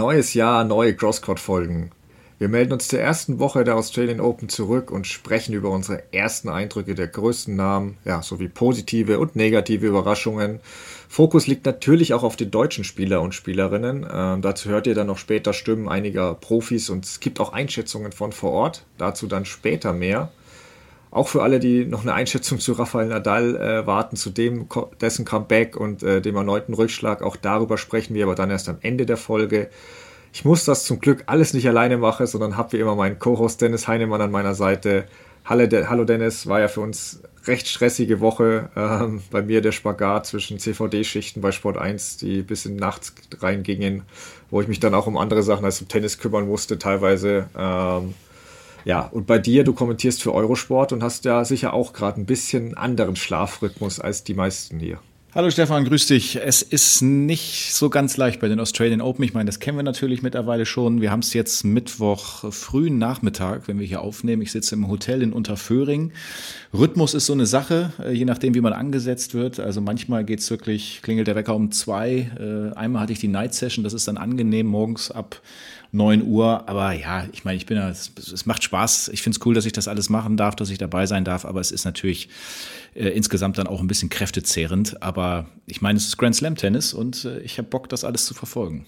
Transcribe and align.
Neues 0.00 0.32
Jahr, 0.32 0.64
neue 0.64 0.96
Crosscourt-Folgen. 0.96 1.90
Wir 2.38 2.48
melden 2.48 2.72
uns 2.72 2.88
zur 2.88 3.00
ersten 3.00 3.38
Woche 3.38 3.64
der 3.64 3.76
Australian 3.76 4.20
Open 4.22 4.48
zurück 4.48 4.90
und 4.90 5.06
sprechen 5.06 5.52
über 5.52 5.68
unsere 5.68 6.10
ersten 6.10 6.48
Eindrücke 6.48 6.94
der 6.94 7.06
größten 7.06 7.54
Namen, 7.54 7.98
ja, 8.06 8.22
sowie 8.22 8.48
positive 8.48 9.18
und 9.18 9.36
negative 9.36 9.86
Überraschungen. 9.86 10.60
Fokus 11.06 11.46
liegt 11.46 11.66
natürlich 11.66 12.14
auch 12.14 12.22
auf 12.22 12.36
den 12.36 12.50
deutschen 12.50 12.82
Spieler 12.82 13.20
und 13.20 13.34
Spielerinnen. 13.34 14.06
Ähm, 14.10 14.40
dazu 14.40 14.70
hört 14.70 14.86
ihr 14.86 14.94
dann 14.94 15.08
noch 15.08 15.18
später 15.18 15.52
Stimmen 15.52 15.86
einiger 15.86 16.32
Profis 16.32 16.88
und 16.88 17.04
es 17.04 17.20
gibt 17.20 17.38
auch 17.38 17.52
Einschätzungen 17.52 18.10
von 18.10 18.32
vor 18.32 18.52
Ort. 18.52 18.86
Dazu 18.96 19.26
dann 19.26 19.44
später 19.44 19.92
mehr. 19.92 20.32
Auch 21.10 21.26
für 21.26 21.42
alle, 21.42 21.58
die 21.58 21.84
noch 21.84 22.02
eine 22.02 22.14
Einschätzung 22.14 22.60
zu 22.60 22.72
Rafael 22.72 23.08
Nadal 23.08 23.56
äh, 23.56 23.86
warten, 23.86 24.16
zu 24.16 24.30
dem, 24.30 24.68
dessen 25.00 25.24
Comeback 25.24 25.76
und 25.76 26.02
äh, 26.02 26.20
dem 26.20 26.36
erneuten 26.36 26.72
Rückschlag, 26.72 27.22
auch 27.22 27.36
darüber 27.36 27.78
sprechen 27.78 28.14
wir 28.14 28.24
aber 28.24 28.36
dann 28.36 28.50
erst 28.50 28.68
am 28.68 28.78
Ende 28.80 29.06
der 29.06 29.16
Folge. 29.16 29.70
Ich 30.32 30.44
muss 30.44 30.64
das 30.64 30.84
zum 30.84 31.00
Glück 31.00 31.24
alles 31.26 31.52
nicht 31.52 31.66
alleine 31.66 31.96
machen, 31.96 32.26
sondern 32.26 32.56
habe 32.56 32.72
wie 32.72 32.80
immer 32.80 32.94
meinen 32.94 33.18
Co-Host 33.18 33.60
Dennis 33.60 33.88
Heinemann 33.88 34.20
an 34.20 34.30
meiner 34.30 34.54
Seite. 34.54 35.06
Hallo 35.44 36.04
Dennis, 36.04 36.46
war 36.46 36.60
ja 36.60 36.68
für 36.68 36.80
uns 36.80 37.22
recht 37.46 37.66
stressige 37.66 38.20
Woche. 38.20 38.70
Ähm, 38.76 39.22
bei 39.32 39.42
mir 39.42 39.62
der 39.62 39.72
Spagat 39.72 40.26
zwischen 40.26 40.60
CVD-Schichten 40.60 41.40
bei 41.40 41.50
Sport 41.50 41.78
1, 41.78 42.18
die 42.18 42.42
bis 42.42 42.66
in 42.66 42.76
nachts 42.76 43.14
reingingen, 43.40 44.02
wo 44.50 44.60
ich 44.60 44.68
mich 44.68 44.78
dann 44.78 44.94
auch 44.94 45.08
um 45.08 45.16
andere 45.16 45.42
Sachen 45.42 45.64
als 45.64 45.80
um 45.80 45.88
Tennis 45.88 46.18
kümmern 46.18 46.46
musste 46.46 46.78
teilweise. 46.78 47.48
Ähm, 47.58 48.14
ja, 48.84 49.02
und 49.06 49.26
bei 49.26 49.38
dir, 49.38 49.64
du 49.64 49.72
kommentierst 49.72 50.22
für 50.22 50.34
Eurosport 50.34 50.92
und 50.92 51.02
hast 51.02 51.24
ja 51.24 51.44
sicher 51.44 51.72
auch 51.72 51.92
gerade 51.92 52.20
ein 52.20 52.26
bisschen 52.26 52.76
anderen 52.76 53.16
Schlafrhythmus 53.16 54.00
als 54.00 54.24
die 54.24 54.34
meisten 54.34 54.78
hier. 54.78 54.98
Hallo 55.32 55.48
Stefan, 55.48 55.84
grüß 55.84 56.08
dich. 56.08 56.40
Es 56.44 56.60
ist 56.60 57.02
nicht 57.02 57.72
so 57.72 57.88
ganz 57.88 58.16
leicht 58.16 58.40
bei 58.40 58.48
den 58.48 58.58
Australian 58.58 59.00
Open. 59.00 59.24
Ich 59.24 59.32
meine, 59.32 59.46
das 59.46 59.60
kennen 59.60 59.78
wir 59.78 59.84
natürlich 59.84 60.22
mittlerweile 60.22 60.66
schon. 60.66 61.00
Wir 61.00 61.12
haben 61.12 61.20
es 61.20 61.34
jetzt 61.34 61.62
Mittwoch 61.62 62.52
frühen 62.52 62.98
Nachmittag, 62.98 63.68
wenn 63.68 63.78
wir 63.78 63.86
hier 63.86 64.00
aufnehmen. 64.00 64.42
Ich 64.42 64.50
sitze 64.50 64.74
im 64.74 64.88
Hotel 64.88 65.22
in 65.22 65.32
Unterföhring. 65.32 66.10
Rhythmus 66.74 67.14
ist 67.14 67.26
so 67.26 67.32
eine 67.32 67.46
Sache, 67.46 67.92
äh, 68.04 68.10
je 68.10 68.24
nachdem, 68.24 68.56
wie 68.56 68.60
man 68.60 68.72
angesetzt 68.72 69.32
wird. 69.32 69.60
Also 69.60 69.80
manchmal 69.80 70.24
geht's 70.24 70.50
wirklich, 70.50 70.98
klingelt 71.00 71.28
der 71.28 71.36
Wecker 71.36 71.54
um 71.54 71.70
zwei. 71.70 72.28
Äh, 72.36 72.76
einmal 72.76 73.02
hatte 73.02 73.12
ich 73.12 73.20
die 73.20 73.28
Night 73.28 73.54
Session, 73.54 73.84
das 73.84 73.92
ist 73.92 74.08
dann 74.08 74.16
angenehm 74.16 74.66
morgens 74.66 75.12
ab 75.12 75.40
9 75.92 76.22
Uhr. 76.26 76.68
Aber 76.68 76.92
ja, 76.92 77.26
ich 77.32 77.44
meine, 77.44 77.56
ich 77.56 77.66
bin 77.66 77.76
ja, 77.76 77.88
es, 77.88 78.12
es 78.16 78.46
macht 78.46 78.62
Spaß. 78.62 79.08
Ich 79.12 79.22
finde 79.22 79.38
es 79.38 79.46
cool, 79.46 79.54
dass 79.54 79.66
ich 79.66 79.72
das 79.72 79.88
alles 79.88 80.08
machen 80.08 80.36
darf, 80.36 80.56
dass 80.56 80.70
ich 80.70 80.78
dabei 80.78 81.06
sein 81.06 81.24
darf. 81.24 81.44
Aber 81.44 81.60
es 81.60 81.70
ist 81.70 81.84
natürlich 81.84 82.28
äh, 82.94 83.08
insgesamt 83.08 83.58
dann 83.58 83.66
auch 83.66 83.80
ein 83.80 83.88
bisschen 83.88 84.08
kräftezehrend. 84.08 85.02
Aber 85.02 85.46
ich 85.66 85.82
meine, 85.82 85.96
es 85.96 86.06
ist 86.06 86.18
Grand 86.18 86.36
Slam 86.36 86.56
Tennis 86.56 86.92
und 86.92 87.24
äh, 87.24 87.40
ich 87.40 87.58
habe 87.58 87.68
Bock, 87.68 87.88
das 87.88 88.04
alles 88.04 88.24
zu 88.26 88.34
verfolgen. 88.34 88.86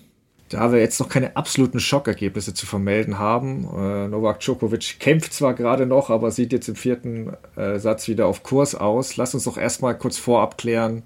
Da 0.52 0.70
wir 0.70 0.80
jetzt 0.80 1.00
noch 1.00 1.08
keine 1.08 1.34
absoluten 1.34 1.80
Schockergebnisse 1.80 2.52
zu 2.52 2.66
vermelden 2.66 3.18
haben. 3.18 3.64
Äh, 3.74 4.08
Novak 4.08 4.40
Djokovic 4.40 4.98
kämpft 5.00 5.32
zwar 5.32 5.54
gerade 5.54 5.86
noch, 5.86 6.10
aber 6.10 6.30
sieht 6.30 6.52
jetzt 6.52 6.68
im 6.68 6.76
vierten 6.76 7.32
äh, 7.56 7.78
Satz 7.78 8.06
wieder 8.06 8.26
auf 8.26 8.42
Kurs 8.42 8.74
aus. 8.74 9.16
Lass 9.16 9.32
uns 9.32 9.44
doch 9.44 9.56
erstmal 9.56 9.96
kurz 9.96 10.18
vorab 10.18 10.58
klären, 10.58 11.04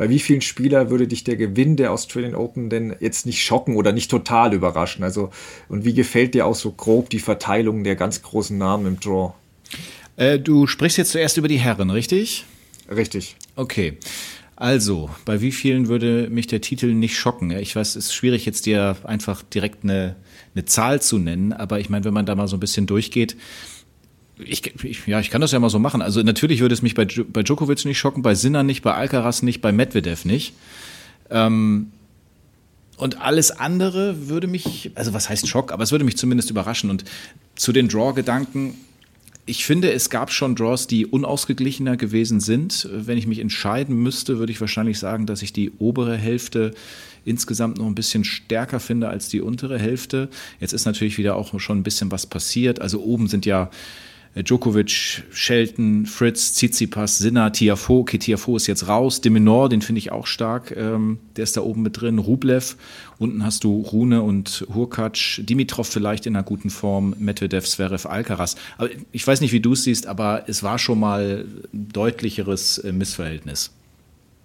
bei 0.00 0.08
wie 0.08 0.18
vielen 0.18 0.40
Spielern 0.40 0.88
würde 0.88 1.06
dich 1.06 1.24
der 1.24 1.36
Gewinn 1.36 1.76
der 1.76 1.92
Australian 1.92 2.34
Open 2.34 2.70
denn 2.70 2.96
jetzt 3.00 3.26
nicht 3.26 3.44
schocken 3.44 3.76
oder 3.76 3.92
nicht 3.92 4.10
total 4.10 4.54
überraschen? 4.54 5.04
Also, 5.04 5.28
und 5.68 5.84
wie 5.84 5.92
gefällt 5.92 6.32
dir 6.32 6.46
auch 6.46 6.54
so 6.54 6.72
grob 6.72 7.10
die 7.10 7.18
Verteilung 7.18 7.84
der 7.84 7.96
ganz 7.96 8.22
großen 8.22 8.56
Namen 8.56 8.86
im 8.86 8.98
Draw? 8.98 9.34
Äh, 10.16 10.38
du 10.38 10.66
sprichst 10.66 10.96
jetzt 10.96 11.10
zuerst 11.10 11.36
über 11.36 11.48
die 11.48 11.58
Herren, 11.58 11.90
richtig? 11.90 12.46
Richtig. 12.88 13.36
Okay. 13.56 13.98
Also, 14.56 15.10
bei 15.26 15.42
wie 15.42 15.52
vielen 15.52 15.88
würde 15.88 16.30
mich 16.30 16.46
der 16.46 16.62
Titel 16.62 16.94
nicht 16.94 17.18
schocken? 17.18 17.50
Ich 17.50 17.76
weiß, 17.76 17.90
es 17.90 18.06
ist 18.06 18.14
schwierig 18.14 18.46
jetzt 18.46 18.64
dir 18.64 18.96
einfach 19.04 19.42
direkt 19.42 19.84
eine, 19.84 20.16
eine 20.54 20.64
Zahl 20.64 21.02
zu 21.02 21.18
nennen, 21.18 21.52
aber 21.52 21.78
ich 21.78 21.90
meine, 21.90 22.06
wenn 22.06 22.14
man 22.14 22.24
da 22.24 22.34
mal 22.34 22.48
so 22.48 22.56
ein 22.56 22.60
bisschen 22.60 22.86
durchgeht, 22.86 23.36
ich, 24.44 24.84
ich, 24.84 25.06
ja, 25.06 25.20
ich 25.20 25.30
kann 25.30 25.40
das 25.40 25.52
ja 25.52 25.58
mal 25.58 25.70
so 25.70 25.78
machen. 25.78 26.02
Also 26.02 26.22
natürlich 26.22 26.60
würde 26.60 26.74
es 26.74 26.82
mich 26.82 26.94
bei, 26.94 27.04
bei 27.04 27.42
Djokovic 27.42 27.84
nicht 27.84 27.98
schocken, 27.98 28.22
bei 28.22 28.34
Sinner 28.34 28.62
nicht, 28.62 28.82
bei 28.82 28.94
Alcaraz 28.94 29.42
nicht, 29.42 29.60
bei 29.60 29.72
Medvedev 29.72 30.24
nicht. 30.24 30.54
Ähm, 31.30 31.92
und 32.96 33.22
alles 33.22 33.50
andere 33.50 34.28
würde 34.28 34.46
mich, 34.46 34.90
also 34.94 35.14
was 35.14 35.28
heißt 35.30 35.48
Schock, 35.48 35.72
aber 35.72 35.82
es 35.82 35.90
würde 35.90 36.04
mich 36.04 36.18
zumindest 36.18 36.50
überraschen. 36.50 36.90
Und 36.90 37.04
zu 37.54 37.72
den 37.72 37.88
Draw-Gedanken, 37.88 38.74
ich 39.46 39.64
finde, 39.64 39.90
es 39.90 40.10
gab 40.10 40.30
schon 40.30 40.54
Draws, 40.54 40.86
die 40.86 41.06
unausgeglichener 41.06 41.96
gewesen 41.96 42.40
sind. 42.40 42.88
Wenn 42.92 43.16
ich 43.16 43.26
mich 43.26 43.38
entscheiden 43.38 43.96
müsste, 44.02 44.38
würde 44.38 44.52
ich 44.52 44.60
wahrscheinlich 44.60 44.98
sagen, 44.98 45.26
dass 45.26 45.42
ich 45.42 45.52
die 45.52 45.72
obere 45.78 46.16
Hälfte 46.16 46.74
insgesamt 47.24 47.78
noch 47.78 47.86
ein 47.86 47.94
bisschen 47.94 48.24
stärker 48.24 48.80
finde 48.80 49.08
als 49.08 49.28
die 49.28 49.40
untere 49.40 49.78
Hälfte. 49.78 50.28
Jetzt 50.60 50.72
ist 50.72 50.84
natürlich 50.84 51.18
wieder 51.18 51.36
auch 51.36 51.58
schon 51.58 51.78
ein 51.78 51.82
bisschen 51.82 52.10
was 52.10 52.26
passiert. 52.26 52.80
Also 52.80 53.02
oben 53.02 53.28
sind 53.28 53.46
ja 53.46 53.70
Djokovic, 54.36 55.24
Shelton, 55.32 56.06
Fritz, 56.06 56.52
Tsitsipas, 56.52 57.18
Sinner, 57.18 57.52
Tiafo. 57.52 58.00
Okay, 58.00 58.18
Tiafo 58.18 58.56
ist 58.56 58.68
jetzt 58.68 58.86
raus. 58.86 59.20
Deminor, 59.20 59.68
den 59.68 59.82
finde 59.82 59.98
ich 59.98 60.12
auch 60.12 60.26
stark. 60.26 60.74
Ähm, 60.76 61.18
der 61.36 61.44
ist 61.44 61.56
da 61.56 61.62
oben 61.62 61.82
mit 61.82 62.00
drin. 62.00 62.18
Rublev. 62.18 62.76
Unten 63.18 63.44
hast 63.44 63.64
du 63.64 63.80
Rune 63.80 64.22
und 64.22 64.66
Hurkacz. 64.72 65.40
Dimitrov 65.42 65.88
vielleicht 65.88 66.26
in 66.26 66.36
einer 66.36 66.44
guten 66.44 66.70
Form. 66.70 67.14
Medvedev, 67.18 67.66
Zverev, 67.66 68.08
Alcaraz. 68.08 68.54
Aber 68.78 68.88
ich 69.10 69.26
weiß 69.26 69.40
nicht, 69.40 69.52
wie 69.52 69.60
du 69.60 69.72
es 69.72 69.82
siehst, 69.82 70.06
aber 70.06 70.44
es 70.46 70.62
war 70.62 70.78
schon 70.78 71.00
mal 71.00 71.44
ein 71.72 71.88
deutlicheres 71.92 72.78
äh, 72.78 72.92
Missverhältnis. 72.92 73.72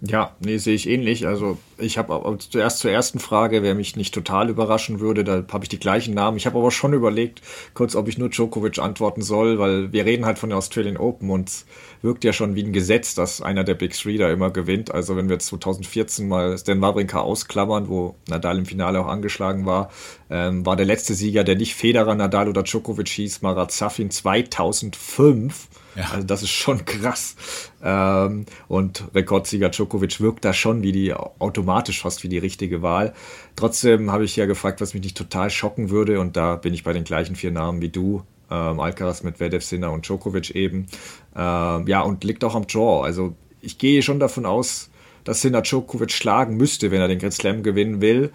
Ja, 0.02 0.36
nee, 0.40 0.58
sehe 0.58 0.74
ich 0.74 0.86
ähnlich. 0.90 1.26
Also 1.26 1.56
ich 1.78 1.96
habe 1.96 2.36
zuerst 2.38 2.80
zur 2.80 2.90
ersten 2.90 3.18
Frage, 3.18 3.62
wer 3.62 3.74
mich 3.74 3.96
nicht 3.96 4.12
total 4.12 4.50
überraschen 4.50 5.00
würde, 5.00 5.24
da 5.24 5.42
habe 5.50 5.64
ich 5.64 5.70
die 5.70 5.78
gleichen 5.78 6.12
Namen. 6.12 6.36
Ich 6.36 6.44
habe 6.44 6.58
aber 6.58 6.70
schon 6.70 6.92
überlegt, 6.92 7.40
kurz, 7.72 7.96
ob 7.96 8.06
ich 8.06 8.18
nur 8.18 8.28
Djokovic 8.28 8.78
antworten 8.78 9.22
soll, 9.22 9.58
weil 9.58 9.92
wir 9.92 10.04
reden 10.04 10.26
halt 10.26 10.38
von 10.38 10.50
der 10.50 10.58
Australian 10.58 10.98
Open 10.98 11.30
und 11.30 11.64
wirkt 12.02 12.24
ja 12.24 12.34
schon 12.34 12.54
wie 12.54 12.62
ein 12.62 12.74
Gesetz, 12.74 13.14
dass 13.14 13.40
einer 13.40 13.64
der 13.64 13.74
Big 13.74 13.94
Three 13.94 14.18
da 14.18 14.30
immer 14.30 14.50
gewinnt. 14.50 14.92
Also 14.92 15.16
wenn 15.16 15.30
wir 15.30 15.38
2014 15.38 16.28
mal 16.28 16.58
Stan 16.58 16.80
Wawrinka 16.82 17.20
ausklammern, 17.20 17.88
wo 17.88 18.16
Nadal 18.28 18.58
im 18.58 18.66
Finale 18.66 19.00
auch 19.00 19.08
angeschlagen 19.08 19.64
war, 19.64 19.90
ähm, 20.28 20.66
war 20.66 20.76
der 20.76 20.86
letzte 20.86 21.14
Sieger, 21.14 21.42
der 21.42 21.56
nicht 21.56 21.74
Federer, 21.74 22.14
Nadal 22.14 22.50
oder 22.50 22.64
Djokovic 22.64 23.08
hieß, 23.08 23.40
Marat 23.40 23.72
Safin 23.72 24.10
2005. 24.10 25.68
Ja. 25.96 26.10
Also 26.12 26.26
das 26.26 26.42
ist 26.42 26.50
schon 26.50 26.84
krass. 26.84 27.36
Ähm, 27.82 28.46
und 28.68 29.04
Rekordsieger 29.14 29.70
Djokovic 29.70 30.20
wirkt 30.20 30.44
da 30.44 30.52
schon 30.52 30.82
wie 30.82 30.92
die 30.92 31.14
automatisch 31.14 32.02
fast 32.02 32.22
wie 32.22 32.28
die 32.28 32.38
richtige 32.38 32.82
Wahl. 32.82 33.14
Trotzdem 33.56 34.12
habe 34.12 34.24
ich 34.24 34.36
ja 34.36 34.46
gefragt, 34.46 34.80
was 34.80 34.94
mich 34.94 35.02
nicht 35.02 35.16
total 35.16 35.50
schocken 35.50 35.90
würde. 35.90 36.20
Und 36.20 36.36
da 36.36 36.56
bin 36.56 36.74
ich 36.74 36.84
bei 36.84 36.92
den 36.92 37.04
gleichen 37.04 37.34
vier 37.34 37.50
Namen 37.50 37.80
wie 37.80 37.88
du. 37.88 38.22
Ähm, 38.50 38.78
Alcaraz, 38.78 39.22
Medvedev, 39.22 39.64
Sinner 39.64 39.90
und 39.90 40.06
Djokovic 40.06 40.50
eben. 40.50 40.86
Ähm, 41.34 41.86
ja, 41.88 42.02
und 42.02 42.22
liegt 42.24 42.44
auch 42.44 42.54
am 42.54 42.66
Draw. 42.66 43.02
Also 43.02 43.34
ich 43.60 43.78
gehe 43.78 44.02
schon 44.02 44.20
davon 44.20 44.46
aus, 44.46 44.90
dass 45.24 45.40
Sinner 45.40 45.62
Djokovic 45.62 46.12
schlagen 46.12 46.56
müsste, 46.56 46.90
wenn 46.90 47.00
er 47.00 47.08
den 47.08 47.18
Grand 47.18 47.34
Slam 47.34 47.62
gewinnen 47.62 48.00
will. 48.00 48.30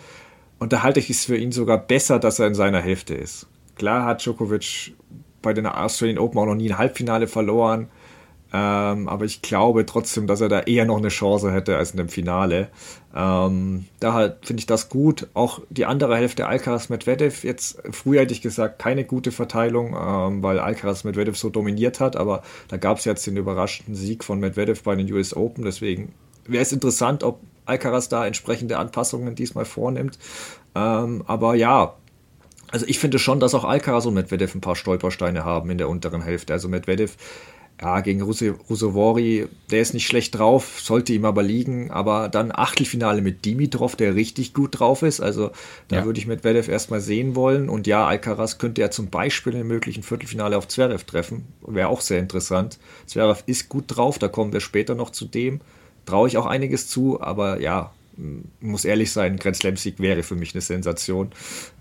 Und 0.59 0.73
da 0.73 0.83
halte 0.83 0.99
ich 0.99 1.09
es 1.09 1.25
für 1.25 1.38
ihn 1.38 1.51
sogar 1.51 1.78
besser, 1.78 2.19
dass 2.19 2.39
er 2.39 2.47
in 2.47 2.55
seiner 2.55 2.81
Hälfte 2.81 3.13
ist. 3.13 3.47
Klar 3.75 4.05
hat 4.05 4.23
Djokovic 4.23 4.93
bei 5.41 5.53
den 5.53 5.66
Australian 5.66 6.19
Open 6.19 6.40
auch 6.40 6.46
noch 6.46 6.56
nie 6.56 6.72
ein 6.72 6.78
Halbfinale 6.78 7.28
verloren. 7.28 7.90
Ähm, 8.53 9.07
aber 9.07 9.24
ich 9.24 9.41
glaube 9.41 9.85
trotzdem, 9.85 10.28
dass 10.28 10.41
er 10.41 10.50
da 10.50 10.59
eher 10.62 10.84
noch 10.85 10.97
eine 10.97 11.07
Chance 11.07 11.53
hätte 11.53 11.78
als 11.78 11.91
in 11.91 11.97
dem 11.97 12.09
Finale. 12.09 12.68
Ähm, 13.16 13.85
daher 14.02 14.38
finde 14.41 14.59
ich 14.59 14.66
das 14.66 14.90
gut. 14.90 15.28
Auch 15.34 15.62
die 15.69 15.85
andere 15.85 16.18
Hälfte 16.18 16.47
Alcaraz 16.47 16.90
Medvedev, 16.90 17.46
jetzt 17.46 17.81
früher 17.91 18.22
hätte 18.22 18.34
ich 18.34 18.41
gesagt, 18.41 18.79
keine 18.79 19.06
gute 19.06 19.31
Verteilung, 19.31 19.96
ähm, 19.97 20.44
weil 20.44 20.59
Alcaraz 20.59 21.06
Medvedev 21.06 21.38
so 21.38 21.50
dominiert 21.50 22.02
hat, 22.02 22.18
aber 22.18 22.44
da 22.68 22.75
gab 22.75 22.97
es 22.97 23.06
jetzt 23.06 23.25
den 23.25 23.38
überraschenden 23.38 23.96
Sieg 23.96 24.23
von 24.23 24.40
Medvedev 24.40 24.84
bei 24.84 24.96
den 24.96 25.12
US 25.13 25.34
Open. 25.34 25.63
Deswegen 25.63 26.13
wäre 26.46 26.63
es 26.63 26.73
interessant, 26.73 27.23
ob 27.23 27.40
Alcaraz 27.66 28.09
da 28.09 28.26
entsprechende 28.26 28.78
Anpassungen 28.78 29.35
diesmal 29.35 29.66
vornimmt. 29.66 30.20
Ähm, 30.76 31.23
aber 31.26 31.55
ja, 31.55 31.96
also 32.72 32.85
ich 32.88 33.00
finde 33.00 33.20
schon, 33.20 33.40
dass 33.40 33.53
auch 33.53 33.64
Alcaraz 33.64 34.06
und 34.06 34.14
Medvedev 34.14 34.56
ein 34.56 34.62
paar 34.62 34.76
Stolpersteine 34.76 35.46
haben 35.46 35.70
in 35.70 35.78
der 35.78 35.90
unteren 35.90 36.22
Hälfte. 36.22 36.53
Also 36.53 36.70
Medvedev, 36.70 37.18
ja, 37.82 38.00
gegen 38.02 38.22
Rusevori, 38.22 39.47
der 39.72 39.82
ist 39.82 39.94
nicht 39.94 40.06
schlecht 40.06 40.38
drauf, 40.38 40.79
sollte 40.79 41.14
ihm 41.14 41.26
aber 41.26 41.44
liegen. 41.44 41.91
Aber 41.91 42.29
dann 42.29 42.52
Achtelfinale 42.53 43.22
mit 43.22 43.44
Dimitrov, 43.44 43.96
der 43.96 44.16
richtig 44.16 44.53
gut 44.53 44.79
drauf 44.79 45.02
ist. 45.02 45.20
Also 45.20 45.52
da 45.88 45.97
ja. 45.97 46.06
würde 46.06 46.20
ich 46.20 46.28
Medvedev 46.28 46.70
erstmal 46.70 47.02
sehen 47.02 47.35
wollen. 47.35 47.70
Und 47.70 47.88
ja, 47.88 48.06
Alcaraz 48.06 48.58
könnte 48.58 48.82
er 48.82 48.91
zum 48.91 49.09
Beispiel 49.09 49.53
im 49.56 49.67
möglichen 49.67 50.03
Viertelfinale 50.03 50.58
auf 50.58 50.67
Zverev 50.67 51.03
treffen. 51.06 51.47
Wäre 51.66 51.90
auch 51.90 52.02
sehr 52.02 52.20
interessant. 52.20 52.78
Zverev 53.06 53.44
ist 53.47 53.67
gut 53.67 53.85
drauf, 53.88 54.20
da 54.20 54.28
kommen 54.28 54.53
wir 54.53 54.62
später 54.62 54.96
noch 54.96 55.09
zu 55.09 55.26
dem. 55.26 55.59
Traue 56.06 56.28
ich 56.28 56.38
auch 56.38 56.46
einiges 56.46 56.88
zu, 56.88 57.22
aber 57.22 57.59
ja, 57.62 57.91
muss 58.59 58.85
ehrlich 58.85 59.11
sein, 59.11 59.37
Grand 59.37 59.55
Slam-Sieg 59.55 59.99
wäre 59.99 60.23
für 60.23 60.35
mich 60.35 60.53
eine 60.53 60.61
Sensation. 60.61 61.31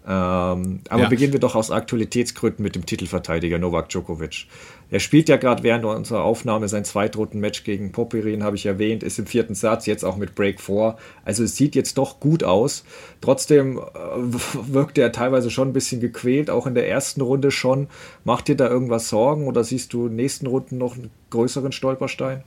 Ähm, 0.06 0.80
aber 0.88 1.02
ja. 1.02 1.08
beginnen 1.08 1.32
wir 1.32 1.40
doch 1.40 1.54
aus 1.54 1.70
Aktualitätsgründen 1.70 2.62
mit 2.62 2.74
dem 2.74 2.86
Titelverteidiger 2.86 3.58
Novak 3.58 3.90
Djokovic. 3.90 4.46
Er 4.90 4.98
spielt 4.98 5.28
ja 5.28 5.36
gerade 5.36 5.62
während 5.62 5.84
unserer 5.84 6.24
Aufnahme 6.24 6.68
sein 6.68 6.84
Zweitrunden-Match 6.84 7.64
gegen 7.64 7.92
Popperin, 7.92 8.42
habe 8.42 8.56
ich 8.56 8.66
erwähnt, 8.66 9.02
ist 9.02 9.18
im 9.18 9.26
vierten 9.26 9.54
Satz, 9.54 9.86
jetzt 9.86 10.04
auch 10.04 10.16
mit 10.16 10.34
Break 10.34 10.60
4. 10.60 10.96
Also 11.24 11.44
es 11.44 11.56
sieht 11.56 11.74
jetzt 11.74 11.98
doch 11.98 12.18
gut 12.18 12.42
aus. 12.42 12.84
Trotzdem 13.20 13.78
äh, 13.78 13.82
wirkt 14.72 14.98
er 14.98 15.12
teilweise 15.12 15.50
schon 15.50 15.68
ein 15.68 15.74
bisschen 15.74 16.00
gequält, 16.00 16.50
auch 16.50 16.66
in 16.66 16.74
der 16.74 16.88
ersten 16.88 17.20
Runde 17.20 17.50
schon. 17.50 17.88
Macht 18.24 18.48
dir 18.48 18.56
da 18.56 18.68
irgendwas 18.68 19.08
Sorgen 19.08 19.46
oder 19.46 19.62
siehst 19.64 19.92
du 19.92 20.02
in 20.02 20.12
den 20.12 20.16
nächsten 20.16 20.46
Runden 20.46 20.78
noch 20.78 20.94
einen 20.94 21.10
größeren 21.30 21.72
Stolperstein? 21.72 22.42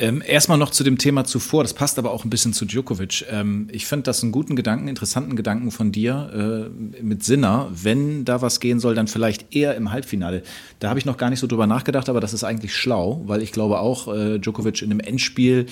Ähm, 0.00 0.22
erstmal 0.26 0.56
noch 0.56 0.70
zu 0.70 0.82
dem 0.82 0.96
Thema 0.96 1.26
zuvor, 1.26 1.62
das 1.62 1.74
passt 1.74 1.98
aber 1.98 2.10
auch 2.10 2.24
ein 2.24 2.30
bisschen 2.30 2.54
zu 2.54 2.64
Djokovic. 2.64 3.26
Ähm, 3.30 3.68
ich 3.70 3.84
finde 3.84 4.04
das 4.04 4.22
einen 4.22 4.32
guten 4.32 4.56
Gedanken, 4.56 4.88
interessanten 4.88 5.36
Gedanken 5.36 5.70
von 5.70 5.92
dir 5.92 6.70
äh, 6.72 7.02
mit 7.02 7.22
Sinner. 7.22 7.68
Wenn 7.70 8.24
da 8.24 8.40
was 8.40 8.60
gehen 8.60 8.80
soll, 8.80 8.94
dann 8.94 9.08
vielleicht 9.08 9.54
eher 9.54 9.74
im 9.74 9.92
Halbfinale. 9.92 10.42
Da 10.78 10.88
habe 10.88 10.98
ich 10.98 11.04
noch 11.04 11.18
gar 11.18 11.28
nicht 11.28 11.38
so 11.38 11.46
drüber 11.46 11.66
nachgedacht, 11.66 12.08
aber 12.08 12.20
das 12.20 12.32
ist 12.32 12.44
eigentlich 12.44 12.74
schlau, 12.74 13.20
weil 13.26 13.42
ich 13.42 13.52
glaube 13.52 13.78
auch, 13.78 14.08
äh, 14.08 14.38
Djokovic 14.38 14.80
in 14.80 14.90
einem 14.90 15.00
Endspiel 15.00 15.66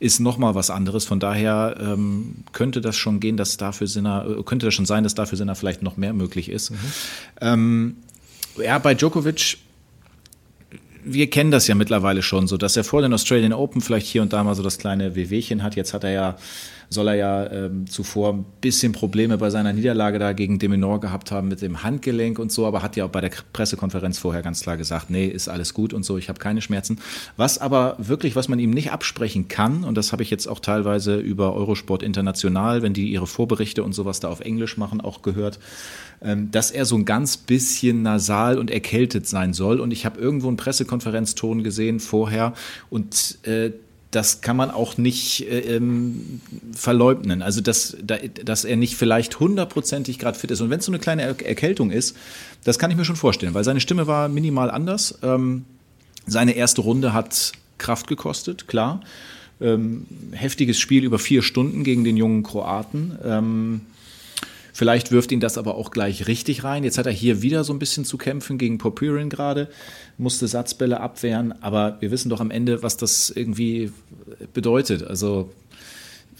ist 0.00 0.18
nochmal 0.18 0.56
was 0.56 0.70
anderes. 0.70 1.04
Von 1.04 1.20
daher 1.20 1.76
ähm, 1.80 2.38
könnte 2.50 2.80
das 2.80 2.96
schon 2.96 3.20
gehen, 3.20 3.36
dass 3.36 3.58
dafür 3.58 3.86
Sinner, 3.86 4.26
äh, 4.28 4.42
könnte 4.42 4.66
das 4.66 4.74
schon 4.74 4.86
sein, 4.86 5.04
dass 5.04 5.14
dafür 5.14 5.38
Sinner 5.38 5.54
vielleicht 5.54 5.84
noch 5.84 5.96
mehr 5.96 6.12
möglich 6.12 6.48
ist. 6.48 6.72
Mhm. 6.72 6.76
Ähm, 7.40 7.96
ja, 8.60 8.80
bei 8.80 8.94
Djokovic 8.94 9.58
wir 11.12 11.30
kennen 11.30 11.50
das 11.50 11.66
ja 11.66 11.74
mittlerweile 11.74 12.22
schon, 12.22 12.46
so 12.46 12.56
dass 12.56 12.76
er 12.76 12.84
vor 12.84 13.02
den 13.02 13.12
Australian 13.12 13.52
Open 13.52 13.80
vielleicht 13.80 14.06
hier 14.06 14.22
und 14.22 14.32
da 14.32 14.42
mal 14.44 14.54
so 14.54 14.62
das 14.62 14.78
kleine 14.78 15.14
Wehwehchen 15.14 15.62
hat. 15.62 15.76
Jetzt 15.76 15.94
hat 15.94 16.04
er 16.04 16.10
ja, 16.10 16.36
soll 16.90 17.08
er 17.08 17.14
ja 17.14 17.50
ähm, 17.50 17.86
zuvor 17.86 18.32
ein 18.32 18.44
bisschen 18.60 18.92
Probleme 18.92 19.36
bei 19.38 19.50
seiner 19.50 19.72
Niederlage 19.72 20.18
da 20.18 20.32
gegen 20.32 20.58
Deminor 20.58 21.00
gehabt 21.00 21.30
haben 21.30 21.48
mit 21.48 21.60
dem 21.60 21.82
Handgelenk 21.82 22.38
und 22.38 22.50
so, 22.50 22.66
aber 22.66 22.82
hat 22.82 22.96
ja 22.96 23.04
auch 23.04 23.10
bei 23.10 23.20
der 23.20 23.30
Pressekonferenz 23.52 24.18
vorher 24.18 24.42
ganz 24.42 24.62
klar 24.62 24.76
gesagt, 24.76 25.10
nee, 25.10 25.26
ist 25.26 25.48
alles 25.48 25.74
gut 25.74 25.92
und 25.92 26.04
so, 26.04 26.16
ich 26.16 26.28
habe 26.28 26.38
keine 26.38 26.62
Schmerzen. 26.62 26.98
Was 27.36 27.58
aber 27.58 27.96
wirklich, 27.98 28.36
was 28.36 28.48
man 28.48 28.58
ihm 28.58 28.70
nicht 28.70 28.90
absprechen 28.90 29.48
kann, 29.48 29.84
und 29.84 29.96
das 29.96 30.12
habe 30.12 30.22
ich 30.22 30.30
jetzt 30.30 30.46
auch 30.46 30.60
teilweise 30.60 31.16
über 31.16 31.54
Eurosport 31.54 32.02
International, 32.02 32.82
wenn 32.82 32.94
die 32.94 33.10
ihre 33.10 33.26
Vorberichte 33.26 33.82
und 33.82 33.92
sowas 33.92 34.20
da 34.20 34.28
auf 34.28 34.40
Englisch 34.40 34.76
machen, 34.78 35.00
auch 35.00 35.22
gehört, 35.22 35.58
ähm, 36.22 36.50
dass 36.50 36.70
er 36.70 36.84
so 36.84 36.96
ein 36.96 37.04
ganz 37.04 37.36
bisschen 37.36 38.02
nasal 38.02 38.58
und 38.58 38.70
erkältet 38.70 39.26
sein 39.26 39.52
soll. 39.52 39.80
Und 39.80 39.92
ich 39.92 40.06
habe 40.06 40.18
irgendwo 40.18 40.48
einen 40.48 40.56
Pressekonferenzton 40.56 41.62
gesehen 41.62 42.00
vorher 42.00 42.54
und 42.90 43.38
äh, 43.46 43.72
das 44.10 44.40
kann 44.40 44.56
man 44.56 44.70
auch 44.70 44.96
nicht 44.96 45.42
äh, 45.42 45.76
ähm, 45.76 46.40
verleugnen. 46.72 47.42
Also, 47.42 47.60
dass, 47.60 47.96
dass 48.44 48.64
er 48.64 48.76
nicht 48.76 48.96
vielleicht 48.96 49.38
hundertprozentig 49.38 50.18
gerade 50.18 50.38
fit 50.38 50.50
ist. 50.50 50.60
Und 50.60 50.70
wenn 50.70 50.78
es 50.78 50.86
so 50.86 50.92
eine 50.92 50.98
kleine 50.98 51.22
Erkältung 51.22 51.90
ist, 51.90 52.16
das 52.64 52.78
kann 52.78 52.90
ich 52.90 52.96
mir 52.96 53.04
schon 53.04 53.16
vorstellen, 53.16 53.54
weil 53.54 53.64
seine 53.64 53.80
Stimme 53.80 54.06
war 54.06 54.28
minimal 54.28 54.70
anders. 54.70 55.18
Ähm, 55.22 55.64
seine 56.26 56.52
erste 56.52 56.80
Runde 56.80 57.12
hat 57.12 57.52
Kraft 57.76 58.06
gekostet, 58.06 58.66
klar. 58.66 59.00
Ähm, 59.60 60.06
heftiges 60.32 60.78
Spiel 60.78 61.04
über 61.04 61.18
vier 61.18 61.42
Stunden 61.42 61.84
gegen 61.84 62.04
den 62.04 62.16
jungen 62.16 62.42
Kroaten. 62.42 63.18
Vielleicht 64.78 65.10
wirft 65.10 65.32
ihn 65.32 65.40
das 65.40 65.58
aber 65.58 65.74
auch 65.74 65.90
gleich 65.90 66.28
richtig 66.28 66.62
rein. 66.62 66.84
Jetzt 66.84 66.98
hat 66.98 67.06
er 67.06 67.12
hier 67.12 67.42
wieder 67.42 67.64
so 67.64 67.72
ein 67.72 67.80
bisschen 67.80 68.04
zu 68.04 68.16
kämpfen 68.16 68.58
gegen 68.58 68.78
Popirin 68.78 69.28
gerade, 69.28 69.68
musste 70.18 70.46
Satzbälle 70.46 71.00
abwehren, 71.00 71.52
aber 71.64 71.96
wir 71.98 72.12
wissen 72.12 72.28
doch 72.28 72.38
am 72.38 72.52
Ende, 72.52 72.80
was 72.80 72.96
das 72.96 73.28
irgendwie 73.28 73.90
bedeutet. 74.52 75.02
Also 75.02 75.50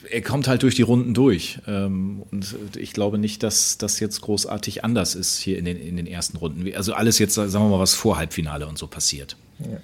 er 0.09 0.23
kommt 0.23 0.47
halt 0.47 0.63
durch 0.63 0.77
die 0.77 0.83
Runden 0.83 1.15
durch. 1.15 1.59
Ähm, 1.67 2.23
und 2.31 2.55
ich 2.77 2.93
glaube 2.93 3.19
nicht, 3.19 3.43
dass 3.43 3.77
das 3.77 3.99
jetzt 3.99 4.21
großartig 4.21 4.85
anders 4.85 5.17
ist 5.17 5.39
hier 5.39 5.59
in 5.59 5.65
den, 5.65 5.77
in 5.77 5.97
den 5.97 6.07
ersten 6.07 6.37
Runden. 6.37 6.73
Also 6.77 6.93
alles 6.93 7.19
jetzt, 7.19 7.35
sagen 7.35 7.53
wir 7.53 7.69
mal, 7.69 7.81
was 7.81 7.95
vor 7.95 8.19
Halbfinale 8.19 8.69
und 8.69 8.79
so 8.79 8.87
passiert. 8.87 9.37
Ja. 9.59 9.81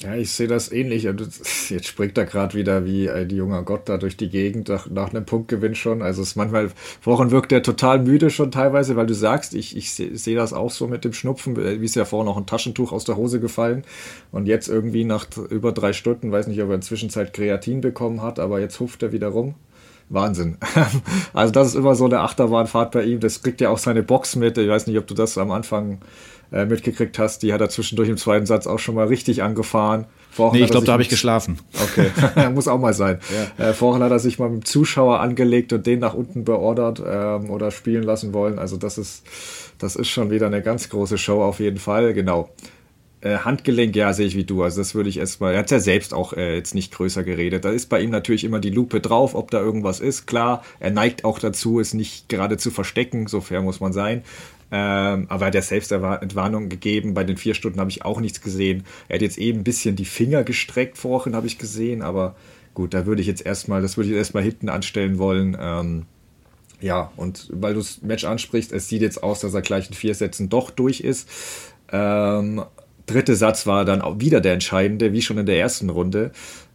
Ja, 0.00 0.14
ich 0.14 0.30
sehe 0.30 0.46
das 0.46 0.70
ähnlich. 0.70 1.04
Jetzt 1.04 1.86
springt 1.86 2.18
er 2.18 2.26
gerade 2.26 2.54
wieder 2.54 2.84
wie 2.84 3.08
ein 3.08 3.30
junger 3.30 3.62
Gott 3.62 3.88
da 3.88 3.96
durch 3.96 4.18
die 4.18 4.28
Gegend 4.28 4.68
nach, 4.68 4.90
nach 4.90 5.08
einem 5.08 5.24
Punktgewinn 5.24 5.74
schon. 5.74 6.02
Also 6.02 6.20
es 6.20 6.36
manchmal, 6.36 6.70
vorhin 7.00 7.30
wirkt 7.30 7.50
er 7.50 7.62
total 7.62 8.00
müde 8.00 8.28
schon 8.28 8.50
teilweise, 8.50 8.96
weil 8.96 9.06
du 9.06 9.14
sagst, 9.14 9.54
ich, 9.54 9.74
ich 9.74 9.92
sehe 9.92 10.14
seh 10.14 10.34
das 10.34 10.52
auch 10.52 10.70
so 10.70 10.86
mit 10.86 11.06
dem 11.06 11.14
Schnupfen. 11.14 11.56
Wie 11.56 11.84
ist 11.84 11.96
ja 11.96 12.04
vorhin 12.04 12.26
noch 12.26 12.36
ein 12.36 12.44
Taschentuch 12.44 12.92
aus 12.92 13.04
der 13.04 13.16
Hose 13.16 13.40
gefallen 13.40 13.84
und 14.32 14.44
jetzt 14.44 14.68
irgendwie 14.68 15.04
nach 15.04 15.26
über 15.48 15.72
drei 15.72 15.94
Stunden, 15.94 16.30
weiß 16.30 16.46
nicht, 16.48 16.60
ob 16.60 16.68
er 16.68 16.74
inzwischen 16.74 17.08
Zeit 17.08 17.32
Kreatin 17.32 17.80
bekommen 17.80 18.20
hat, 18.20 18.38
aber 18.38 18.60
jetzt 18.60 18.78
hupft 18.80 19.02
er 19.02 19.12
wieder 19.12 19.28
rum. 19.28 19.54
Wahnsinn. 20.08 20.58
also 21.32 21.52
das 21.52 21.68
ist 21.68 21.74
immer 21.74 21.94
so 21.94 22.04
eine 22.04 22.20
Achterbahnfahrt 22.20 22.92
bei 22.92 23.04
ihm. 23.04 23.20
Das 23.20 23.42
kriegt 23.42 23.60
ja 23.60 23.70
auch 23.70 23.78
seine 23.78 24.02
Box 24.02 24.36
mit. 24.36 24.56
Ich 24.58 24.68
weiß 24.68 24.86
nicht, 24.86 24.98
ob 24.98 25.06
du 25.06 25.14
das 25.14 25.36
am 25.38 25.50
Anfang 25.50 25.98
äh, 26.52 26.64
mitgekriegt 26.64 27.18
hast, 27.18 27.42
die 27.42 27.52
hat 27.52 27.60
er 27.60 27.68
zwischendurch 27.68 28.08
im 28.08 28.16
zweiten 28.16 28.46
Satz 28.46 28.68
auch 28.68 28.78
schon 28.78 28.94
mal 28.94 29.08
richtig 29.08 29.42
angefahren. 29.42 30.06
Vorhin 30.30 30.60
nee, 30.60 30.64
ich 30.64 30.70
glaube, 30.70 30.86
da 30.86 30.92
habe 30.92 31.02
ich 31.02 31.08
geschlafen. 31.08 31.58
Okay, 31.82 32.10
muss 32.54 32.68
auch 32.68 32.78
mal 32.78 32.94
sein. 32.94 33.18
Ja. 33.58 33.70
Äh, 33.70 33.72
vorhin 33.72 34.02
hat 34.02 34.12
er 34.12 34.20
sich 34.20 34.38
mal 34.38 34.48
mit 34.48 34.62
dem 34.62 34.64
Zuschauer 34.64 35.20
angelegt 35.20 35.72
und 35.72 35.86
den 35.86 35.98
nach 35.98 36.14
unten 36.14 36.44
beordert 36.44 37.02
ähm, 37.04 37.50
oder 37.50 37.70
spielen 37.70 38.04
lassen 38.04 38.32
wollen. 38.32 38.58
Also 38.58 38.76
das 38.76 38.96
ist, 38.96 39.24
das 39.78 39.96
ist 39.96 40.08
schon 40.08 40.30
wieder 40.30 40.46
eine 40.46 40.62
ganz 40.62 40.88
große 40.88 41.18
Show 41.18 41.42
auf 41.42 41.58
jeden 41.58 41.78
Fall. 41.78 42.14
Genau. 42.14 42.50
Äh, 43.22 43.38
Handgelenk, 43.38 43.96
ja, 43.96 44.12
sehe 44.12 44.26
ich 44.26 44.36
wie 44.36 44.44
du. 44.44 44.62
Also 44.62 44.80
das 44.80 44.94
würde 44.94 45.08
ich 45.08 45.18
erstmal, 45.18 45.54
er 45.54 45.60
hat 45.60 45.70
ja 45.70 45.80
selbst 45.80 46.12
auch 46.12 46.34
äh, 46.34 46.56
jetzt 46.56 46.74
nicht 46.74 46.92
größer 46.92 47.24
geredet. 47.24 47.64
Da 47.64 47.70
ist 47.70 47.88
bei 47.88 48.00
ihm 48.00 48.10
natürlich 48.10 48.44
immer 48.44 48.60
die 48.60 48.70
Lupe 48.70 49.00
drauf, 49.00 49.34
ob 49.34 49.50
da 49.50 49.60
irgendwas 49.60 50.00
ist. 50.00 50.26
Klar, 50.26 50.62
er 50.80 50.90
neigt 50.90 51.24
auch 51.24 51.38
dazu, 51.38 51.80
es 51.80 51.94
nicht 51.94 52.28
gerade 52.28 52.58
zu 52.58 52.70
verstecken, 52.70 53.26
so 53.26 53.40
fair 53.40 53.62
muss 53.62 53.80
man 53.80 53.92
sein. 53.92 54.22
Ähm, 54.70 55.26
aber 55.28 55.44
er 55.44 55.46
hat 55.46 55.54
ja 55.54 55.62
selbst 55.62 55.92
Entwarnung 55.92 56.68
gegeben. 56.68 57.14
Bei 57.14 57.24
den 57.24 57.36
vier 57.36 57.54
Stunden 57.54 57.80
habe 57.80 57.90
ich 57.90 58.04
auch 58.04 58.20
nichts 58.20 58.40
gesehen. 58.40 58.84
Er 59.08 59.14
hat 59.14 59.22
jetzt 59.22 59.38
eben 59.38 59.60
ein 59.60 59.64
bisschen 59.64 59.96
die 59.96 60.04
Finger 60.04 60.44
gestreckt 60.44 60.98
vorhin, 60.98 61.34
habe 61.34 61.46
ich 61.46 61.58
gesehen. 61.58 62.02
Aber 62.02 62.36
gut, 62.74 62.92
da 62.92 63.06
würde 63.06 63.22
ich 63.22 63.28
jetzt 63.28 63.46
erstmal, 63.46 63.80
das 63.80 63.96
würde 63.96 64.10
ich 64.10 64.16
erstmal 64.16 64.42
hinten 64.42 64.68
anstellen 64.68 65.18
wollen. 65.18 65.56
Ähm, 65.58 66.06
ja, 66.80 67.12
und 67.16 67.48
weil 67.52 67.74
du 67.74 67.80
das 67.80 68.02
Match 68.02 68.24
ansprichst, 68.24 68.72
es 68.72 68.88
sieht 68.88 69.02
jetzt 69.02 69.22
aus, 69.22 69.40
dass 69.40 69.54
er 69.54 69.62
gleich 69.62 69.88
in 69.88 69.94
vier 69.94 70.14
Sätzen 70.14 70.48
doch 70.48 70.70
durch 70.70 71.00
ist. 71.00 71.28
Ähm, 71.90 72.62
dritte 73.06 73.36
Satz 73.36 73.66
war 73.66 73.84
dann 73.84 74.02
auch 74.02 74.20
wieder 74.20 74.40
der 74.40 74.52
entscheidende, 74.52 75.12
wie 75.12 75.22
schon 75.22 75.38
in 75.38 75.46
der 75.46 75.58
ersten 75.58 75.90
Runde. 75.90 76.32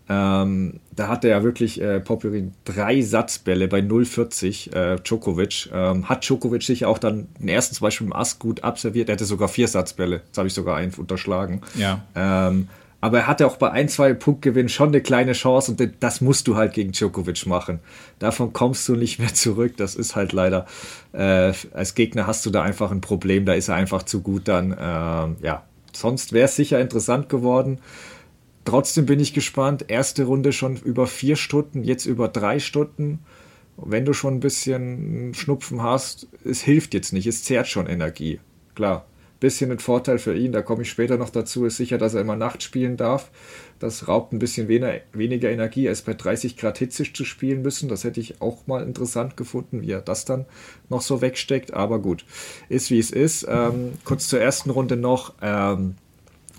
Ähm, 0.09 0.79
da 0.93 1.07
hatte 1.07 1.29
er 1.29 1.43
wirklich 1.43 1.79
äh, 1.79 2.01
Popperin 2.01 2.53
drei 2.65 3.01
Satzbälle 3.01 3.67
bei 3.67 3.79
0,40 3.79 4.73
äh, 4.75 4.99
Djokovic. 5.01 5.69
Ähm, 5.73 6.09
hat 6.09 6.27
Djokovic 6.27 6.63
sich 6.63 6.85
auch 6.85 6.97
dann 6.97 7.27
den 7.39 7.47
ersten 7.47 7.75
zum 7.75 7.85
Beispiel 7.85 8.07
im 8.07 8.13
Ass 8.13 8.39
gut 8.39 8.63
absolviert. 8.63 9.07
Er 9.09 9.13
hatte 9.13 9.25
sogar 9.25 9.47
vier 9.47 9.67
Satzbälle. 9.67 10.21
Das 10.29 10.39
habe 10.39 10.47
ich 10.47 10.53
sogar 10.53 10.75
einen 10.75 10.93
unterschlagen. 10.93 11.61
Ja. 11.75 12.03
Ähm, 12.15 12.67
aber 12.99 13.19
er 13.19 13.27
hatte 13.27 13.47
auch 13.47 13.57
bei 13.57 13.71
ein, 13.71 13.89
zwei 13.89 14.13
Punktgewinnen 14.13 14.69
schon 14.69 14.89
eine 14.89 15.01
kleine 15.01 15.31
Chance 15.33 15.71
und 15.71 15.93
das 16.01 16.21
musst 16.21 16.47
du 16.47 16.55
halt 16.55 16.73
gegen 16.73 16.91
Djokovic 16.91 17.47
machen. 17.47 17.79
Davon 18.19 18.53
kommst 18.53 18.87
du 18.89 18.95
nicht 18.95 19.17
mehr 19.17 19.33
zurück. 19.33 19.77
Das 19.77 19.95
ist 19.95 20.15
halt 20.15 20.33
leider, 20.33 20.67
äh, 21.13 21.53
als 21.73 21.95
Gegner 21.95 22.27
hast 22.27 22.45
du 22.45 22.49
da 22.49 22.61
einfach 22.61 22.91
ein 22.91 23.01
Problem. 23.01 23.45
Da 23.45 23.53
ist 23.53 23.69
er 23.69 23.75
einfach 23.75 24.03
zu 24.03 24.21
gut 24.21 24.47
dann. 24.47 24.75
Ähm, 24.79 25.37
ja, 25.41 25.63
sonst 25.95 26.33
wäre 26.33 26.45
es 26.45 26.55
sicher 26.55 26.79
interessant 26.79 27.29
geworden. 27.29 27.79
Trotzdem 28.65 29.05
bin 29.05 29.19
ich 29.19 29.33
gespannt. 29.33 29.85
Erste 29.87 30.23
Runde 30.23 30.53
schon 30.53 30.77
über 30.77 31.07
vier 31.07 31.35
Stunden, 31.35 31.83
jetzt 31.83 32.05
über 32.05 32.27
drei 32.27 32.59
Stunden. 32.59 33.19
Wenn 33.77 34.05
du 34.05 34.13
schon 34.13 34.35
ein 34.35 34.39
bisschen 34.39 35.33
Schnupfen 35.33 35.81
hast, 35.81 36.27
es 36.45 36.61
hilft 36.61 36.93
jetzt 36.93 37.13
nicht, 37.13 37.25
es 37.25 37.43
zehrt 37.43 37.67
schon 37.67 37.87
Energie. 37.87 38.39
Klar, 38.75 39.05
bisschen 39.39 39.71
ein 39.71 39.79
Vorteil 39.79 40.19
für 40.19 40.35
ihn, 40.35 40.51
da 40.51 40.61
komme 40.61 40.83
ich 40.83 40.89
später 40.89 41.17
noch 41.17 41.31
dazu, 41.31 41.65
ist 41.65 41.77
sicher, 41.77 41.97
dass 41.97 42.13
er 42.13 42.21
immer 42.21 42.35
Nacht 42.35 42.63
spielen 42.63 42.95
darf. 42.95 43.31
Das 43.81 44.07
raubt 44.07 44.31
ein 44.31 44.37
bisschen 44.37 44.67
weniger 44.67 45.49
Energie, 45.49 45.89
als 45.89 46.03
bei 46.03 46.13
30 46.13 46.55
Grad 46.55 46.77
Hitze 46.77 47.11
zu 47.11 47.25
spielen 47.25 47.63
müssen. 47.63 47.89
Das 47.89 48.03
hätte 48.03 48.19
ich 48.19 48.39
auch 48.39 48.67
mal 48.67 48.83
interessant 48.83 49.35
gefunden, 49.35 49.81
wie 49.81 49.89
er 49.89 50.01
das 50.01 50.23
dann 50.23 50.45
noch 50.89 51.01
so 51.01 51.19
wegsteckt. 51.19 51.73
Aber 51.73 51.97
gut, 51.97 52.23
ist 52.69 52.91
wie 52.91 52.99
es 52.99 53.09
ist. 53.09 53.47
Ähm, 53.49 53.93
kurz 54.05 54.27
zur 54.27 54.39
ersten 54.39 54.69
Runde 54.69 54.97
noch. 54.97 55.33
Ähm, 55.41 55.95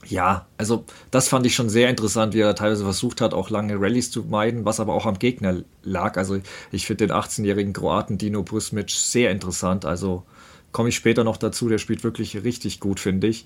ja, 0.04 0.46
also 0.58 0.84
das 1.12 1.28
fand 1.28 1.46
ich 1.46 1.54
schon 1.54 1.68
sehr 1.68 1.88
interessant, 1.88 2.34
wie 2.34 2.40
er 2.40 2.56
teilweise 2.56 2.82
versucht 2.82 3.20
hat, 3.20 3.34
auch 3.34 3.50
lange 3.50 3.80
Rallyes 3.80 4.10
zu 4.10 4.24
meiden, 4.24 4.64
was 4.64 4.80
aber 4.80 4.92
auch 4.92 5.06
am 5.06 5.20
Gegner 5.20 5.62
lag. 5.84 6.16
Also 6.16 6.40
ich 6.72 6.86
finde 6.86 7.06
den 7.06 7.16
18-jährigen 7.16 7.72
Kroaten 7.72 8.18
Dino 8.18 8.42
Pusmic 8.42 8.90
sehr 8.90 9.30
interessant. 9.30 9.84
Also 9.84 10.24
komme 10.72 10.88
ich 10.88 10.96
später 10.96 11.22
noch 11.22 11.36
dazu, 11.36 11.68
der 11.68 11.78
spielt 11.78 12.02
wirklich 12.02 12.42
richtig 12.42 12.80
gut, 12.80 12.98
finde 12.98 13.28
ich. 13.28 13.44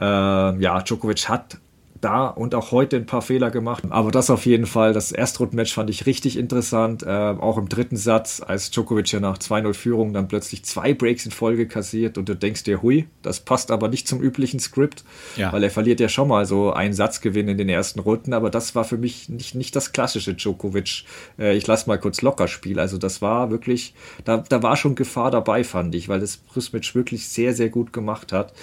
Äh, 0.00 0.04
ja, 0.04 0.80
Djokovic 0.80 1.28
hat 1.28 1.58
da 2.00 2.28
und 2.28 2.54
auch 2.54 2.72
heute 2.72 2.96
ein 2.96 3.06
paar 3.06 3.22
Fehler 3.22 3.50
gemacht. 3.50 3.84
Aber 3.90 4.10
das 4.10 4.30
auf 4.30 4.46
jeden 4.46 4.66
Fall, 4.66 4.92
das 4.92 5.12
Erstrundmatch 5.12 5.74
fand 5.74 5.90
ich 5.90 6.06
richtig 6.06 6.38
interessant. 6.38 7.02
Äh, 7.02 7.08
auch 7.08 7.58
im 7.58 7.68
dritten 7.68 7.96
Satz, 7.96 8.42
als 8.44 8.70
Djokovic 8.70 9.12
ja 9.12 9.20
nach 9.20 9.38
2-0 9.38 9.74
Führung 9.74 10.12
dann 10.12 10.28
plötzlich 10.28 10.64
zwei 10.64 10.94
Breaks 10.94 11.26
in 11.26 11.32
Folge 11.32 11.68
kassiert 11.68 12.18
und 12.18 12.28
du 12.28 12.34
denkst 12.34 12.64
dir, 12.64 12.82
hui, 12.82 13.06
das 13.22 13.40
passt 13.40 13.70
aber 13.70 13.88
nicht 13.88 14.08
zum 14.08 14.20
üblichen 14.20 14.60
Skript, 14.60 15.04
ja. 15.36 15.52
weil 15.52 15.62
er 15.62 15.70
verliert 15.70 16.00
ja 16.00 16.08
schon 16.08 16.28
mal 16.28 16.46
so 16.46 16.72
einen 16.72 16.92
Satzgewinn 16.92 17.48
in 17.48 17.58
den 17.58 17.68
ersten 17.68 18.00
Runden. 18.00 18.32
Aber 18.32 18.50
das 18.50 18.74
war 18.74 18.84
für 18.84 18.98
mich 18.98 19.28
nicht, 19.28 19.54
nicht 19.54 19.76
das 19.76 19.92
klassische 19.92 20.34
Djokovic. 20.34 21.04
Äh, 21.38 21.56
ich 21.56 21.66
lass 21.66 21.86
mal 21.86 21.98
kurz 21.98 22.22
locker 22.22 22.48
Spiel. 22.48 22.80
Also 22.80 22.98
das 22.98 23.22
war 23.22 23.50
wirklich, 23.50 23.94
da, 24.24 24.38
da 24.38 24.62
war 24.62 24.76
schon 24.76 24.94
Gefahr 24.94 25.30
dabei, 25.30 25.64
fand 25.64 25.94
ich, 25.94 26.08
weil 26.08 26.20
das 26.20 26.38
Prismic 26.38 26.94
wirklich 26.94 27.28
sehr, 27.28 27.54
sehr 27.54 27.68
gut 27.68 27.92
gemacht 27.92 28.32
hat. 28.32 28.54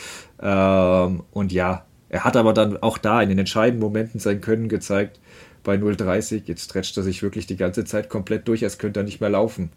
Ähm, 0.41 1.23
und 1.31 1.51
ja, 1.51 1.85
er 2.09 2.23
hat 2.23 2.37
aber 2.37 2.53
dann 2.53 2.77
auch 2.77 2.97
da 2.97 3.21
in 3.21 3.29
den 3.29 3.39
entscheidenden 3.39 3.81
Momenten 3.81 4.19
sein 4.19 4.41
Können 4.41 4.69
gezeigt. 4.69 5.19
Bei 5.63 5.75
0,30, 5.75 6.43
jetzt 6.45 6.65
stretcht 6.65 6.95
er 6.95 7.03
sich 7.03 7.21
wirklich 7.21 7.45
die 7.45 7.57
ganze 7.57 7.83
Zeit 7.83 8.09
komplett 8.09 8.47
durch, 8.47 8.63
als 8.63 8.77
könnte 8.77 9.01
er 9.01 9.03
nicht 9.03 9.19
mehr 9.19 9.29
laufen. 9.29 9.69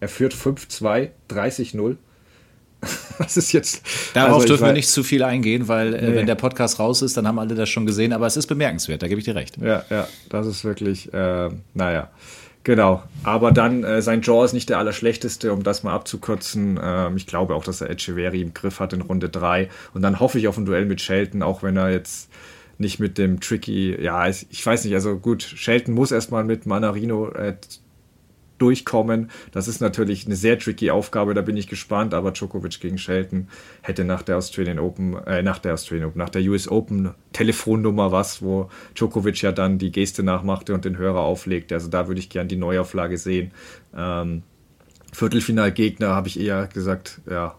Er 0.00 0.08
führt 0.08 0.34
5-2, 0.34 1.10
30-0. 1.30 1.96
Das 3.18 3.36
ist 3.36 3.52
jetzt. 3.52 3.82
Darauf 4.14 4.36
also 4.36 4.46
dürfen 4.46 4.64
wir 4.64 4.72
nicht 4.72 4.88
zu 4.88 5.02
viel 5.02 5.22
eingehen, 5.22 5.68
weil 5.68 5.92
äh, 5.92 6.08
nee. 6.08 6.16
wenn 6.16 6.26
der 6.26 6.36
Podcast 6.36 6.78
raus 6.78 7.02
ist, 7.02 7.18
dann 7.18 7.28
haben 7.28 7.38
alle 7.38 7.54
das 7.54 7.68
schon 7.68 7.84
gesehen. 7.84 8.14
Aber 8.14 8.26
es 8.26 8.38
ist 8.38 8.46
bemerkenswert, 8.46 9.02
da 9.02 9.08
gebe 9.08 9.18
ich 9.18 9.26
dir 9.26 9.34
recht. 9.34 9.58
Ja, 9.58 9.84
ja, 9.90 10.08
das 10.30 10.46
ist 10.46 10.64
wirklich, 10.64 11.12
äh, 11.12 11.50
naja. 11.74 12.10
Genau, 12.62 13.02
aber 13.22 13.52
dann 13.52 13.84
äh, 13.84 14.02
sein 14.02 14.20
Jaw 14.20 14.44
ist 14.44 14.52
nicht 14.52 14.68
der 14.68 14.78
allerschlechteste, 14.78 15.52
um 15.52 15.62
das 15.62 15.82
mal 15.82 15.94
abzukürzen. 15.94 16.78
Ähm, 16.82 17.16
ich 17.16 17.26
glaube 17.26 17.54
auch, 17.54 17.64
dass 17.64 17.80
er 17.80 17.88
Echeverry 17.88 18.42
im 18.42 18.52
Griff 18.52 18.80
hat 18.80 18.92
in 18.92 19.00
Runde 19.00 19.30
3 19.30 19.70
und 19.94 20.02
dann 20.02 20.20
hoffe 20.20 20.38
ich 20.38 20.46
auf 20.46 20.58
ein 20.58 20.66
Duell 20.66 20.84
mit 20.84 21.00
Shelton, 21.00 21.42
auch 21.42 21.62
wenn 21.62 21.78
er 21.78 21.90
jetzt 21.90 22.28
nicht 22.76 22.98
mit 22.98 23.18
dem 23.18 23.40
Tricky, 23.40 23.96
ja, 24.00 24.28
ich 24.28 24.64
weiß 24.64 24.84
nicht, 24.84 24.94
also 24.94 25.16
gut, 25.18 25.42
Shelton 25.42 25.94
muss 25.94 26.12
erstmal 26.12 26.44
mit 26.44 26.66
Manarino 26.66 27.30
äh, 27.30 27.56
durchkommen. 28.60 29.30
Das 29.52 29.68
ist 29.68 29.80
natürlich 29.80 30.26
eine 30.26 30.36
sehr 30.36 30.58
tricky 30.58 30.90
Aufgabe, 30.90 31.34
da 31.34 31.42
bin 31.42 31.56
ich 31.56 31.68
gespannt, 31.68 32.14
aber 32.14 32.32
Djokovic 32.32 32.80
gegen 32.80 32.98
Shelton 32.98 33.48
hätte 33.82 34.04
nach 34.04 34.22
der 34.22 34.36
Australian 34.36 34.78
Open, 34.78 35.16
äh, 35.26 35.42
nach 35.42 35.58
der 35.58 35.74
Australian 35.74 36.08
Open, 36.08 36.18
nach 36.18 36.30
der 36.30 36.42
US 36.42 36.68
Open 36.68 37.14
Telefonnummer 37.32 38.12
was, 38.12 38.42
wo 38.42 38.68
Djokovic 38.94 39.42
ja 39.42 39.52
dann 39.52 39.78
die 39.78 39.92
Geste 39.92 40.22
nachmachte 40.22 40.74
und 40.74 40.84
den 40.84 40.98
Hörer 40.98 41.20
auflegte. 41.20 41.74
Also 41.74 41.88
da 41.88 42.08
würde 42.08 42.20
ich 42.20 42.28
gern 42.28 42.48
die 42.48 42.56
Neuauflage 42.56 43.18
sehen. 43.18 43.52
Ähm, 43.96 44.42
Viertelfinalgegner 45.12 46.08
habe 46.08 46.28
ich 46.28 46.38
eher 46.38 46.68
gesagt, 46.68 47.20
ja, 47.28 47.56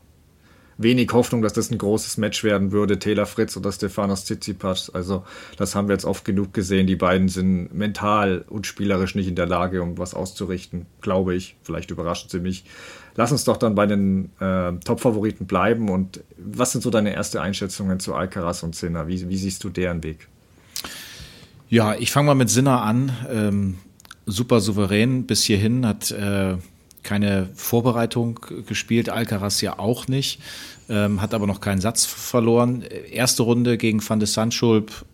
wenig 0.84 1.12
Hoffnung, 1.14 1.42
dass 1.42 1.54
das 1.54 1.72
ein 1.72 1.78
großes 1.78 2.18
Match 2.18 2.44
werden 2.44 2.72
würde, 2.72 3.00
Taylor 3.00 3.26
Fritz 3.26 3.56
oder 3.58 3.72
Stefanos 3.72 4.26
Tsitsipas. 4.26 4.90
Also 4.90 5.24
das 5.58 5.76
haben 5.76 5.88
wir 5.88 5.94
jetzt 5.94 6.06
oft 6.06 6.26
genug 6.26 6.54
gesehen. 6.54 6.88
Die 6.88 6.96
beiden 6.96 7.30
sind 7.30 7.74
mental 7.74 8.46
und 8.50 8.68
spielerisch 8.68 9.16
nicht 9.16 9.28
in 9.28 9.36
der 9.36 9.48
Lage, 9.48 9.82
um 9.82 9.98
was 9.98 10.14
auszurichten, 10.14 10.86
glaube 11.02 11.36
ich. 11.36 11.56
Vielleicht 11.64 11.92
überraschen 11.92 12.30
sie 12.30 12.40
mich. 12.40 12.66
Lass 13.16 13.32
uns 13.32 13.44
doch 13.44 13.58
dann 13.58 13.76
bei 13.76 13.86
den 13.86 14.32
äh, 14.40 14.74
Top-Favoriten 14.84 15.46
bleiben. 15.46 15.90
Und 15.90 16.24
was 16.38 16.72
sind 16.72 16.82
so 16.82 16.90
deine 16.90 17.14
erste 17.14 17.42
Einschätzungen 17.42 18.00
zu 18.00 18.14
Alcaraz 18.14 18.64
und 18.64 18.76
Sinner? 18.76 19.08
Wie, 19.08 19.30
wie 19.30 19.38
siehst 19.38 19.64
du 19.64 19.70
deren 19.70 20.04
Weg? 20.04 20.28
Ja, 21.70 21.96
ich 21.96 22.12
fange 22.12 22.28
mal 22.28 22.36
mit 22.36 22.50
Sinner 22.50 22.82
an. 22.82 23.12
Ähm, 23.30 23.78
super 24.26 24.60
souverän 24.62 25.26
bis 25.26 25.44
hierhin, 25.44 25.86
hat 25.86 26.12
äh, 26.12 26.58
keine 27.04 27.50
Vorbereitung 27.56 28.40
gespielt, 28.68 29.10
Alcaraz 29.10 29.62
ja 29.62 29.80
auch 29.80 30.08
nicht, 30.08 30.40
ähm, 30.90 31.22
hat 31.22 31.34
aber 31.34 31.48
noch 31.48 31.62
keinen 31.62 31.82
Satz 31.82 32.06
verloren. 32.06 32.84
Erste 33.12 33.44
Runde 33.44 33.78
gegen 33.78 34.08
Van 34.08 34.20
de 34.20 34.28
Sandschulp, 34.28 35.06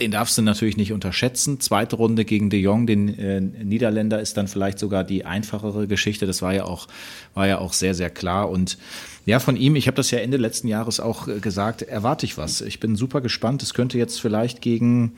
den 0.00 0.10
darfst 0.10 0.38
du 0.38 0.42
natürlich 0.42 0.76
nicht 0.76 0.92
unterschätzen. 0.92 1.60
Zweite 1.60 1.96
Runde 1.96 2.24
gegen 2.24 2.50
de 2.50 2.58
Jong, 2.58 2.86
den 2.86 3.18
äh, 3.18 3.40
Niederländer, 3.40 4.20
ist 4.20 4.36
dann 4.36 4.48
vielleicht 4.48 4.78
sogar 4.78 5.04
die 5.04 5.24
einfachere 5.24 5.86
Geschichte. 5.86 6.26
Das 6.26 6.42
war 6.42 6.54
ja 6.54 6.64
auch, 6.64 6.88
war 7.34 7.46
ja 7.46 7.58
auch 7.58 7.74
sehr, 7.74 7.94
sehr 7.94 8.10
klar. 8.10 8.50
Und 8.50 8.78
ja, 9.26 9.38
von 9.40 9.56
ihm, 9.56 9.76
ich 9.76 9.86
habe 9.86 9.96
das 9.96 10.10
ja 10.10 10.18
Ende 10.18 10.38
letzten 10.38 10.68
Jahres 10.68 11.00
auch 11.00 11.28
äh, 11.28 11.40
gesagt, 11.40 11.82
erwarte 11.82 12.24
ich 12.24 12.38
was. 12.38 12.62
Ich 12.62 12.80
bin 12.80 12.96
super 12.96 13.20
gespannt. 13.20 13.62
Es 13.62 13.74
könnte 13.74 13.98
jetzt 13.98 14.20
vielleicht 14.20 14.62
gegen 14.62 15.12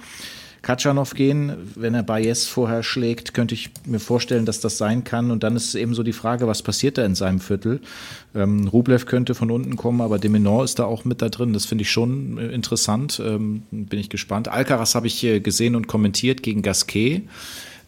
Katschanov 0.63 1.15
gehen. 1.15 1.53
Wenn 1.75 1.95
er 1.95 2.05
Bayes 2.05 2.47
vorher 2.47 2.83
schlägt, 2.83 3.35
könnte 3.35 3.55
ich 3.55 3.71
mir 3.85 3.99
vorstellen, 3.99 4.47
dass 4.47 4.61
das 4.61 4.79
sein 4.79 5.03
kann. 5.03 5.31
Und 5.31 5.43
dann 5.43 5.57
ist 5.57 5.75
eben 5.75 5.95
so 5.95 6.05
die 6.05 6.13
Frage, 6.13 6.47
was 6.47 6.63
passiert 6.63 6.99
da 6.99 7.05
in 7.05 7.17
seinem 7.17 7.41
Viertel? 7.41 7.81
Ähm, 8.35 8.69
Rublev 8.69 9.07
könnte 9.07 9.35
von 9.35 9.51
unten 9.51 9.77
kommen, 9.77 10.01
aber 10.01 10.19
Demenor 10.19 10.65
ist 10.65 10.79
da 10.79 10.85
auch 10.85 11.05
mit 11.05 11.21
da 11.21 11.29
drin. 11.29 11.53
Das 11.53 11.67
finde 11.67 11.83
ich 11.83 11.91
schon 11.91 12.39
äh, 12.39 12.47
interessant. 12.49 13.21
Ähm, 13.25 13.65
bin 13.71 13.99
ich 13.99 14.09
gespannt. 14.09 14.49
Alcaraz 14.49 14.95
habe 14.95 15.09
ich 15.09 15.21
gesehen 15.43 15.75
und 15.75 15.89
kommentiert 15.89 16.43
gegen 16.43 16.63
Gasquet 16.63 17.23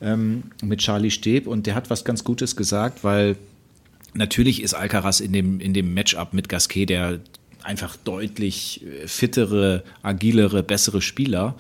ähm, 0.01 0.45
mit 0.63 0.81
Charlie 0.81 1.11
Steb 1.11 1.47
und 1.47 1.67
der 1.67 1.77
hat 1.77 1.91
was 1.91 2.05
ganz 2.05 2.25
Gutes 2.25 2.57
gesagt, 2.57 3.05
weil 3.05 3.37
natürlich 4.15 4.63
ist 4.63 4.75
Alcaraz 4.75 5.21
in 5.21 5.33
dem, 5.33 5.61
in 5.61 5.75
dem 5.75 5.95
Matchup 5.95 6.33
mit 6.33 6.49
Gasquet 6.49 6.87
der 6.87 7.21
einfach 7.65 7.97
deutlich 7.97 8.85
äh, 8.85 9.09
fittere, 9.09 9.83
agilere, 10.03 10.63
bessere 10.63 11.01
Spieler. 11.01 11.57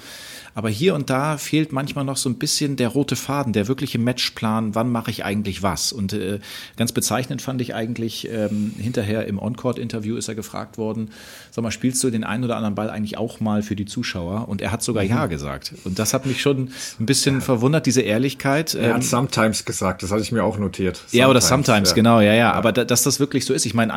Aber 0.54 0.68
hier 0.68 0.94
und 0.94 1.10
da 1.10 1.36
fehlt 1.36 1.72
manchmal 1.72 2.04
noch 2.04 2.16
so 2.16 2.28
ein 2.28 2.36
bisschen 2.36 2.76
der 2.76 2.88
rote 2.88 3.16
Faden, 3.16 3.52
der 3.52 3.68
wirkliche 3.68 3.98
Matchplan, 3.98 4.74
wann 4.74 4.90
mache 4.90 5.10
ich 5.10 5.24
eigentlich 5.24 5.62
was. 5.62 5.92
Und 5.92 6.12
äh, 6.12 6.38
ganz 6.76 6.92
bezeichnend 6.92 7.42
fand 7.42 7.60
ich 7.60 7.74
eigentlich, 7.74 8.28
ähm, 8.30 8.72
hinterher 8.78 9.26
im 9.26 9.38
On-Court-Interview 9.38 10.16
ist 10.16 10.28
er 10.28 10.34
gefragt 10.34 10.78
worden, 10.78 11.10
sag 11.50 11.62
mal, 11.62 11.70
spielst 11.70 12.02
du 12.04 12.10
den 12.10 12.24
einen 12.24 12.44
oder 12.44 12.56
anderen 12.56 12.74
Ball 12.74 12.88
eigentlich 12.88 13.18
auch 13.18 13.40
mal 13.40 13.62
für 13.62 13.74
die 13.74 13.84
Zuschauer? 13.84 14.48
Und 14.48 14.62
er 14.62 14.70
hat 14.70 14.82
sogar 14.82 15.02
mhm. 15.02 15.10
Ja 15.10 15.26
gesagt. 15.26 15.74
Und 15.84 15.98
das 15.98 16.14
hat 16.14 16.24
mich 16.26 16.40
schon 16.40 16.70
ein 17.00 17.06
bisschen 17.06 17.36
ja. 17.36 17.40
verwundert, 17.40 17.86
diese 17.86 18.02
Ehrlichkeit. 18.02 18.74
Er 18.74 18.90
hat 18.90 18.96
ähm, 18.96 19.02
sometimes 19.02 19.64
gesagt, 19.64 20.02
das 20.04 20.12
hatte 20.12 20.22
ich 20.22 20.30
mir 20.30 20.44
auch 20.44 20.58
notiert. 20.58 20.96
Sometimes, 20.96 21.12
ja, 21.12 21.28
oder 21.28 21.40
sometimes, 21.40 21.90
ja. 21.90 21.94
genau, 21.96 22.20
ja, 22.20 22.34
ja. 22.34 22.52
Aber 22.52 22.70
da, 22.70 22.84
dass 22.84 23.02
das 23.02 23.18
wirklich 23.18 23.44
so 23.44 23.54
ist, 23.54 23.66
ich 23.66 23.74
meine, 23.74 23.92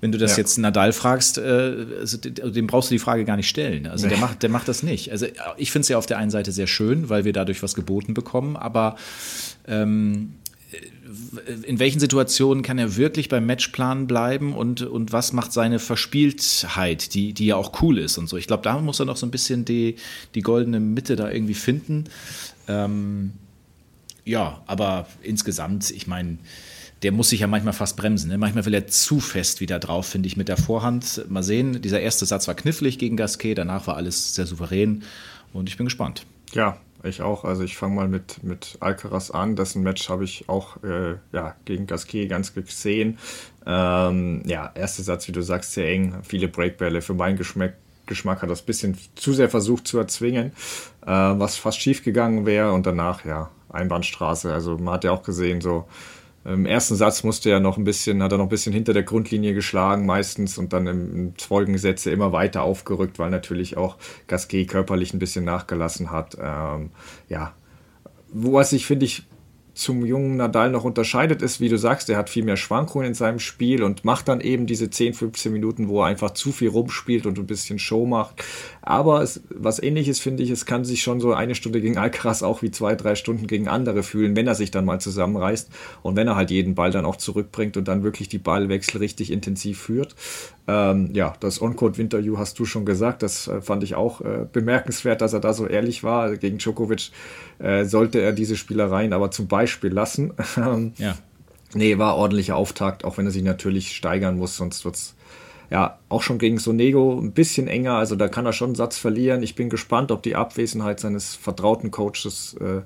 wenn 0.00 0.12
du 0.12 0.18
das 0.18 0.36
jetzt 0.36 0.58
Nadal 0.58 0.92
fragst, 0.92 1.38
äh, 1.38 1.86
also, 1.98 2.18
dem 2.18 2.66
brauchst 2.68 2.90
du 2.90 2.94
die 2.94 3.00
Frage 3.00 3.24
gar 3.24 3.36
nicht 3.36 3.48
stellen. 3.48 3.86
Also 3.86 4.06
nee. 4.06 4.10
der 4.10 4.20
macht, 4.20 4.42
der 4.42 4.50
macht 4.50 4.68
das 4.68 4.82
nicht. 4.82 5.10
Also 5.10 5.26
ich 5.56 5.72
finde 5.72 5.87
es 5.88 5.90
ja 5.90 5.98
auf 5.98 6.06
der 6.06 6.18
einen 6.18 6.30
Seite 6.30 6.52
sehr 6.52 6.66
schön, 6.66 7.08
weil 7.08 7.24
wir 7.24 7.32
dadurch 7.32 7.62
was 7.62 7.74
geboten 7.74 8.14
bekommen, 8.14 8.56
aber 8.56 8.96
ähm, 9.66 10.34
in 11.62 11.78
welchen 11.78 11.98
Situationen 11.98 12.62
kann 12.62 12.78
er 12.78 12.96
wirklich 12.96 13.30
beim 13.30 13.46
Matchplan 13.46 14.06
bleiben 14.06 14.52
und, 14.52 14.82
und 14.82 15.12
was 15.12 15.32
macht 15.32 15.52
seine 15.52 15.78
Verspieltheit, 15.78 17.14
die, 17.14 17.32
die 17.32 17.46
ja 17.46 17.56
auch 17.56 17.80
cool 17.82 17.98
ist 17.98 18.18
und 18.18 18.28
so. 18.28 18.36
Ich 18.36 18.46
glaube, 18.46 18.62
da 18.62 18.78
muss 18.78 19.00
er 19.00 19.06
noch 19.06 19.16
so 19.16 19.24
ein 19.24 19.30
bisschen 19.30 19.64
die, 19.64 19.96
die 20.34 20.42
goldene 20.42 20.80
Mitte 20.80 21.16
da 21.16 21.30
irgendwie 21.30 21.54
finden. 21.54 22.04
Ähm, 22.66 23.32
ja, 24.26 24.62
aber 24.66 25.06
insgesamt, 25.22 25.90
ich 25.90 26.06
meine, 26.06 26.36
der 27.02 27.12
muss 27.12 27.30
sich 27.30 27.40
ja 27.40 27.46
manchmal 27.46 27.72
fast 27.72 27.96
bremsen. 27.96 28.28
Ne? 28.28 28.38
Manchmal 28.38 28.66
will 28.66 28.74
er 28.74 28.86
zu 28.88 29.20
fest 29.20 29.60
wieder 29.60 29.78
drauf, 29.78 30.06
finde 30.06 30.26
ich, 30.26 30.36
mit 30.36 30.48
der 30.48 30.56
Vorhand. 30.56 31.24
Mal 31.30 31.42
sehen, 31.42 31.80
dieser 31.80 32.00
erste 32.00 32.26
Satz 32.26 32.48
war 32.48 32.54
knifflig 32.54 32.98
gegen 32.98 33.16
Gasquet, 33.16 33.54
danach 33.54 33.86
war 33.86 33.96
alles 33.96 34.34
sehr 34.34 34.46
souverän. 34.46 35.04
Und 35.52 35.68
ich 35.68 35.76
bin 35.76 35.86
gespannt. 35.86 36.26
Ja, 36.52 36.78
ich 37.02 37.22
auch. 37.22 37.44
Also 37.44 37.62
ich 37.62 37.76
fange 37.76 37.94
mal 37.94 38.08
mit, 38.08 38.42
mit 38.42 38.76
Alcaraz 38.80 39.30
an. 39.30 39.56
Dessen 39.56 39.82
Match 39.82 40.08
habe 40.08 40.24
ich 40.24 40.48
auch 40.48 40.82
äh, 40.82 41.16
ja, 41.32 41.54
gegen 41.64 41.86
Gasquet 41.86 42.28
ganz 42.28 42.54
gesehen. 42.54 43.18
Ähm, 43.66 44.42
ja, 44.46 44.72
erster 44.74 45.02
Satz, 45.02 45.28
wie 45.28 45.32
du 45.32 45.42
sagst, 45.42 45.72
sehr 45.72 45.88
eng. 45.88 46.18
Viele 46.22 46.48
Breakbälle. 46.48 47.02
Für 47.02 47.14
meinen 47.14 47.36
Geschmack, 47.36 47.74
Geschmack 48.06 48.42
hat 48.42 48.50
das 48.50 48.62
ein 48.62 48.66
bisschen 48.66 48.98
zu 49.14 49.32
sehr 49.32 49.48
versucht 49.48 49.86
zu 49.86 49.98
erzwingen, 49.98 50.52
äh, 51.02 51.10
was 51.10 51.56
fast 51.56 51.80
schief 51.80 52.02
gegangen 52.02 52.46
wäre. 52.46 52.72
Und 52.72 52.86
danach, 52.86 53.24
ja, 53.24 53.50
Einbahnstraße. 53.70 54.52
Also 54.52 54.76
man 54.78 54.94
hat 54.94 55.04
ja 55.04 55.12
auch 55.12 55.22
gesehen, 55.22 55.60
so 55.60 55.86
im 56.44 56.66
ersten 56.66 56.96
Satz 56.96 57.24
musste 57.24 57.50
er 57.50 57.60
noch 57.60 57.76
ein 57.76 57.84
bisschen, 57.84 58.22
hat 58.22 58.32
er 58.32 58.38
noch 58.38 58.46
ein 58.46 58.50
bisschen 58.50 58.72
hinter 58.72 58.92
der 58.94 59.02
Grundlinie 59.02 59.54
geschlagen 59.54 60.06
meistens 60.06 60.56
und 60.56 60.72
dann 60.72 60.86
im, 60.86 61.16
im 61.16 61.78
Sätze 61.78 62.10
immer 62.10 62.32
weiter 62.32 62.62
aufgerückt, 62.62 63.18
weil 63.18 63.30
natürlich 63.30 63.76
auch 63.76 63.96
Gasquet 64.28 64.66
körperlich 64.66 65.12
ein 65.12 65.18
bisschen 65.18 65.44
nachgelassen 65.44 66.10
hat. 66.10 66.38
Ähm, 66.40 66.90
ja, 67.28 67.54
wo 68.30 68.58
er 68.58 68.64
sich, 68.64 68.86
finde 68.86 69.06
ich, 69.06 69.27
zum 69.78 70.04
jungen 70.04 70.36
Nadal 70.36 70.70
noch 70.70 70.82
unterscheidet, 70.82 71.40
ist, 71.40 71.60
wie 71.60 71.68
du 71.68 71.78
sagst, 71.78 72.10
er 72.10 72.16
hat 72.16 72.28
viel 72.28 72.44
mehr 72.44 72.56
Schwankungen 72.56 73.06
in 73.06 73.14
seinem 73.14 73.38
Spiel 73.38 73.84
und 73.84 74.04
macht 74.04 74.26
dann 74.26 74.40
eben 74.40 74.66
diese 74.66 74.90
10, 74.90 75.14
15 75.14 75.52
Minuten, 75.52 75.88
wo 75.88 76.00
er 76.00 76.06
einfach 76.06 76.32
zu 76.32 76.50
viel 76.50 76.68
rumspielt 76.68 77.26
und 77.26 77.38
ein 77.38 77.46
bisschen 77.46 77.78
Show 77.78 78.04
macht. 78.04 78.42
Aber 78.82 79.22
es, 79.22 79.40
was 79.50 79.80
ähnliches 79.80 80.18
finde 80.18 80.42
ich, 80.42 80.50
es 80.50 80.66
kann 80.66 80.84
sich 80.84 81.02
schon 81.02 81.20
so 81.20 81.32
eine 81.32 81.54
Stunde 81.54 81.80
gegen 81.80 81.96
Alcaraz 81.96 82.42
auch 82.42 82.60
wie 82.60 82.72
zwei, 82.72 82.96
drei 82.96 83.14
Stunden 83.14 83.46
gegen 83.46 83.68
andere 83.68 84.02
fühlen, 84.02 84.34
wenn 84.34 84.48
er 84.48 84.56
sich 84.56 84.72
dann 84.72 84.84
mal 84.84 85.00
zusammenreißt 85.00 85.70
und 86.02 86.16
wenn 86.16 86.26
er 86.26 86.34
halt 86.34 86.50
jeden 86.50 86.74
Ball 86.74 86.90
dann 86.90 87.04
auch 87.04 87.16
zurückbringt 87.16 87.76
und 87.76 87.86
dann 87.86 88.02
wirklich 88.02 88.28
die 88.28 88.38
Ballwechsel 88.38 88.98
richtig 88.98 89.30
intensiv 89.30 89.80
führt. 89.80 90.16
Ähm, 90.66 91.10
ja, 91.14 91.34
das 91.40 91.62
On-Court-Interview 91.62 92.36
hast 92.36 92.58
du 92.58 92.64
schon 92.64 92.84
gesagt. 92.84 93.22
Das 93.22 93.48
äh, 93.48 93.62
fand 93.62 93.84
ich 93.84 93.94
auch 93.94 94.20
äh, 94.20 94.44
bemerkenswert, 94.52 95.22
dass 95.22 95.32
er 95.32 95.40
da 95.40 95.54
so 95.54 95.66
ehrlich 95.66 96.02
war. 96.04 96.36
Gegen 96.36 96.58
Djokovic 96.58 97.10
äh, 97.58 97.84
sollte 97.84 98.20
er 98.20 98.32
diese 98.32 98.56
Spielereien 98.56 99.12
aber 99.12 99.30
zum 99.30 99.46
Beispiel 99.46 99.67
lassen. 99.92 100.32
ja. 100.98 101.16
Nee, 101.74 101.98
war 101.98 102.16
ordentlicher 102.16 102.56
Auftakt, 102.56 103.04
auch 103.04 103.18
wenn 103.18 103.26
er 103.26 103.30
sich 103.30 103.42
natürlich 103.42 103.94
steigern 103.94 104.38
muss, 104.38 104.56
sonst 104.56 104.84
wird 104.84 104.94
es 104.94 105.14
ja, 105.70 105.98
auch 106.08 106.22
schon 106.22 106.38
gegen 106.38 106.58
Sonego 106.58 107.18
ein 107.20 107.32
bisschen 107.32 107.68
enger, 107.68 107.94
also 107.94 108.16
da 108.16 108.28
kann 108.28 108.46
er 108.46 108.54
schon 108.54 108.68
einen 108.68 108.74
Satz 108.74 108.96
verlieren. 108.96 109.42
Ich 109.42 109.54
bin 109.54 109.68
gespannt, 109.68 110.10
ob 110.10 110.22
die 110.22 110.34
Abwesenheit 110.34 110.98
seines 110.98 111.34
vertrauten 111.34 111.90
Coaches, 111.90 112.56
äh, 112.58 112.80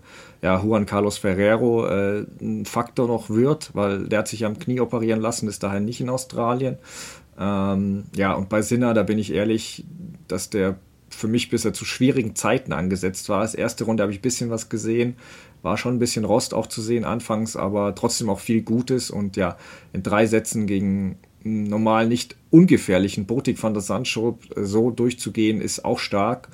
ja, 0.45 0.61
Juan 0.61 0.85
Carlos 0.85 1.19
Ferrero, 1.19 1.87
äh, 1.87 2.27
ein 2.41 2.65
Faktor 2.65 3.07
noch 3.07 3.31
wird, 3.31 3.71
weil 3.75 4.09
der 4.09 4.21
hat 4.21 4.29
sich 4.29 4.45
am 4.45 4.59
Knie 4.59 4.81
operieren 4.81 5.21
lassen, 5.21 5.47
ist 5.47 5.63
daher 5.63 5.79
nicht 5.79 6.01
in 6.01 6.09
Australien. 6.09 6.79
Ähm, 7.39 8.05
ja, 8.17 8.33
und 8.33 8.49
bei 8.49 8.63
Sinner, 8.63 8.95
da 8.95 9.05
bin 9.05 9.19
ich 9.19 9.33
ehrlich, 9.33 9.85
dass 10.27 10.51
der 10.51 10.77
für 11.09 11.29
mich 11.29 11.51
bisher 11.51 11.73
zu 11.73 11.85
schwierigen 11.85 12.35
Zeiten 12.35 12.73
angesetzt 12.73 13.29
war. 13.29 13.43
Als 13.43 13.55
erste 13.55 13.85
Runde 13.85 14.03
habe 14.03 14.13
ich 14.13 14.19
ein 14.19 14.23
bisschen 14.23 14.51
was 14.51 14.69
gesehen, 14.69 15.17
war 15.63 15.77
schon 15.77 15.97
ein 15.97 15.99
bisschen 15.99 16.25
Rost 16.25 16.55
auch 16.55 16.67
zu 16.67 16.83
sehen 16.83 17.05
anfangs, 17.05 17.57
aber 17.57 17.95
trotzdem 17.95 18.29
auch 18.29 18.41
viel 18.41 18.63
Gutes 18.63 19.11
und 19.11 19.37
ja, 19.37 19.57
in 19.93 20.03
drei 20.03 20.27
Sätzen 20.27 20.67
gegen 20.67 21.17
normal 21.45 22.07
nicht 22.07 22.37
ungefährlichen 22.51 23.27
Botik 23.27 23.63
van 23.63 23.75
der 23.75 23.83
Sancho 23.83 24.39
so 24.57 24.91
durchzugehen, 24.91 25.61
ist 25.61 25.85
auch 25.85 25.99
stark. 25.99 26.49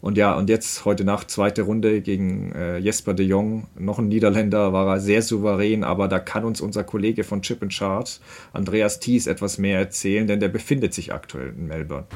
Und 0.00 0.18
ja, 0.18 0.34
und 0.34 0.48
jetzt 0.48 0.84
heute 0.84 1.04
Nacht 1.04 1.30
zweite 1.30 1.62
Runde 1.62 2.00
gegen 2.00 2.50
äh, 2.52 2.78
Jesper 2.78 3.14
de 3.14 3.24
Jong, 3.24 3.68
noch 3.78 4.00
ein 4.00 4.08
Niederländer, 4.08 4.72
war 4.72 4.96
er 4.96 5.00
sehr 5.00 5.22
souverän, 5.22 5.84
aber 5.84 6.08
da 6.08 6.18
kann 6.18 6.44
uns 6.44 6.60
unser 6.60 6.82
Kollege 6.82 7.22
von 7.22 7.40
Chip 7.40 7.62
and 7.62 7.72
Chart, 7.72 8.20
Andreas 8.52 8.98
Thies, 8.98 9.28
etwas 9.28 9.58
mehr 9.58 9.78
erzählen, 9.78 10.26
denn 10.26 10.40
der 10.40 10.48
befindet 10.48 10.92
sich 10.92 11.12
aktuell 11.12 11.54
in 11.56 11.68
Melbourne. 11.68 12.06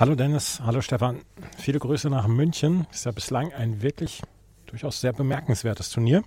Hallo 0.00 0.14
Dennis, 0.14 0.60
hallo 0.64 0.80
Stefan. 0.80 1.22
Viele 1.56 1.80
Grüße 1.80 2.08
nach 2.08 2.28
München. 2.28 2.86
Ist 2.92 3.04
ja 3.04 3.10
bislang 3.10 3.52
ein 3.52 3.82
wirklich 3.82 4.22
durchaus 4.66 5.00
sehr 5.00 5.12
bemerkenswertes 5.12 5.90
Turnier. 5.90 6.22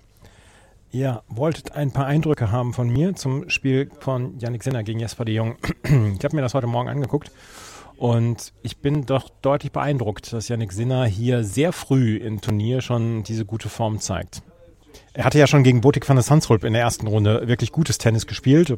Ihr 0.90 1.22
wolltet 1.28 1.72
ein 1.72 1.90
paar 1.90 2.04
Eindrücke 2.04 2.52
haben 2.52 2.74
von 2.74 2.90
mir 2.90 3.14
zum 3.14 3.48
Spiel 3.48 3.90
von 4.00 4.38
Yannick 4.38 4.62
Sinner 4.62 4.82
gegen 4.82 5.00
Jesper 5.00 5.24
de 5.24 5.36
Jong. 5.36 5.56
Ich 5.84 6.22
habe 6.22 6.36
mir 6.36 6.42
das 6.42 6.52
heute 6.52 6.66
Morgen 6.66 6.90
angeguckt 6.90 7.30
und 7.96 8.52
ich 8.60 8.76
bin 8.76 9.06
doch 9.06 9.30
deutlich 9.40 9.72
beeindruckt, 9.72 10.34
dass 10.34 10.48
Yannick 10.48 10.74
Sinner 10.74 11.06
hier 11.06 11.42
sehr 11.42 11.72
früh 11.72 12.16
im 12.16 12.42
Turnier 12.42 12.82
schon 12.82 13.22
diese 13.22 13.46
gute 13.46 13.70
Form 13.70 14.00
zeigt. 14.00 14.42
Er 15.14 15.24
hatte 15.24 15.38
ja 15.38 15.46
schon 15.46 15.62
gegen 15.62 15.80
Botik 15.80 16.06
van 16.06 16.16
der 16.16 16.24
Sandsrulp 16.24 16.64
in 16.64 16.74
der 16.74 16.82
ersten 16.82 17.06
Runde 17.06 17.48
wirklich 17.48 17.72
gutes 17.72 17.96
Tennis 17.96 18.26
gespielt, 18.26 18.76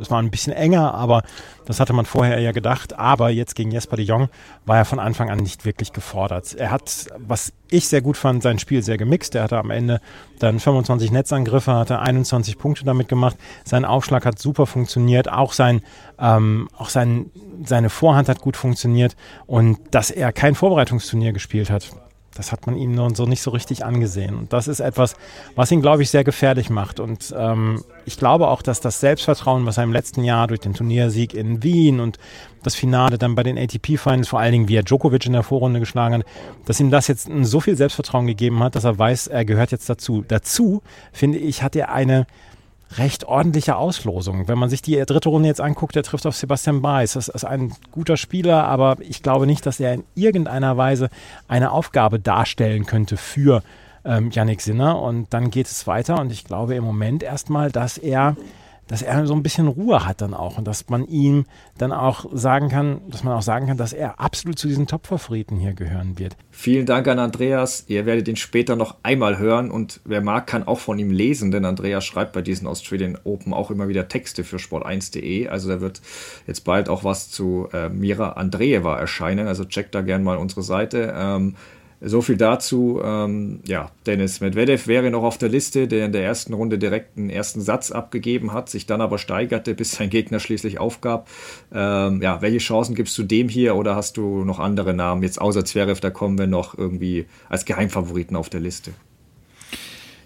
es 0.00 0.10
war 0.10 0.20
ein 0.20 0.30
bisschen 0.30 0.52
enger, 0.52 0.94
aber 0.94 1.22
das 1.66 1.80
hatte 1.80 1.92
man 1.92 2.06
vorher 2.06 2.40
ja 2.40 2.52
gedacht. 2.52 2.98
Aber 2.98 3.30
jetzt 3.30 3.54
gegen 3.54 3.70
Jesper 3.70 3.96
de 3.96 4.04
Jong 4.04 4.28
war 4.66 4.76
er 4.76 4.84
von 4.84 4.98
Anfang 4.98 5.30
an 5.30 5.38
nicht 5.38 5.64
wirklich 5.64 5.92
gefordert. 5.92 6.54
Er 6.54 6.70
hat, 6.70 7.08
was 7.18 7.52
ich 7.70 7.88
sehr 7.88 8.00
gut 8.00 8.16
fand, 8.16 8.42
sein 8.42 8.58
Spiel 8.58 8.82
sehr 8.82 8.96
gemixt. 8.96 9.34
Er 9.34 9.42
hatte 9.42 9.58
am 9.58 9.70
Ende 9.70 10.00
dann 10.38 10.60
25 10.60 11.10
Netzangriffe, 11.10 11.74
hatte 11.74 11.98
21 11.98 12.58
Punkte 12.58 12.84
damit 12.84 13.08
gemacht. 13.08 13.36
Sein 13.64 13.84
Aufschlag 13.84 14.24
hat 14.24 14.38
super 14.38 14.66
funktioniert. 14.66 15.30
Auch 15.30 15.52
sein, 15.52 15.82
ähm, 16.18 16.68
auch 16.76 16.88
sein, 16.88 17.30
seine 17.64 17.90
Vorhand 17.90 18.28
hat 18.28 18.40
gut 18.40 18.56
funktioniert. 18.56 19.16
Und 19.46 19.78
dass 19.90 20.10
er 20.10 20.32
kein 20.32 20.54
Vorbereitungsturnier 20.54 21.32
gespielt 21.32 21.70
hat, 21.70 21.90
das 22.38 22.52
hat 22.52 22.66
man 22.66 22.76
ihm 22.76 22.92
nur 22.92 23.14
so 23.16 23.26
nicht 23.26 23.42
so 23.42 23.50
richtig 23.50 23.84
angesehen. 23.84 24.36
Und 24.36 24.52
das 24.52 24.68
ist 24.68 24.78
etwas, 24.78 25.16
was 25.56 25.72
ihn, 25.72 25.82
glaube 25.82 26.04
ich, 26.04 26.10
sehr 26.10 26.22
gefährlich 26.22 26.70
macht. 26.70 27.00
Und 27.00 27.34
ähm, 27.36 27.82
ich 28.06 28.16
glaube 28.16 28.46
auch, 28.46 28.62
dass 28.62 28.80
das 28.80 29.00
Selbstvertrauen, 29.00 29.66
was 29.66 29.76
er 29.76 29.82
im 29.82 29.92
letzten 29.92 30.22
Jahr 30.22 30.46
durch 30.46 30.60
den 30.60 30.72
Turniersieg 30.72 31.34
in 31.34 31.64
Wien 31.64 31.98
und 31.98 32.18
das 32.62 32.76
Finale 32.76 33.18
dann 33.18 33.34
bei 33.34 33.42
den 33.42 33.58
ATP-Finals, 33.58 34.28
vor 34.28 34.38
allen 34.38 34.52
Dingen 34.52 34.68
wie 34.68 34.76
er 34.76 34.84
Djokovic 34.84 35.26
in 35.26 35.32
der 35.32 35.42
Vorrunde 35.42 35.80
geschlagen 35.80 36.14
hat, 36.14 36.26
dass 36.64 36.78
ihm 36.78 36.92
das 36.92 37.08
jetzt 37.08 37.28
so 37.42 37.58
viel 37.58 37.76
Selbstvertrauen 37.76 38.28
gegeben 38.28 38.62
hat, 38.62 38.76
dass 38.76 38.84
er 38.84 38.96
weiß, 38.96 39.26
er 39.26 39.44
gehört 39.44 39.72
jetzt 39.72 39.90
dazu. 39.90 40.24
Dazu, 40.26 40.82
finde 41.12 41.38
ich, 41.38 41.64
hat 41.64 41.74
er 41.74 41.90
eine 41.90 42.28
recht 42.96 43.24
ordentliche 43.24 43.76
Auslosung. 43.76 44.48
Wenn 44.48 44.58
man 44.58 44.70
sich 44.70 44.82
die 44.82 44.96
dritte 45.04 45.28
Runde 45.28 45.48
jetzt 45.48 45.60
anguckt, 45.60 45.94
der 45.94 46.02
trifft 46.02 46.26
auf 46.26 46.36
Sebastian 46.36 46.80
Baez. 46.80 47.12
Das 47.12 47.28
ist 47.28 47.44
ein 47.44 47.72
guter 47.92 48.16
Spieler, 48.16 48.64
aber 48.64 48.96
ich 49.00 49.22
glaube 49.22 49.46
nicht, 49.46 49.66
dass 49.66 49.80
er 49.80 49.92
in 49.94 50.04
irgendeiner 50.14 50.76
Weise 50.76 51.10
eine 51.48 51.70
Aufgabe 51.70 52.18
darstellen 52.18 52.86
könnte 52.86 53.16
für 53.16 53.62
ähm, 54.04 54.30
Yannick 54.30 54.60
Sinner. 54.60 55.00
Und 55.00 55.32
dann 55.34 55.50
geht 55.50 55.66
es 55.66 55.86
weiter 55.86 56.20
und 56.20 56.32
ich 56.32 56.44
glaube 56.44 56.74
im 56.74 56.84
Moment 56.84 57.22
erstmal, 57.22 57.70
dass 57.70 57.98
er 57.98 58.36
dass 58.88 59.02
er 59.02 59.26
so 59.26 59.34
ein 59.34 59.42
bisschen 59.42 59.68
Ruhe 59.68 60.04
hat 60.04 60.20
dann 60.20 60.34
auch 60.34 60.58
und 60.58 60.66
dass 60.66 60.88
man 60.88 61.06
ihm 61.06 61.44
dann 61.76 61.92
auch 61.92 62.26
sagen 62.32 62.68
kann, 62.68 63.02
dass 63.08 63.22
man 63.22 63.34
auch 63.34 63.42
sagen 63.42 63.66
kann, 63.66 63.76
dass 63.76 63.92
er 63.92 64.18
absolut 64.18 64.58
zu 64.58 64.66
diesen 64.66 64.86
Top-Favoriten 64.86 65.56
hier 65.56 65.74
gehören 65.74 66.18
wird. 66.18 66.36
Vielen 66.50 66.86
Dank 66.86 67.06
an 67.06 67.18
Andreas. 67.18 67.84
Ihr 67.86 68.06
werdet 68.06 68.26
ihn 68.28 68.36
später 68.36 68.74
noch 68.74 68.96
einmal 69.02 69.38
hören 69.38 69.70
und 69.70 70.00
wer 70.04 70.20
mag, 70.20 70.46
kann 70.46 70.66
auch 70.66 70.80
von 70.80 70.98
ihm 70.98 71.10
lesen, 71.10 71.50
denn 71.50 71.64
Andreas 71.64 72.04
schreibt 72.04 72.32
bei 72.32 72.42
diesen 72.42 72.66
Australian 72.66 73.18
Open 73.24 73.52
auch 73.52 73.70
immer 73.70 73.88
wieder 73.88 74.08
Texte 74.08 74.42
für 74.42 74.56
sport1.de. 74.56 75.48
Also 75.48 75.68
da 75.68 75.80
wird 75.80 76.00
jetzt 76.46 76.64
bald 76.64 76.88
auch 76.88 77.04
was 77.04 77.30
zu 77.30 77.68
äh, 77.72 77.90
Mira 77.90 78.30
Andreeva 78.30 78.98
erscheinen. 78.98 79.46
Also 79.46 79.64
checkt 79.64 79.94
da 79.94 80.00
gerne 80.00 80.24
mal 80.24 80.38
unsere 80.38 80.62
Seite. 80.62 81.14
Ähm, 81.16 81.54
so 82.00 82.22
viel 82.22 82.36
dazu. 82.36 83.00
Ähm, 83.02 83.60
ja, 83.66 83.90
Dennis 84.06 84.40
Medvedev 84.40 84.86
wäre 84.86 85.10
noch 85.10 85.22
auf 85.22 85.38
der 85.38 85.48
Liste, 85.48 85.88
der 85.88 86.06
in 86.06 86.12
der 86.12 86.22
ersten 86.22 86.54
Runde 86.54 86.78
direkt 86.78 87.16
einen 87.16 87.30
ersten 87.30 87.60
Satz 87.60 87.90
abgegeben 87.90 88.52
hat, 88.52 88.68
sich 88.68 88.86
dann 88.86 89.00
aber 89.00 89.18
steigerte, 89.18 89.74
bis 89.74 89.92
sein 89.92 90.10
Gegner 90.10 90.38
schließlich 90.38 90.78
aufgab. 90.78 91.28
Ähm, 91.72 92.22
ja, 92.22 92.40
welche 92.40 92.58
Chancen 92.58 92.94
gibst 92.94 93.18
du 93.18 93.24
dem 93.24 93.48
hier 93.48 93.74
oder 93.74 93.96
hast 93.96 94.16
du 94.16 94.44
noch 94.44 94.58
andere 94.58 94.94
Namen? 94.94 95.22
Jetzt 95.22 95.40
außer 95.40 95.64
Zverev, 95.64 96.00
da 96.00 96.10
kommen 96.10 96.38
wir 96.38 96.46
noch 96.46 96.76
irgendwie 96.78 97.26
als 97.48 97.64
Geheimfavoriten 97.64 98.36
auf 98.36 98.48
der 98.48 98.60
Liste. 98.60 98.92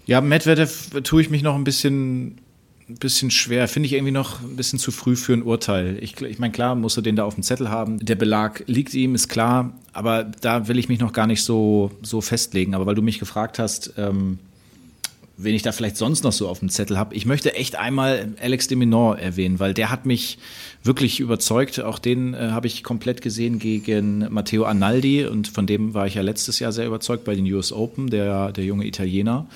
Ja, 0.05 0.21
Medvedev 0.21 0.89
tue 1.03 1.21
ich 1.21 1.29
mich 1.29 1.43
noch 1.43 1.55
ein 1.55 1.63
bisschen 1.63 2.39
ein 2.89 2.95
bisschen 2.95 3.31
schwer. 3.31 3.67
Finde 3.67 3.87
ich 3.87 3.93
irgendwie 3.93 4.11
noch 4.11 4.41
ein 4.41 4.55
bisschen 4.55 4.79
zu 4.79 4.91
früh 4.91 5.15
für 5.15 5.33
ein 5.33 5.43
Urteil. 5.43 5.97
Ich, 6.01 6.19
ich 6.21 6.39
meine, 6.39 6.51
klar, 6.51 6.75
muss 6.75 6.97
er 6.97 7.03
den 7.03 7.15
da 7.15 7.23
auf 7.23 7.35
dem 7.35 7.43
Zettel 7.43 7.69
haben. 7.69 7.99
Der 7.99 8.15
Belag 8.15 8.63
liegt 8.67 8.93
ihm, 8.93 9.15
ist 9.15 9.29
klar. 9.29 9.73
Aber 9.93 10.23
da 10.23 10.67
will 10.67 10.77
ich 10.79 10.89
mich 10.89 10.99
noch 10.99 11.13
gar 11.13 11.27
nicht 11.27 11.43
so, 11.43 11.91
so 12.01 12.21
festlegen. 12.21 12.75
Aber 12.75 12.85
weil 12.85 12.95
du 12.95 13.01
mich 13.01 13.19
gefragt 13.19 13.59
hast, 13.59 13.93
ähm, 13.97 14.39
wen 15.37 15.55
ich 15.55 15.61
da 15.61 15.71
vielleicht 15.71 15.97
sonst 15.97 16.23
noch 16.23 16.31
so 16.31 16.47
auf 16.47 16.59
dem 16.59 16.69
Zettel 16.69 16.97
habe. 16.97 17.15
Ich 17.15 17.25
möchte 17.25 17.55
echt 17.55 17.75
einmal 17.75 18.33
Alex 18.41 18.67
de 18.67 18.77
Minaur 18.77 19.17
erwähnen, 19.17 19.59
weil 19.59 19.73
der 19.73 19.89
hat 19.89 20.05
mich 20.05 20.37
wirklich 20.83 21.19
überzeugt. 21.19 21.79
Auch 21.79 21.99
den 21.99 22.33
äh, 22.33 22.49
habe 22.51 22.67
ich 22.67 22.83
komplett 22.83 23.21
gesehen 23.21 23.59
gegen 23.59 24.27
Matteo 24.29 24.65
Analdi 24.65 25.25
und 25.25 25.47
von 25.47 25.65
dem 25.65 25.93
war 25.93 26.05
ich 26.05 26.15
ja 26.15 26.21
letztes 26.21 26.59
Jahr 26.59 26.71
sehr 26.71 26.85
überzeugt 26.85 27.23
bei 27.23 27.35
den 27.35 27.51
US 27.53 27.71
Open, 27.71 28.09
der, 28.09 28.51
der 28.51 28.65
junge 28.65 28.85
Italiener. 28.85 29.47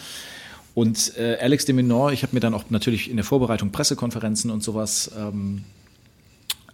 Und 0.77 1.17
äh, 1.17 1.39
Alex 1.41 1.65
de 1.65 1.73
Minaur, 1.73 2.11
ich 2.11 2.21
habe 2.21 2.35
mir 2.35 2.39
dann 2.39 2.53
auch 2.53 2.65
natürlich 2.69 3.09
in 3.09 3.15
der 3.15 3.25
Vorbereitung 3.25 3.71
Pressekonferenzen 3.71 4.51
und 4.51 4.61
sowas 4.61 5.09
ähm, 5.17 5.63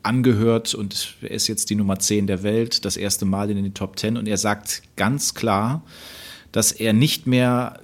angehört. 0.01 0.75
Und 0.75 1.15
er 1.21 1.31
ist 1.31 1.47
jetzt 1.47 1.69
die 1.69 1.75
Nummer 1.75 1.97
10 1.97 2.27
der 2.27 2.43
Welt, 2.43 2.83
das 2.83 2.97
erste 2.97 3.23
Mal 3.23 3.49
in 3.49 3.63
den 3.63 3.73
Top 3.73 3.97
10 3.97 4.17
und 4.17 4.27
er 4.27 4.37
sagt 4.37 4.81
ganz 4.97 5.35
klar, 5.35 5.83
dass 6.51 6.73
er 6.73 6.91
nicht 6.91 7.27
mehr 7.27 7.79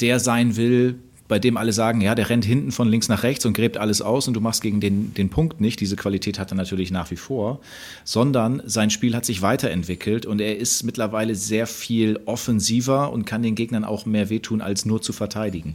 der 0.00 0.20
sein 0.20 0.54
will, 0.54 1.00
bei 1.32 1.38
dem 1.38 1.56
alle 1.56 1.72
sagen, 1.72 2.02
ja, 2.02 2.14
der 2.14 2.28
rennt 2.28 2.44
hinten 2.44 2.72
von 2.72 2.90
links 2.90 3.08
nach 3.08 3.22
rechts 3.22 3.46
und 3.46 3.54
gräbt 3.54 3.78
alles 3.78 4.02
aus 4.02 4.28
und 4.28 4.34
du 4.34 4.42
machst 4.42 4.60
gegen 4.60 4.80
den, 4.80 5.14
den 5.14 5.30
Punkt 5.30 5.62
nicht. 5.62 5.80
Diese 5.80 5.96
Qualität 5.96 6.38
hat 6.38 6.52
er 6.52 6.56
natürlich 6.56 6.90
nach 6.90 7.10
wie 7.10 7.16
vor, 7.16 7.60
sondern 8.04 8.60
sein 8.66 8.90
Spiel 8.90 9.16
hat 9.16 9.24
sich 9.24 9.40
weiterentwickelt 9.40 10.26
und 10.26 10.42
er 10.42 10.58
ist 10.58 10.82
mittlerweile 10.82 11.34
sehr 11.34 11.66
viel 11.66 12.20
offensiver 12.26 13.10
und 13.10 13.24
kann 13.24 13.42
den 13.42 13.54
Gegnern 13.54 13.82
auch 13.82 14.04
mehr 14.04 14.28
wehtun, 14.28 14.60
als 14.60 14.84
nur 14.84 15.00
zu 15.00 15.14
verteidigen. 15.14 15.74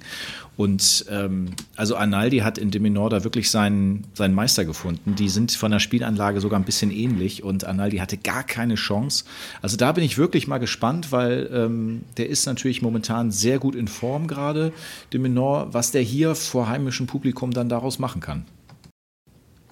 Und 0.57 1.05
ähm, 1.11 1.49
also 1.75 1.95
Analdi 1.95 2.39
hat 2.39 2.57
in 2.57 2.71
Deminor 2.71 3.11
da 3.11 3.23
wirklich 3.23 3.51
seinen, 3.51 4.05
seinen 4.15 4.33
Meister 4.33 4.65
gefunden. 4.65 5.13
Die 5.15 5.29
sind 5.29 5.51
von 5.51 5.71
der 5.71 5.79
Spielanlage 5.79 6.41
sogar 6.41 6.59
ein 6.59 6.65
bisschen 6.65 6.89
ähnlich 6.89 7.43
und 7.43 7.63
Analdi 7.63 7.97
hatte 7.97 8.17
gar 8.17 8.43
keine 8.43 8.73
Chance. 8.73 9.25
Also 9.61 9.77
da 9.77 9.91
bin 9.91 10.03
ich 10.03 10.17
wirklich 10.17 10.47
mal 10.47 10.57
gespannt, 10.57 11.11
weil 11.11 11.49
ähm, 11.53 12.01
der 12.17 12.29
ist 12.29 12.47
natürlich 12.47 12.81
momentan 12.81 13.31
sehr 13.31 13.59
gut 13.59 13.75
in 13.75 13.87
Form 13.87 14.25
gerade, 14.25 14.73
Deminor, 15.13 15.46
was 15.71 15.91
der 15.91 16.01
hier 16.01 16.35
vor 16.35 16.67
heimischem 16.67 17.07
Publikum 17.07 17.51
dann 17.51 17.69
daraus 17.69 17.99
machen 17.99 18.21
kann. 18.21 18.45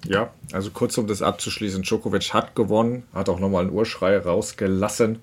Ja, 0.08 0.32
also 0.52 0.70
kurz 0.72 0.98
um 0.98 1.08
das 1.08 1.22
abzuschließen, 1.22 1.84
Djokovic 1.84 2.34
hat 2.34 2.56
gewonnen, 2.56 3.04
hat 3.14 3.30
auch 3.30 3.40
nochmal 3.40 3.64
einen 3.64 3.74
Urschrei 3.74 4.18
rausgelassen, 4.18 5.20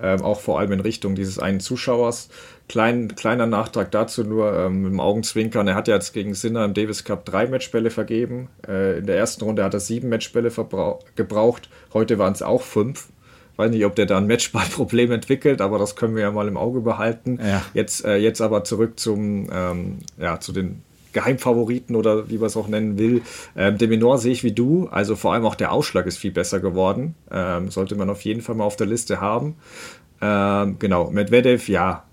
ähm, 0.00 0.22
auch 0.22 0.40
vor 0.40 0.58
allem 0.58 0.72
in 0.72 0.80
Richtung 0.80 1.14
dieses 1.14 1.38
einen 1.38 1.60
Zuschauers. 1.60 2.28
Klein, 2.68 3.14
kleiner 3.16 3.46
Nachtrag 3.46 3.90
dazu 3.90 4.24
nur 4.24 4.52
ähm, 4.52 4.86
im 4.86 5.00
Augenzwinkern. 5.00 5.66
Er 5.66 5.74
hat 5.74 5.88
ja 5.88 5.94
jetzt 5.94 6.12
gegen 6.12 6.34
Sinner 6.34 6.64
im 6.64 6.74
Davis 6.74 7.04
Cup 7.04 7.24
drei 7.24 7.46
Matchbälle 7.46 7.90
vergeben. 7.90 8.48
Äh, 8.66 8.98
in 8.98 9.06
der 9.06 9.16
ersten 9.16 9.42
Runde 9.44 9.64
hat 9.64 9.74
er 9.74 9.80
sieben 9.80 10.10
Matchbälle 10.10 10.52
gebraucht. 11.16 11.70
Heute 11.94 12.18
waren 12.18 12.34
es 12.34 12.42
auch 12.42 12.62
fünf. 12.62 13.08
Weiß 13.58 13.72
nicht, 13.72 13.84
ob 13.84 13.96
der 13.96 14.06
da 14.06 14.18
ein 14.18 14.28
Matchballproblem 14.28 15.10
entwickelt, 15.10 15.60
aber 15.60 15.78
das 15.80 15.96
können 15.96 16.14
wir 16.14 16.22
ja 16.22 16.30
mal 16.30 16.46
im 16.46 16.56
Auge 16.56 16.80
behalten. 16.80 17.40
Ja. 17.44 17.60
Jetzt, 17.74 18.04
äh, 18.04 18.16
jetzt 18.16 18.40
aber 18.40 18.62
zurück 18.62 19.00
zum, 19.00 19.48
ähm, 19.52 19.98
ja, 20.16 20.38
zu 20.38 20.52
den 20.52 20.82
Geheimfavoriten 21.12 21.96
oder 21.96 22.30
wie 22.30 22.38
man 22.38 22.46
es 22.46 22.56
auch 22.56 22.68
nennen 22.68 22.98
will. 22.98 23.22
Ähm, 23.56 23.76
Deminor 23.76 24.18
sehe 24.18 24.30
ich 24.30 24.44
wie 24.44 24.52
du, 24.52 24.86
also 24.92 25.16
vor 25.16 25.32
allem 25.32 25.44
auch 25.44 25.56
der 25.56 25.72
Ausschlag 25.72 26.06
ist 26.06 26.18
viel 26.18 26.30
besser 26.30 26.60
geworden. 26.60 27.16
Ähm, 27.32 27.72
sollte 27.72 27.96
man 27.96 28.08
auf 28.10 28.20
jeden 28.22 28.42
Fall 28.42 28.54
mal 28.54 28.62
auf 28.62 28.76
der 28.76 28.86
Liste 28.86 29.20
haben. 29.20 29.56
Ähm, 30.20 30.76
genau, 30.78 31.10
Medvedev, 31.10 31.68
ja, 31.68 32.04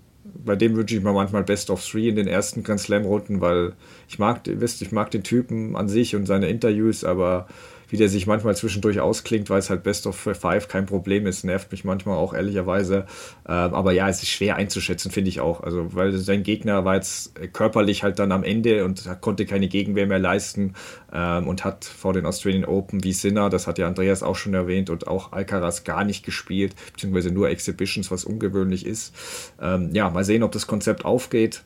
bei 0.44 0.56
dem 0.56 0.74
wünsche 0.74 0.96
ich 0.96 1.02
mir 1.04 1.12
manchmal 1.12 1.44
Best 1.44 1.70
of 1.70 1.86
Three 1.86 2.08
in 2.08 2.16
den 2.16 2.26
ersten 2.26 2.64
Grand 2.64 2.80
Slam-Runden, 2.80 3.40
weil 3.40 3.74
ich 4.08 4.18
mag, 4.18 4.40
wisst, 4.44 4.82
ich 4.82 4.90
mag 4.90 5.12
den 5.12 5.22
Typen 5.22 5.76
an 5.76 5.88
sich 5.88 6.16
und 6.16 6.26
seine 6.26 6.48
Interviews, 6.48 7.04
aber 7.04 7.46
wie 7.88 7.96
der 7.96 8.08
sich 8.08 8.26
manchmal 8.26 8.56
zwischendurch 8.56 9.00
ausklingt, 9.00 9.50
weil 9.50 9.58
es 9.58 9.70
halt 9.70 9.82
Best 9.82 10.06
of 10.06 10.16
Five 10.16 10.68
kein 10.68 10.86
Problem 10.86 11.26
ist, 11.26 11.44
nervt 11.44 11.70
mich 11.72 11.84
manchmal 11.84 12.16
auch 12.16 12.34
ehrlicherweise. 12.34 13.06
Ähm, 13.48 13.74
aber 13.74 13.92
ja, 13.92 14.08
es 14.08 14.22
ist 14.22 14.30
schwer 14.30 14.56
einzuschätzen, 14.56 15.10
finde 15.10 15.28
ich 15.28 15.40
auch. 15.40 15.62
Also, 15.62 15.94
weil 15.94 16.12
sein 16.12 16.42
Gegner 16.42 16.84
war 16.84 16.96
jetzt 16.96 17.32
körperlich 17.52 18.02
halt 18.02 18.18
dann 18.18 18.32
am 18.32 18.44
Ende 18.44 18.84
und 18.84 19.08
konnte 19.20 19.46
keine 19.46 19.68
Gegenwehr 19.68 20.06
mehr 20.06 20.18
leisten 20.18 20.74
ähm, 21.12 21.46
und 21.48 21.64
hat 21.64 21.84
vor 21.84 22.12
den 22.12 22.26
Australian 22.26 22.64
Open 22.64 23.04
wie 23.04 23.12
Sinner, 23.12 23.50
das 23.50 23.66
hat 23.66 23.78
ja 23.78 23.86
Andreas 23.86 24.22
auch 24.22 24.36
schon 24.36 24.54
erwähnt, 24.54 24.90
und 24.90 25.06
auch 25.06 25.32
Alcaraz 25.32 25.84
gar 25.84 26.04
nicht 26.04 26.24
gespielt, 26.24 26.74
beziehungsweise 26.92 27.30
nur 27.30 27.48
Exhibitions, 27.48 28.10
was 28.10 28.24
ungewöhnlich 28.24 28.86
ist. 28.86 29.14
Ähm, 29.60 29.90
ja, 29.92 30.10
mal 30.10 30.24
sehen, 30.24 30.42
ob 30.42 30.52
das 30.52 30.66
Konzept 30.66 31.04
aufgeht. 31.04 31.62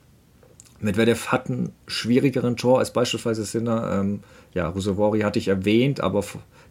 Medvedev 0.81 1.29
hat 1.29 1.51
einen 1.51 1.73
schwierigeren 1.87 2.57
Tor 2.57 2.79
als 2.79 2.93
beispielsweise 2.93 3.45
Sinner. 3.45 4.01
Ähm, 4.01 4.21
ja, 4.55 4.69
Rusevori 4.69 5.21
hatte 5.21 5.39
ich 5.39 5.49
erwähnt, 5.49 6.01
aber 6.01 6.25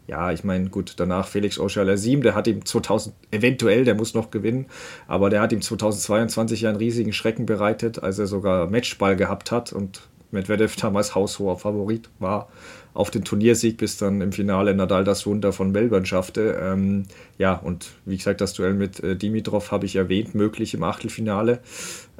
ja, 0.07 0.31
ich 0.31 0.43
meine, 0.43 0.69
gut, 0.69 0.95
danach 0.97 1.27
Felix 1.27 1.59
Auger-Aliassime, 1.59 2.23
der 2.23 2.35
hat 2.35 2.47
ihm 2.47 2.65
2000, 2.65 3.15
eventuell, 3.31 3.85
der 3.85 3.95
muss 3.95 4.13
noch 4.13 4.31
gewinnen, 4.31 4.65
aber 5.07 5.29
der 5.29 5.41
hat 5.41 5.51
ihm 5.51 5.61
2022 5.61 6.61
ja 6.61 6.69
einen 6.69 6.77
riesigen 6.77 7.13
Schrecken 7.13 7.45
bereitet, 7.45 8.01
als 8.01 8.17
er 8.19 8.27
sogar 8.27 8.69
Matchball 8.69 9.15
gehabt 9.15 9.51
hat 9.51 9.71
und 9.71 10.01
Medvedev 10.31 10.75
damals 10.75 11.15
haushoher 11.15 11.57
Favorit 11.57 12.09
war 12.19 12.49
auf 12.93 13.11
den 13.11 13.23
Turniersieg, 13.23 13.77
bis 13.77 13.97
dann 13.97 14.21
im 14.21 14.31
Finale 14.31 14.73
Nadal 14.73 15.03
das 15.03 15.25
Wunder 15.25 15.53
von 15.53 15.71
Melbourne 15.71 16.05
schaffte. 16.05 16.59
Ähm, 16.61 17.03
ja, 17.37 17.53
und 17.53 17.91
wie 18.05 18.17
gesagt, 18.17 18.41
das 18.41 18.53
Duell 18.53 18.73
mit 18.73 18.99
äh, 19.01 19.15
Dimitrov 19.15 19.71
habe 19.71 19.85
ich 19.85 19.95
erwähnt, 19.95 20.35
möglich 20.35 20.73
im 20.73 20.83
Achtelfinale. 20.83 21.59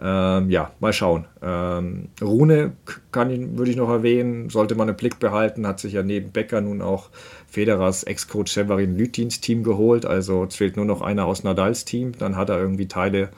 Ähm, 0.01 0.49
ja, 0.49 0.71
mal 0.79 0.93
schauen. 0.93 1.25
Ähm, 1.41 2.09
Rune 2.21 2.73
kann 3.11 3.57
würde 3.57 3.71
ich 3.71 3.77
noch 3.77 3.89
erwähnen, 3.89 4.49
sollte 4.49 4.75
man 4.75 4.87
einen 4.87 4.97
Blick 4.97 5.19
behalten, 5.19 5.67
hat 5.67 5.79
sich 5.79 5.93
ja 5.93 6.03
neben 6.03 6.31
Becker 6.31 6.61
nun 6.61 6.81
auch 6.81 7.09
Federers 7.47 8.03
Ex-Coach 8.03 8.51
Severin 8.51 8.95
Lütins 8.97 9.41
Team 9.41 9.63
geholt. 9.63 10.05
Also 10.05 10.45
es 10.45 10.55
fehlt 10.55 10.77
nur 10.77 10.85
noch 10.85 11.01
einer 11.01 11.25
aus 11.25 11.43
Nadals 11.43 11.83
Team. 11.85 12.13
Dann 12.17 12.35
hat 12.35 12.49
er 12.49 12.59
irgendwie 12.59 12.87
Teile 12.87 13.29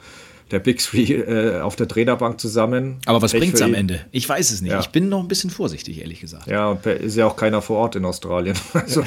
der 0.52 0.58
Big 0.58 0.78
Three 0.78 1.14
äh, 1.14 1.60
auf 1.60 1.76
der 1.76 1.88
Trainerbank 1.88 2.38
zusammen. 2.38 2.98
Aber 3.06 3.22
was 3.22 3.32
bringt 3.32 3.54
es 3.54 3.62
am 3.62 3.74
Ende? 3.74 4.00
Ich 4.12 4.28
weiß 4.28 4.50
es 4.52 4.60
nicht. 4.60 4.70
Ja. 4.70 4.80
Ich 4.80 4.90
bin 4.90 5.08
noch 5.08 5.20
ein 5.20 5.28
bisschen 5.28 5.50
vorsichtig, 5.50 6.00
ehrlich 6.00 6.20
gesagt. 6.20 6.46
Ja, 6.46 6.72
ist 6.72 7.16
ja 7.16 7.26
auch 7.26 7.36
keiner 7.36 7.62
vor 7.62 7.78
Ort 7.78 7.96
in 7.96 8.04
Australien. 8.04 8.56
Also, 8.82 9.04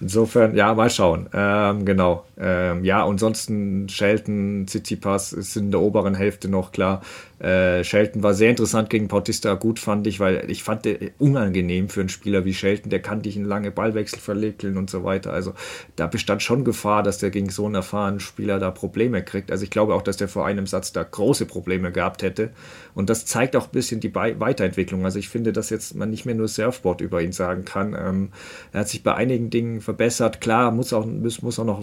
insofern, 0.00 0.56
ja, 0.56 0.72
mal 0.74 0.88
schauen. 0.88 1.28
Ähm, 1.34 1.84
genau. 1.84 2.24
Ähm, 2.38 2.82
ja, 2.82 3.04
ansonsten 3.06 3.88
Shelton, 3.88 4.66
Tsitsipas 4.66 5.32
ist 5.32 5.56
in 5.56 5.70
der 5.70 5.80
oberen 5.80 6.14
Hälfte 6.14 6.48
noch 6.48 6.72
klar. 6.72 7.02
Äh, 7.42 7.82
Shelton 7.82 8.22
war 8.22 8.34
sehr 8.34 8.50
interessant 8.50 8.88
gegen 8.88 9.08
Bautista 9.08 9.54
gut, 9.54 9.80
fand 9.80 10.06
ich, 10.06 10.20
weil 10.20 10.48
ich 10.48 10.62
fand 10.62 10.84
der 10.84 10.98
unangenehm 11.18 11.88
für 11.88 11.98
einen 11.98 12.08
Spieler 12.08 12.44
wie 12.44 12.54
Shelton, 12.54 12.88
der 12.88 13.02
kann 13.02 13.22
dich 13.22 13.36
in 13.36 13.44
lange 13.44 13.72
Ballwechsel 13.72 14.20
verlegeln 14.20 14.76
und 14.76 14.88
so 14.88 15.02
weiter. 15.02 15.32
Also 15.32 15.52
da 15.96 16.06
bestand 16.06 16.44
schon 16.44 16.64
Gefahr, 16.64 17.02
dass 17.02 17.18
der 17.18 17.30
gegen 17.30 17.50
so 17.50 17.66
einen 17.66 17.74
erfahrenen 17.74 18.20
Spieler 18.20 18.60
da 18.60 18.70
Probleme 18.70 19.24
kriegt. 19.24 19.50
Also 19.50 19.64
ich 19.64 19.70
glaube 19.70 19.94
auch, 19.94 20.02
dass 20.02 20.16
der 20.18 20.28
vor 20.28 20.46
einem 20.46 20.68
Satz 20.68 20.92
da 20.92 21.02
große 21.02 21.46
Probleme 21.46 21.90
gehabt 21.90 22.22
hätte. 22.22 22.50
Und 22.94 23.10
das 23.10 23.26
zeigt 23.26 23.56
auch 23.56 23.66
ein 23.66 23.72
bisschen 23.72 23.98
die 23.98 24.08
Be 24.08 24.36
Weiterentwicklung. 24.38 25.04
Also 25.04 25.18
ich 25.18 25.28
finde, 25.28 25.52
dass 25.52 25.70
jetzt 25.70 25.96
man 25.96 26.10
nicht 26.10 26.24
mehr 26.24 26.36
nur 26.36 26.46
Surfboard 26.46 27.00
über 27.00 27.22
ihn 27.22 27.32
sagen 27.32 27.64
kann. 27.64 27.96
Ähm, 27.98 28.28
er 28.72 28.80
hat 28.80 28.88
sich 28.88 29.02
bei 29.02 29.16
einigen 29.16 29.50
Dingen 29.50 29.80
verbessert. 29.80 30.40
Klar, 30.40 30.70
muss 30.70 30.92
auch, 30.92 31.06
muss, 31.06 31.42
muss 31.42 31.58
auch 31.58 31.64
noch 31.64 31.82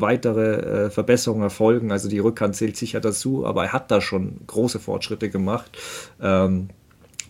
weitere 0.00 0.86
äh, 0.86 0.90
Verbesserungen 0.90 1.42
erfolgen. 1.42 1.92
Also 1.92 2.08
die 2.08 2.18
Rückhand 2.18 2.56
zählt 2.56 2.76
sicher 2.76 3.00
dazu, 3.00 3.46
aber 3.46 3.64
er 3.64 3.72
hat 3.72 3.90
da 3.90 4.00
schon 4.00 4.40
große 4.46 4.78
Fortschritte 4.78 5.30
gemacht. 5.30 5.76
Ähm, 6.20 6.68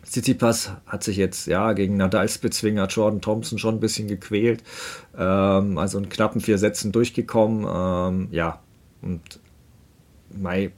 Tsitsipas 0.05 0.73
hat 0.87 1.03
sich 1.03 1.17
jetzt 1.17 1.47
ja 1.47 1.73
gegen 1.73 1.97
Nadals 1.97 2.39
Bezwinger 2.39 2.87
Jordan 2.87 3.21
Thompson 3.21 3.59
schon 3.59 3.77
ein 3.77 3.81
bisschen 3.81 4.07
gequält. 4.07 4.63
Ähm, 5.17 5.79
also 5.79 5.99
in 5.99 6.09
knappen 6.09 6.41
vier 6.41 6.59
Sätzen 6.59 6.93
durchgekommen. 6.93 7.67
Ähm, 7.69 8.29
ja, 8.31 8.61
und 9.03 9.41
Mai 10.31 10.73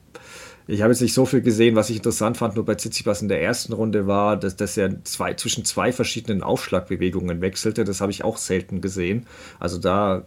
ich 0.68 0.82
habe 0.82 0.92
jetzt 0.92 1.00
nicht 1.00 1.14
so 1.14 1.26
viel 1.26 1.42
gesehen, 1.42 1.76
was 1.76 1.90
ich 1.90 1.96
interessant 1.96 2.36
fand, 2.36 2.56
nur 2.56 2.64
bei 2.64 2.74
Tsitsipas 2.74 3.22
in 3.22 3.28
der 3.28 3.40
ersten 3.40 3.72
Runde 3.72 4.08
war, 4.08 4.36
dass, 4.36 4.56
dass 4.56 4.76
er 4.76 5.04
zwei, 5.04 5.34
zwischen 5.34 5.64
zwei 5.64 5.92
verschiedenen 5.92 6.42
Aufschlagbewegungen 6.42 7.40
wechselte. 7.40 7.84
Das 7.84 8.00
habe 8.00 8.10
ich 8.10 8.24
auch 8.24 8.36
selten 8.36 8.80
gesehen. 8.80 9.26
Also 9.60 9.78
da, 9.78 10.24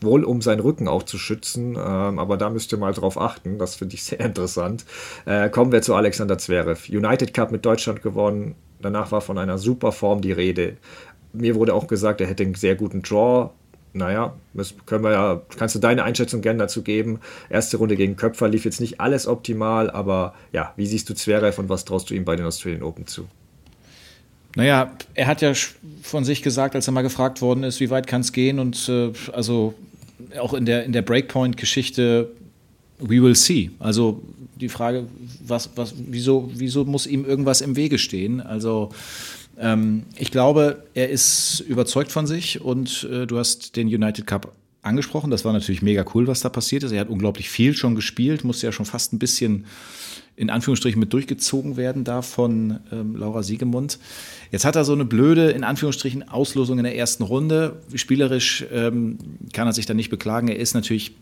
wohl 0.00 0.24
um 0.24 0.40
seinen 0.40 0.60
Rücken 0.60 0.88
auch 0.88 1.02
zu 1.02 1.18
schützen, 1.18 1.76
ähm, 1.76 2.18
aber 2.18 2.38
da 2.38 2.48
müsst 2.48 2.72
ihr 2.72 2.78
mal 2.78 2.94
drauf 2.94 3.20
achten. 3.20 3.58
Das 3.58 3.74
finde 3.74 3.94
ich 3.94 4.04
sehr 4.04 4.20
interessant. 4.20 4.86
Äh, 5.26 5.50
kommen 5.50 5.70
wir 5.70 5.82
zu 5.82 5.94
Alexander 5.94 6.38
Zverev. 6.38 6.88
United 6.88 7.34
Cup 7.34 7.52
mit 7.52 7.66
Deutschland 7.66 8.02
gewonnen. 8.02 8.54
Danach 8.80 9.12
war 9.12 9.20
von 9.20 9.36
einer 9.36 9.58
super 9.58 9.92
Form 9.92 10.22
die 10.22 10.32
Rede. 10.32 10.78
Mir 11.34 11.56
wurde 11.56 11.74
auch 11.74 11.88
gesagt, 11.88 12.22
er 12.22 12.26
hätte 12.26 12.42
einen 12.42 12.54
sehr 12.54 12.74
guten 12.74 13.02
Draw 13.02 13.50
naja, 13.94 14.34
das 14.54 14.74
können 14.86 15.04
wir 15.04 15.12
ja, 15.12 15.42
kannst 15.56 15.76
du 15.76 15.78
deine 15.78 16.02
Einschätzung 16.02 16.42
gerne 16.42 16.58
dazu 16.58 16.82
geben. 16.82 17.20
Erste 17.48 17.76
Runde 17.76 17.96
gegen 17.96 18.16
Köpfer 18.16 18.48
lief 18.48 18.64
jetzt 18.64 18.80
nicht 18.80 19.00
alles 19.00 19.26
optimal, 19.26 19.88
aber 19.88 20.34
ja, 20.52 20.74
wie 20.76 20.86
siehst 20.86 21.08
du 21.08 21.14
Zverev 21.14 21.60
und 21.60 21.68
was 21.68 21.84
traust 21.84 22.10
du 22.10 22.14
ihm 22.14 22.24
bei 22.24 22.34
den 22.34 22.44
Australian 22.44 22.82
Open 22.82 23.06
zu? 23.06 23.28
Naja, 24.56 24.92
er 25.14 25.26
hat 25.28 25.42
ja 25.42 25.52
von 26.02 26.24
sich 26.24 26.42
gesagt, 26.42 26.74
als 26.74 26.88
er 26.88 26.92
mal 26.92 27.02
gefragt 27.02 27.40
worden 27.40 27.62
ist, 27.62 27.80
wie 27.80 27.90
weit 27.90 28.06
kann 28.08 28.20
es 28.20 28.32
gehen 28.32 28.58
und 28.58 28.88
äh, 28.88 29.12
also 29.32 29.74
auch 30.40 30.54
in 30.54 30.66
der, 30.66 30.84
in 30.84 30.92
der 30.92 31.02
Breakpoint-Geschichte, 31.02 32.30
we 32.98 33.22
will 33.22 33.36
see. 33.36 33.70
Also 33.78 34.22
die 34.56 34.68
Frage, 34.68 35.06
was, 35.44 35.70
was, 35.76 35.94
wieso, 35.96 36.50
wieso 36.52 36.84
muss 36.84 37.06
ihm 37.06 37.24
irgendwas 37.24 37.60
im 37.60 37.76
Wege 37.76 37.98
stehen? 37.98 38.40
Also 38.40 38.90
ähm, 39.58 40.04
ich 40.16 40.30
glaube, 40.30 40.84
er 40.94 41.10
ist 41.10 41.60
überzeugt 41.60 42.12
von 42.12 42.26
sich 42.26 42.60
und 42.60 43.08
äh, 43.10 43.26
du 43.26 43.38
hast 43.38 43.76
den 43.76 43.88
United 43.88 44.26
Cup 44.26 44.52
angesprochen. 44.82 45.30
Das 45.30 45.44
war 45.44 45.52
natürlich 45.52 45.82
mega 45.82 46.04
cool, 46.14 46.26
was 46.26 46.40
da 46.40 46.48
passiert 46.48 46.82
ist. 46.82 46.92
Er 46.92 47.00
hat 47.00 47.08
unglaublich 47.08 47.48
viel 47.48 47.74
schon 47.74 47.94
gespielt, 47.94 48.44
musste 48.44 48.66
ja 48.66 48.72
schon 48.72 48.86
fast 48.86 49.12
ein 49.12 49.18
bisschen 49.18 49.66
in 50.36 50.50
Anführungsstrichen 50.50 50.98
mit 50.98 51.12
durchgezogen 51.12 51.76
werden 51.76 52.02
da 52.02 52.20
von 52.20 52.80
ähm, 52.90 53.14
Laura 53.14 53.44
Siegemund. 53.44 54.00
Jetzt 54.50 54.64
hat 54.64 54.74
er 54.74 54.84
so 54.84 54.92
eine 54.92 55.04
blöde, 55.04 55.50
in 55.50 55.62
Anführungsstrichen, 55.62 56.28
Auslosung 56.28 56.78
in 56.78 56.84
der 56.84 56.96
ersten 56.96 57.22
Runde. 57.22 57.80
Spielerisch 57.94 58.64
ähm, 58.72 59.18
kann 59.52 59.68
er 59.68 59.72
sich 59.72 59.86
da 59.86 59.94
nicht 59.94 60.10
beklagen. 60.10 60.48
Er 60.48 60.58
ist 60.58 60.74
natürlich 60.74 61.14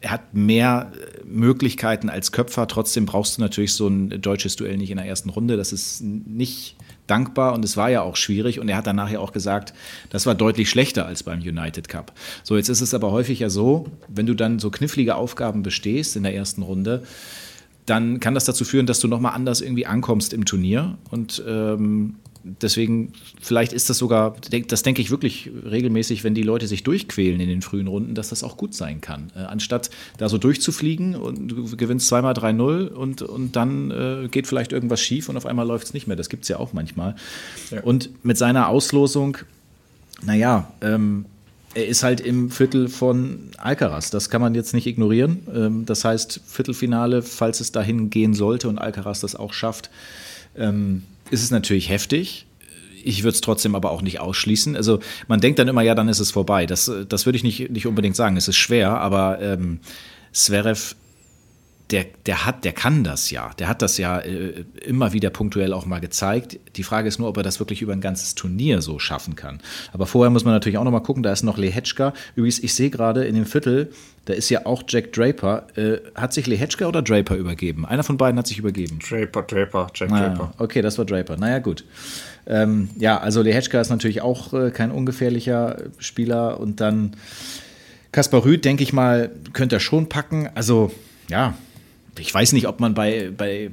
er 0.00 0.10
hat 0.10 0.34
mehr 0.34 0.92
äh, 0.94 1.24
Möglichkeiten 1.24 2.10
als 2.10 2.30
Köpfer. 2.30 2.68
Trotzdem 2.68 3.06
brauchst 3.06 3.38
du 3.38 3.40
natürlich 3.40 3.72
so 3.72 3.88
ein 3.88 4.20
deutsches 4.20 4.54
Duell 4.54 4.76
nicht 4.76 4.90
in 4.90 4.98
der 4.98 5.06
ersten 5.06 5.30
Runde. 5.30 5.56
Das 5.56 5.72
ist 5.72 6.02
nicht 6.02 6.76
dankbar 7.06 7.52
und 7.54 7.64
es 7.64 7.76
war 7.76 7.90
ja 7.90 8.02
auch 8.02 8.16
schwierig 8.16 8.60
und 8.60 8.68
er 8.68 8.76
hat 8.76 8.86
dann 8.86 8.96
nachher 8.96 9.20
auch 9.20 9.32
gesagt, 9.32 9.74
das 10.10 10.26
war 10.26 10.34
deutlich 10.34 10.70
schlechter 10.70 11.06
als 11.06 11.22
beim 11.22 11.40
United 11.40 11.88
Cup. 11.88 12.12
So, 12.42 12.56
jetzt 12.56 12.68
ist 12.68 12.80
es 12.80 12.94
aber 12.94 13.12
häufig 13.12 13.40
ja 13.40 13.50
so, 13.50 13.86
wenn 14.08 14.26
du 14.26 14.34
dann 14.34 14.58
so 14.58 14.70
knifflige 14.70 15.16
Aufgaben 15.16 15.62
bestehst 15.62 16.16
in 16.16 16.22
der 16.22 16.34
ersten 16.34 16.62
Runde, 16.62 17.02
dann 17.86 18.20
kann 18.20 18.34
das 18.34 18.44
dazu 18.44 18.64
führen, 18.64 18.86
dass 18.86 19.00
du 19.00 19.08
nochmal 19.08 19.34
anders 19.34 19.60
irgendwie 19.60 19.86
ankommst 19.86 20.32
im 20.32 20.44
Turnier 20.44 20.96
und 21.10 21.42
ähm, 21.46 22.16
deswegen, 22.44 23.12
vielleicht 23.40 23.72
ist 23.72 23.90
das 23.90 23.98
sogar, 23.98 24.36
das 24.68 24.82
denke 24.82 25.00
ich 25.00 25.10
wirklich 25.10 25.50
regelmäßig, 25.64 26.24
wenn 26.24 26.34
die 26.34 26.42
Leute 26.42 26.66
sich 26.66 26.84
durchquälen 26.84 27.40
in 27.40 27.48
den 27.48 27.62
frühen 27.62 27.88
Runden, 27.88 28.14
dass 28.14 28.28
das 28.28 28.44
auch 28.44 28.56
gut 28.56 28.74
sein 28.74 29.00
kann. 29.00 29.32
Äh, 29.34 29.40
anstatt 29.40 29.90
da 30.18 30.28
so 30.28 30.38
durchzufliegen 30.38 31.16
und 31.16 31.48
du 31.48 31.76
gewinnst 31.76 32.08
zweimal 32.08 32.34
3-0 32.34 32.88
und, 32.88 33.22
und 33.22 33.56
dann 33.56 33.90
äh, 33.90 34.28
geht 34.28 34.46
vielleicht 34.46 34.72
irgendwas 34.72 35.00
schief 35.00 35.28
und 35.28 35.36
auf 35.36 35.46
einmal 35.46 35.66
läuft 35.66 35.86
es 35.86 35.94
nicht 35.94 36.06
mehr. 36.06 36.16
Das 36.16 36.28
gibt 36.28 36.42
es 36.44 36.48
ja 36.48 36.58
auch 36.58 36.72
manchmal. 36.72 37.16
Ja. 37.70 37.82
Und 37.82 38.10
mit 38.24 38.36
seiner 38.36 38.68
Auslosung, 38.68 39.38
naja, 40.22 40.72
ähm, 40.82 41.24
er 41.74 41.86
ist 41.88 42.04
halt 42.04 42.20
im 42.20 42.50
Viertel 42.50 42.88
von 42.88 43.50
Alcaraz. 43.58 44.10
Das 44.10 44.30
kann 44.30 44.40
man 44.40 44.54
jetzt 44.54 44.74
nicht 44.74 44.86
ignorieren. 44.86 45.40
Ähm, 45.52 45.86
das 45.86 46.04
heißt, 46.04 46.40
Viertelfinale, 46.46 47.22
falls 47.22 47.60
es 47.60 47.72
dahin 47.72 48.10
gehen 48.10 48.34
sollte 48.34 48.68
und 48.68 48.78
Alcaraz 48.78 49.20
das 49.20 49.34
auch 49.34 49.52
schafft, 49.52 49.90
ähm, 50.56 51.02
ist 51.30 51.42
es 51.42 51.50
natürlich 51.50 51.88
heftig. 51.88 52.46
Ich 53.04 53.22
würde 53.22 53.34
es 53.34 53.40
trotzdem 53.40 53.74
aber 53.74 53.90
auch 53.90 54.00
nicht 54.00 54.20
ausschließen. 54.20 54.76
Also 54.76 55.00
man 55.28 55.40
denkt 55.40 55.58
dann 55.58 55.68
immer, 55.68 55.82
ja, 55.82 55.94
dann 55.94 56.08
ist 56.08 56.20
es 56.20 56.30
vorbei. 56.30 56.64
Das, 56.66 56.90
das 57.08 57.26
würde 57.26 57.36
ich 57.36 57.44
nicht, 57.44 57.70
nicht 57.70 57.86
unbedingt 57.86 58.16
sagen. 58.16 58.36
Es 58.36 58.48
ist 58.48 58.56
schwer, 58.56 58.98
aber 58.98 59.40
ähm, 59.40 59.80
Zverev 60.32 60.96
der, 61.90 62.06
der 62.24 62.46
hat, 62.46 62.64
der 62.64 62.72
kann 62.72 63.04
das 63.04 63.30
ja. 63.30 63.50
Der 63.58 63.68
hat 63.68 63.82
das 63.82 63.98
ja 63.98 64.18
äh, 64.18 64.64
immer 64.84 65.12
wieder 65.12 65.28
punktuell 65.30 65.72
auch 65.74 65.84
mal 65.84 66.00
gezeigt. 66.00 66.58
Die 66.76 66.82
Frage 66.82 67.08
ist 67.08 67.18
nur, 67.18 67.28
ob 67.28 67.36
er 67.36 67.42
das 67.42 67.58
wirklich 67.58 67.82
über 67.82 67.92
ein 67.92 68.00
ganzes 68.00 68.34
Turnier 68.34 68.80
so 68.80 68.98
schaffen 68.98 69.36
kann. 69.36 69.60
Aber 69.92 70.06
vorher 70.06 70.30
muss 70.30 70.44
man 70.44 70.54
natürlich 70.54 70.78
auch 70.78 70.84
noch 70.84 70.90
mal 70.90 71.00
gucken, 71.00 71.22
da 71.22 71.30
ist 71.30 71.42
noch 71.42 71.58
Lehetschka. 71.58 72.14
Übrigens, 72.36 72.58
ich 72.58 72.74
sehe 72.74 72.88
gerade 72.88 73.24
in 73.26 73.34
dem 73.34 73.44
Viertel, 73.44 73.92
da 74.24 74.32
ist 74.32 74.48
ja 74.48 74.64
auch 74.64 74.82
Jack 74.88 75.12
Draper. 75.12 75.66
Äh, 75.76 75.98
hat 76.14 76.32
sich 76.32 76.46
Lehetschka 76.46 76.86
oder 76.86 77.02
Draper 77.02 77.36
übergeben? 77.36 77.84
Einer 77.84 78.02
von 78.02 78.16
beiden 78.16 78.38
hat 78.38 78.46
sich 78.46 78.58
übergeben. 78.58 78.98
Draper, 79.06 79.42
Draper, 79.42 79.88
Jack 79.94 80.10
naja, 80.10 80.28
Draper. 80.30 80.54
Okay, 80.56 80.80
das 80.80 80.96
war 80.96 81.04
Draper. 81.04 81.36
Naja, 81.36 81.58
gut. 81.58 81.84
Ähm, 82.46 82.88
ja, 82.98 83.18
also 83.18 83.42
Lehetschka 83.42 83.80
ist 83.80 83.90
natürlich 83.90 84.22
auch 84.22 84.54
äh, 84.54 84.70
kein 84.70 84.90
ungefährlicher 84.90 85.76
Spieler. 85.98 86.58
Und 86.58 86.80
dann 86.80 87.12
Kaspar 88.10 88.44
Rüth, 88.44 88.64
denke 88.64 88.82
ich 88.82 88.94
mal, 88.94 89.30
könnte 89.52 89.76
er 89.76 89.80
schon 89.80 90.08
packen. 90.08 90.48
Also, 90.54 90.90
ja, 91.28 91.54
ich 92.18 92.32
weiß 92.32 92.52
nicht, 92.52 92.68
ob 92.68 92.80
man 92.80 92.94
bei, 92.94 93.30
bei 93.36 93.70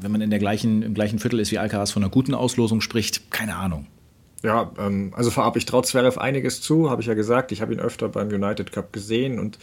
wenn 0.00 0.10
man 0.10 0.20
in 0.20 0.30
der 0.30 0.38
gleichen, 0.38 0.82
im 0.82 0.94
gleichen 0.94 1.18
Viertel 1.18 1.40
ist 1.40 1.50
wie 1.52 1.58
Alcaraz 1.58 1.90
von 1.90 2.02
einer 2.02 2.10
guten 2.10 2.34
Auslosung 2.34 2.80
spricht, 2.80 3.30
keine 3.30 3.56
Ahnung. 3.56 3.86
Ja, 4.42 4.72
ähm, 4.78 5.12
also 5.14 5.30
vorab, 5.30 5.56
ich 5.56 5.66
traue 5.66 5.82
Zverev 5.82 6.18
einiges 6.18 6.62
zu, 6.62 6.90
habe 6.90 7.02
ich 7.02 7.08
ja 7.08 7.14
gesagt. 7.14 7.52
Ich 7.52 7.60
habe 7.60 7.72
ihn 7.72 7.80
öfter 7.80 8.08
beim 8.08 8.28
United 8.28 8.72
Cup 8.72 8.92
gesehen 8.92 9.38
und 9.38 9.58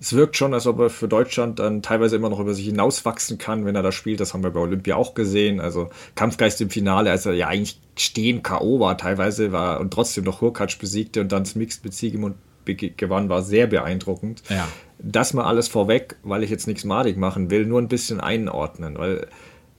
es 0.00 0.12
wirkt 0.14 0.36
schon, 0.36 0.52
als 0.52 0.66
ob 0.66 0.80
er 0.80 0.90
für 0.90 1.06
Deutschland 1.06 1.60
dann 1.60 1.80
teilweise 1.80 2.16
immer 2.16 2.28
noch 2.28 2.40
über 2.40 2.54
sich 2.54 2.66
hinauswachsen 2.66 3.38
kann, 3.38 3.64
wenn 3.64 3.76
er 3.76 3.82
da 3.82 3.92
spielt. 3.92 4.18
Das 4.18 4.34
haben 4.34 4.42
wir 4.42 4.50
bei 4.50 4.58
Olympia 4.58 4.96
auch 4.96 5.14
gesehen. 5.14 5.60
Also 5.60 5.90
Kampfgeist 6.16 6.60
im 6.60 6.70
Finale, 6.70 7.12
als 7.12 7.24
er 7.24 7.34
ja 7.34 7.46
eigentlich 7.46 7.78
stehen 7.96 8.42
K.O. 8.42 8.80
war, 8.80 8.98
teilweise 8.98 9.52
war 9.52 9.78
und 9.78 9.92
trotzdem 9.92 10.24
noch 10.24 10.40
Hurkacz 10.40 10.74
besiegte 10.74 11.20
und 11.20 11.30
dann 11.30 11.44
das 11.44 11.54
Mixed 11.54 11.84
mit 11.84 11.94
Siegemund 11.94 12.34
gewann, 12.64 13.28
war 13.28 13.42
sehr 13.42 13.68
beeindruckend. 13.68 14.42
Ja. 14.48 14.66
Das 15.04 15.34
mal 15.34 15.44
alles 15.44 15.68
vorweg, 15.68 16.16
weil 16.22 16.44
ich 16.44 16.50
jetzt 16.50 16.68
nichts 16.68 16.84
madig 16.84 17.16
machen 17.16 17.50
will, 17.50 17.66
nur 17.66 17.80
ein 17.80 17.88
bisschen 17.88 18.20
einordnen, 18.20 18.96
weil 18.96 19.26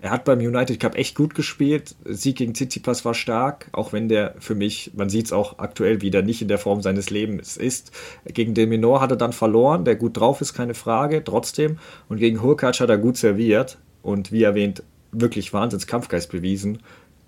er 0.01 0.11
hat 0.11 0.25
beim 0.25 0.39
United 0.39 0.81
Cup 0.81 0.95
echt 0.97 1.15
gut 1.15 1.33
gespielt. 1.33 1.95
Sieg 2.03 2.35
gegen 2.35 2.53
Tsitsipas 2.53 3.05
war 3.05 3.13
stark, 3.13 3.69
auch 3.71 3.93
wenn 3.93 4.09
der 4.09 4.35
für 4.39 4.53
mich, 4.53 4.91
man 4.95 5.07
sieht 5.07 5.27
es 5.27 5.31
auch 5.31 5.59
aktuell 5.59 6.01
wieder, 6.01 6.21
nicht 6.21 6.41
in 6.41 6.49
der 6.49 6.57
Form 6.57 6.81
seines 6.81 7.09
Lebens 7.09 7.55
ist. 7.55 7.93
Gegen 8.25 8.53
den 8.53 8.67
Minor 8.67 8.99
hat 8.99 9.11
er 9.11 9.17
dann 9.17 9.31
verloren, 9.31 9.85
der 9.85 9.95
gut 9.95 10.17
drauf 10.17 10.41
ist, 10.41 10.53
keine 10.53 10.73
Frage, 10.73 11.23
trotzdem. 11.23 11.79
Und 12.09 12.17
gegen 12.17 12.41
Hurkacz 12.41 12.81
hat 12.81 12.89
er 12.89 12.97
gut 12.97 13.15
serviert 13.15 13.77
und 14.01 14.33
wie 14.33 14.43
erwähnt, 14.43 14.83
wirklich 15.13 15.53
Wahnsinns 15.53 15.87
Kampfgeist 15.87 16.29
bewiesen. 16.29 16.79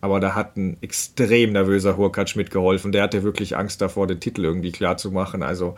Aber 0.02 0.20
da 0.20 0.36
hat 0.36 0.58
ein 0.58 0.76
extrem 0.82 1.54
nervöser 1.54 1.96
Hurkacz 1.96 2.36
mitgeholfen. 2.36 2.92
Der 2.92 3.04
hatte 3.04 3.24
wirklich 3.24 3.56
Angst 3.56 3.82
davor, 3.82 4.06
den 4.06 4.20
Titel 4.20 4.44
irgendwie 4.44 4.74
klar 4.74 4.98
zu 4.98 5.12
machen. 5.12 5.44
Also 5.44 5.76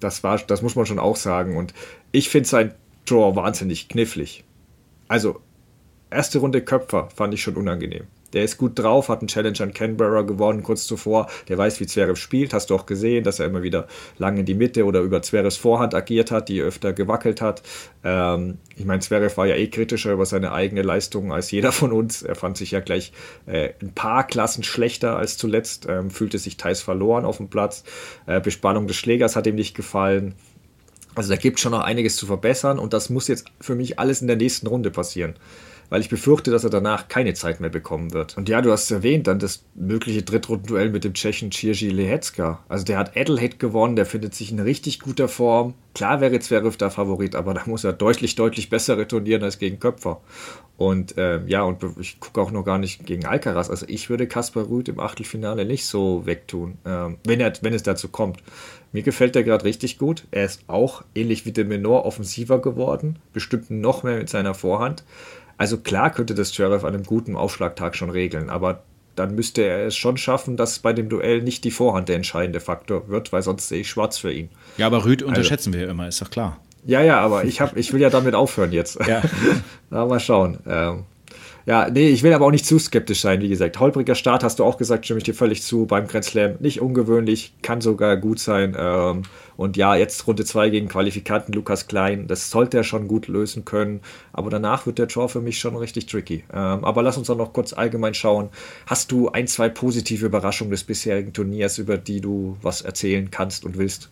das 0.00 0.22
war, 0.22 0.38
das 0.38 0.62
muss 0.62 0.76
man 0.76 0.86
schon 0.86 0.98
auch 0.98 1.16
sagen. 1.16 1.56
Und 1.56 1.74
ich 2.12 2.28
finde 2.28 2.48
sein 2.48 2.74
Draw 3.06 3.36
wahnsinnig 3.36 3.88
knifflig. 3.88 4.44
Also 5.08 5.40
erste 6.10 6.38
Runde 6.38 6.62
Köpfer 6.62 7.08
fand 7.14 7.34
ich 7.34 7.42
schon 7.42 7.56
unangenehm. 7.56 8.06
Der 8.36 8.44
ist 8.44 8.58
gut 8.58 8.78
drauf, 8.78 9.08
hat 9.08 9.20
einen 9.20 9.28
Challenge 9.28 9.58
an 9.60 9.72
Canberra 9.72 10.20
gewonnen 10.20 10.62
kurz 10.62 10.86
zuvor. 10.86 11.26
Der 11.48 11.56
weiß, 11.56 11.80
wie 11.80 11.86
Zverev 11.86 12.20
spielt. 12.20 12.52
Hast 12.52 12.68
du 12.68 12.74
auch 12.74 12.84
gesehen, 12.84 13.24
dass 13.24 13.40
er 13.40 13.46
immer 13.46 13.62
wieder 13.62 13.88
lang 14.18 14.36
in 14.36 14.44
die 14.44 14.52
Mitte 14.52 14.84
oder 14.84 15.00
über 15.00 15.22
Zverevs 15.22 15.56
Vorhand 15.56 15.94
agiert 15.94 16.30
hat, 16.30 16.50
die 16.50 16.60
öfter 16.60 16.92
gewackelt 16.92 17.40
hat. 17.40 17.62
Ähm, 18.04 18.58
ich 18.76 18.84
meine, 18.84 19.00
Zverev 19.00 19.38
war 19.38 19.46
ja 19.46 19.56
eh 19.56 19.68
kritischer 19.68 20.12
über 20.12 20.26
seine 20.26 20.52
eigene 20.52 20.82
Leistung 20.82 21.32
als 21.32 21.50
jeder 21.50 21.72
von 21.72 21.92
uns. 21.92 22.20
Er 22.20 22.34
fand 22.34 22.58
sich 22.58 22.72
ja 22.72 22.80
gleich 22.80 23.14
äh, 23.46 23.70
ein 23.80 23.94
paar 23.94 24.26
Klassen 24.26 24.62
schlechter 24.62 25.16
als 25.16 25.38
zuletzt, 25.38 25.86
ähm, 25.88 26.10
fühlte 26.10 26.36
sich 26.36 26.58
teils 26.58 26.82
verloren 26.82 27.24
auf 27.24 27.38
dem 27.38 27.48
Platz. 27.48 27.84
Äh, 28.26 28.42
Bespannung 28.42 28.86
des 28.86 28.96
Schlägers 28.96 29.34
hat 29.34 29.46
ihm 29.46 29.54
nicht 29.54 29.74
gefallen. 29.74 30.34
Also 31.14 31.30
da 31.30 31.36
gibt 31.36 31.56
es 31.56 31.62
schon 31.62 31.72
noch 31.72 31.80
einiges 31.80 32.16
zu 32.16 32.26
verbessern 32.26 32.78
und 32.78 32.92
das 32.92 33.08
muss 33.08 33.28
jetzt 33.28 33.46
für 33.62 33.76
mich 33.76 33.98
alles 33.98 34.20
in 34.20 34.26
der 34.26 34.36
nächsten 34.36 34.66
Runde 34.66 34.90
passieren 34.90 35.36
weil 35.90 36.00
ich 36.00 36.08
befürchte, 36.08 36.50
dass 36.50 36.64
er 36.64 36.70
danach 36.70 37.08
keine 37.08 37.34
Zeit 37.34 37.60
mehr 37.60 37.70
bekommen 37.70 38.12
wird. 38.12 38.36
Und 38.36 38.48
ja, 38.48 38.60
du 38.60 38.72
hast 38.72 38.90
erwähnt, 38.90 39.26
dann 39.26 39.38
das 39.38 39.64
mögliche 39.74 40.22
Drittrundenduell 40.22 40.90
mit 40.90 41.04
dem 41.04 41.14
Tschechen 41.14 41.52
Cirji 41.52 41.90
Lehecka. 41.90 42.64
Also 42.68 42.84
der 42.84 42.98
hat 42.98 43.16
Adelaide 43.16 43.56
gewonnen, 43.56 43.96
der 43.96 44.06
findet 44.06 44.34
sich 44.34 44.50
in 44.50 44.60
richtig 44.60 45.00
guter 45.00 45.28
Form. 45.28 45.74
Klar 45.94 46.20
wäre 46.20 46.38
Zverev 46.38 46.76
der 46.76 46.90
Favorit, 46.90 47.34
aber 47.34 47.54
da 47.54 47.62
muss 47.66 47.84
er 47.84 47.92
deutlich, 47.92 48.34
deutlich 48.34 48.68
besser 48.68 48.98
retournieren 48.98 49.42
als 49.42 49.58
gegen 49.58 49.80
Köpfer. 49.80 50.20
Und 50.76 51.16
äh, 51.16 51.40
ja, 51.46 51.62
und 51.62 51.82
ich 51.98 52.20
gucke 52.20 52.40
auch 52.40 52.50
noch 52.50 52.64
gar 52.64 52.78
nicht 52.78 53.06
gegen 53.06 53.24
Alcaraz. 53.24 53.70
Also 53.70 53.86
ich 53.88 54.10
würde 54.10 54.26
Kaspar 54.26 54.64
Ruud 54.64 54.88
im 54.88 55.00
Achtelfinale 55.00 55.64
nicht 55.64 55.86
so 55.86 56.26
wegtun, 56.26 56.76
äh, 56.84 57.08
wenn, 57.24 57.40
er, 57.40 57.52
wenn 57.62 57.72
es 57.72 57.82
dazu 57.82 58.08
kommt. 58.08 58.42
Mir 58.92 59.02
gefällt 59.02 59.34
der 59.34 59.42
gerade 59.42 59.64
richtig 59.64 59.98
gut. 59.98 60.26
Er 60.30 60.44
ist 60.44 60.64
auch 60.66 61.02
ähnlich 61.14 61.46
wie 61.46 61.52
der 61.52 61.64
Menor 61.64 62.04
offensiver 62.04 62.60
geworden, 62.60 63.18
bestimmt 63.32 63.70
noch 63.70 64.02
mehr 64.02 64.18
mit 64.18 64.28
seiner 64.28 64.54
Vorhand. 64.54 65.04
Also 65.58 65.78
klar 65.78 66.10
könnte 66.10 66.34
das 66.34 66.54
Sheriff 66.54 66.84
an 66.84 66.94
einem 66.94 67.04
guten 67.04 67.36
Aufschlagtag 67.36 67.96
schon 67.96 68.10
regeln, 68.10 68.50
aber 68.50 68.82
dann 69.14 69.34
müsste 69.34 69.62
er 69.62 69.86
es 69.86 69.96
schon 69.96 70.18
schaffen, 70.18 70.56
dass 70.56 70.78
bei 70.78 70.92
dem 70.92 71.08
Duell 71.08 71.42
nicht 71.42 71.64
die 71.64 71.70
Vorhand 71.70 72.08
der 72.08 72.16
entscheidende 72.16 72.60
Faktor 72.60 73.08
wird, 73.08 73.32
weil 73.32 73.42
sonst 73.42 73.68
sehe 73.68 73.80
ich 73.80 73.88
schwarz 73.88 74.18
für 74.18 74.32
ihn. 74.32 74.50
Ja, 74.76 74.86
aber 74.86 75.04
Rüd 75.04 75.22
also 75.22 75.28
unterschätzen 75.28 75.70
also, 75.70 75.80
wir 75.80 75.88
immer, 75.88 76.06
ist 76.06 76.20
doch 76.20 76.30
klar. 76.30 76.58
Ja, 76.84 77.00
ja, 77.00 77.18
aber 77.20 77.44
ich, 77.44 77.60
hab, 77.60 77.76
ich 77.76 77.92
will 77.92 78.00
ja 78.00 78.10
damit 78.10 78.34
aufhören 78.34 78.72
jetzt. 78.72 78.98
Ja. 79.06 79.22
Na, 79.90 80.04
mal 80.04 80.20
schauen. 80.20 80.58
Ähm, 80.68 81.04
ja, 81.64 81.90
nee, 81.90 82.08
ich 82.10 82.22
will 82.22 82.32
aber 82.32 82.46
auch 82.46 82.52
nicht 82.52 82.64
zu 82.64 82.78
skeptisch 82.78 83.20
sein, 83.20 83.40
wie 83.40 83.48
gesagt. 83.48 83.80
Holpriger 83.80 84.14
Start 84.14 84.44
hast 84.44 84.60
du 84.60 84.64
auch 84.64 84.76
gesagt, 84.76 85.04
stimme 85.04 85.18
ich 85.18 85.24
dir 85.24 85.34
völlig 85.34 85.64
zu. 85.64 85.86
Beim 85.86 86.06
Grand 86.06 86.24
Slam 86.24 86.54
nicht 86.60 86.80
ungewöhnlich, 86.80 87.54
kann 87.62 87.80
sogar 87.80 88.16
gut 88.16 88.38
sein. 88.38 88.76
Ähm, 88.78 89.22
und 89.56 89.76
ja, 89.76 89.96
jetzt 89.96 90.26
Runde 90.26 90.44
2 90.44 90.70
gegen 90.70 90.88
Qualifikanten 90.88 91.52
Lukas 91.52 91.86
Klein, 91.86 92.26
das 92.26 92.50
sollte 92.50 92.76
er 92.76 92.84
schon 92.84 93.08
gut 93.08 93.28
lösen 93.28 93.64
können. 93.64 94.00
Aber 94.32 94.50
danach 94.50 94.86
wird 94.86 94.98
der 94.98 95.06
Draw 95.06 95.28
für 95.28 95.40
mich 95.40 95.58
schon 95.58 95.76
richtig 95.76 96.06
tricky. 96.06 96.44
Ähm, 96.52 96.84
aber 96.84 97.02
lass 97.02 97.16
uns 97.16 97.30
auch 97.30 97.36
noch 97.36 97.52
kurz 97.52 97.72
allgemein 97.72 98.14
schauen. 98.14 98.50
Hast 98.86 99.12
du 99.12 99.30
ein, 99.30 99.46
zwei 99.46 99.68
positive 99.68 100.26
Überraschungen 100.26 100.70
des 100.70 100.84
bisherigen 100.84 101.32
Turniers, 101.32 101.78
über 101.78 101.96
die 101.96 102.20
du 102.20 102.56
was 102.60 102.82
erzählen 102.82 103.30
kannst 103.30 103.64
und 103.64 103.78
willst? 103.78 104.10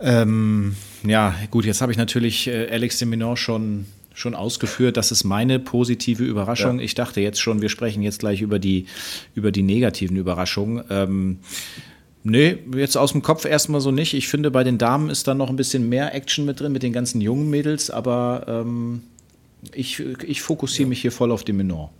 Ähm, 0.00 0.76
ja, 1.04 1.34
gut, 1.50 1.64
jetzt 1.64 1.82
habe 1.82 1.92
ich 1.92 1.98
natürlich 1.98 2.46
äh, 2.46 2.68
Alex 2.70 2.98
de 2.98 3.08
Minor 3.08 3.36
schon 3.36 3.86
schon 4.18 4.34
ausgeführt. 4.34 4.96
Das 4.96 5.12
ist 5.12 5.24
meine 5.24 5.58
positive 5.58 6.24
Überraschung. 6.24 6.78
Ja. 6.78 6.84
Ich 6.84 6.94
dachte 6.94 7.20
jetzt 7.20 7.40
schon, 7.40 7.62
wir 7.62 7.68
sprechen 7.68 8.02
jetzt 8.02 8.18
gleich 8.18 8.42
über 8.42 8.58
die, 8.58 8.86
über 9.34 9.52
die 9.52 9.62
negativen 9.62 10.16
Überraschungen. 10.16 10.84
Ähm, 10.90 11.38
Nee, 12.28 12.58
jetzt 12.74 12.96
aus 12.96 13.12
dem 13.12 13.22
Kopf 13.22 13.46
erstmal 13.46 13.80
so 13.80 13.90
nicht. 13.90 14.12
Ich 14.12 14.28
finde, 14.28 14.50
bei 14.50 14.62
den 14.62 14.76
Damen 14.76 15.08
ist 15.08 15.26
da 15.26 15.34
noch 15.34 15.48
ein 15.48 15.56
bisschen 15.56 15.88
mehr 15.88 16.14
Action 16.14 16.44
mit 16.44 16.60
drin, 16.60 16.72
mit 16.72 16.82
den 16.82 16.92
ganzen 16.92 17.22
jungen 17.22 17.48
Mädels, 17.48 17.90
aber 17.90 18.44
ähm, 18.46 19.02
ich, 19.72 20.00
ich 20.00 20.42
fokussiere 20.42 20.84
ja. 20.84 20.88
mich 20.90 21.00
hier 21.00 21.12
voll 21.12 21.32
auf 21.32 21.42
die 21.42 21.54
Menor. 21.54 21.90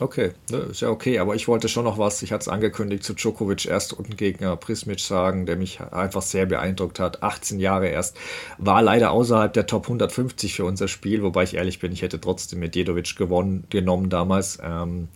Okay, 0.00 0.30
ne, 0.50 0.58
ist 0.58 0.80
ja 0.80 0.90
okay, 0.90 1.18
aber 1.18 1.34
ich 1.34 1.48
wollte 1.48 1.68
schon 1.68 1.84
noch 1.84 1.98
was, 1.98 2.22
ich 2.22 2.30
hatte 2.30 2.42
es 2.42 2.48
angekündigt, 2.48 3.02
zu 3.02 3.14
Djokovic 3.14 3.66
Erstrundengegner 3.66 4.56
Prismic 4.56 5.00
sagen, 5.00 5.44
der 5.44 5.56
mich 5.56 5.80
einfach 5.80 6.22
sehr 6.22 6.46
beeindruckt 6.46 7.00
hat. 7.00 7.24
18 7.24 7.58
Jahre 7.58 7.88
erst, 7.88 8.16
war 8.58 8.80
leider 8.80 9.10
außerhalb 9.10 9.52
der 9.52 9.66
Top 9.66 9.84
150 9.84 10.54
für 10.54 10.64
unser 10.64 10.86
Spiel, 10.86 11.22
wobei 11.22 11.42
ich 11.42 11.54
ehrlich 11.54 11.80
bin, 11.80 11.90
ich 11.90 12.02
hätte 12.02 12.20
trotzdem 12.20 12.60
mit 12.60 12.76
Jedovic 12.76 13.16
gewonnen, 13.16 13.64
genommen 13.70 14.08
damals. 14.08 14.58
Ähm, 14.62 15.08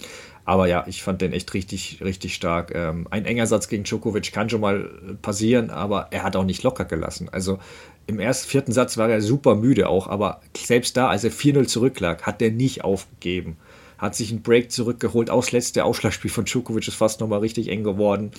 aber 0.44 0.66
ja, 0.66 0.85
ich 0.87 1.02
fand 1.02 1.20
den 1.22 1.33
echt 1.33 1.52
richtig, 1.55 2.00
richtig 2.02 2.35
stark. 2.35 2.74
Ähm, 2.74 3.07
ein 3.11 3.24
enger 3.24 3.46
Satz 3.46 3.68
gegen 3.68 3.85
Djokovic 3.85 4.33
kann 4.33 4.50
schon 4.50 4.61
mal 4.61 4.90
passieren, 5.22 5.70
aber 5.70 6.09
er 6.11 6.22
hat 6.22 6.37
auch 6.37 6.44
nicht 6.44 6.62
locker 6.62 6.85
gelassen. 6.85 7.28
Also 7.31 7.59
im 8.07 8.18
ersten, 8.18 8.48
vierten 8.48 8.72
Satz 8.72 8.98
war 8.98 9.09
er 9.09 9.20
super 9.20 9.55
müde 9.55 9.88
auch, 9.88 10.09
aber 10.09 10.40
selbst 10.57 10.96
da, 10.96 11.09
als 11.09 11.24
er 11.24 11.31
4-0 11.31 11.66
zurücklag, 11.66 12.22
hat 12.22 12.42
er 12.42 12.50
nicht 12.50 12.85
aufgegeben 12.85 13.57
hat 14.02 14.16
sich 14.16 14.33
einen 14.33 14.42
Break 14.42 14.72
zurückgeholt. 14.72 15.31
Aus 15.31 15.52
letzte 15.52 15.85
Ausschlagspiel 15.85 16.28
von 16.28 16.44
Djokovic 16.44 16.88
ist 16.88 16.96
fast 16.96 17.20
nochmal 17.20 17.38
richtig 17.38 17.68
eng 17.68 17.85
geworden. 17.85 18.33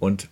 Und 0.00 0.30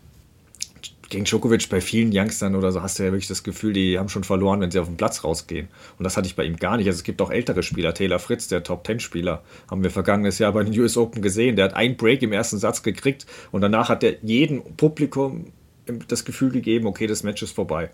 gegen 1.13 1.25
Djokovic 1.25 1.69
bei 1.69 1.81
vielen 1.83 2.11
Youngstern 2.13 2.57
oder 2.57 2.73
so 2.73 2.83
hast 2.83 2.99
du 2.99 3.05
ja 3.05 3.13
wirklich 3.13 3.29
das 3.29 3.43
Gefühl, 3.43 3.75
die 3.75 3.99
haben 3.99 4.09
schon 4.09 4.25
verloren, 4.25 4.61
wenn 4.61 4.71
sie 4.71 4.79
auf 4.79 4.87
den 4.87 4.97
Platz 4.97 5.23
rausgehen. 5.25 5.69
Und 5.99 6.05
das 6.05 6.17
hatte 6.17 6.27
ich 6.27 6.37
bei 6.37 6.45
ihm 6.45 6.57
gar 6.57 6.79
nicht. 6.79 6.87
Also 6.87 6.97
es 6.97 7.05
gibt 7.05 7.21
auch 7.21 7.31
ältere 7.31 7.63
Spieler. 7.63 7.93
Taylor 7.93 8.19
Fritz, 8.19 8.49
der 8.49 8.63
Top-10-Spieler, 8.63 9.43
haben 9.71 9.83
wir 9.83 9.91
vergangenes 9.91 10.39
Jahr 10.39 10.53
bei 10.53 10.65
den 10.65 10.79
US 10.81 10.97
Open 10.97 11.21
gesehen. 11.21 11.57
Der 11.57 11.67
hat 11.67 11.75
einen 11.75 11.99
Break 11.99 12.23
im 12.23 12.33
ersten 12.33 12.57
Satz 12.57 12.83
gekriegt 12.83 13.27
und 13.51 13.61
danach 13.61 13.91
hat 13.91 14.03
er 14.03 14.17
jedem 14.23 14.63
Publikum 14.77 15.53
das 16.09 16.25
Gefühl 16.25 16.51
gegeben, 16.51 16.87
okay, 16.87 17.07
das 17.07 17.23
Match 17.25 17.43
ist 17.43 17.53
vorbei. 17.53 17.91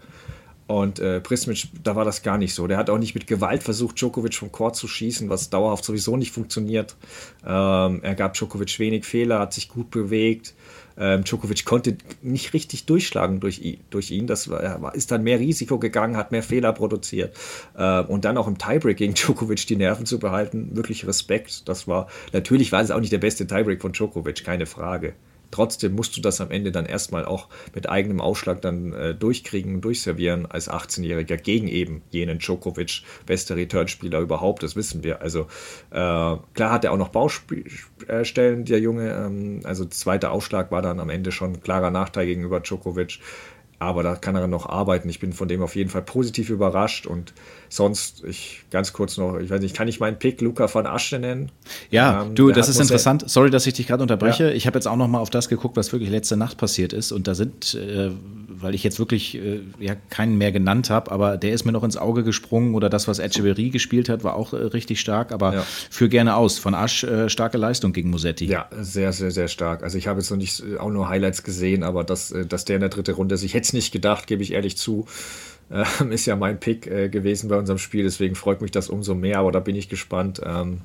Und 0.69 1.01
äh, 1.01 1.21
Prismic, 1.21 1.69
da 1.83 1.97
war 1.97 2.05
das 2.05 2.23
gar 2.23 2.37
nicht 2.37 2.55
so. 2.55 2.67
Der 2.67 2.77
hat 2.77 2.91
auch 2.91 2.99
nicht 2.99 3.15
mit 3.15 3.27
Gewalt 3.27 3.63
versucht, 3.63 3.99
Djokovic 3.99 4.35
vom 4.35 4.53
Court 4.53 4.77
zu 4.77 4.87
schießen, 4.87 5.31
was 5.31 5.49
dauerhaft 5.49 5.83
sowieso 5.83 6.19
nicht 6.19 6.31
funktioniert. 6.31 6.95
Ähm, 7.43 8.01
er 8.03 8.15
gab 8.15 8.35
Djokovic 8.35 8.79
wenig 8.79 9.07
Fehler, 9.07 9.39
hat 9.39 9.55
sich 9.55 9.71
gut 9.71 9.91
bewegt. 9.91 10.55
Ähm, 10.99 11.25
Djokovic 11.25 11.65
konnte 11.65 11.97
nicht 12.23 12.53
richtig 12.55 12.87
durchschlagen 12.87 13.41
durch, 13.41 13.79
durch 13.91 14.11
ihn. 14.11 14.27
Das 14.27 14.51
war, 14.51 14.95
ist 14.95 15.11
dann 15.11 15.23
mehr 15.23 15.39
Risiko 15.39 15.79
gegangen, 15.79 16.17
hat 16.17 16.33
mehr 16.33 16.43
Fehler 16.43 16.73
produziert. 16.73 17.37
Ähm, 17.77 18.07
und 18.07 18.25
dann 18.25 18.37
auch 18.37 18.49
im 18.49 18.59
Tiebreak 18.59 18.97
gegen 18.97 19.15
Djokovic 19.15 19.67
die 19.67 19.77
Nerven 19.77 20.07
zu 20.07 20.19
behalten, 20.19 20.77
wirklich 20.77 21.07
Respekt. 21.07 21.69
Das 21.69 21.87
war, 21.87 22.09
natürlich 22.33 22.73
war 22.73 22.83
es 22.83 22.91
auch 22.91 23.01
nicht 23.01 23.13
der 23.13 23.19
beste 23.19 23.47
Tiebreak 23.47 23.81
von 23.81 23.93
Djokovic, 23.93 24.45
keine 24.45 24.67
Frage 24.67 25.15
trotzdem 25.51 25.95
musst 25.95 26.17
du 26.17 26.21
das 26.21 26.41
am 26.41 26.51
Ende 26.51 26.73
dann 26.73 26.87
erstmal 26.87 27.25
auch 27.25 27.49
mit 27.75 27.89
eigenem 27.89 28.21
Ausschlag 28.21 28.61
dann 28.63 28.93
äh, 28.93 29.15
durchkriegen 29.15 29.77
und 29.77 29.81
durchservieren 29.83 30.47
als 30.47 30.71
18-Jähriger 30.71 31.37
gegen 31.37 31.69
eben 31.69 32.03
jenen 32.11 32.39
Djokovic, 32.39 33.03
bester 33.27 33.57
Returnspieler 33.57 34.21
überhaupt, 34.21 34.63
das 34.63 34.77
wissen 34.77 35.03
wir. 35.05 35.23
Also 35.23 35.43
äh, 35.91 36.37
klar 36.55 36.71
hat 36.71 36.85
er 36.85 36.93
auch 36.93 36.99
noch 36.99 37.09
Baustellen, 37.09 38.65
der 38.65 38.81
Junge. 38.81 39.11
Ähm, 39.13 39.61
also 39.65 39.85
zweiter 39.85 40.33
Ausschlag 40.33 40.71
war 40.71 40.83
dann 40.83 41.01
am 41.01 41.11
Ende 41.11 41.33
schon 41.33 41.61
klarer 41.61 41.91
Nachteil 41.91 42.27
gegenüber 42.27 42.61
Djokovic. 42.61 43.19
Aber 43.81 44.03
da 44.03 44.17
kann 44.17 44.35
er 44.35 44.49
noch 44.49 44.69
arbeiten. 44.69 45.09
Ich 45.09 45.21
bin 45.21 45.33
von 45.33 45.47
dem 45.47 45.63
auf 45.63 45.77
jeden 45.77 45.89
Fall 45.89 46.03
positiv 46.03 46.51
überrascht. 46.51 47.07
Und 47.07 47.33
sonst, 47.69 48.25
ich 48.25 48.65
ganz 48.71 48.93
kurz 48.93 49.17
noch, 49.17 49.39
ich 49.39 49.51
weiß 49.51 49.61
nicht, 49.61 49.77
kann 49.77 49.87
ich 49.87 50.01
meinen 50.01 50.19
Pick 50.19 50.41
Luca 50.41 50.73
van 50.73 50.87
Asche 50.87 51.19
nennen? 51.21 51.53
Ja, 51.91 52.23
ähm, 52.23 52.35
du, 52.35 52.51
das 52.51 52.69
ist 52.69 52.81
interessant. 52.81 53.31
Sorry, 53.31 53.51
dass 53.51 53.67
ich 53.67 53.75
dich 53.75 53.87
gerade 53.87 54.03
unterbreche. 54.03 54.45
Ja. 54.45 54.51
Ich 54.51 54.67
habe 54.67 54.77
jetzt 54.77 54.87
auch 54.87 54.97
noch 54.97 55.07
mal 55.07 55.21
auf 55.21 55.31
das 55.31 55.49
geguckt, 55.49 55.77
was 55.77 55.93
wirklich 55.93 56.11
letzte 56.11 56.37
Nacht 56.37 56.59
passiert 56.59 56.93
ist. 56.93 57.13
Und 57.13 57.29
da 57.29 57.37
sind 57.37 57.75
äh, 57.75 58.11
weil 58.61 58.75
ich 58.75 58.83
jetzt 58.83 58.99
wirklich 58.99 59.37
äh, 59.37 59.61
ja 59.79 59.95
keinen 60.11 60.39
mehr 60.39 60.53
genannt 60.53 60.91
habe, 60.91 61.11
aber 61.11 61.37
der 61.37 61.53
ist 61.53 61.65
mir 61.65 61.73
noch 61.73 61.85
ins 61.85 61.97
Auge 61.97 62.25
gesprungen 62.25 62.75
oder 62.75 62.89
das, 62.89 63.09
was 63.09 63.19
Echeverry 63.19 63.71
gespielt 63.71 64.09
hat, 64.09 64.25
war 64.25 64.35
auch 64.35 64.53
äh, 64.53 64.57
richtig 64.57 65.01
stark, 65.01 65.33
aber 65.33 65.55
ja. 65.55 65.67
für 65.91 66.09
gerne 66.09 66.37
aus. 66.37 66.59
Von 66.59 66.75
Asch 66.75 67.05
äh, 67.05 67.29
starke 67.29 67.59
Leistung 67.59 67.93
gegen 67.93 68.11
Musetti. 68.11 68.47
Ja, 68.47 68.69
sehr, 68.81 69.13
sehr, 69.13 69.31
sehr 69.31 69.49
stark. 69.49 69.83
Also 69.83 69.99
ich 69.99 70.09
habe 70.09 70.21
jetzt 70.21 70.31
noch 70.31 70.39
nicht 70.39 70.63
äh, 70.63 70.79
auch 70.79 70.91
nur 70.91 71.09
Highlights 71.09 71.43
gesehen, 71.43 71.83
aber 71.83 72.05
dass, 72.05 72.31
äh, 72.31 72.47
dass 72.47 72.65
der 72.65 72.77
in 72.77 72.81
der 72.81 72.91
dritten 72.91 73.15
Runde, 73.15 73.35
also 73.35 73.47
ich 73.47 73.55
hätte 73.55 73.65
es 73.65 73.73
nicht 73.73 73.93
gedacht, 73.93 74.27
gebe 74.27 74.43
ich 74.43 74.53
ehrlich 74.53 74.77
zu, 74.77 75.07
ähm, 75.71 76.11
ist 76.13 76.27
ja 76.27 76.37
mein 76.37 76.61
Pick 76.61 76.87
äh, 76.87 77.09
gewesen 77.09 77.49
bei 77.49 77.57
unserem 77.57 77.79
Spiel, 77.79 78.05
deswegen 78.05 78.35
freut 78.35 78.61
mich 78.61 78.71
das 78.71 78.89
umso 78.89 79.15
mehr, 79.15 79.39
aber 79.39 79.53
da 79.53 79.61
bin 79.61 79.77
ich 79.77 79.89
gespannt. 79.89 80.41
Ähm, 80.45 80.81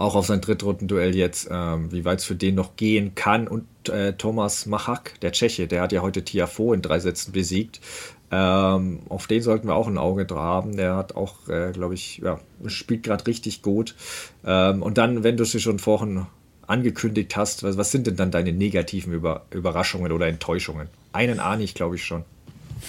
auch 0.00 0.14
auf 0.14 0.26
sein 0.26 0.40
Drittrundenduell 0.40 1.14
jetzt, 1.14 1.48
ähm, 1.50 1.92
wie 1.92 2.06
weit 2.06 2.20
es 2.20 2.24
für 2.24 2.34
den 2.34 2.54
noch 2.54 2.76
gehen 2.76 3.14
kann. 3.14 3.46
Und 3.46 3.66
äh, 3.88 4.12
Thomas 4.12 4.66
Machak, 4.66 5.18
der 5.20 5.32
Tscheche, 5.32 5.66
der 5.66 5.82
hat 5.82 5.92
ja 5.92 6.02
heute 6.02 6.24
Tiafo 6.24 6.72
in 6.72 6.82
drei 6.82 6.98
Sätzen 6.98 7.32
besiegt. 7.32 7.80
Ähm, 8.32 9.00
auf 9.08 9.26
den 9.26 9.42
sollten 9.42 9.66
wir 9.66 9.74
auch 9.74 9.88
ein 9.88 9.98
Auge 9.98 10.24
drauf 10.24 10.38
haben. 10.38 10.76
Der 10.76 10.96
hat 10.96 11.16
auch, 11.16 11.48
äh, 11.48 11.72
glaube 11.72 11.94
ich, 11.94 12.18
ja, 12.18 12.38
spielt 12.66 13.02
gerade 13.02 13.26
richtig 13.26 13.62
gut. 13.62 13.96
Ähm, 14.44 14.82
und 14.82 14.98
dann, 14.98 15.24
wenn 15.24 15.36
du 15.36 15.42
es 15.42 15.60
schon 15.60 15.78
vorhin 15.78 16.26
angekündigt 16.66 17.36
hast, 17.36 17.64
was, 17.64 17.76
was, 17.76 17.90
sind 17.90 18.06
denn 18.06 18.16
dann 18.16 18.30
deine 18.30 18.52
negativen 18.52 19.12
Über 19.12 19.46
Überraschungen 19.50 20.12
oder 20.12 20.28
Enttäuschungen? 20.28 20.88
Einen 21.12 21.40
ahne 21.40 21.64
ich, 21.64 21.74
glaube 21.74 21.96
ich, 21.96 22.04
schon. 22.04 22.24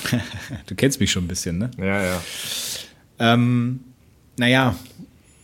du 0.68 0.76
kennst 0.76 1.00
mich 1.00 1.12
schon 1.12 1.26
ein 1.26 1.28
bisschen, 1.28 1.58
ne? 1.58 1.72
Ja, 1.78 2.04
ja. 2.04 2.22
Ähm, 3.18 3.80
naja, 4.38 4.76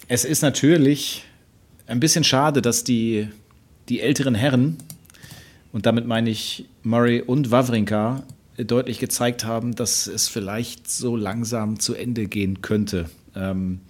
es 0.08 0.26
ist 0.26 0.42
natürlich 0.42 1.26
ein 1.88 2.00
bisschen 2.00 2.24
schade, 2.24 2.62
dass 2.62 2.84
die, 2.84 3.30
die 3.90 4.02
älteren 4.02 4.36
Herren, 4.36 4.78
und 5.78 5.86
damit 5.86 6.08
meine 6.08 6.32
ich 6.32 6.66
Murray 6.82 7.22
und 7.22 7.52
Wawrinka, 7.52 8.24
deutlich 8.58 8.98
gezeigt 8.98 9.46
haben, 9.46 9.76
dass 9.76 10.08
es 10.08 10.28
vielleicht 10.28 10.90
so 10.90 11.16
langsam 11.16 11.80
zu 11.80 11.94
Ende 11.94 12.26
gehen 12.26 12.64
könnte. 12.64 13.12
Ähm, 13.36 13.82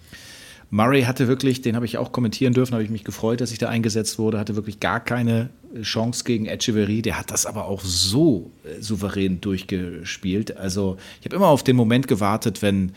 Murray 0.69 1.03
hatte 1.03 1.29
wirklich, 1.29 1.61
den 1.61 1.77
habe 1.77 1.85
ich 1.85 1.97
auch 1.97 2.11
kommentieren 2.11 2.51
dürfen, 2.51 2.73
habe 2.73 2.83
ich 2.83 2.89
mich 2.89 3.05
gefreut, 3.05 3.39
dass 3.39 3.53
ich 3.53 3.57
da 3.57 3.69
eingesetzt 3.69 4.19
wurde, 4.19 4.37
hatte 4.37 4.57
wirklich 4.57 4.81
gar 4.81 4.99
keine 4.99 5.49
Chance 5.81 6.25
gegen 6.25 6.45
Echeverry. 6.45 7.01
Der 7.01 7.17
hat 7.17 7.31
das 7.31 7.45
aber 7.45 7.63
auch 7.63 7.79
so 7.79 8.51
äh, 8.65 8.81
souverän 8.81 9.39
durchgespielt. 9.39 10.57
Also 10.57 10.97
ich 11.21 11.25
habe 11.25 11.37
immer 11.37 11.47
auf 11.47 11.63
den 11.63 11.77
Moment 11.77 12.09
gewartet, 12.09 12.61
wenn 12.61 12.91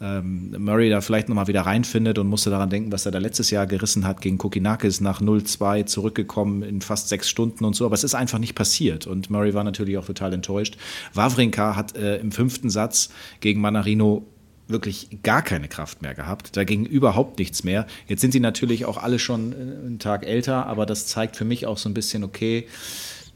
ähm, 0.00 0.54
Murray 0.58 0.88
da 0.88 1.00
vielleicht 1.02 1.28
nochmal 1.28 1.46
wieder 1.46 1.62
reinfindet 1.62 2.18
und 2.18 2.26
musste 2.26 2.48
daran 2.48 2.70
denken, 2.70 2.90
was 2.90 3.04
er 3.04 3.12
da 3.12 3.18
letztes 3.18 3.50
Jahr 3.50 3.66
gerissen 3.66 4.06
hat 4.06 4.22
gegen 4.22 4.38
Kokinakis 4.38 5.00
nach 5.00 5.20
0-2 5.20 5.84
zurückgekommen 5.84 6.62
in 6.62 6.80
fast 6.80 7.08
sechs 7.08 7.28
Stunden 7.28 7.64
und 7.64 7.76
so. 7.76 7.84
Aber 7.84 7.94
es 7.94 8.04
ist 8.04 8.14
einfach 8.14 8.38
nicht 8.38 8.54
passiert. 8.54 9.06
Und 9.06 9.28
Murray 9.28 9.52
war 9.52 9.64
natürlich 9.64 9.98
auch 9.98 10.06
total 10.06 10.32
enttäuscht. 10.32 10.78
Wawrinka 11.12 11.76
hat 11.76 11.96
äh, 11.96 12.16
im 12.16 12.32
fünften 12.32 12.70
Satz 12.70 13.10
gegen 13.40 13.60
Manarino 13.60 14.26
wirklich 14.68 15.22
gar 15.22 15.42
keine 15.42 15.68
Kraft 15.68 16.00
mehr 16.00 16.14
gehabt. 16.14 16.56
Da 16.56 16.64
ging 16.64 16.86
überhaupt 16.86 17.38
nichts 17.38 17.64
mehr. 17.64 17.86
Jetzt 18.06 18.20
sind 18.20 18.32
sie 18.32 18.40
natürlich 18.40 18.86
auch 18.86 18.96
alle 18.96 19.18
schon 19.18 19.52
äh, 19.52 19.56
einen 19.56 19.98
Tag 19.98 20.26
älter, 20.26 20.66
aber 20.66 20.86
das 20.86 21.06
zeigt 21.06 21.36
für 21.36 21.44
mich 21.44 21.66
auch 21.66 21.76
so 21.76 21.88
ein 21.88 21.94
bisschen, 21.94 22.24
okay, 22.24 22.66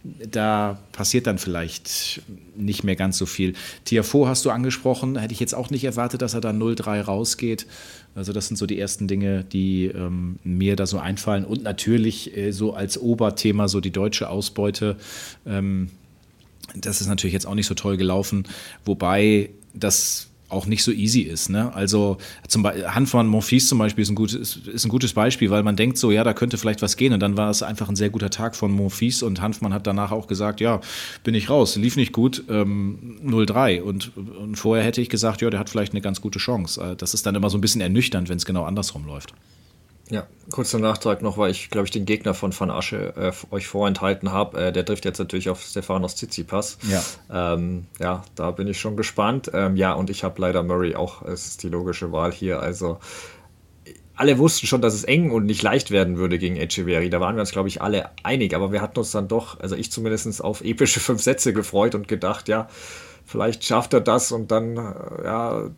da 0.04 0.78
passiert 0.92 1.26
dann 1.26 1.38
vielleicht 1.38 2.22
nicht 2.56 2.84
mehr 2.84 2.94
ganz 2.94 3.16
so 3.16 3.24
viel. 3.24 3.54
Tiafo 3.84 4.28
hast 4.28 4.44
du 4.44 4.50
angesprochen, 4.50 5.16
hätte 5.16 5.32
ich 5.32 5.40
jetzt 5.40 5.54
auch 5.54 5.70
nicht 5.70 5.84
erwartet, 5.84 6.20
dass 6.20 6.34
er 6.34 6.42
da 6.42 6.50
0-3 6.50 7.00
rausgeht. 7.00 7.66
Also 8.14 8.32
das 8.32 8.46
sind 8.48 8.56
so 8.56 8.66
die 8.66 8.78
ersten 8.78 9.08
Dinge, 9.08 9.44
die 9.44 9.86
ähm, 9.86 10.38
mir 10.44 10.76
da 10.76 10.86
so 10.86 10.98
einfallen. 10.98 11.44
Und 11.44 11.62
natürlich 11.62 12.36
äh, 12.36 12.52
so 12.52 12.74
als 12.74 13.00
Oberthema 13.00 13.66
so 13.66 13.80
die 13.80 13.90
deutsche 13.90 14.28
Ausbeute. 14.28 14.96
Ähm, 15.46 15.90
das 16.74 17.00
ist 17.00 17.06
natürlich 17.06 17.34
jetzt 17.34 17.46
auch 17.46 17.54
nicht 17.54 17.66
so 17.66 17.74
toll 17.74 17.96
gelaufen, 17.96 18.44
wobei 18.84 19.50
das 19.72 20.28
auch 20.54 20.66
nicht 20.66 20.82
so 20.82 20.92
easy 20.92 21.20
ist. 21.20 21.50
Ne? 21.50 21.74
Also 21.74 22.16
zum 22.48 22.62
Beispiel 22.62 22.88
Hanfmann 22.88 23.26
Monfils 23.26 23.68
zum 23.68 23.78
Beispiel 23.78 24.02
ist 24.02 24.10
ein, 24.10 24.14
gutes, 24.14 24.56
ist 24.56 24.84
ein 24.84 24.88
gutes 24.88 25.12
Beispiel, 25.12 25.50
weil 25.50 25.62
man 25.62 25.76
denkt 25.76 25.98
so, 25.98 26.10
ja, 26.10 26.24
da 26.24 26.32
könnte 26.32 26.56
vielleicht 26.56 26.82
was 26.82 26.96
gehen. 26.96 27.12
Und 27.12 27.20
dann 27.20 27.36
war 27.36 27.50
es 27.50 27.62
einfach 27.62 27.88
ein 27.88 27.96
sehr 27.96 28.10
guter 28.10 28.30
Tag 28.30 28.56
von 28.56 28.72
Monfils 28.72 29.22
und 29.22 29.40
Hanfmann 29.40 29.74
hat 29.74 29.86
danach 29.86 30.12
auch 30.12 30.26
gesagt, 30.26 30.60
ja, 30.60 30.80
bin 31.22 31.34
ich 31.34 31.50
raus, 31.50 31.76
lief 31.76 31.96
nicht 31.96 32.12
gut, 32.12 32.44
ähm, 32.48 33.18
0-3. 33.24 33.82
Und, 33.82 34.16
und 34.16 34.56
vorher 34.56 34.84
hätte 34.84 35.00
ich 35.00 35.08
gesagt, 35.08 35.42
ja, 35.42 35.50
der 35.50 35.60
hat 35.60 35.70
vielleicht 35.70 35.92
eine 35.92 36.00
ganz 36.00 36.20
gute 36.20 36.38
Chance. 36.38 36.80
Äh, 36.80 36.96
das 36.96 37.14
ist 37.14 37.26
dann 37.26 37.34
immer 37.34 37.50
so 37.50 37.58
ein 37.58 37.60
bisschen 37.60 37.80
ernüchternd, 37.80 38.28
wenn 38.28 38.38
es 38.38 38.44
genau 38.44 38.64
andersrum 38.64 39.06
läuft. 39.06 39.34
Ja, 40.10 40.26
kurzer 40.50 40.78
Nachtrag 40.78 41.22
noch, 41.22 41.38
weil 41.38 41.50
ich, 41.50 41.70
glaube 41.70 41.86
ich, 41.86 41.90
den 41.90 42.04
Gegner 42.04 42.34
von 42.34 42.58
Van 42.58 42.70
Asche 42.70 43.14
äh, 43.16 43.32
euch 43.54 43.66
vorenthalten 43.66 44.32
habe. 44.32 44.66
Äh, 44.66 44.72
der 44.72 44.84
trifft 44.84 45.06
jetzt 45.06 45.18
natürlich 45.18 45.48
auf 45.48 45.62
Stefanos 45.62 46.16
Tsitsipas. 46.16 46.78
Ja. 46.82 47.54
Ähm, 47.54 47.86
ja, 47.98 48.22
da 48.34 48.50
bin 48.50 48.68
ich 48.68 48.78
schon 48.78 48.96
gespannt. 48.96 49.50
Ähm, 49.54 49.76
ja, 49.76 49.94
und 49.94 50.10
ich 50.10 50.22
habe 50.22 50.40
leider 50.40 50.62
Murray 50.62 50.94
auch, 50.94 51.22
es 51.22 51.46
ist 51.46 51.62
die 51.62 51.70
logische 51.70 52.12
Wahl 52.12 52.32
hier. 52.32 52.60
Also 52.60 52.98
alle 54.16 54.38
wussten 54.38 54.66
schon, 54.66 54.80
dass 54.80 54.94
es 54.94 55.04
eng 55.04 55.30
und 55.30 55.46
nicht 55.46 55.62
leicht 55.62 55.90
werden 55.90 56.16
würde 56.16 56.38
gegen 56.38 56.56
Echeverry. 56.56 57.10
Da 57.10 57.20
waren 57.20 57.36
wir 57.36 57.40
uns, 57.40 57.50
glaube 57.50 57.68
ich, 57.68 57.82
alle 57.82 58.10
einig. 58.22 58.54
Aber 58.54 58.72
wir 58.72 58.80
hatten 58.80 58.98
uns 58.98 59.10
dann 59.10 59.28
doch, 59.28 59.58
also 59.60 59.74
ich 59.74 59.90
zumindest, 59.90 60.42
auf 60.44 60.60
epische 60.60 61.00
fünf 61.00 61.22
Sätze 61.22 61.52
gefreut 61.52 61.94
und 61.94 62.08
gedacht, 62.08 62.48
ja, 62.48 62.68
vielleicht 63.24 63.64
schafft 63.64 63.94
er 63.94 64.00
das 64.00 64.30
und 64.32 64.50
dann, 64.50 64.76
äh, 64.76 65.24
ja, 65.24 65.70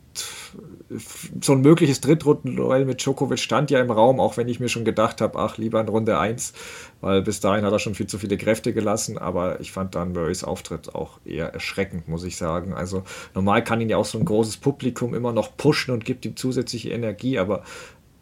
so 1.41 1.53
ein 1.53 1.63
mögliches 1.63 2.01
Drittrundenduell 2.01 2.85
mit 2.85 3.01
Djokovic 3.03 3.41
stand 3.41 3.71
ja 3.71 3.81
im 3.81 3.91
Raum, 3.91 4.21
auch 4.21 4.37
wenn 4.37 4.49
ich 4.49 4.61
mir 4.61 4.69
schon 4.69 4.85
gedacht 4.85 5.21
habe, 5.21 5.39
ach, 5.39 5.59
lieber 5.59 5.81
in 5.81 5.89
Runde 5.89 6.19
1, 6.19 6.53
weil 7.01 7.23
bis 7.23 7.41
dahin 7.41 7.65
hat 7.65 7.73
er 7.73 7.79
schon 7.79 7.95
viel 7.95 8.07
zu 8.07 8.19
viele 8.19 8.37
Kräfte 8.37 8.73
gelassen, 8.73 9.19
aber 9.19 9.61
ich 9.61 9.73
fand 9.73 9.97
dann 9.97 10.13
Murrays 10.13 10.45
Auftritt 10.45 10.95
auch 10.95 11.19
eher 11.25 11.53
erschreckend, 11.53 12.09
muss 12.09 12.25
ich 12.25 12.37
sagen. 12.37 12.73
Also 12.73 13.03
normal 13.35 13.65
kann 13.65 13.81
ihn 13.81 13.89
ja 13.89 13.97
auch 13.97 14.05
so 14.05 14.19
ein 14.19 14.25
großes 14.25 14.59
Publikum 14.59 15.15
immer 15.15 15.33
noch 15.33 15.57
pushen 15.57 15.93
und 15.93 16.05
gibt 16.05 16.25
ihm 16.25 16.37
zusätzliche 16.37 16.91
Energie, 16.91 17.39
aber 17.39 17.65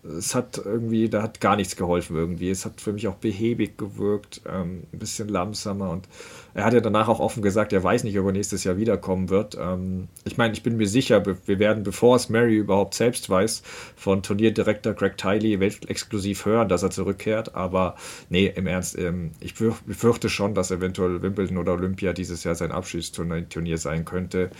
es 0.05 0.35
hat 0.35 0.61
irgendwie, 0.63 1.09
da 1.09 1.23
hat 1.23 1.41
gar 1.41 1.57
nichts 1.57 1.77
geholfen 1.77 2.17
irgendwie. 2.17 2.51
Es 2.51 2.65
hat 2.65 2.81
für 2.81 2.93
mich 2.93 3.09
auch 3.09 3.15
behäbig 3.15 3.79
gewirkt, 3.79 4.43
ähm, 4.47 4.85
ein 4.93 4.99
bisschen 4.99 5.29
langsamer 5.29 5.91
und 5.91 6.09
er 6.55 6.65
hat 6.65 6.73
ja 6.73 6.81
danach 6.81 7.09
auch 7.09 7.19
offen 7.19 7.43
gesagt, 7.43 7.73
er 7.73 7.83
weiß 7.83 8.05
nicht, 8.05 8.19
ob 8.19 8.27
er 8.27 8.33
nächstes 8.33 8.63
Jahr 8.63 8.77
wiederkommen 8.77 9.29
wird. 9.29 9.59
Ähm, 9.61 10.09
ich 10.25 10.37
meine, 10.37 10.55
ich 10.55 10.63
bin 10.63 10.77
mir 10.77 10.87
sicher, 10.87 11.25
wir 11.27 11.59
werden, 11.59 11.83
bevor 11.83 12.15
es 12.15 12.29
Mary 12.29 12.57
überhaupt 12.57 12.95
selbst 12.95 13.29
weiß, 13.29 13.63
von 13.97 14.23
Turnierdirektor 14.23 14.95
Greg 14.95 15.17
Tiley 15.19 15.59
weltexklusiv 15.59 16.47
hören, 16.47 16.69
dass 16.69 16.85
er 16.85 16.91
zurückkehrt. 16.91 17.57
Aber 17.57 17.97
nee, 18.29 18.53
im 18.55 18.69
Ernst, 18.69 18.97
ähm, 18.97 19.33
ich 19.41 19.55
befürchte 19.55 20.29
schon, 20.29 20.55
dass 20.55 20.71
eventuell 20.71 21.23
Wimbledon 21.23 21.59
oder 21.59 21.73
Olympia 21.73 22.13
dieses 22.13 22.45
Jahr 22.45 22.55
sein 22.55 22.71
Abschiedsturnier 22.71 23.79
sein 23.79 24.05
könnte. 24.05 24.51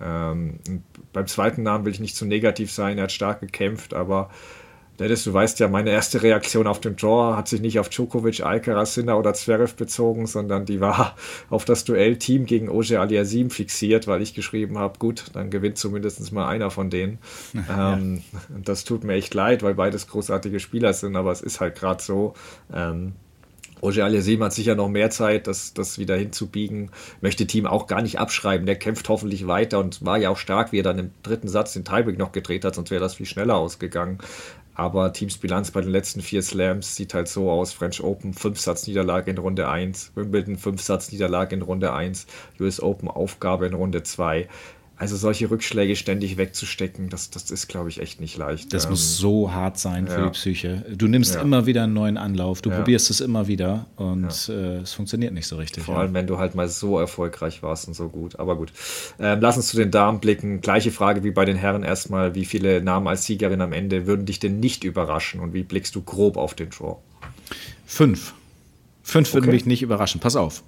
Ähm, 0.00 0.58
beim 1.12 1.26
zweiten 1.28 1.62
Namen 1.62 1.84
will 1.84 1.92
ich 1.92 2.00
nicht 2.00 2.16
zu 2.16 2.26
negativ 2.26 2.72
sein, 2.72 2.98
er 2.98 3.04
hat 3.04 3.12
stark 3.12 3.40
gekämpft, 3.40 3.94
aber 3.94 4.30
Dennis, 4.98 5.24
du 5.24 5.32
weißt 5.32 5.58
ja, 5.58 5.68
meine 5.68 5.90
erste 5.90 6.22
Reaktion 6.22 6.66
auf 6.66 6.80
den 6.80 6.94
Draw 6.94 7.36
hat 7.36 7.48
sich 7.48 7.60
nicht 7.60 7.80
auf 7.80 7.88
Djokovic, 7.88 8.44
Alcaraz, 8.44 8.94
Sinner 8.94 9.18
oder 9.18 9.34
Zverev 9.34 9.74
bezogen, 9.74 10.26
sondern 10.26 10.66
die 10.66 10.80
war 10.80 11.16
auf 11.50 11.64
das 11.64 11.84
Duell-Team 11.84 12.46
gegen 12.46 12.68
Oje 12.68 13.00
Aliasim 13.00 13.50
fixiert, 13.50 14.06
weil 14.06 14.22
ich 14.22 14.34
geschrieben 14.34 14.78
habe, 14.78 14.98
gut, 14.98 15.24
dann 15.32 15.50
gewinnt 15.50 15.78
zumindest 15.78 16.32
mal 16.32 16.48
einer 16.48 16.70
von 16.70 16.90
denen. 16.90 17.18
Ja. 17.68 17.94
Ähm, 17.94 18.22
das 18.62 18.84
tut 18.84 19.04
mir 19.04 19.14
echt 19.14 19.32
leid, 19.32 19.62
weil 19.62 19.74
beides 19.74 20.06
großartige 20.06 20.60
Spieler 20.60 20.92
sind, 20.92 21.16
aber 21.16 21.32
es 21.32 21.40
ist 21.40 21.60
halt 21.60 21.76
gerade 21.76 22.02
so. 22.02 22.34
Ähm, 22.72 23.14
Roger 23.84 24.06
Aliasim 24.06 24.42
hat 24.42 24.54
sicher 24.54 24.74
noch 24.74 24.88
mehr 24.88 25.10
Zeit, 25.10 25.46
das, 25.46 25.74
das 25.74 25.98
wieder 25.98 26.16
hinzubiegen. 26.16 26.90
Möchte 27.20 27.46
Team 27.46 27.66
auch 27.66 27.86
gar 27.86 28.00
nicht 28.00 28.18
abschreiben. 28.18 28.64
Der 28.66 28.76
kämpft 28.76 29.08
hoffentlich 29.10 29.46
weiter 29.46 29.78
und 29.78 30.04
war 30.04 30.16
ja 30.16 30.30
auch 30.30 30.38
stark, 30.38 30.72
wie 30.72 30.80
er 30.80 30.84
dann 30.84 30.98
im 30.98 31.10
dritten 31.22 31.48
Satz 31.48 31.74
den 31.74 31.84
Tiebreak 31.84 32.18
noch 32.18 32.32
gedreht 32.32 32.64
hat, 32.64 32.74
sonst 32.74 32.90
wäre 32.90 33.02
das 33.02 33.14
viel 33.14 33.26
schneller 33.26 33.56
ausgegangen. 33.56 34.18
Aber 34.74 35.12
Teams 35.12 35.38
Bilanz 35.38 35.70
bei 35.70 35.80
den 35.80 35.90
letzten 35.90 36.20
vier 36.20 36.42
Slams 36.42 36.96
sieht 36.96 37.14
halt 37.14 37.28
so 37.28 37.50
aus: 37.50 37.72
French 37.72 38.02
Open, 38.02 38.34
5-Satz-Niederlage 38.34 39.30
in 39.30 39.38
Runde 39.38 39.68
1, 39.68 40.12
Wimbledon, 40.14 40.56
5-Satz-Niederlage 40.56 41.54
in 41.54 41.62
Runde 41.62 41.92
1, 41.92 42.26
US 42.60 42.80
Open 42.82 43.08
Aufgabe 43.08 43.66
in 43.66 43.74
Runde 43.74 44.02
2. 44.02 44.48
Also 44.96 45.16
solche 45.16 45.50
Rückschläge 45.50 45.96
ständig 45.96 46.36
wegzustecken, 46.36 47.08
das, 47.08 47.28
das 47.28 47.50
ist, 47.50 47.66
glaube 47.66 47.88
ich, 47.88 48.00
echt 48.00 48.20
nicht 48.20 48.36
leicht. 48.36 48.72
Das 48.72 48.84
ähm, 48.84 48.92
muss 48.92 49.18
so 49.18 49.52
hart 49.52 49.76
sein 49.76 50.06
für 50.06 50.20
ja. 50.20 50.24
die 50.26 50.30
Psyche. 50.30 50.84
Du 50.94 51.08
nimmst 51.08 51.34
ja. 51.34 51.42
immer 51.42 51.66
wieder 51.66 51.82
einen 51.82 51.94
neuen 51.94 52.16
Anlauf, 52.16 52.62
du 52.62 52.70
ja. 52.70 52.76
probierst 52.76 53.10
es 53.10 53.20
immer 53.20 53.48
wieder 53.48 53.86
und 53.96 54.48
äh, 54.48 54.78
es 54.78 54.92
funktioniert 54.92 55.34
nicht 55.34 55.48
so 55.48 55.56
richtig. 55.56 55.82
Vor 55.82 55.98
allem, 55.98 56.14
wenn 56.14 56.28
du 56.28 56.38
halt 56.38 56.54
mal 56.54 56.68
so 56.68 56.96
erfolgreich 57.00 57.60
warst 57.64 57.88
und 57.88 57.94
so 57.94 58.08
gut. 58.08 58.38
Aber 58.38 58.56
gut, 58.56 58.72
ähm, 59.18 59.40
lass 59.40 59.56
uns 59.56 59.66
zu 59.66 59.76
den 59.76 59.90
Damen 59.90 60.20
blicken. 60.20 60.60
Gleiche 60.60 60.92
Frage 60.92 61.24
wie 61.24 61.32
bei 61.32 61.44
den 61.44 61.56
Herren 61.56 61.82
erstmal. 61.82 62.36
Wie 62.36 62.44
viele 62.44 62.80
Namen 62.80 63.08
als 63.08 63.24
Siegerin 63.24 63.62
am 63.62 63.72
Ende 63.72 64.06
würden 64.06 64.26
dich 64.26 64.38
denn 64.38 64.60
nicht 64.60 64.84
überraschen 64.84 65.40
und 65.40 65.54
wie 65.54 65.64
blickst 65.64 65.96
du 65.96 66.02
grob 66.02 66.36
auf 66.36 66.54
den 66.54 66.70
Draw? 66.70 66.98
Fünf. 67.84 68.32
Fünf 69.02 69.28
okay. 69.28 69.34
würden 69.34 69.50
mich 69.50 69.66
nicht 69.66 69.82
überraschen. 69.82 70.20
Pass 70.20 70.36
auf. 70.36 70.62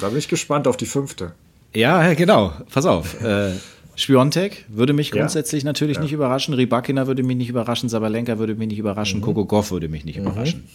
Da 0.00 0.08
bin 0.08 0.18
ich 0.18 0.28
gespannt 0.28 0.66
auf 0.66 0.76
die 0.76 0.86
fünfte. 0.86 1.32
Ja, 1.74 2.14
genau. 2.14 2.52
Pass 2.72 2.86
auf. 2.86 3.20
Äh, 3.24 3.52
Spiontek 3.96 4.64
würde 4.68 4.92
mich 4.92 5.10
grundsätzlich 5.10 5.64
ja. 5.64 5.66
natürlich 5.66 5.96
ja. 5.96 6.02
nicht 6.04 6.12
überraschen. 6.12 6.54
Rybakina 6.54 7.08
würde 7.08 7.24
mich 7.24 7.36
nicht 7.36 7.48
überraschen. 7.48 7.88
Sabalenka 7.88 8.38
würde 8.38 8.54
mich 8.54 8.68
nicht 8.68 8.78
überraschen. 8.78 9.18
Mhm. 9.18 9.24
Coco 9.24 9.44
Goff 9.44 9.72
würde 9.72 9.88
mich 9.88 10.04
nicht 10.04 10.20
mhm. 10.20 10.26
überraschen. 10.26 10.68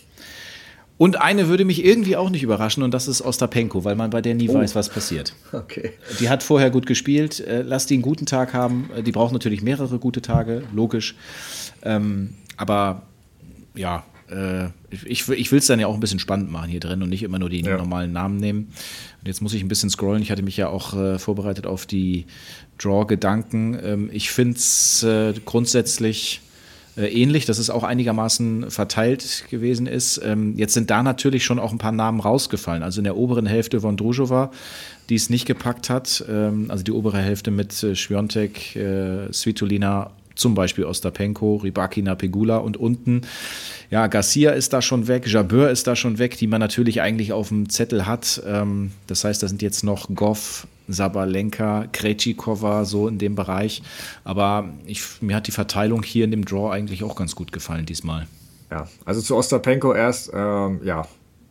Und 0.98 1.22
eine 1.22 1.48
würde 1.48 1.66
mich 1.66 1.84
irgendwie 1.84 2.16
auch 2.16 2.30
nicht 2.30 2.44
überraschen 2.44 2.84
und 2.84 2.94
das 2.94 3.08
ist 3.08 3.22
Ostapenko, 3.22 3.84
weil 3.84 3.96
man 3.96 4.10
bei 4.10 4.22
der 4.22 4.36
nie 4.36 4.50
oh. 4.50 4.54
weiß, 4.54 4.76
was 4.76 4.90
passiert. 4.90 5.34
Okay. 5.52 5.92
Die 6.20 6.30
hat 6.30 6.44
vorher 6.44 6.70
gut 6.70 6.86
gespielt. 6.86 7.40
Äh, 7.40 7.64
lass 7.64 7.88
die 7.88 7.96
einen 7.96 8.04
guten 8.04 8.26
Tag 8.26 8.54
haben. 8.54 8.90
Äh, 8.96 9.04
die 9.04 9.12
braucht 9.12 9.34
natürlich 9.34 9.62
mehrere 9.64 10.00
gute 10.00 10.22
Tage, 10.22 10.64
logisch. 10.74 11.16
Ähm, 11.82 12.36
aber 12.58 13.04
ja, 13.74 14.04
äh, 14.34 14.70
ich, 15.06 15.30
ich 15.30 15.52
will 15.52 15.60
es 15.60 15.68
dann 15.68 15.80
ja 15.80 15.88
auch 15.88 15.94
ein 15.94 16.00
bisschen 16.00 16.20
spannend 16.20 16.52
machen 16.52 16.70
hier 16.70 16.80
drin 16.80 17.02
und 17.02 17.10
nicht 17.10 17.24
immer 17.24 17.40
nur 17.40 17.50
die 17.50 17.62
ja. 17.62 17.78
normalen 17.78 18.12
Namen 18.12 18.38
nehmen. 18.38 18.72
Und 19.22 19.28
jetzt 19.28 19.42
muss 19.42 19.54
ich 19.54 19.62
ein 19.62 19.68
bisschen 19.68 19.90
scrollen. 19.90 20.22
Ich 20.22 20.32
hatte 20.32 20.44
mich 20.44 20.58
ja 20.58 20.70
auch 20.70 20.94
äh, 20.94 21.20
vorbereitet 21.20 21.66
auf 21.66 21.86
die 21.86 22.26
Draw-Gedanken. 22.78 23.78
Ähm, 23.82 24.10
ich 24.12 24.32
finde 24.32 24.58
es 24.58 25.04
äh, 25.04 25.34
grundsätzlich 25.46 26.42
äh, 26.96 27.08
ähnlich, 27.08 27.46
dass 27.46 27.58
es 27.58 27.70
auch 27.70 27.84
einigermaßen 27.84 28.70
verteilt 28.70 29.46
gewesen 29.50 29.88
ist. 29.88 30.22
Ähm, 30.24 30.56
jetzt 30.58 30.74
sind 30.74 30.90
da 30.90 31.02
natürlich 31.02 31.44
schon 31.44 31.60
auch 31.60 31.72
ein 31.72 31.80
paar 31.80 31.92
Namen 31.92 32.20
rausgefallen. 32.20 32.84
Also 32.84 33.00
in 33.00 33.06
der 33.06 33.18
oberen 33.18 33.46
Hälfte 33.46 33.82
von 33.82 33.98
Drujova, 33.98 34.52
die 35.10 35.16
es 35.16 35.30
nicht 35.30 35.46
gepackt 35.46 35.90
hat. 35.90 36.24
Ähm, 36.30 36.70
also 36.70 36.84
die 36.84 36.92
obere 36.92 37.20
Hälfte 37.20 37.52
mit 37.52 37.82
äh, 37.84 37.96
Schwiontek, 37.96 38.76
äh, 38.76 39.32
Svitolina 39.34 40.12
zum 40.36 40.56
Beispiel 40.56 40.86
Ostapenko, 40.86 41.58
Rybakina, 41.58 42.16
Pegula 42.16 42.58
und 42.58 42.78
unten, 42.78 43.22
ja, 43.90 44.08
Garcia 44.08 44.52
ist 44.52 44.74
da 44.74 44.82
schon 44.82 45.08
weg, 45.08 45.28
Jabeur 45.28 45.70
ist 45.70 45.88
da 45.88 45.96
schon 45.96 46.18
weg, 46.18 46.38
die 46.38 46.48
man 46.48 46.60
natürlich 46.60 47.02
eigentlich 47.02 47.32
auf 47.34 47.50
dem 47.50 47.70
Zettel 47.70 48.06
hat. 48.06 48.42
Ähm, 48.46 48.92
das 49.08 49.24
heißt, 49.24 49.44
da 49.44 49.48
sind 49.48 49.62
jetzt 49.62 49.84
noch 49.84 50.14
Goff, 50.16 50.68
Sabalenka, 50.88 51.86
Krejcikova, 51.92 52.86
so 52.86 53.08
in 53.08 53.18
dem 53.18 53.36
Bereich. 53.36 53.84
Aber 54.24 54.70
ich, 54.86 55.04
mir 55.22 55.36
hat 55.36 55.48
die 55.48 55.52
Verteilung 55.52 56.04
hier 56.04 56.26
in 56.26 56.32
dem 56.32 56.46
Draw 56.46 56.72
eigentlich 56.72 57.04
auch 57.04 57.16
ganz 57.16 57.36
gut 57.36 57.52
gefallen 57.52 57.86
diesmal. 57.86 58.28
Ja, 58.72 58.88
also 59.06 59.22
zu 59.22 59.36
Ostapenko 59.36 59.94
erst, 59.94 60.32
ähm, 60.34 60.82
ja, 60.84 61.06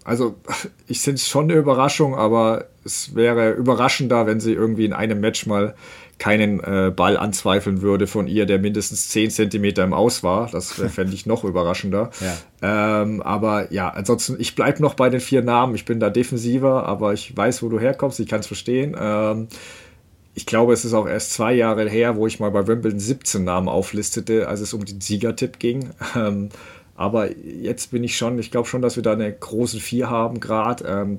also 0.04 0.34
ich 0.88 1.00
finde 1.00 1.16
es 1.16 1.28
schon 1.28 1.44
eine 1.44 1.54
Überraschung, 1.54 2.14
aber 2.14 2.66
es 2.84 3.14
wäre 3.14 3.52
überraschender, 3.52 4.26
wenn 4.26 4.40
sie 4.40 4.52
irgendwie 4.52 4.84
in 4.84 4.92
einem 4.92 5.20
Match 5.20 5.46
mal 5.46 5.74
keinen 6.22 6.60
äh, 6.60 6.92
Ball 6.94 7.16
anzweifeln 7.16 7.82
würde 7.82 8.06
von 8.06 8.28
ihr, 8.28 8.46
der 8.46 8.60
mindestens 8.60 9.08
10 9.08 9.30
Zentimeter 9.30 9.82
im 9.82 9.92
Aus 9.92 10.22
war. 10.22 10.48
Das 10.52 10.70
fände 10.94 11.14
ich 11.14 11.26
noch 11.26 11.42
überraschender. 11.42 12.10
Ja. 12.20 13.02
Ähm, 13.02 13.20
aber 13.22 13.72
ja, 13.72 13.88
ansonsten, 13.88 14.36
ich 14.38 14.54
bleibe 14.54 14.80
noch 14.80 14.94
bei 14.94 15.10
den 15.10 15.18
vier 15.18 15.42
Namen. 15.42 15.74
Ich 15.74 15.84
bin 15.84 15.98
da 15.98 16.10
defensiver, 16.10 16.86
aber 16.86 17.12
ich 17.12 17.36
weiß, 17.36 17.64
wo 17.64 17.68
du 17.68 17.80
herkommst. 17.80 18.20
Ich 18.20 18.28
kann 18.28 18.38
es 18.38 18.46
verstehen. 18.46 18.96
Ähm, 18.96 19.48
ich 20.34 20.46
glaube, 20.46 20.72
es 20.72 20.84
ist 20.84 20.92
auch 20.92 21.08
erst 21.08 21.32
zwei 21.32 21.54
Jahre 21.54 21.90
her, 21.90 22.14
wo 22.14 22.28
ich 22.28 22.38
mal 22.38 22.52
bei 22.52 22.68
Wimbledon 22.68 23.00
17 23.00 23.42
Namen 23.42 23.68
auflistete, 23.68 24.46
als 24.46 24.60
es 24.60 24.72
um 24.74 24.84
den 24.84 25.00
Siegertipp 25.00 25.58
ging. 25.58 25.90
Ähm, 26.14 26.50
aber 26.94 27.36
jetzt 27.36 27.90
bin 27.90 28.04
ich 28.04 28.16
schon, 28.16 28.38
ich 28.38 28.50
glaube 28.50 28.68
schon, 28.68 28.82
dass 28.82 28.96
wir 28.96 29.02
da 29.02 29.12
eine 29.12 29.32
großen 29.32 29.80
Vier 29.80 30.10
haben 30.10 30.40
gerade. 30.40 30.84
Ähm, 30.84 31.18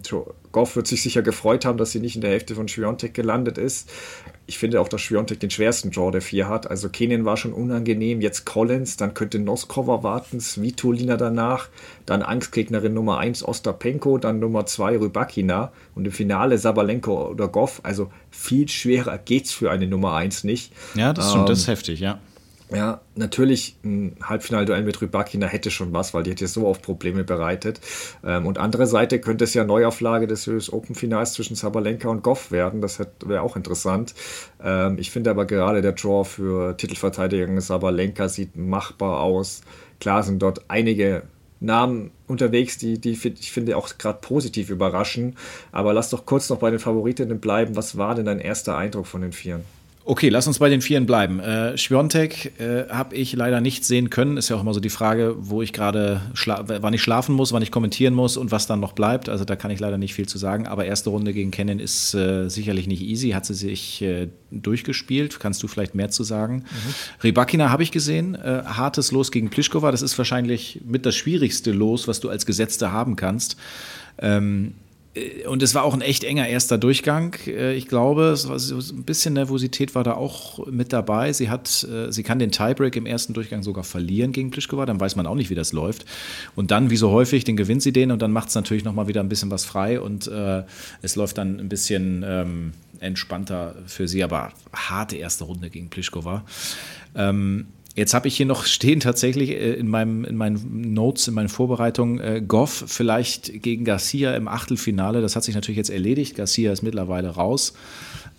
Goff 0.51 0.75
wird 0.75 0.85
sich 0.85 1.01
sicher 1.01 1.23
gefreut 1.23 1.65
haben, 1.65 1.79
dass 1.79 1.91
sie 1.91 1.99
nicht 1.99 2.15
in 2.15 2.21
der 2.21 2.29
Hälfte 2.29 2.53
von 2.53 2.67
Schwiontek 2.67 3.15
gelandet 3.15 3.57
ist. 3.57 3.89
Ich 4.45 4.59
finde 4.59 4.79
auch, 4.79 4.87
dass 4.87 5.01
Schwiontek 5.01 5.39
den 5.39 5.49
schwersten 5.49 5.89
Draw 5.89 6.11
der 6.11 6.21
Vier 6.21 6.47
hat. 6.47 6.69
Also 6.69 6.89
Kenin 6.89 7.25
war 7.25 7.37
schon 7.37 7.53
unangenehm, 7.53 8.21
jetzt 8.21 8.45
Collins, 8.45 8.97
dann 8.97 9.15
könnte 9.15 9.39
Noskova 9.39 10.03
warten, 10.03 10.39
Svitolina 10.39 11.17
danach, 11.17 11.69
dann 12.05 12.21
Angstgegnerin 12.21 12.93
Nummer 12.93 13.17
1 13.17 13.43
Ostapenko, 13.43 14.19
dann 14.19 14.39
Nummer 14.39 14.67
2 14.67 14.99
Rybakina 14.99 15.71
und 15.95 16.05
im 16.05 16.11
Finale 16.11 16.59
Sabalenko 16.59 17.29
oder 17.29 17.47
Goff. 17.47 17.79
Also 17.81 18.11
viel 18.29 18.69
schwerer 18.69 19.17
geht's 19.17 19.51
für 19.51 19.71
eine 19.71 19.87
Nummer 19.87 20.13
1 20.13 20.43
nicht. 20.43 20.71
Ja, 20.93 21.13
das, 21.13 21.33
ähm, 21.33 21.47
das 21.47 21.59
ist 21.59 21.67
heftig, 21.67 21.99
ja. 21.99 22.19
Ja, 22.71 23.01
natürlich 23.15 23.75
ein 23.83 24.15
Halbfinalduell 24.23 24.83
mit 24.83 24.99
Rybakina 25.01 25.45
hätte 25.45 25.69
schon 25.69 25.93
was, 25.93 26.13
weil 26.13 26.23
die 26.23 26.31
hätte 26.31 26.47
so 26.47 26.65
oft 26.65 26.81
Probleme 26.81 27.23
bereitet. 27.23 27.79
Ähm, 28.23 28.45
und 28.45 28.57
andere 28.57 28.87
Seite 28.87 29.19
könnte 29.19 29.43
es 29.43 29.53
ja 29.53 29.63
Neuauflage 29.63 30.27
des 30.27 30.47
US 30.47 30.71
Open 30.71 30.95
Finals 30.95 31.33
zwischen 31.33 31.55
Sabalenka 31.55 32.07
und 32.09 32.23
Goff 32.23 32.51
werden. 32.51 32.81
Das 32.81 32.99
wäre 33.25 33.41
auch 33.41 33.55
interessant. 33.55 34.15
Ähm, 34.63 34.97
ich 34.97 35.11
finde 35.11 35.29
aber 35.29 35.45
gerade 35.45 35.81
der 35.81 35.91
Draw 35.91 36.23
für 36.23 36.75
Titelverteidigung 36.77 37.59
Sabalenka 37.59 38.29
sieht 38.29 38.55
machbar 38.55 39.21
aus. 39.21 39.61
Klar 39.99 40.23
sind 40.23 40.41
dort 40.41 40.65
einige 40.69 41.23
Namen 41.59 42.11
unterwegs, 42.27 42.77
die, 42.77 42.99
die 42.99 43.11
ich 43.11 43.51
finde 43.51 43.77
auch 43.77 43.97
gerade 43.97 44.19
positiv 44.19 44.69
überraschen. 44.69 45.35
Aber 45.71 45.93
lass 45.93 46.09
doch 46.09 46.25
kurz 46.25 46.49
noch 46.49 46.57
bei 46.57 46.71
den 46.71 46.79
Favoritinnen 46.79 47.39
bleiben. 47.39 47.75
Was 47.75 47.97
war 47.97 48.15
denn 48.15 48.25
dein 48.25 48.39
erster 48.39 48.77
Eindruck 48.77 49.05
von 49.05 49.21
den 49.21 49.31
Vieren? 49.31 49.63
Okay, 50.05 50.27
lass 50.27 50.47
uns 50.47 50.59
bei 50.59 50.67
den 50.67 50.81
Vieren 50.81 51.05
bleiben. 51.05 51.39
Äh, 51.39 51.77
Schwiontek 51.77 52.59
äh, 52.59 52.89
habe 52.89 53.15
ich 53.15 53.31
leider 53.33 53.61
nicht 53.61 53.85
sehen 53.85 54.09
können. 54.09 54.35
Ist 54.35 54.49
ja 54.49 54.57
auch 54.57 54.61
immer 54.61 54.73
so 54.73 54.81
die 54.81 54.89
Frage, 54.89 55.35
wo 55.37 55.61
ich 55.61 55.71
gerade, 55.71 56.19
wann 56.67 56.93
ich 56.93 57.01
schlafen 57.01 57.33
muss, 57.35 57.53
wann 57.53 57.63
ich 57.63 57.71
kommentieren 57.71 58.13
muss 58.13 58.35
und 58.35 58.51
was 58.51 58.67
dann 58.67 58.81
noch 58.81 58.91
bleibt. 58.91 59.29
Also 59.29 59.45
da 59.45 59.55
kann 59.55 59.71
ich 59.71 59.79
leider 59.79 59.97
nicht 59.97 60.13
viel 60.13 60.27
zu 60.27 60.37
sagen. 60.37 60.67
Aber 60.67 60.83
erste 60.83 61.09
Runde 61.09 61.31
gegen 61.31 61.51
Kennen 61.51 61.79
ist 61.79 62.13
äh, 62.15 62.49
sicherlich 62.49 62.85
nicht 62.85 63.01
easy. 63.01 63.29
Hat 63.29 63.45
sie 63.45 63.53
sich 63.53 64.01
äh, 64.01 64.27
durchgespielt. 64.51 65.39
Kannst 65.39 65.63
du 65.63 65.69
vielleicht 65.69 65.95
mehr 65.95 66.09
zu 66.09 66.25
sagen? 66.25 66.65
Mhm. 66.65 67.23
Rybakina 67.23 67.69
habe 67.69 67.83
ich 67.83 67.91
gesehen. 67.91 68.35
Äh, 68.35 68.63
hartes 68.65 69.13
Los 69.13 69.31
gegen 69.31 69.49
Plischkova. 69.49 69.89
Das 69.91 70.01
ist 70.01 70.17
wahrscheinlich 70.17 70.81
mit 70.85 71.05
das 71.05 71.15
schwierigste 71.15 71.71
Los, 71.71 72.09
was 72.09 72.19
du 72.19 72.27
als 72.27 72.45
Gesetzte 72.45 72.91
haben 72.91 73.15
kannst. 73.15 73.55
Ähm, 74.17 74.73
äh, 74.75 74.82
und 75.47 75.61
es 75.61 75.75
war 75.75 75.83
auch 75.83 75.93
ein 75.93 76.01
echt 76.01 76.23
enger 76.23 76.47
erster 76.47 76.79
Durchgang. 76.79 77.35
Äh, 77.45 77.75
ich 77.75 77.87
glaube, 77.87 78.29
es 78.29 78.47
war 78.49 78.57
so 78.57 78.77
ein 78.77 79.03
bisschen 79.03 79.35
Nervosität 79.35 79.93
war 79.93 80.03
da 80.03 80.15
auch 80.15 80.65
mit 80.67 80.91
dabei. 80.91 81.31
Sie 81.33 81.49
hat, 81.49 81.83
äh, 81.83 82.11
sie 82.11 82.23
kann 82.23 82.39
den 82.39 82.51
Tiebreak 82.51 82.95
im 82.95 83.05
ersten 83.05 83.33
Durchgang 83.33 83.61
sogar 83.61 83.83
verlieren 83.83 84.31
gegen 84.31 84.49
Plischkova, 84.49 84.87
dann 84.87 84.99
weiß 84.99 85.15
man 85.15 85.27
auch 85.27 85.35
nicht, 85.35 85.51
wie 85.51 85.55
das 85.55 85.71
läuft. 85.71 86.05
Und 86.55 86.71
dann, 86.71 86.89
wie 86.89 86.97
so 86.97 87.11
häufig, 87.11 87.43
den 87.43 87.57
gewinnt 87.57 87.83
sie 87.83 87.93
den 87.93 88.11
und 88.11 88.21
dann 88.23 88.31
macht 88.31 88.49
es 88.49 88.55
natürlich 88.55 88.83
nochmal 88.83 89.07
wieder 89.07 89.21
ein 89.21 89.29
bisschen 89.29 89.51
was 89.51 89.65
frei 89.65 89.99
und 89.99 90.27
äh, 90.27 90.63
es 91.03 91.15
läuft 91.15 91.37
dann 91.37 91.59
ein 91.59 91.69
bisschen 91.69 92.25
ähm, 92.27 92.73
entspannter 92.99 93.75
für 93.85 94.07
sie, 94.07 94.23
aber 94.23 94.51
harte 94.73 95.17
erste 95.17 95.43
Runde 95.43 95.69
gegen 95.69 95.89
Plischkova. 95.89 96.43
Ähm, 97.15 97.67
Jetzt 97.95 98.15
habe 98.15 98.27
ich 98.27 98.35
hier 98.35 98.47
noch 98.47 98.65
stehen 98.65 98.99
tatsächlich 98.99 99.51
äh, 99.51 99.73
in, 99.73 99.87
meinem, 99.87 100.25
in 100.25 100.35
meinen 100.35 100.93
Notes, 100.93 101.27
in 101.27 101.35
meinen 101.35 101.49
Vorbereitungen, 101.49 102.19
äh, 102.19 102.41
Goff 102.45 102.85
vielleicht 102.87 103.61
gegen 103.61 103.85
Garcia 103.85 104.35
im 104.35 104.47
Achtelfinale. 104.47 105.21
Das 105.21 105.35
hat 105.35 105.43
sich 105.43 105.53
natürlich 105.53 105.77
jetzt 105.77 105.91
erledigt. 105.91 106.35
Garcia 106.35 106.71
ist 106.71 106.81
mittlerweile 106.81 107.29
raus, 107.29 107.73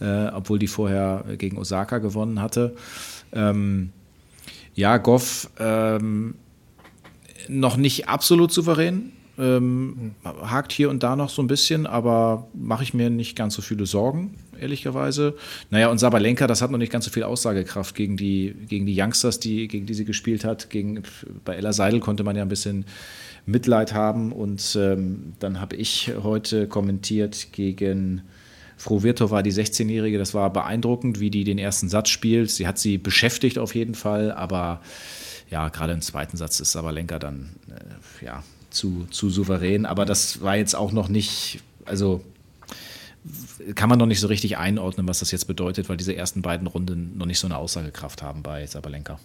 äh, 0.00 0.26
obwohl 0.26 0.59
die 0.59 0.66
vorher 0.66 1.24
gegen 1.38 1.57
Osaka 1.57 1.98
gewonnen 1.98 2.40
hatte. 2.40 2.74
Ähm, 3.32 3.90
ja, 4.74 4.96
Goff 4.96 5.48
ähm, 5.61 6.34
noch 7.48 7.76
nicht 7.76 8.09
absolut 8.09 8.52
souverän. 8.52 9.12
Ähm, 9.38 10.14
hakt 10.24 10.72
hier 10.72 10.90
und 10.90 11.02
da 11.02 11.14
noch 11.14 11.30
so 11.30 11.42
ein 11.42 11.48
bisschen, 11.48 11.86
aber 11.86 12.48
mache 12.55 12.82
ich 12.82 12.94
mir 12.94 13.11
nicht 13.11 13.36
ganz 13.36 13.55
so 13.55 13.62
viele 13.62 13.86
Sorgen 13.86 14.34
ehrlicherweise. 14.61 15.34
Naja, 15.70 15.88
und 15.88 15.98
Sabalenka, 15.98 16.46
das 16.46 16.62
hat 16.62 16.70
noch 16.70 16.78
nicht 16.78 16.92
ganz 16.92 17.05
so 17.05 17.11
viel 17.11 17.22
Aussagekraft 17.22 17.94
gegen 17.94 18.16
die, 18.16 18.55
gegen 18.68 18.86
die 18.86 18.98
Youngsters, 18.98 19.40
die, 19.40 19.68
gegen 19.68 19.86
die 19.86 19.94
sie 19.94 20.05
gespielt 20.05 20.44
hat. 20.44 20.70
Gegen, 20.70 21.02
bei 21.44 21.57
Ella 21.57 21.72
Seidel 21.72 22.00
konnte 22.00 22.24
man 22.24 22.36
ja 22.36 22.42
ein 22.42 22.48
bisschen 22.48 22.84
Mitleid 23.46 23.94
haben. 23.94 24.32
Und 24.32 24.76
ähm, 24.80 25.34
dann 25.38 25.61
habe 25.61 25.76
ich 25.76 26.12
heute 26.22 26.66
kommentiert 26.68 27.48
gegen 27.52 28.22
Frau 28.76 29.02
Virtova, 29.02 29.42
die 29.42 29.52
16-Jährige. 29.52 30.18
Das 30.18 30.34
war 30.34 30.52
beeindruckend, 30.52 31.20
wie 31.20 31.30
die 31.30 31.44
den 31.44 31.59
ersten 31.59 31.88
Satz 31.88 32.09
spielt. 32.09 32.50
Sie 32.50 32.66
hat 32.66 32.78
sie 32.78 32.98
beschäftigt 32.98 33.59
auf 33.59 33.74
jeden 33.74 33.94
Fall, 33.94 34.32
aber 34.32 34.80
ja, 35.50 35.68
gerade 35.68 35.92
im 35.92 36.00
zweiten 36.00 36.36
Satz 36.36 36.61
ist 36.61 36.72
Sabalenka 36.72 37.18
dann 37.18 37.50
äh, 37.68 38.24
ja, 38.24 38.42
zu, 38.70 39.07
zu 39.11 39.30
souverän. 39.30 39.86
Aber 39.86 40.05
das 40.05 40.42
war 40.42 40.57
jetzt 40.57 40.74
auch 40.74 40.92
noch 40.92 41.09
nicht, 41.09 41.61
also 41.84 42.22
kann 43.75 43.89
man 43.89 43.99
noch 43.99 44.07
nicht 44.07 44.20
so 44.20 44.27
richtig 44.27 44.59
einordnen, 44.59 45.09
was 45.09 45.20
das 45.20 45.31
jetzt 45.31 45.47
bedeutet, 45.47 45.89
weil 45.89 45.97
diese 45.97 46.14
ersten 46.14 46.43
beiden 46.43 46.66
Runden 46.66 47.16
noch 47.16 47.27
nicht 47.27 47.39
so 47.39 47.47
eine 47.47 47.57
Aussagekraft 47.57 48.22
haben 48.22 48.43
bei 48.43 48.66
Sabalenka. 48.66 49.18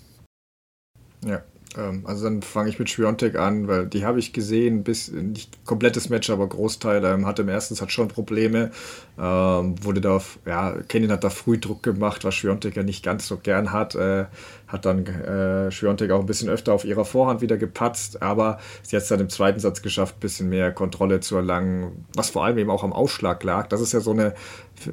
Ja, 1.25 1.43
ähm, 1.77 2.05
also 2.05 2.23
dann 2.23 2.41
fange 2.41 2.69
ich 2.69 2.79
mit 2.79 2.89
Schwiontek 2.89 3.37
an, 3.37 3.67
weil 3.67 3.85
die 3.87 4.05
habe 4.05 4.19
ich 4.19 4.33
gesehen, 4.33 4.83
bis 4.83 5.11
nicht 5.11 5.65
komplettes 5.65 6.09
Match, 6.09 6.29
aber 6.29 6.47
Großteil 6.47 7.03
ähm, 7.03 7.25
hatte 7.25 7.41
im 7.41 7.49
ersten 7.49 7.75
Satz 7.75 7.91
schon 7.91 8.07
Probleme. 8.07 8.71
Ähm, 9.17 9.83
wurde 9.83 10.01
da, 10.01 10.21
ja, 10.45 10.75
Kenin 10.87 11.11
hat 11.11 11.23
da 11.23 11.29
früh 11.29 11.59
Druck 11.59 11.83
gemacht, 11.83 12.23
was 12.23 12.35
Schwiontek 12.35 12.75
ja 12.75 12.83
nicht 12.83 13.03
ganz 13.03 13.27
so 13.27 13.37
gern 13.37 13.71
hat. 13.71 13.95
Äh, 13.95 14.25
hat 14.69 14.85
dann 14.85 15.05
äh, 15.05 15.71
Schwiontek 15.71 16.11
auch 16.11 16.21
ein 16.21 16.25
bisschen 16.25 16.47
öfter 16.47 16.73
auf 16.73 16.85
ihrer 16.85 17.03
Vorhand 17.03 17.41
wieder 17.41 17.57
gepatzt, 17.57 18.21
aber 18.21 18.59
sie 18.83 18.95
hat 18.95 19.03
es 19.03 19.09
dann 19.09 19.19
im 19.19 19.29
zweiten 19.29 19.59
Satz 19.59 19.81
geschafft, 19.81 20.17
ein 20.17 20.19
bisschen 20.21 20.47
mehr 20.47 20.71
Kontrolle 20.71 21.19
zu 21.19 21.35
erlangen, 21.35 22.05
was 22.15 22.29
vor 22.29 22.45
allem 22.45 22.57
eben 22.59 22.69
auch 22.69 22.83
am 22.83 22.93
Ausschlag 22.93 23.43
lag. 23.43 23.67
Das 23.67 23.81
ist 23.81 23.93
ja 23.93 23.99
so 23.99 24.11
eine 24.11 24.35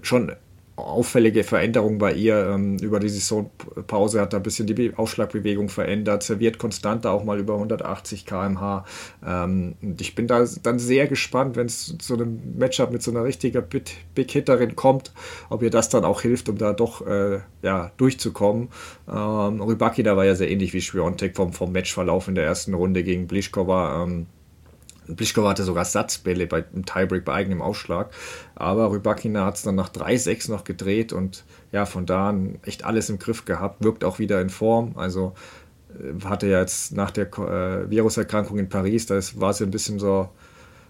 schon 0.03 0.33
auffällige 0.77 1.43
Veränderung 1.43 1.99
bei 1.99 2.13
ihr. 2.13 2.47
Ähm, 2.47 2.79
über 2.79 3.01
die 3.01 3.09
Saisonpause 3.09 4.21
hat 4.21 4.35
er 4.35 4.41
ein 4.41 4.43
bisschen 4.43 4.67
die 4.67 4.93
Aufschlagbewegung 4.95 5.69
verändert, 5.69 6.23
serviert 6.23 6.59
konstanter 6.59 7.13
auch 7.13 7.25
mal 7.25 7.39
über 7.39 7.55
180 7.55 8.27
km/h. 8.27 8.85
Ähm, 9.27 9.75
und 9.83 10.01
ich 10.01 10.15
bin 10.15 10.27
da 10.27 10.45
dann 10.63 10.79
sehr 10.79 11.07
gespannt, 11.07 11.57
wenn 11.57 11.67
es 11.67 11.97
zu 11.99 12.15
einem 12.15 12.59
Matchup 12.59 12.93
mit 12.93 13.03
so 13.03 13.11
einer 13.11 13.25
richtigen 13.25 13.63
Big 14.15 14.31
Hitterin 14.31 14.77
kommt, 14.77 15.13
ob 15.49 15.63
ihr 15.63 15.71
das 15.71 15.89
dann 15.89 16.05
auch 16.05 16.21
hilft, 16.21 16.49
um 16.49 16.59
da 16.59 16.73
doch 16.73 17.07
äh, 17.07 17.41
ja, 17.63 17.91
durchzukommen. 17.97 18.69
Ähm, 19.09 19.61
Rybaki, 19.61 20.03
da 20.03 20.17
war 20.17 20.25
ja 20.25 20.35
sehr 20.35 20.51
ähnlich 20.51 20.73
wie 20.75 20.81
Schwiontek 20.81 21.37
vom, 21.37 21.53
vom 21.53 21.73
Matchverlauf 21.73 22.29
in 22.29 22.35
der 22.35 22.45
ersten 22.45 22.75
Runde 22.75 23.03
gegen 23.03 23.27
Blischkova. 23.27 24.05
Pliskova 25.15 25.51
hatte 25.51 25.65
sogar 25.65 25.85
Satzbälle 25.85 26.47
bei, 26.47 26.65
im 26.75 26.85
Tiebreak 26.85 27.25
bei 27.25 27.35
eigenem 27.35 27.63
Aufschlag. 27.63 28.11
Aber 28.55 28.91
Rybakina 28.93 29.45
hat 29.45 29.57
es 29.57 29.63
dann 29.63 29.75
nach 29.75 29.91
3-6 29.91 30.51
noch 30.51 30.65
gedreht 30.65 31.13
und 31.13 31.45
ja, 31.73 31.87
von 31.87 32.07
da 32.07 32.31
an 32.31 32.59
echt 32.63 32.85
alles 32.85 33.11
im 33.11 33.19
Griff 33.19 33.45
gehabt, 33.45 33.85
wirkt 33.85 34.05
auch 34.05 34.19
wieder 34.19 34.41
in 34.41 34.51
Form. 34.51 34.93
Also 34.97 35.35
äh, 35.99 36.25
hatte 36.25 36.47
ja 36.47 36.61
jetzt 36.61 36.93
nach 36.93 37.11
der 37.11 37.27
äh, 37.27 37.91
Viruserkrankung 37.91 38.59
in 38.59 38.69
Paris, 38.69 39.07
da 39.07 39.19
war 39.35 39.53
sie 39.53 39.65
ein 39.65 39.71
bisschen 39.71 39.99
so 39.99 40.31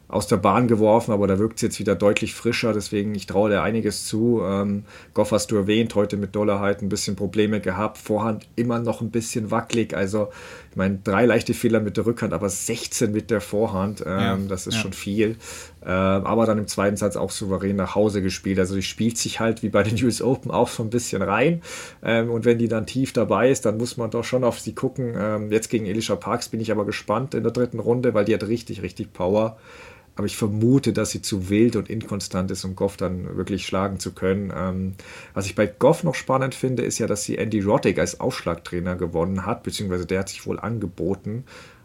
aus 0.08 0.28
der 0.28 0.36
Bahn 0.36 0.68
geworfen, 0.68 1.12
aber 1.12 1.26
da 1.26 1.38
wirkt 1.38 1.56
es 1.56 1.62
jetzt 1.62 1.80
wieder 1.80 1.96
deutlich 1.96 2.34
frischer, 2.34 2.72
deswegen 2.72 3.14
ich 3.14 3.26
traue 3.26 3.50
dir 3.50 3.62
einiges 3.62 4.06
zu. 4.06 4.40
Ähm, 4.44 4.84
Goff 5.14 5.32
hast 5.32 5.50
du 5.50 5.56
erwähnt, 5.56 5.94
heute 5.96 6.16
mit 6.16 6.36
Dollarheit 6.36 6.80
ein 6.80 6.88
bisschen 6.88 7.16
Probleme 7.16 7.60
gehabt, 7.60 7.98
Vorhand 7.98 8.46
immer 8.54 8.78
noch 8.78 9.00
ein 9.00 9.10
bisschen 9.10 9.50
wackelig, 9.50 9.96
also 9.96 10.28
ich 10.70 10.76
meine, 10.76 11.00
drei 11.02 11.26
leichte 11.26 11.54
Fehler 11.54 11.80
mit 11.80 11.96
der 11.96 12.06
Rückhand, 12.06 12.34
aber 12.34 12.48
16 12.48 13.10
mit 13.10 13.30
der 13.30 13.40
Vorhand, 13.40 14.02
ähm, 14.02 14.06
ja, 14.06 14.38
das 14.48 14.66
ist 14.66 14.74
ja. 14.74 14.80
schon 14.82 14.92
viel. 14.92 15.36
Ähm, 15.86 16.26
aber 16.26 16.46
dann 16.46 16.58
im 16.58 16.66
zweiten 16.66 16.96
Satz 16.96 17.14
auch 17.14 17.30
souverän 17.30 17.76
nach 17.76 17.94
Hause 17.94 18.20
gespielt, 18.20 18.58
also 18.58 18.74
die 18.74 18.82
spielt 18.82 19.18
sich 19.18 19.38
halt 19.38 19.62
wie 19.62 19.68
bei 19.68 19.84
den 19.84 19.94
US 20.04 20.20
Open 20.20 20.50
auch 20.50 20.68
so 20.68 20.82
ein 20.82 20.90
bisschen 20.90 21.22
rein 21.22 21.62
ähm, 22.02 22.30
und 22.30 22.44
wenn 22.44 22.58
die 22.58 22.66
dann 22.66 22.86
tief 22.86 23.12
dabei 23.12 23.50
ist, 23.50 23.64
dann 23.66 23.76
muss 23.76 23.96
man 23.96 24.10
doch 24.10 24.24
schon 24.24 24.42
auf 24.42 24.58
sie 24.58 24.74
gucken. 24.74 25.14
Ähm, 25.16 25.52
jetzt 25.52 25.70
gegen 25.70 25.86
Elisha 25.86 26.16
Parks 26.16 26.48
bin 26.48 26.60
ich 26.60 26.72
aber 26.72 26.84
gespannt 26.84 27.34
in 27.34 27.44
der 27.44 27.52
dritten 27.52 27.78
Runde, 27.78 28.14
weil 28.14 28.24
die 28.24 28.34
hat 28.34 28.48
richtig, 28.48 28.82
richtig 28.82 29.12
Power 29.12 29.58
aber 30.16 30.24
ich 30.24 30.36
vermute, 30.38 30.94
dass 30.94 31.10
sie 31.10 31.20
zu 31.20 31.50
wild 31.50 31.76
und 31.76 31.90
inkonstant 31.90 32.50
ist, 32.50 32.64
um 32.64 32.74
Goff 32.74 32.96
dann 32.96 33.36
wirklich 33.36 33.66
schlagen 33.66 34.00
zu 34.00 34.12
können. 34.12 34.96
Was 35.34 35.44
ich 35.44 35.54
bei 35.54 35.66
Goff 35.66 36.04
noch 36.04 36.14
spannend 36.14 36.54
finde, 36.54 36.84
ist 36.84 36.98
ja, 36.98 37.06
dass 37.06 37.24
sie 37.24 37.36
Andy 37.36 37.60
Roddick 37.60 37.98
als 37.98 38.18
Aufschlagtrainer 38.18 38.96
gewonnen 38.96 39.44
hat, 39.44 39.62
beziehungsweise 39.62 40.06
der 40.06 40.20
hat 40.20 40.30
sich 40.30 40.46
wohl 40.46 40.58
angeboten, 40.58 41.44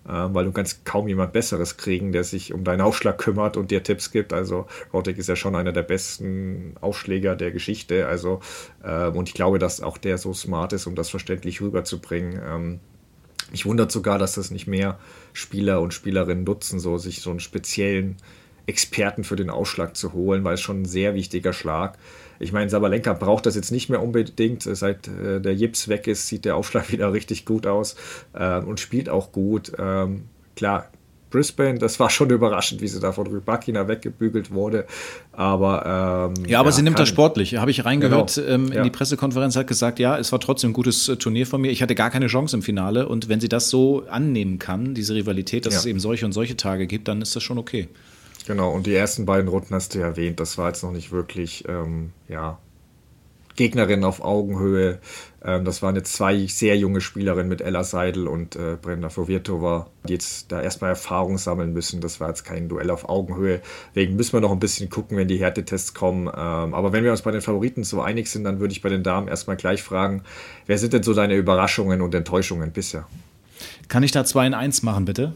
weil 0.09 0.45
du 0.45 0.51
kannst 0.51 0.85
kaum 0.85 1.07
jemand 1.07 1.33
Besseres 1.33 1.77
kriegen, 1.77 2.11
der 2.11 2.23
sich 2.23 2.53
um 2.53 2.63
deinen 2.63 2.81
Aufschlag 2.81 3.17
kümmert 3.17 3.57
und 3.57 3.71
dir 3.71 3.83
Tipps 3.83 4.11
gibt. 4.11 4.33
Also 4.33 4.67
Roddick 4.93 5.17
ist 5.17 5.29
ja 5.29 5.35
schon 5.35 5.55
einer 5.55 5.71
der 5.71 5.83
besten 5.83 6.75
Aufschläger 6.81 7.35
der 7.35 7.51
Geschichte. 7.51 8.07
Also 8.07 8.39
äh, 8.83 9.07
und 9.07 9.29
ich 9.29 9.35
glaube, 9.35 9.59
dass 9.59 9.81
auch 9.81 9.97
der 9.97 10.17
so 10.17 10.33
smart 10.33 10.73
ist, 10.73 10.87
um 10.87 10.95
das 10.95 11.09
verständlich 11.09 11.61
rüberzubringen. 11.61 12.41
Ähm, 12.43 12.79
mich 13.51 13.65
wundert 13.65 13.91
sogar, 13.91 14.17
dass 14.17 14.35
das 14.35 14.49
nicht 14.49 14.67
mehr 14.67 14.97
Spieler 15.33 15.81
und 15.81 15.93
Spielerinnen 15.93 16.45
nutzen, 16.45 16.79
so 16.79 16.97
sich 16.97 17.21
so 17.21 17.29
einen 17.29 17.39
speziellen 17.39 18.17
Experten 18.65 19.23
für 19.23 19.35
den 19.35 19.49
Ausschlag 19.49 19.95
zu 19.97 20.13
holen, 20.13 20.43
weil 20.43 20.53
es 20.53 20.61
schon 20.61 20.83
ein 20.83 20.85
sehr 20.85 21.13
wichtiger 21.13 21.51
Schlag. 21.51 21.97
Ich 22.41 22.51
meine, 22.51 22.69
Sabalenka 22.69 23.13
braucht 23.13 23.45
das 23.45 23.55
jetzt 23.55 23.71
nicht 23.71 23.89
mehr 23.89 24.01
unbedingt. 24.01 24.63
Seit 24.63 25.07
äh, 25.07 25.39
der 25.39 25.53
Jips 25.53 25.87
weg 25.87 26.07
ist, 26.07 26.27
sieht 26.27 26.45
der 26.45 26.55
Aufschlag 26.55 26.91
wieder 26.91 27.13
richtig 27.13 27.45
gut 27.45 27.67
aus 27.67 27.95
äh, 28.33 28.59
und 28.59 28.79
spielt 28.79 29.09
auch 29.09 29.31
gut. 29.31 29.71
Ähm, 29.77 30.23
klar, 30.55 30.89
Brisbane, 31.31 31.79
das 31.79 31.99
war 31.99 32.09
schon 32.09 32.29
überraschend, 32.29 32.81
wie 32.81 32.87
sie 32.87 32.99
da 32.99 33.11
von 33.13 33.25
Rybakina 33.25 33.87
weggebügelt 33.87 34.51
wurde. 34.51 34.85
Aber 35.31 36.33
ähm, 36.37 36.45
ja, 36.45 36.59
aber 36.59 36.69
ja, 36.69 36.73
sie 36.73 36.83
nimmt 36.83 36.99
das 36.99 37.09
sportlich. 37.09 37.55
Habe 37.55 37.71
ich 37.71 37.83
reingehört 37.85 38.35
genau. 38.35 38.47
ähm, 38.47 38.67
in 38.67 38.73
ja. 38.73 38.83
die 38.83 38.89
Pressekonferenz, 38.91 39.55
hat 39.55 39.67
gesagt, 39.67 39.97
ja, 39.99 40.17
es 40.17 40.31
war 40.31 40.39
trotzdem 40.39 40.71
ein 40.71 40.73
gutes 40.73 41.09
äh, 41.09 41.15
Turnier 41.15 41.47
von 41.47 41.61
mir. 41.61 41.71
Ich 41.71 41.81
hatte 41.81 41.95
gar 41.95 42.11
keine 42.11 42.27
Chance 42.27 42.55
im 42.55 42.61
Finale 42.61 43.07
und 43.07 43.29
wenn 43.29 43.39
sie 43.39 43.49
das 43.49 43.69
so 43.69 44.03
annehmen 44.09 44.59
kann, 44.59 44.93
diese 44.93 45.15
Rivalität, 45.15 45.65
dass 45.65 45.73
ja. 45.73 45.79
es 45.79 45.85
eben 45.85 45.99
solche 45.99 46.25
und 46.25 46.33
solche 46.33 46.57
Tage 46.57 46.85
gibt, 46.85 47.07
dann 47.07 47.21
ist 47.21 47.35
das 47.35 47.41
schon 47.41 47.57
okay. 47.57 47.87
Genau, 48.47 48.71
und 48.71 48.85
die 48.85 48.95
ersten 48.95 49.25
beiden 49.25 49.47
Runden 49.47 49.73
hast 49.73 49.93
du 49.93 49.99
ja 49.99 50.07
erwähnt, 50.07 50.39
das 50.39 50.57
war 50.57 50.69
jetzt 50.69 50.83
noch 50.83 50.91
nicht 50.91 51.11
wirklich, 51.11 51.67
ähm, 51.67 52.11
ja, 52.27 52.57
Gegnerin 53.55 54.03
auf 54.03 54.21
Augenhöhe. 54.21 54.99
Ähm, 55.43 55.65
das 55.65 55.81
waren 55.81 55.95
jetzt 55.95 56.13
zwei 56.13 56.47
sehr 56.47 56.77
junge 56.77 57.01
Spielerinnen 57.01 57.47
mit 57.47 57.61
Ella 57.61 57.83
Seidel 57.83 58.27
und 58.27 58.55
äh, 58.55 58.77
Brenda 58.81 59.09
Fovirtova, 59.09 59.87
die 60.07 60.13
jetzt 60.13 60.51
da 60.51 60.61
erstmal 60.61 60.91
Erfahrung 60.91 61.37
sammeln 61.37 61.73
müssen. 61.73 62.01
Das 62.01 62.19
war 62.19 62.29
jetzt 62.29 62.43
kein 62.43 62.69
Duell 62.69 62.89
auf 62.89 63.09
Augenhöhe. 63.09 63.61
Deswegen 63.89 64.15
müssen 64.15 64.33
wir 64.33 64.41
noch 64.41 64.51
ein 64.51 64.59
bisschen 64.59 64.89
gucken, 64.89 65.17
wenn 65.17 65.27
die 65.27 65.37
Härtetests 65.37 65.93
kommen. 65.93 66.27
Ähm, 66.27 66.73
aber 66.73 66.93
wenn 66.93 67.03
wir 67.03 67.11
uns 67.11 67.21
bei 67.21 67.31
den 67.31 67.41
Favoriten 67.41 67.83
so 67.83 68.01
einig 68.01 68.29
sind, 68.29 68.43
dann 68.43 68.59
würde 68.59 68.71
ich 68.71 68.81
bei 68.81 68.89
den 68.89 69.03
Damen 69.03 69.27
erstmal 69.27 69.57
gleich 69.57 69.83
fragen, 69.83 70.23
wer 70.65 70.77
sind 70.77 70.93
denn 70.93 71.03
so 71.03 71.13
deine 71.13 71.35
Überraschungen 71.35 72.01
und 72.01 72.15
Enttäuschungen 72.15 72.71
bisher? 72.71 73.07
Kann 73.87 74.03
ich 74.03 74.11
da 74.11 74.25
2 74.25 74.47
in 74.47 74.53
1 74.53 74.83
machen, 74.83 75.05
bitte? 75.05 75.33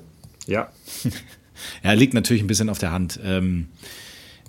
Ja. 0.47 0.69
ja, 1.83 1.93
liegt 1.93 2.13
natürlich 2.13 2.43
ein 2.43 2.47
bisschen 2.47 2.69
auf 2.69 2.79
der 2.79 2.91
Hand. 2.91 3.19
Ähm, 3.23 3.67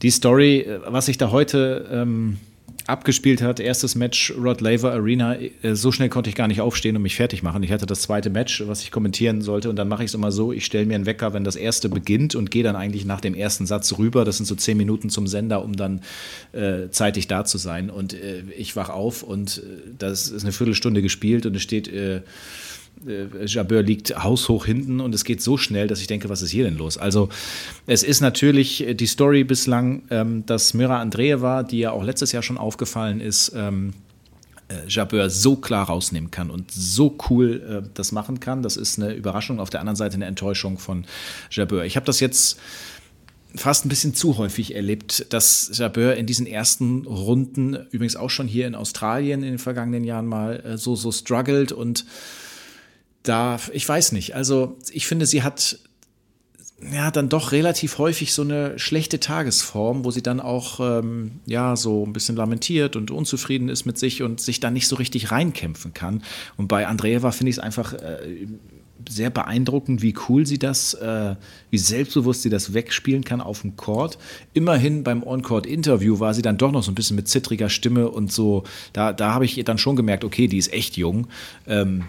die 0.02 0.10
Story, 0.10 0.60
äh, 0.60 0.80
was 0.86 1.08
ich 1.08 1.18
da 1.18 1.30
heute 1.30 1.88
ähm, 1.90 2.38
abgespielt 2.86 3.42
hat. 3.42 3.60
Erstes 3.60 3.94
Match 3.94 4.32
Rod 4.36 4.60
Laver 4.60 4.92
Arena. 4.92 5.36
Äh, 5.36 5.74
so 5.74 5.92
schnell 5.92 6.08
konnte 6.08 6.30
ich 6.30 6.36
gar 6.36 6.48
nicht 6.48 6.60
aufstehen 6.60 6.96
und 6.96 7.02
mich 7.02 7.16
fertig 7.16 7.42
machen. 7.42 7.62
Ich 7.62 7.72
hatte 7.72 7.86
das 7.86 8.02
zweite 8.02 8.30
Match, 8.30 8.62
was 8.66 8.82
ich 8.82 8.90
kommentieren 8.90 9.42
sollte. 9.42 9.70
Und 9.70 9.76
dann 9.76 9.88
mache 9.88 10.04
ich 10.04 10.10
es 10.10 10.14
immer 10.14 10.32
so: 10.32 10.52
Ich 10.52 10.64
stelle 10.64 10.86
mir 10.86 10.94
einen 10.94 11.06
Wecker, 11.06 11.32
wenn 11.32 11.44
das 11.44 11.56
erste 11.56 11.88
beginnt 11.88 12.34
und 12.34 12.50
gehe 12.50 12.62
dann 12.62 12.76
eigentlich 12.76 13.04
nach 13.04 13.20
dem 13.20 13.34
ersten 13.34 13.66
Satz 13.66 13.98
rüber. 13.98 14.24
Das 14.24 14.36
sind 14.36 14.46
so 14.46 14.54
zehn 14.54 14.76
Minuten 14.76 15.10
zum 15.10 15.26
Sender, 15.26 15.64
um 15.64 15.74
dann 15.74 16.02
äh, 16.52 16.88
zeitig 16.90 17.26
da 17.28 17.44
zu 17.44 17.58
sein. 17.58 17.90
Und 17.90 18.14
äh, 18.14 18.42
ich 18.56 18.76
wach 18.76 18.88
auf 18.88 19.22
und 19.22 19.58
äh, 19.58 19.90
das 19.98 20.28
ist 20.28 20.42
eine 20.42 20.52
Viertelstunde 20.52 21.02
gespielt 21.02 21.46
und 21.46 21.56
es 21.56 21.62
steht 21.62 21.90
äh, 23.06 23.24
äh, 23.24 23.46
Jabeur 23.46 23.82
liegt 23.82 24.22
haushoch 24.22 24.66
hinten 24.66 25.00
und 25.00 25.14
es 25.14 25.24
geht 25.24 25.42
so 25.42 25.56
schnell, 25.56 25.86
dass 25.88 26.00
ich 26.00 26.06
denke, 26.06 26.28
was 26.28 26.42
ist 26.42 26.50
hier 26.50 26.64
denn 26.64 26.76
los? 26.76 26.98
Also 26.98 27.28
es 27.86 28.02
ist 28.02 28.20
natürlich 28.20 28.86
die 28.94 29.06
Story 29.06 29.44
bislang, 29.44 30.02
ähm, 30.10 30.46
dass 30.46 30.74
Mira 30.74 31.00
Andreeva, 31.00 31.62
die 31.62 31.80
ja 31.80 31.90
auch 31.92 32.02
letztes 32.02 32.32
Jahr 32.32 32.42
schon 32.42 32.58
aufgefallen 32.58 33.20
ist, 33.20 33.52
ähm, 33.54 33.92
äh, 34.68 34.88
Jabeur 34.88 35.30
so 35.30 35.56
klar 35.56 35.86
rausnehmen 35.86 36.30
kann 36.30 36.50
und 36.50 36.70
so 36.72 37.16
cool 37.30 37.84
äh, 37.84 37.88
das 37.94 38.12
machen 38.12 38.40
kann. 38.40 38.62
Das 38.62 38.76
ist 38.76 38.98
eine 38.98 39.14
Überraschung, 39.14 39.60
auf 39.60 39.70
der 39.70 39.80
anderen 39.80 39.96
Seite 39.96 40.16
eine 40.16 40.26
Enttäuschung 40.26 40.78
von 40.78 41.04
Jabeur. 41.50 41.84
Ich 41.84 41.96
habe 41.96 42.06
das 42.06 42.20
jetzt 42.20 42.58
fast 43.54 43.86
ein 43.86 43.88
bisschen 43.88 44.14
zu 44.14 44.38
häufig 44.38 44.74
erlebt, 44.74 45.32
dass 45.32 45.70
Jabeur 45.72 46.16
in 46.16 46.26
diesen 46.26 46.46
ersten 46.46 47.06
Runden, 47.06 47.74
übrigens 47.90 48.16
auch 48.16 48.30
schon 48.30 48.48
hier 48.48 48.66
in 48.66 48.74
Australien 48.74 49.42
in 49.42 49.50
den 49.50 49.58
vergangenen 49.58 50.04
Jahren 50.04 50.26
mal 50.26 50.60
äh, 50.60 50.78
so, 50.78 50.96
so 50.96 51.12
struggelt 51.12 51.72
und 51.72 52.04
da, 53.28 53.58
ich 53.72 53.88
weiß 53.88 54.12
nicht. 54.12 54.34
Also 54.34 54.76
ich 54.90 55.06
finde, 55.06 55.26
sie 55.26 55.42
hat 55.42 55.78
ja 56.92 57.10
dann 57.10 57.28
doch 57.28 57.52
relativ 57.52 57.98
häufig 57.98 58.32
so 58.34 58.42
eine 58.42 58.78
schlechte 58.78 59.18
Tagesform, 59.18 60.04
wo 60.04 60.10
sie 60.10 60.22
dann 60.22 60.40
auch 60.40 60.78
ähm, 60.80 61.40
ja 61.46 61.74
so 61.74 62.04
ein 62.04 62.12
bisschen 62.12 62.36
lamentiert 62.36 62.96
und 62.96 63.10
unzufrieden 63.10 63.68
ist 63.68 63.86
mit 63.86 63.98
sich 63.98 64.22
und 64.22 64.40
sich 64.40 64.60
dann 64.60 64.74
nicht 64.74 64.88
so 64.88 64.96
richtig 64.96 65.30
reinkämpfen 65.30 65.94
kann. 65.94 66.22
Und 66.56 66.68
bei 66.68 66.86
Andrea 66.86 67.30
finde 67.30 67.50
ich 67.50 67.56
es 67.56 67.62
einfach 67.62 67.94
äh, 67.94 68.46
sehr 69.08 69.30
beeindruckend, 69.30 70.02
wie 70.02 70.14
cool 70.28 70.46
sie 70.46 70.58
das, 70.58 70.94
äh, 70.94 71.36
wie 71.70 71.78
selbstbewusst 71.78 72.42
sie 72.42 72.50
das 72.50 72.74
wegspielen 72.74 73.24
kann 73.24 73.40
auf 73.40 73.62
dem 73.62 73.76
Court. 73.76 74.18
Immerhin 74.52 75.02
beim 75.02 75.22
On-Court-Interview 75.22 76.18
war 76.18 76.34
sie 76.34 76.42
dann 76.42 76.58
doch 76.58 76.72
noch 76.72 76.82
so 76.82 76.90
ein 76.90 76.94
bisschen 76.94 77.16
mit 77.16 77.28
zittriger 77.28 77.68
Stimme 77.68 78.10
und 78.10 78.32
so. 78.32 78.64
Da, 78.92 79.12
da 79.12 79.32
habe 79.32 79.44
ich 79.44 79.62
dann 79.64 79.78
schon 79.78 79.96
gemerkt, 79.96 80.24
okay, 80.24 80.48
die 80.48 80.58
ist 80.58 80.72
echt 80.72 80.96
jung. 80.96 81.28
Ähm, 81.66 82.04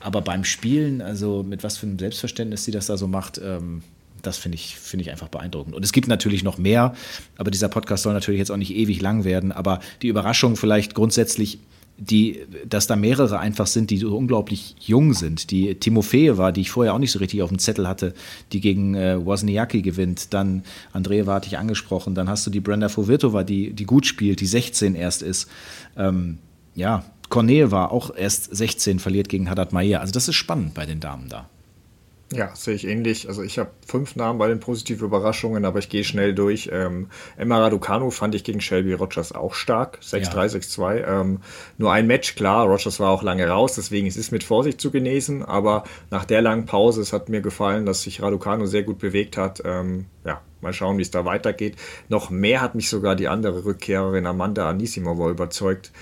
aber 0.00 0.22
beim 0.22 0.44
Spielen, 0.44 1.02
also 1.02 1.42
mit 1.42 1.64
was 1.64 1.78
für 1.78 1.86
einem 1.86 1.98
Selbstverständnis 1.98 2.64
sie 2.64 2.70
das 2.70 2.86
da 2.86 2.96
so 2.96 3.08
macht, 3.08 3.40
ähm, 3.42 3.82
das 4.22 4.36
finde 4.36 4.56
ich, 4.56 4.76
find 4.76 5.00
ich 5.00 5.10
einfach 5.10 5.28
beeindruckend. 5.28 5.74
Und 5.74 5.84
es 5.84 5.92
gibt 5.92 6.08
natürlich 6.08 6.42
noch 6.42 6.58
mehr, 6.58 6.94
aber 7.36 7.50
dieser 7.50 7.68
Podcast 7.68 8.02
soll 8.02 8.12
natürlich 8.12 8.38
jetzt 8.38 8.50
auch 8.50 8.56
nicht 8.56 8.74
ewig 8.74 9.00
lang 9.00 9.24
werden. 9.24 9.52
Aber 9.52 9.80
die 10.02 10.08
Überraschung 10.08 10.56
vielleicht 10.56 10.94
grundsätzlich, 10.94 11.58
die, 11.96 12.40
dass 12.68 12.86
da 12.86 12.94
mehrere 12.94 13.40
einfach 13.40 13.66
sind, 13.66 13.90
die 13.90 13.98
so 13.98 14.16
unglaublich 14.16 14.76
jung 14.80 15.14
sind. 15.14 15.50
Die 15.50 15.74
Timofeje 15.74 16.38
war, 16.38 16.52
die 16.52 16.60
ich 16.60 16.70
vorher 16.70 16.94
auch 16.94 16.98
nicht 16.98 17.10
so 17.10 17.18
richtig 17.18 17.42
auf 17.42 17.48
dem 17.48 17.58
Zettel 17.58 17.88
hatte, 17.88 18.14
die 18.52 18.60
gegen 18.60 18.94
äh, 18.94 19.24
Wozniacki 19.24 19.82
gewinnt. 19.82 20.32
Dann 20.32 20.62
Andrea 20.92 21.26
war 21.26 21.36
hatte 21.36 21.48
ich 21.48 21.58
angesprochen. 21.58 22.14
Dann 22.14 22.28
hast 22.28 22.46
du 22.46 22.50
die 22.50 22.60
Brenda 22.60 22.88
Fovirtova, 22.88 23.42
die, 23.42 23.72
die 23.72 23.84
gut 23.84 24.06
spielt, 24.06 24.40
die 24.40 24.46
16 24.46 24.94
erst 24.94 25.22
ist. 25.22 25.48
Ähm, 25.96 26.38
ja, 26.76 27.04
Cornel 27.28 27.70
war 27.70 27.92
auch 27.92 28.14
erst 28.14 28.54
16, 28.54 28.98
verliert 28.98 29.28
gegen 29.28 29.50
Haddad 29.50 29.72
Maia. 29.72 30.00
Also 30.00 30.12
das 30.12 30.28
ist 30.28 30.36
spannend 30.36 30.74
bei 30.74 30.86
den 30.86 31.00
Damen 31.00 31.28
da. 31.28 31.48
Ja, 32.30 32.54
sehe 32.54 32.74
ich 32.74 32.86
ähnlich. 32.86 33.26
Also 33.26 33.42
ich 33.42 33.58
habe 33.58 33.70
fünf 33.86 34.14
Namen 34.14 34.38
bei 34.38 34.48
den 34.48 34.60
positiven 34.60 35.06
Überraschungen, 35.06 35.64
aber 35.64 35.78
ich 35.78 35.88
gehe 35.88 36.04
schnell 36.04 36.34
durch. 36.34 36.68
Ähm, 36.70 37.08
Emma 37.38 37.58
Raducanu 37.58 38.10
fand 38.10 38.34
ich 38.34 38.44
gegen 38.44 38.60
Shelby 38.60 38.92
Rogers 38.92 39.32
auch 39.32 39.54
stark. 39.54 39.98
6-3, 40.02 40.18
ja. 40.18 40.42
6-2. 40.42 41.20
Ähm, 41.20 41.40
nur 41.78 41.90
ein 41.90 42.06
Match, 42.06 42.34
klar. 42.34 42.66
Rogers 42.66 43.00
war 43.00 43.10
auch 43.10 43.22
lange 43.22 43.48
raus, 43.48 43.76
deswegen 43.76 44.06
ist 44.06 44.18
es 44.18 44.30
mit 44.30 44.44
Vorsicht 44.44 44.78
zu 44.78 44.90
genesen. 44.90 45.42
Aber 45.42 45.84
nach 46.10 46.26
der 46.26 46.42
langen 46.42 46.66
Pause, 46.66 47.00
es 47.00 47.14
hat 47.14 47.30
mir 47.30 47.40
gefallen, 47.40 47.86
dass 47.86 48.02
sich 48.02 48.20
Raducanu 48.20 48.66
sehr 48.66 48.82
gut 48.82 48.98
bewegt 48.98 49.38
hat. 49.38 49.62
Ähm, 49.64 50.04
ja, 50.26 50.42
mal 50.60 50.74
schauen, 50.74 50.98
wie 50.98 51.02
es 51.02 51.10
da 51.10 51.24
weitergeht. 51.24 51.76
Noch 52.10 52.28
mehr 52.28 52.60
hat 52.60 52.74
mich 52.74 52.90
sogar 52.90 53.16
die 53.16 53.28
andere 53.28 53.64
Rückkehrerin 53.64 54.26
Amanda 54.26 54.68
Anisimova 54.68 55.30
überzeugt 55.30 55.92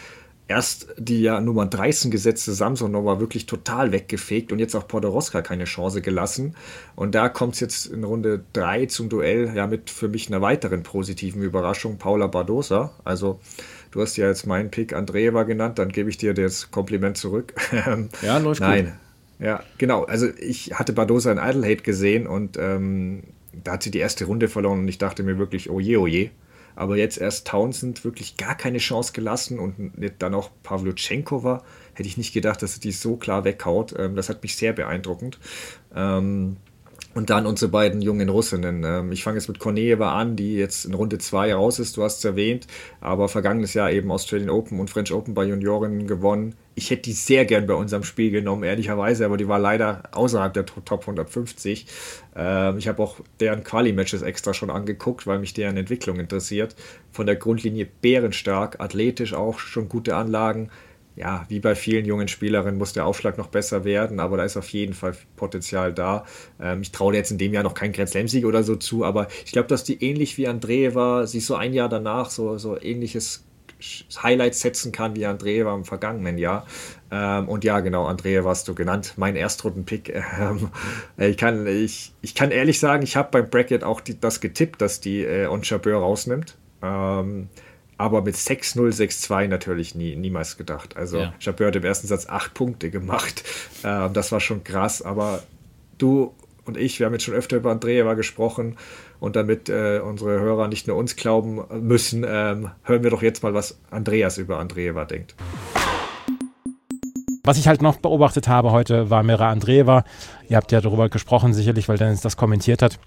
erst 0.49 0.88
die 0.97 1.22
ja 1.22 1.40
Nummer 1.40 1.66
13 1.66 2.11
gesetzte 2.11 2.53
Samsonova 2.53 3.18
wirklich 3.18 3.47
total 3.47 3.92
weggefegt 3.92 4.53
und 4.53 4.59
jetzt 4.59 4.74
auch 4.74 4.86
Podoroska 4.86 5.42
keine 5.42 5.64
Chance 5.64 6.03
gelassen. 6.03 6.55
Und 6.94 7.14
da 7.14 7.28
kommt 7.28 7.55
es 7.55 7.61
jetzt 7.61 7.86
in 7.86 8.05
Runde 8.05 8.44
3 8.53 8.86
zum 8.86 9.09
Duell 9.09 9.53
ja 9.55 9.66
mit 9.66 9.90
für 9.90 10.09
mich 10.09 10.28
einer 10.28 10.40
weiteren 10.42 10.82
positiven 10.82 11.42
Überraschung, 11.42 11.99
Paula 11.99 12.28
Bardosa. 12.28 12.92
Also 13.05 13.40
du 13.90 14.01
hast 14.01 14.16
ja 14.16 14.28
jetzt 14.28 14.47
meinen 14.47 14.70
Pick 14.70 14.92
Andreeva 14.92 15.42
genannt, 15.42 15.78
dann 15.78 15.90
gebe 15.90 16.11
ich 16.11 16.16
dir 16.16 16.34
das 16.34 16.70
Kompliment 16.70 17.16
zurück. 17.16 17.55
ja, 18.22 18.38
läuft 18.38 18.61
Nein. 18.61 18.84
Gut. 18.84 18.94
Ja, 19.38 19.62
genau. 19.78 20.05
Also 20.05 20.28
ich 20.38 20.72
hatte 20.74 20.92
Bardosa 20.92 21.30
in 21.30 21.38
Idlehead 21.38 21.84
gesehen 21.84 22.26
und 22.26 22.57
ähm, 22.57 23.24
da 23.64 23.72
hat 23.72 23.82
sie 23.82 23.90
die 23.90 23.99
erste 23.99 24.24
Runde 24.24 24.49
verloren 24.49 24.80
und 24.80 24.88
ich 24.88 24.99
dachte 24.99 25.22
mir 25.22 25.38
wirklich, 25.38 25.70
oh 25.70 25.80
je, 25.80 25.97
oh 25.97 26.07
je. 26.07 26.30
Aber 26.76 26.96
jetzt 26.96 27.18
erst 27.18 27.48
Townsend 27.48 28.04
wirklich 28.04 28.36
gar 28.36 28.54
keine 28.54 28.78
Chance 28.78 29.12
gelassen 29.12 29.58
und 29.58 29.92
dann 30.18 30.34
auch 30.34 30.50
Pavlyuchenkova. 30.62 31.64
Hätte 31.94 32.08
ich 32.08 32.18
nicht 32.18 32.34
gedacht, 32.34 32.62
dass 32.62 32.74
sie 32.74 32.80
die 32.80 32.92
so 32.92 33.16
klar 33.16 33.44
weghaut. 33.44 33.94
Ähm, 33.98 34.14
das 34.14 34.28
hat 34.28 34.42
mich 34.42 34.56
sehr 34.56 34.72
beeindruckend. 34.72 35.38
Ähm, 35.94 36.58
und 37.16 37.30
dann 37.30 37.46
unsere 37.46 37.70
beiden 37.70 38.02
jungen 38.02 38.28
Russinnen. 38.28 38.84
Ähm, 38.84 39.10
ich 39.10 39.24
fange 39.24 39.38
jetzt 39.38 39.48
mit 39.48 39.58
Kornejeva 39.58 40.12
an, 40.12 40.36
die 40.36 40.56
jetzt 40.56 40.84
in 40.84 40.92
Runde 40.92 41.16
2 41.16 41.54
raus 41.54 41.78
ist, 41.78 41.96
du 41.96 42.02
hast 42.02 42.18
es 42.18 42.24
erwähnt, 42.26 42.66
aber 43.00 43.30
vergangenes 43.30 43.72
Jahr 43.72 43.90
eben 43.90 44.12
Australian 44.12 44.50
Open 44.50 44.78
und 44.78 44.90
French 44.90 45.14
Open 45.14 45.32
bei 45.32 45.44
Juniorinnen 45.44 46.06
gewonnen. 46.06 46.56
Ich 46.74 46.90
hätte 46.90 47.04
die 47.04 47.14
sehr 47.14 47.46
gern 47.46 47.66
bei 47.66 47.72
unserem 47.72 48.02
Spiel 48.02 48.30
genommen, 48.30 48.64
ehrlicherweise, 48.64 49.24
aber 49.24 49.38
die 49.38 49.48
war 49.48 49.58
leider 49.58 50.02
außerhalb 50.12 50.52
der 50.52 50.66
Top 50.66 51.00
150. 51.00 51.86
Ähm, 52.36 52.76
ich 52.76 52.86
habe 52.86 53.02
auch 53.02 53.20
deren 53.40 53.64
Quali-Matches 53.64 54.20
extra 54.20 54.52
schon 54.52 54.68
angeguckt, 54.68 55.26
weil 55.26 55.38
mich 55.38 55.54
deren 55.54 55.78
Entwicklung 55.78 56.20
interessiert. 56.20 56.76
Von 57.12 57.24
der 57.24 57.36
Grundlinie 57.36 57.88
bärenstark, 58.02 58.78
athletisch 58.78 59.32
auch 59.32 59.58
schon 59.58 59.88
gute 59.88 60.16
Anlagen 60.16 60.68
ja, 61.16 61.46
wie 61.48 61.60
bei 61.60 61.74
vielen 61.74 62.04
jungen 62.04 62.28
Spielerinnen 62.28 62.78
muss 62.78 62.92
der 62.92 63.06
Aufschlag 63.06 63.38
noch 63.38 63.48
besser 63.48 63.84
werden, 63.84 64.20
aber 64.20 64.36
da 64.36 64.44
ist 64.44 64.56
auf 64.56 64.68
jeden 64.68 64.92
Fall 64.92 65.16
Potenzial 65.36 65.92
da. 65.92 66.26
Ähm, 66.60 66.82
ich 66.82 66.92
traue 66.92 67.14
jetzt 67.14 67.30
in 67.30 67.38
dem 67.38 67.54
Jahr 67.54 67.62
noch 67.62 67.74
keinen 67.74 67.92
Grand 67.92 68.10
Slam-Sieg 68.10 68.44
oder 68.44 68.62
so 68.62 68.76
zu, 68.76 69.04
aber 69.04 69.28
ich 69.44 69.52
glaube, 69.52 69.68
dass 69.68 69.82
die 69.82 70.02
ähnlich 70.04 70.36
wie 70.36 70.46
André 70.46 70.94
war, 70.94 71.26
sich 71.26 71.46
so 71.46 71.54
ein 71.54 71.72
Jahr 71.72 71.88
danach 71.88 72.28
so, 72.30 72.58
so 72.58 72.80
ähnliches 72.80 73.44
Highlights 74.22 74.60
setzen 74.60 74.90
kann 74.92 75.16
wie 75.16 75.26
André 75.26 75.64
war 75.64 75.74
im 75.74 75.84
vergangenen 75.84 76.38
Jahr. 76.38 76.66
Ähm, 77.10 77.48
und 77.48 77.64
ja, 77.64 77.80
genau, 77.80 78.08
André 78.08 78.42
warst 78.44 78.68
du 78.68 78.74
genannt, 78.74 79.14
mein 79.16 79.36
Erstrunden-Pick. 79.36 80.22
Ähm, 80.38 80.68
ich, 81.16 81.36
kann, 81.38 81.66
ich, 81.66 82.12
ich 82.20 82.34
kann 82.34 82.50
ehrlich 82.50 82.78
sagen, 82.78 83.02
ich 83.02 83.16
habe 83.16 83.30
beim 83.30 83.48
Bracket 83.48 83.84
auch 83.84 84.00
die, 84.00 84.20
das 84.20 84.40
getippt, 84.40 84.82
dass 84.82 85.00
die 85.00 85.22
äh, 85.22 85.46
Onchapeur 85.46 85.98
rausnimmt. 85.98 86.58
Ähm, 86.82 87.48
aber 87.99 88.22
mit 88.22 88.34
6-0, 88.34 88.92
6-2 88.92 89.49
natürlich 89.49 89.94
nie, 89.94 90.16
niemals 90.16 90.57
gedacht. 90.57 90.97
Also 90.97 91.18
ja. 91.18 91.34
Jabeur 91.40 91.68
hat 91.68 91.76
im 91.76 91.84
ersten 91.84 92.07
Satz 92.07 92.26
acht 92.28 92.55
Punkte 92.55 92.90
gemacht. 92.90 93.44
Äh, 93.82 94.11
das 94.11 94.32
war 94.32 94.40
schon 94.40 94.64
krass. 94.64 95.03
Aber 95.03 95.42
du 95.99 96.34
und 96.64 96.76
ich, 96.76 96.99
wir 96.99 97.07
haben 97.07 97.12
jetzt 97.12 97.24
schon 97.24 97.34
öfter 97.34 97.59
über 97.59 97.70
Andrea 97.70 98.14
gesprochen 98.14 98.76
und 99.20 99.36
damit 99.36 99.68
äh, 99.68 100.01
unsere 100.03 100.40
Hörer 100.40 100.66
nicht 100.66 100.88
nur 100.88 100.97
uns 100.97 101.14
glauben 101.14 101.62
müssen, 101.80 102.24
ähm, 102.26 102.70
hören 102.82 103.03
wir 103.03 103.11
doch 103.11 103.22
jetzt 103.22 103.42
mal, 103.42 103.55
was 103.55 103.78
Andreas 103.90 104.38
über 104.38 104.59
Andreeva 104.59 105.05
denkt. 105.05 105.34
Was 107.44 107.59
ich 107.59 107.68
halt 107.68 107.82
noch 107.82 107.99
beobachtet 107.99 108.49
habe 108.49 108.72
heute, 108.72 109.09
war 109.09 109.22
Mira 109.22 109.51
Andreeva. 109.51 110.05
Ihr 110.49 110.57
habt 110.57 110.72
ja 110.72 110.80
darüber 110.80 111.09
gesprochen, 111.09 111.55
sicherlich, 111.55 111.88
weil 111.88 111.99
Dennis 111.99 112.20
das 112.20 112.36
kommentiert 112.36 112.82
hat. 112.82 112.99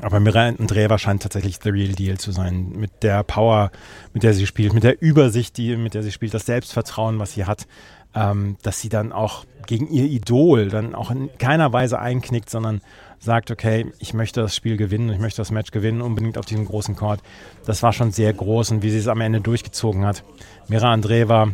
Aber 0.00 0.20
Miranda 0.20 0.60
Andreeva 0.60 0.98
scheint 0.98 1.22
tatsächlich 1.22 1.58
the 1.62 1.68
real 1.68 1.92
deal 1.92 2.18
zu 2.18 2.32
sein. 2.32 2.72
Mit 2.74 3.02
der 3.02 3.22
Power, 3.22 3.70
mit 4.14 4.22
der 4.22 4.32
sie 4.34 4.46
spielt, 4.46 4.72
mit 4.72 4.84
der 4.84 5.00
Übersicht, 5.02 5.56
die, 5.58 5.76
mit 5.76 5.94
der 5.94 6.02
sie 6.02 6.12
spielt, 6.12 6.34
das 6.34 6.46
Selbstvertrauen, 6.46 7.18
was 7.18 7.34
sie 7.34 7.44
hat, 7.44 7.66
ähm, 8.14 8.56
dass 8.62 8.80
sie 8.80 8.88
dann 8.88 9.12
auch 9.12 9.44
gegen 9.66 9.88
ihr 9.88 10.04
Idol 10.04 10.68
dann 10.68 10.94
auch 10.94 11.10
in 11.10 11.30
keiner 11.38 11.72
Weise 11.72 11.98
einknickt, 11.98 12.50
sondern 12.50 12.80
sagt, 13.18 13.50
okay, 13.50 13.86
ich 14.00 14.14
möchte 14.14 14.40
das 14.40 14.56
Spiel 14.56 14.76
gewinnen, 14.76 15.10
ich 15.10 15.20
möchte 15.20 15.40
das 15.40 15.52
Match 15.52 15.70
gewinnen, 15.70 16.02
unbedingt 16.02 16.36
auf 16.38 16.46
diesem 16.46 16.64
großen 16.64 16.96
Court. 16.96 17.20
Das 17.64 17.82
war 17.82 17.92
schon 17.92 18.10
sehr 18.10 18.32
groß 18.32 18.72
und 18.72 18.82
wie 18.82 18.90
sie 18.90 18.98
es 18.98 19.06
am 19.06 19.20
Ende 19.20 19.40
durchgezogen 19.40 20.04
hat. 20.04 20.24
Mira 20.68 20.92
Andreeva, 20.92 21.50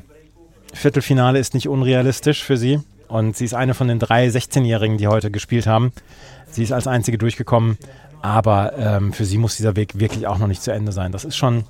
Viertelfinale 0.72 1.38
ist 1.38 1.54
nicht 1.54 1.68
unrealistisch 1.68 2.42
für 2.42 2.56
sie 2.56 2.80
und 3.08 3.36
sie 3.36 3.44
ist 3.44 3.54
eine 3.54 3.74
von 3.74 3.88
den 3.88 3.98
drei 3.98 4.28
16-Jährigen, 4.28 4.96
die 4.96 5.08
heute 5.08 5.30
gespielt 5.30 5.66
haben. 5.66 5.92
Sie 6.50 6.62
ist 6.62 6.72
als 6.72 6.86
einzige 6.86 7.18
durchgekommen. 7.18 7.76
Aber 8.22 8.76
ähm, 8.76 9.12
für 9.12 9.24
sie 9.24 9.38
muss 9.38 9.56
dieser 9.56 9.76
Weg 9.76 9.98
wirklich 9.98 10.26
auch 10.26 10.38
noch 10.38 10.46
nicht 10.46 10.62
zu 10.62 10.72
Ende 10.72 10.92
sein. 10.92 11.12
Das 11.12 11.24
ist 11.24 11.36
schon 11.36 11.64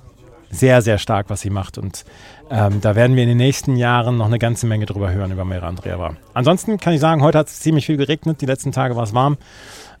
sehr, 0.51 0.81
sehr 0.81 0.97
stark, 0.97 1.29
was 1.29 1.41
sie 1.41 1.49
macht. 1.49 1.77
Und 1.77 2.05
ähm, 2.49 2.81
da 2.81 2.95
werden 2.95 3.15
wir 3.15 3.23
in 3.23 3.29
den 3.29 3.37
nächsten 3.37 3.75
Jahren 3.75 4.17
noch 4.17 4.25
eine 4.25 4.39
ganze 4.39 4.65
Menge 4.65 4.85
drüber 4.85 5.11
hören, 5.11 5.31
über 5.31 5.45
Mera 5.45 5.67
Andreeva. 5.67 6.15
Ansonsten 6.33 6.79
kann 6.79 6.93
ich 6.93 6.99
sagen, 6.99 7.21
heute 7.21 7.37
hat 7.37 7.47
es 7.47 7.59
ziemlich 7.59 7.85
viel 7.85 7.97
geregnet. 7.97 8.41
Die 8.41 8.45
letzten 8.45 8.71
Tage 8.71 8.95
war 8.95 9.03
es 9.03 9.13
warm. 9.13 9.37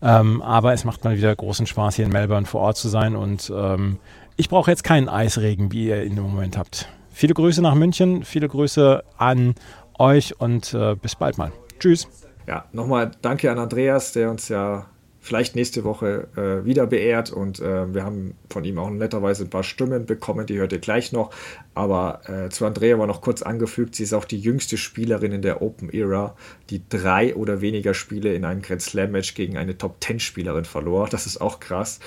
Ähm, 0.01 0.41
aber 0.41 0.73
es 0.73 0.85
macht 0.85 1.03
mal 1.03 1.17
wieder 1.17 1.35
großen 1.35 1.67
Spaß, 1.67 1.95
hier 1.95 2.05
in 2.05 2.11
Melbourne 2.11 2.45
vor 2.45 2.61
Ort 2.61 2.77
zu 2.77 2.89
sein. 2.89 3.15
Und 3.15 3.51
ähm, 3.55 3.99
ich 4.37 4.49
brauche 4.49 4.71
jetzt 4.71 4.83
keinen 4.83 5.09
Eisregen, 5.09 5.71
wie 5.71 5.87
ihr 5.87 6.03
ihn 6.03 6.17
im 6.17 6.23
Moment 6.23 6.57
habt. 6.57 6.87
Viele 7.11 7.33
Grüße 7.33 7.61
nach 7.61 7.75
München, 7.75 8.23
viele 8.23 8.47
Grüße 8.47 9.03
an 9.17 9.55
euch 9.97 10.39
und 10.39 10.73
äh, 10.73 10.95
bis 10.95 11.15
bald 11.15 11.37
mal. 11.37 11.51
Tschüss. 11.79 12.07
Ja, 12.47 12.65
nochmal 12.71 13.11
danke 13.21 13.51
an 13.51 13.59
Andreas, 13.59 14.13
der 14.13 14.31
uns 14.31 14.47
ja 14.47 14.85
vielleicht 15.29 15.55
nächste 15.55 15.83
Woche 15.83 16.27
äh, 16.35 16.65
wieder 16.65 16.87
beehrt 16.87 17.31
und 17.31 17.59
äh, 17.59 17.93
wir 17.93 18.03
haben 18.03 18.33
von 18.49 18.63
ihm 18.63 18.79
auch 18.79 18.89
netterweise 18.89 19.43
ein 19.43 19.51
paar 19.51 19.61
Stimmen 19.63 20.07
bekommen, 20.07 20.47
die 20.47 20.57
hört 20.57 20.73
ihr 20.73 20.79
gleich 20.79 21.11
noch. 21.11 21.29
Aber 21.75 22.21
äh, 22.27 22.49
zu 22.49 22.65
Andrea 22.65 22.97
war 22.97 23.05
noch 23.05 23.21
kurz 23.21 23.43
angefügt, 23.43 23.93
sie 23.93 24.03
ist 24.03 24.13
auch 24.13 24.25
die 24.25 24.39
jüngste 24.39 24.75
Spielerin 24.75 25.31
in 25.31 25.43
der 25.43 25.61
Open 25.61 25.91
Era, 25.91 26.35
die 26.71 26.81
drei 26.89 27.35
oder 27.35 27.61
weniger 27.61 27.93
Spiele 27.93 28.33
in 28.33 28.43
einem 28.43 28.63
Grand 28.63 28.81
Slam 28.81 29.11
Match 29.11 29.35
gegen 29.35 29.55
eine 29.55 29.77
Top 29.77 30.01
Ten 30.01 30.19
Spielerin 30.19 30.65
verlor. 30.65 31.07
Das 31.09 31.27
ist 31.27 31.39
auch 31.39 31.59
krass. 31.59 31.99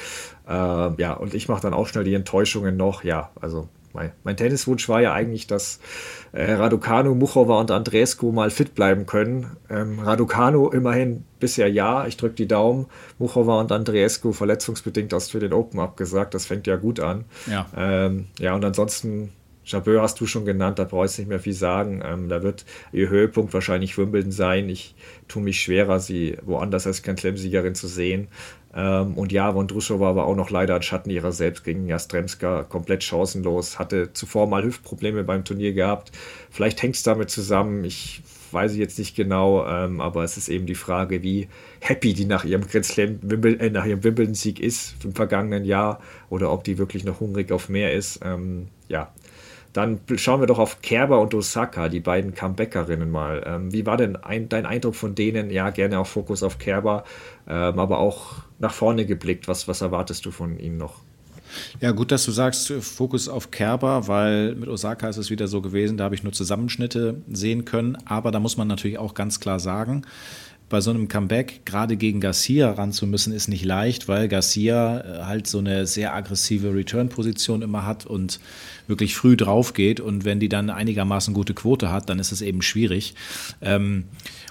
Ähm, 0.48 0.96
ja, 0.98 1.12
und 1.12 1.34
ich 1.34 1.48
mache 1.48 1.62
dann 1.62 1.74
auch 1.74 1.86
schnell 1.86 2.04
die 2.04 2.14
Enttäuschungen 2.14 2.76
noch. 2.76 3.04
Ja, 3.04 3.30
also 3.40 3.68
mein, 3.92 4.12
mein 4.24 4.36
Tenniswunsch 4.36 4.88
war 4.88 5.00
ja 5.00 5.12
eigentlich, 5.12 5.46
dass 5.46 5.80
äh, 6.32 6.52
Raducanu, 6.52 7.14
Muchova 7.14 7.60
und 7.60 7.70
Andrescu 7.70 8.32
mal 8.32 8.50
fit 8.50 8.74
bleiben 8.74 9.06
können. 9.06 9.56
Ähm, 9.68 9.98
Raducanu 9.98 10.68
immerhin 10.68 11.24
bisher 11.40 11.68
ja, 11.68 12.06
ich 12.06 12.16
drücke 12.16 12.34
die 12.34 12.48
Daumen. 12.48 12.86
Muchova 13.18 13.60
und 13.60 13.72
Andrescu 13.72 14.32
verletzungsbedingt 14.32 15.12
aus 15.14 15.30
für 15.30 15.40
den 15.40 15.52
Open 15.52 15.80
abgesagt, 15.80 16.34
das 16.34 16.46
fängt 16.46 16.66
ja 16.66 16.76
gut 16.76 17.00
an. 17.00 17.24
Ja, 17.46 17.66
ähm, 17.76 18.26
ja 18.38 18.54
und 18.54 18.64
ansonsten 18.64 19.30
Jabeur 19.64 20.02
hast 20.02 20.20
du 20.20 20.26
schon 20.26 20.44
genannt, 20.44 20.78
da 20.78 20.84
brauchst 20.84 21.18
du 21.18 21.22
nicht 21.22 21.28
mehr 21.28 21.38
viel 21.38 21.52
sagen. 21.52 22.02
Ähm, 22.04 22.28
da 22.28 22.42
wird 22.42 22.64
ihr 22.92 23.08
Höhepunkt 23.08 23.54
wahrscheinlich 23.54 23.96
Wimbledon 23.96 24.32
sein. 24.32 24.68
Ich 24.68 24.94
tue 25.28 25.42
mich 25.42 25.60
schwerer, 25.60 26.00
sie 26.00 26.36
woanders 26.42 26.86
als 26.86 27.02
Grand 27.02 27.20
Slam-Siegerin 27.20 27.74
zu 27.74 27.86
sehen. 27.86 28.28
Ähm, 28.74 29.14
und 29.14 29.32
ja, 29.32 29.54
Vondrushova 29.54 30.16
war 30.16 30.26
auch 30.26 30.36
noch 30.36 30.50
leider 30.50 30.76
ein 30.76 30.82
Schatten 30.82 31.10
ihrer 31.10 31.32
selbst 31.32 31.64
gegen 31.64 31.86
Jastremska, 31.88 32.64
komplett 32.64 33.04
chancenlos, 33.04 33.78
hatte 33.78 34.12
zuvor 34.12 34.46
mal 34.46 34.64
Hüftprobleme 34.64 35.24
beim 35.24 35.44
Turnier 35.44 35.72
gehabt. 35.72 36.12
Vielleicht 36.50 36.82
hängt 36.82 36.96
es 36.96 37.02
damit 37.02 37.30
zusammen, 37.30 37.84
ich 37.84 38.22
weiß 38.52 38.76
jetzt 38.76 38.98
nicht 38.98 39.16
genau, 39.16 39.66
ähm, 39.66 40.00
aber 40.00 40.24
es 40.24 40.36
ist 40.36 40.48
eben 40.48 40.66
die 40.66 40.74
Frage, 40.74 41.22
wie 41.22 41.48
happy 41.80 42.12
die 42.14 42.26
nach 42.26 42.44
ihrem 42.44 42.66
Grand 42.66 42.84
Slam, 42.84 43.18
Wimbledon, 43.22 43.60
äh, 43.60 43.70
nach 43.70 43.86
ihrem 43.86 44.04
Wimbledon-Sieg 44.04 44.60
ist 44.60 44.96
im 45.04 45.14
vergangenen 45.14 45.64
Jahr 45.64 46.00
oder 46.28 46.52
ob 46.52 46.64
die 46.64 46.78
wirklich 46.78 47.04
noch 47.04 47.20
hungrig 47.20 47.50
auf 47.50 47.68
mehr 47.68 47.92
ist. 47.92 48.20
Ähm, 48.24 48.68
ja, 48.88 49.12
dann 49.72 50.00
schauen 50.16 50.40
wir 50.40 50.46
doch 50.46 50.58
auf 50.58 50.82
Kerber 50.82 51.20
und 51.20 51.34
Osaka, 51.34 51.88
die 51.88 52.00
beiden 52.00 52.34
Comebackerinnen 52.34 53.10
mal. 53.10 53.42
Ähm, 53.46 53.72
wie 53.72 53.86
war 53.86 53.96
denn 53.96 54.16
ein, 54.16 54.48
dein 54.48 54.66
Eindruck 54.66 54.94
von 54.94 55.14
denen? 55.14 55.50
Ja, 55.50 55.70
gerne 55.70 55.98
auch 55.98 56.06
Fokus 56.06 56.42
auf 56.42 56.58
Kerber, 56.58 57.04
ähm, 57.48 57.78
aber 57.78 57.98
auch 57.98 58.42
nach 58.58 58.74
vorne 58.74 59.06
geblickt. 59.06 59.48
Was, 59.48 59.68
was 59.68 59.80
erwartest 59.80 60.26
du 60.26 60.30
von 60.30 60.58
ihnen 60.58 60.76
noch? 60.76 61.00
Ja, 61.80 61.90
gut, 61.92 62.12
dass 62.12 62.24
du 62.24 62.32
sagst, 62.32 62.72
Fokus 62.80 63.28
auf 63.28 63.50
Kerber, 63.50 64.08
weil 64.08 64.54
mit 64.54 64.68
Osaka 64.68 65.08
ist 65.08 65.18
es 65.18 65.30
wieder 65.30 65.48
so 65.48 65.60
gewesen, 65.60 65.96
da 65.96 66.04
habe 66.04 66.14
ich 66.14 66.22
nur 66.22 66.32
Zusammenschnitte 66.32 67.22
sehen 67.30 67.64
können. 67.64 67.96
Aber 68.06 68.30
da 68.30 68.40
muss 68.40 68.56
man 68.56 68.68
natürlich 68.68 68.98
auch 68.98 69.14
ganz 69.14 69.40
klar 69.40 69.60
sagen, 69.60 70.02
bei 70.72 70.80
so 70.80 70.90
einem 70.90 71.06
Comeback 71.06 71.66
gerade 71.66 71.98
gegen 71.98 72.18
Garcia 72.18 72.72
ran 72.72 72.92
zu 72.92 73.06
müssen, 73.06 73.32
ist 73.32 73.46
nicht 73.46 73.64
leicht, 73.64 74.08
weil 74.08 74.26
Garcia 74.26 75.00
äh, 75.00 75.24
halt 75.24 75.46
so 75.46 75.58
eine 75.58 75.86
sehr 75.86 76.14
aggressive 76.14 76.74
Return-Position 76.74 77.60
immer 77.60 77.84
hat 77.84 78.06
und 78.06 78.40
wirklich 78.86 79.14
früh 79.14 79.36
drauf 79.36 79.74
geht. 79.74 80.00
Und 80.00 80.24
wenn 80.24 80.40
die 80.40 80.48
dann 80.48 80.70
einigermaßen 80.70 81.34
gute 81.34 81.52
Quote 81.52 81.92
hat, 81.92 82.08
dann 82.08 82.18
ist 82.18 82.32
es 82.32 82.40
eben 82.40 82.62
schwierig. 82.62 83.14
Ähm, 83.60 84.04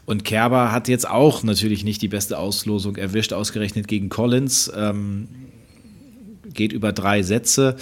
und 0.05 0.24
Kerber 0.24 0.72
hat 0.72 0.88
jetzt 0.88 1.09
auch 1.09 1.41
natürlich 1.41 1.84
nicht 1.84 2.03
die 2.03 2.07
beste 2.07 2.38
Auslosung 2.38 2.97
erwischt, 2.97 3.34
ausgerechnet 3.34 3.88
gegen 3.88 4.09
Collins. 4.09 4.72
Ähm, 4.76 5.28
geht 6.53 6.72
über 6.72 6.93
drei 6.93 7.24
Sätze. 7.24 7.78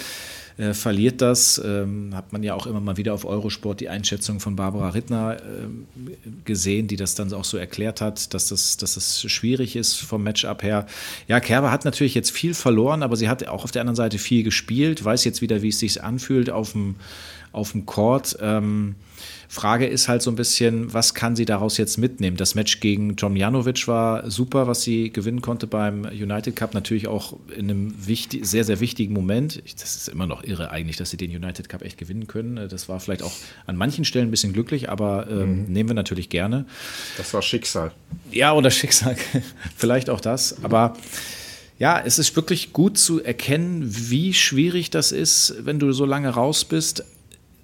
Äh, 0.60 0.74
verliert 0.74 1.22
das. 1.22 1.60
Ähm, 1.64 2.14
hat 2.14 2.34
man 2.34 2.42
ja 2.42 2.52
auch 2.54 2.66
immer 2.66 2.80
mal 2.80 2.98
wieder 2.98 3.14
auf 3.14 3.24
Eurosport 3.24 3.80
die 3.80 3.88
Einschätzung 3.88 4.40
von 4.40 4.56
Barbara 4.56 4.90
Rittner 4.90 5.38
äh, 5.38 6.28
gesehen, 6.44 6.86
die 6.86 6.96
das 6.96 7.14
dann 7.14 7.32
auch 7.32 7.44
so 7.44 7.56
erklärt 7.56 8.02
hat, 8.02 8.34
dass 8.34 8.48
das, 8.48 8.76
dass 8.76 8.94
das 8.94 9.22
schwierig 9.22 9.74
ist 9.74 9.96
vom 9.96 10.22
Matchup 10.22 10.62
her. 10.62 10.86
Ja, 11.28 11.40
Kerber 11.40 11.70
hat 11.70 11.86
natürlich 11.86 12.14
jetzt 12.14 12.30
viel 12.30 12.52
verloren, 12.52 13.02
aber 13.02 13.16
sie 13.16 13.30
hat 13.30 13.48
auch 13.48 13.64
auf 13.64 13.70
der 13.70 13.80
anderen 13.80 13.96
Seite 13.96 14.18
viel 14.18 14.42
gespielt, 14.42 15.02
weiß 15.02 15.24
jetzt 15.24 15.40
wieder, 15.40 15.62
wie 15.62 15.68
es 15.68 15.78
sich 15.78 16.04
anfühlt 16.04 16.50
auf 16.50 16.72
dem, 16.72 16.96
auf 17.52 17.72
dem 17.72 17.86
Court. 17.86 18.36
Ähm, 18.42 18.96
Frage 19.52 19.88
ist 19.88 20.06
halt 20.06 20.22
so 20.22 20.30
ein 20.30 20.36
bisschen, 20.36 20.94
was 20.94 21.12
kann 21.12 21.34
sie 21.34 21.44
daraus 21.44 21.76
jetzt 21.76 21.98
mitnehmen? 21.98 22.36
Das 22.36 22.54
Match 22.54 22.78
gegen 22.78 23.16
Tomjanovic 23.16 23.88
war 23.88 24.30
super, 24.30 24.68
was 24.68 24.82
sie 24.82 25.12
gewinnen 25.12 25.42
konnte 25.42 25.66
beim 25.66 26.04
United 26.04 26.54
Cup. 26.54 26.72
Natürlich 26.72 27.08
auch 27.08 27.34
in 27.56 27.68
einem 27.68 28.06
wichtig, 28.06 28.46
sehr, 28.46 28.62
sehr 28.62 28.78
wichtigen 28.78 29.12
Moment. 29.12 29.60
Das 29.80 29.96
ist 29.96 30.08
immer 30.08 30.28
noch 30.28 30.44
irre 30.44 30.70
eigentlich, 30.70 30.98
dass 30.98 31.10
sie 31.10 31.16
den 31.16 31.34
United 31.34 31.68
Cup 31.68 31.82
echt 31.82 31.98
gewinnen 31.98 32.28
können. 32.28 32.68
Das 32.68 32.88
war 32.88 33.00
vielleicht 33.00 33.24
auch 33.24 33.32
an 33.66 33.74
manchen 33.74 34.04
Stellen 34.04 34.28
ein 34.28 34.30
bisschen 34.30 34.52
glücklich, 34.52 34.88
aber 34.88 35.26
ähm, 35.28 35.64
mhm. 35.64 35.72
nehmen 35.72 35.88
wir 35.88 35.94
natürlich 35.94 36.28
gerne. 36.28 36.64
Das 37.16 37.34
war 37.34 37.42
Schicksal. 37.42 37.90
Ja, 38.30 38.52
oder 38.52 38.70
Schicksal. 38.70 39.16
vielleicht 39.76 40.10
auch 40.10 40.20
das. 40.20 40.62
Aber 40.62 40.96
Ja, 41.80 41.98
es 41.98 42.20
ist 42.20 42.36
wirklich 42.36 42.72
gut 42.72 42.98
zu 42.98 43.20
erkennen, 43.20 43.82
wie 43.84 44.32
schwierig 44.32 44.90
das 44.90 45.10
ist, 45.10 45.54
wenn 45.64 45.80
du 45.80 45.90
so 45.90 46.04
lange 46.04 46.28
raus 46.28 46.64
bist. 46.64 47.04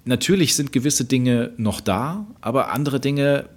Natürlich 0.07 0.55
sind 0.55 0.71
gewisse 0.71 1.03
Dinge 1.03 1.51
noch 1.57 1.81
da, 1.81 2.25
aber 2.39 2.71
andere 2.71 2.99
Dinge 3.01 3.49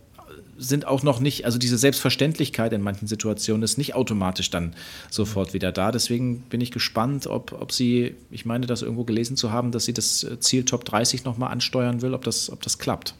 sind 0.58 0.84
auch 0.84 1.02
noch 1.02 1.20
nicht, 1.20 1.46
also 1.46 1.58
diese 1.58 1.78
Selbstverständlichkeit 1.78 2.72
in 2.72 2.82
manchen 2.82 3.06
Situationen 3.06 3.62
ist 3.62 3.78
nicht 3.78 3.94
automatisch 3.94 4.50
dann 4.50 4.74
sofort 5.10 5.54
wieder 5.54 5.72
da. 5.72 5.92
Deswegen 5.92 6.40
bin 6.42 6.60
ich 6.60 6.70
gespannt, 6.70 7.28
ob, 7.28 7.52
ob 7.52 7.72
sie, 7.72 8.16
ich 8.30 8.44
meine, 8.44 8.66
das 8.66 8.82
irgendwo 8.82 9.04
gelesen 9.04 9.36
zu 9.36 9.52
haben, 9.52 9.70
dass 9.70 9.84
sie 9.84 9.94
das 9.94 10.26
Ziel 10.40 10.64
Top 10.64 10.84
30 10.84 11.24
nochmal 11.24 11.50
ansteuern 11.50 12.02
will, 12.02 12.12
ob 12.12 12.24
das, 12.24 12.50
ob 12.50 12.62
das 12.62 12.78
klappt. 12.78 13.14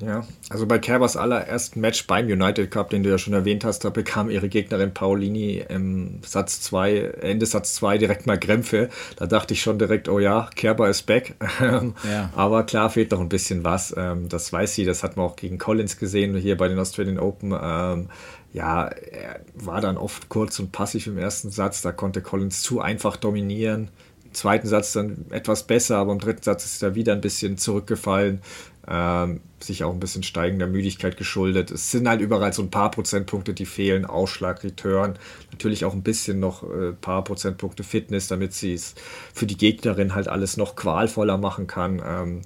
Ja, 0.00 0.26
also 0.50 0.66
bei 0.66 0.78
Kerbers 0.80 1.16
allerersten 1.16 1.80
Match 1.80 2.06
beim 2.08 2.26
United 2.26 2.70
Cup, 2.70 2.90
den 2.90 3.04
du 3.04 3.10
ja 3.10 3.18
schon 3.18 3.32
erwähnt 3.32 3.64
hast, 3.64 3.84
da 3.84 3.90
bekam 3.90 4.28
ihre 4.28 4.48
Gegnerin 4.48 4.92
Paulini 4.92 5.64
im 5.68 6.20
Satz 6.26 6.60
2, 6.62 6.96
Ende 7.20 7.46
Satz 7.46 7.74
2 7.74 7.98
direkt 7.98 8.26
mal 8.26 8.38
Krämpfe. 8.38 8.88
Da 9.16 9.26
dachte 9.26 9.54
ich 9.54 9.62
schon 9.62 9.78
direkt, 9.78 10.08
oh 10.08 10.18
ja, 10.18 10.50
Kerber 10.56 10.88
ist 10.88 11.04
back. 11.04 11.34
ja. 11.60 12.30
Aber 12.34 12.64
klar 12.64 12.90
fehlt 12.90 13.12
noch 13.12 13.20
ein 13.20 13.28
bisschen 13.28 13.62
was. 13.62 13.94
Ähm, 13.96 14.28
das 14.28 14.52
weiß 14.52 14.74
sie, 14.74 14.84
das 14.84 15.04
hat 15.04 15.16
man 15.16 15.26
auch 15.26 15.36
gegen 15.36 15.58
Collins 15.58 15.96
gesehen, 15.96 16.36
hier 16.36 16.56
bei 16.56 16.66
den 16.66 16.78
Australian 16.78 17.20
Open. 17.20 17.52
Ähm, 17.52 18.08
ja, 18.52 18.86
er 18.86 19.40
war 19.54 19.80
dann 19.80 19.96
oft 19.96 20.28
kurz 20.28 20.58
und 20.58 20.72
passiv 20.72 21.06
im 21.06 21.18
ersten 21.18 21.50
Satz, 21.50 21.82
da 21.82 21.92
konnte 21.92 22.20
Collins 22.20 22.62
zu 22.62 22.80
einfach 22.80 23.16
dominieren. 23.16 23.90
Im 24.24 24.34
zweiten 24.34 24.66
Satz 24.66 24.92
dann 24.92 25.26
etwas 25.30 25.62
besser, 25.62 25.98
aber 25.98 26.12
im 26.12 26.18
dritten 26.18 26.42
Satz 26.42 26.64
ist 26.64 26.82
er 26.82 26.96
wieder 26.96 27.12
ein 27.12 27.20
bisschen 27.20 27.58
zurückgefallen 27.58 28.40
ähm, 28.88 29.40
sich 29.60 29.84
auch 29.84 29.92
ein 29.92 30.00
bisschen 30.00 30.22
steigender 30.22 30.66
Müdigkeit 30.66 31.16
geschuldet. 31.16 31.70
Es 31.70 31.90
sind 31.90 32.08
halt 32.08 32.20
überall 32.20 32.52
so 32.52 32.62
ein 32.62 32.70
paar 32.70 32.90
Prozentpunkte, 32.90 33.54
die 33.54 33.66
fehlen. 33.66 34.04
Ausschlag, 34.04 34.62
Return, 34.62 35.18
natürlich 35.50 35.84
auch 35.84 35.94
ein 35.94 36.02
bisschen 36.02 36.40
noch 36.40 36.62
ein 36.62 36.90
äh, 36.90 36.92
paar 36.92 37.24
Prozentpunkte 37.24 37.82
Fitness, 37.82 38.28
damit 38.28 38.52
sie 38.52 38.74
es 38.74 38.94
für 39.32 39.46
die 39.46 39.56
Gegnerin 39.56 40.14
halt 40.14 40.28
alles 40.28 40.56
noch 40.56 40.76
qualvoller 40.76 41.38
machen 41.38 41.66
kann. 41.66 42.02
Ähm, 42.04 42.42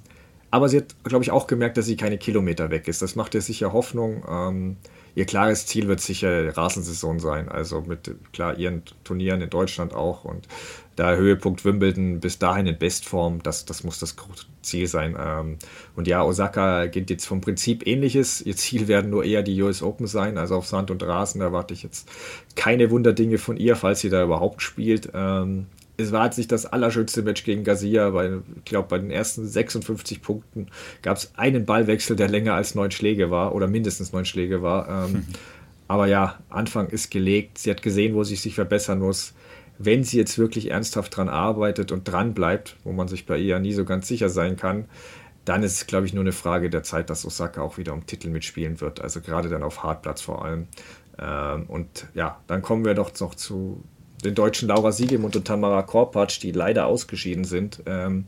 aber 0.51 0.69
sie 0.69 0.77
hat, 0.77 0.95
glaube 1.03 1.23
ich, 1.23 1.31
auch 1.31 1.47
gemerkt, 1.47 1.77
dass 1.77 1.85
sie 1.85 1.95
keine 1.95 2.17
Kilometer 2.17 2.71
weg 2.71 2.87
ist. 2.87 3.01
Das 3.01 3.15
macht 3.15 3.35
ihr 3.35 3.41
sicher 3.41 3.71
Hoffnung. 3.71 4.23
Ähm, 4.27 4.77
ihr 5.13 5.25
klares 5.25 5.67
Ziel 5.67 5.87
wird 5.87 5.99
sicher 6.01 6.57
Rasensaison 6.57 7.19
sein. 7.19 7.49
Also 7.49 7.81
mit 7.81 8.15
klar 8.33 8.57
ihren 8.57 8.83
Turnieren 9.03 9.41
in 9.41 9.49
Deutschland 9.49 9.93
auch 9.93 10.25
und 10.25 10.47
der 10.99 11.15
Höhepunkt 11.15 11.63
Wimbledon 11.63 12.19
bis 12.19 12.39
dahin 12.39 12.67
in 12.67 12.77
Bestform, 12.77 13.41
das, 13.41 13.65
das 13.65 13.83
muss 13.83 13.99
das 13.99 14.15
Ziel 14.61 14.85
sein. 14.85 15.15
Ähm, 15.17 15.57
und 15.95 16.07
ja, 16.07 16.23
Osaka 16.23 16.87
geht 16.87 17.09
jetzt 17.09 17.25
vom 17.25 17.39
Prinzip 17.41 17.87
ähnliches. 17.87 18.41
Ihr 18.41 18.55
Ziel 18.55 18.87
werden 18.87 19.09
nur 19.09 19.23
eher 19.23 19.41
die 19.41 19.59
US 19.61 19.81
Open 19.81 20.07
sein, 20.07 20.37
also 20.37 20.55
auf 20.55 20.67
Sand 20.67 20.91
und 20.91 21.01
Rasen 21.01 21.41
erwarte 21.41 21.73
ich 21.73 21.83
jetzt 21.83 22.09
keine 22.55 22.91
Wunderdinge 22.91 23.37
von 23.37 23.55
ihr, 23.55 23.77
falls 23.77 24.01
sie 24.01 24.09
da 24.09 24.21
überhaupt 24.21 24.61
spielt. 24.61 25.09
Ähm, 25.13 25.67
es 25.95 26.11
war 26.11 26.25
jetzt 26.25 26.37
nicht 26.37 26.51
das 26.51 26.65
allerschönste 26.65 27.23
Match 27.23 27.43
gegen 27.43 27.63
Garcia, 27.63 28.13
weil 28.13 28.41
ich 28.57 28.65
glaube, 28.65 28.89
bei 28.89 28.99
den 28.99 29.11
ersten 29.11 29.47
56 29.47 30.21
Punkten 30.21 30.67
gab 31.01 31.17
es 31.17 31.31
einen 31.35 31.65
Ballwechsel, 31.65 32.15
der 32.15 32.29
länger 32.29 32.53
als 32.53 32.75
neun 32.75 32.91
Schläge 32.91 33.31
war 33.31 33.55
oder 33.55 33.67
mindestens 33.67 34.13
neun 34.13 34.25
Schläge 34.25 34.61
war. 34.61 35.07
Ähm, 35.07 35.25
aber 35.87 36.07
ja, 36.07 36.39
Anfang 36.49 36.87
ist 36.87 37.09
gelegt. 37.09 37.57
Sie 37.57 37.71
hat 37.71 37.81
gesehen, 37.81 38.15
wo 38.15 38.23
sie 38.23 38.35
sich 38.35 38.55
verbessern 38.55 38.99
muss. 38.99 39.33
Wenn 39.81 40.03
sie 40.03 40.17
jetzt 40.17 40.37
wirklich 40.37 40.71
ernsthaft 40.71 41.15
dran 41.15 41.29
arbeitet 41.29 41.93
und 41.93 42.03
dran 42.03 42.33
bleibt, 42.33 42.75
wo 42.83 42.91
man 42.91 43.07
sich 43.07 43.25
bei 43.25 43.37
ihr 43.37 43.57
nie 43.59 43.73
so 43.73 43.85
ganz 43.85 44.09
sicher 44.09 44.29
sein 44.29 44.57
kann, 44.57 44.85
dann 45.45 45.63
ist 45.63 45.73
es, 45.73 45.87
glaube 45.87 46.05
ich, 46.05 46.13
nur 46.13 46.23
eine 46.23 46.33
Frage 46.33 46.69
der 46.69 46.83
Zeit, 46.83 47.09
dass 47.09 47.25
Osaka 47.25 47.61
auch 47.61 47.77
wieder 47.77 47.93
um 47.93 48.05
Titel 48.05 48.29
mitspielen 48.29 48.81
wird. 48.81 49.01
Also 49.01 49.21
gerade 49.21 49.47
dann 49.47 49.63
auf 49.63 49.81
Hartplatz 49.81 50.21
vor 50.21 50.43
allem. 50.43 50.67
Ähm, 51.17 51.65
und 51.67 52.07
ja, 52.13 52.39
dann 52.47 52.61
kommen 52.61 52.83
wir 52.83 52.93
doch 52.93 53.17
noch 53.19 53.35
zu 53.35 53.81
den 54.23 54.35
deutschen 54.35 54.67
Laura 54.67 54.91
Siegemund 54.91 55.35
und 55.37 55.47
Tamara 55.47 55.81
Korpatsch, 55.81 56.43
die 56.43 56.51
leider 56.51 56.85
ausgeschieden 56.87 57.45
sind 57.45 57.81
ähm, 57.85 58.25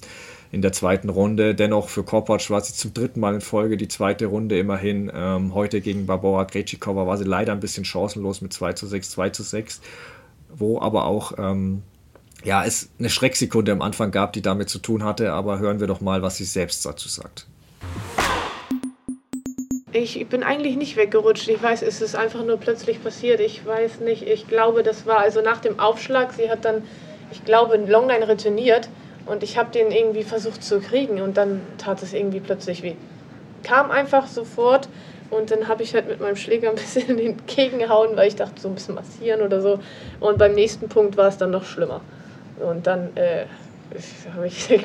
in 0.52 0.62
der 0.62 0.72
zweiten 0.72 1.10
Runde. 1.10 1.54
Dennoch 1.54 1.90
für 1.90 2.04
Korpatsch 2.04 2.50
war 2.50 2.62
sie 2.62 2.74
zum 2.74 2.94
dritten 2.94 3.20
Mal 3.20 3.36
in 3.36 3.42
Folge 3.42 3.76
die 3.76 3.90
zweite 3.90 4.28
Runde 4.28 4.58
immerhin. 4.58 5.12
Ähm, 5.14 5.54
heute 5.54 5.82
gegen 5.82 6.06
Barbara 6.06 6.46
Krejcikova 6.46 7.08
war 7.08 7.18
sie 7.18 7.26
leider 7.26 7.52
ein 7.52 7.60
bisschen 7.60 7.86
chancenlos 7.86 8.42
mit 8.42 8.54
2 8.54 8.74
zu 8.74 8.88
6, 8.88 9.10
2 9.12 9.30
zu 9.32 9.44
6, 9.44 9.82
wo 10.56 10.80
aber 10.80 11.06
auch 11.06 11.34
ähm, 11.38 11.84
ja, 12.44 12.66
es 12.66 12.90
eine 13.00 13.10
Schrecksekunde 13.10 13.72
am 13.72 13.82
Anfang 13.82 14.12
gab, 14.12 14.34
die 14.34 14.42
damit 14.42 14.70
zu 14.70 14.80
tun 14.80 15.04
hatte. 15.04 15.34
Aber 15.34 15.60
hören 15.60 15.80
wir 15.80 15.88
doch 15.88 16.02
mal, 16.02 16.22
was 16.22 16.38
sie 16.38 16.46
selbst 16.46 16.86
dazu 16.86 17.08
sagt. 17.08 17.48
Ich 19.94 20.26
bin 20.28 20.42
eigentlich 20.42 20.78
nicht 20.78 20.96
weggerutscht. 20.96 21.50
Ich 21.50 21.62
weiß, 21.62 21.82
es 21.82 22.02
ist 22.02 22.16
einfach 22.16 22.46
nur 22.46 22.58
plötzlich 22.58 23.04
passiert. 23.04 23.42
Ich 23.42 23.66
weiß 23.66 24.00
nicht. 24.00 24.24
Ich 24.24 24.48
glaube, 24.48 24.84
das 24.84 25.06
war 25.06 25.18
also 25.18 25.42
nach 25.42 25.60
dem 25.60 25.80
Aufschlag. 25.80 26.34
Sie 26.34 26.50
hat 26.50 26.66
dann, 26.66 26.84
ich 27.32 27.44
glaube, 27.44 27.78
Longline 27.78 28.28
retourniert 28.28 28.90
und 29.26 29.44
ich 29.44 29.58
habe 29.58 29.72
den 29.72 29.92
irgendwie 29.92 30.24
versucht 30.24 30.64
zu 30.64 30.80
kriegen 30.80 31.22
und 31.22 31.38
dann 31.38 31.62
tat 31.78 32.02
es 32.02 32.14
irgendwie 32.14 32.40
plötzlich 32.40 32.84
weh. 32.84 32.96
Kam 33.64 33.92
einfach 33.92 34.28
sofort 34.28 34.88
und 35.32 35.50
dann 35.50 35.68
habe 35.68 35.82
ich 35.82 35.94
halt 35.96 36.08
mit 36.08 36.20
meinem 36.20 36.36
Schläger 36.36 36.70
ein 36.70 36.76
bisschen 36.76 37.18
entgegengehauen, 37.18 38.16
weil 38.16 38.28
ich 38.28 38.36
dachte, 38.36 38.62
so 38.62 38.68
ein 38.68 38.76
bisschen 38.76 38.96
massieren 38.96 39.42
oder 39.42 39.62
so. 39.62 39.80
Und 40.20 40.38
beim 40.38 40.54
nächsten 40.54 40.90
Punkt 40.90 41.18
war 41.18 41.30
es 41.30 41.38
dann 41.38 41.52
noch 41.52 41.64
schlimmer. 41.64 42.02
Und 42.60 42.86
dann 42.86 43.16
äh, 43.16 43.46
habe 44.36 44.48
ich, 44.48 44.70
ich, 44.72 44.84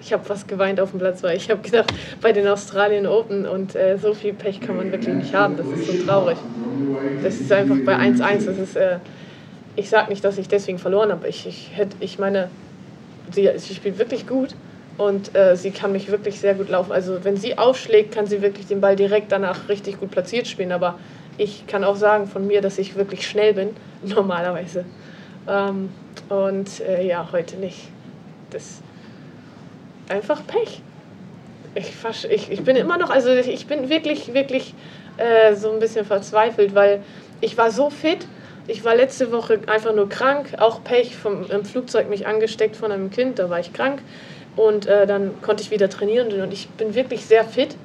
ich 0.00 0.12
habe 0.12 0.24
fast 0.24 0.46
geweint 0.48 0.80
auf 0.80 0.92
dem 0.92 1.00
Platz, 1.00 1.22
weil 1.22 1.36
ich 1.36 1.50
habe 1.50 1.60
gedacht, 1.60 1.92
bei 2.22 2.32
den 2.32 2.46
Australien 2.46 3.06
Open 3.06 3.46
und 3.46 3.74
äh, 3.74 3.98
so 3.98 4.14
viel 4.14 4.32
Pech 4.32 4.60
kann 4.60 4.76
man 4.76 4.92
wirklich 4.92 5.14
nicht 5.14 5.34
haben. 5.34 5.56
Das 5.56 5.66
ist 5.66 5.86
so 5.86 6.06
traurig. 6.06 6.38
Das 7.22 7.40
ist 7.40 7.50
einfach 7.50 7.76
bei 7.84 7.96
1-1. 7.96 8.46
Das 8.46 8.56
ist, 8.56 8.76
äh, 8.76 8.98
ich 9.74 9.90
sage 9.90 10.10
nicht, 10.10 10.24
dass 10.24 10.38
ich 10.38 10.48
deswegen 10.48 10.78
verloren 10.78 11.10
habe. 11.10 11.26
Ich, 11.26 11.46
ich, 11.46 11.72
ich 11.98 12.18
meine, 12.20 12.50
sie, 13.32 13.50
sie 13.56 13.74
spielt 13.74 13.98
wirklich 13.98 14.28
gut 14.28 14.54
und 14.98 15.34
äh, 15.36 15.56
sie 15.56 15.70
kann 15.70 15.92
mich 15.92 16.10
wirklich 16.10 16.40
sehr 16.40 16.54
gut 16.54 16.68
laufen. 16.68 16.92
Also 16.92 17.24
wenn 17.24 17.36
sie 17.36 17.56
aufschlägt, 17.56 18.12
kann 18.12 18.26
sie 18.26 18.42
wirklich 18.42 18.66
den 18.66 18.80
Ball 18.80 18.96
direkt 18.96 19.32
danach 19.32 19.68
richtig 19.68 20.00
gut 20.00 20.10
platziert 20.10 20.48
spielen. 20.48 20.72
Aber 20.72 20.98
ich 21.38 21.66
kann 21.68 21.84
auch 21.84 21.96
sagen 21.96 22.26
von 22.26 22.46
mir, 22.46 22.60
dass 22.60 22.78
ich 22.78 22.96
wirklich 22.96 23.26
schnell 23.26 23.54
bin, 23.54 23.70
normalerweise. 24.02 24.84
Ähm, 25.48 25.90
und 26.28 26.80
äh, 26.80 27.06
ja, 27.06 27.28
heute 27.32 27.56
nicht 27.56 27.78
das 28.50 28.82
einfach 30.08 30.44
Pech. 30.46 30.82
Ich, 31.74 31.92
ich, 32.30 32.50
ich 32.50 32.64
bin 32.64 32.74
immer 32.74 32.98
noch, 32.98 33.10
also 33.10 33.30
ich 33.30 33.66
bin 33.66 33.88
wirklich, 33.88 34.34
wirklich 34.34 34.74
äh, 35.16 35.54
so 35.54 35.70
ein 35.70 35.78
bisschen 35.78 36.04
verzweifelt, 36.04 36.74
weil 36.74 37.02
ich 37.40 37.56
war 37.56 37.70
so 37.70 37.90
fit. 37.90 38.26
Ich 38.66 38.84
war 38.84 38.96
letzte 38.96 39.32
Woche 39.32 39.60
einfach 39.66 39.94
nur 39.94 40.08
krank, 40.08 40.54
auch 40.58 40.82
Pech 40.82 41.16
vom 41.16 41.48
im 41.50 41.64
Flugzeug 41.64 42.10
mich 42.10 42.26
angesteckt 42.26 42.76
von 42.76 42.90
einem 42.90 43.10
Kind, 43.10 43.38
da 43.38 43.48
war 43.48 43.60
ich 43.60 43.72
krank. 43.72 44.02
Und 44.56 44.86
äh, 44.86 45.06
dann 45.06 45.40
konnte 45.42 45.62
ich 45.62 45.70
wieder 45.70 45.88
trainieren 45.88 46.32
und 46.40 46.52
ich 46.52 46.68
bin 46.70 46.94
wirklich 46.94 47.24
sehr 47.24 47.44
fit, 47.44 47.76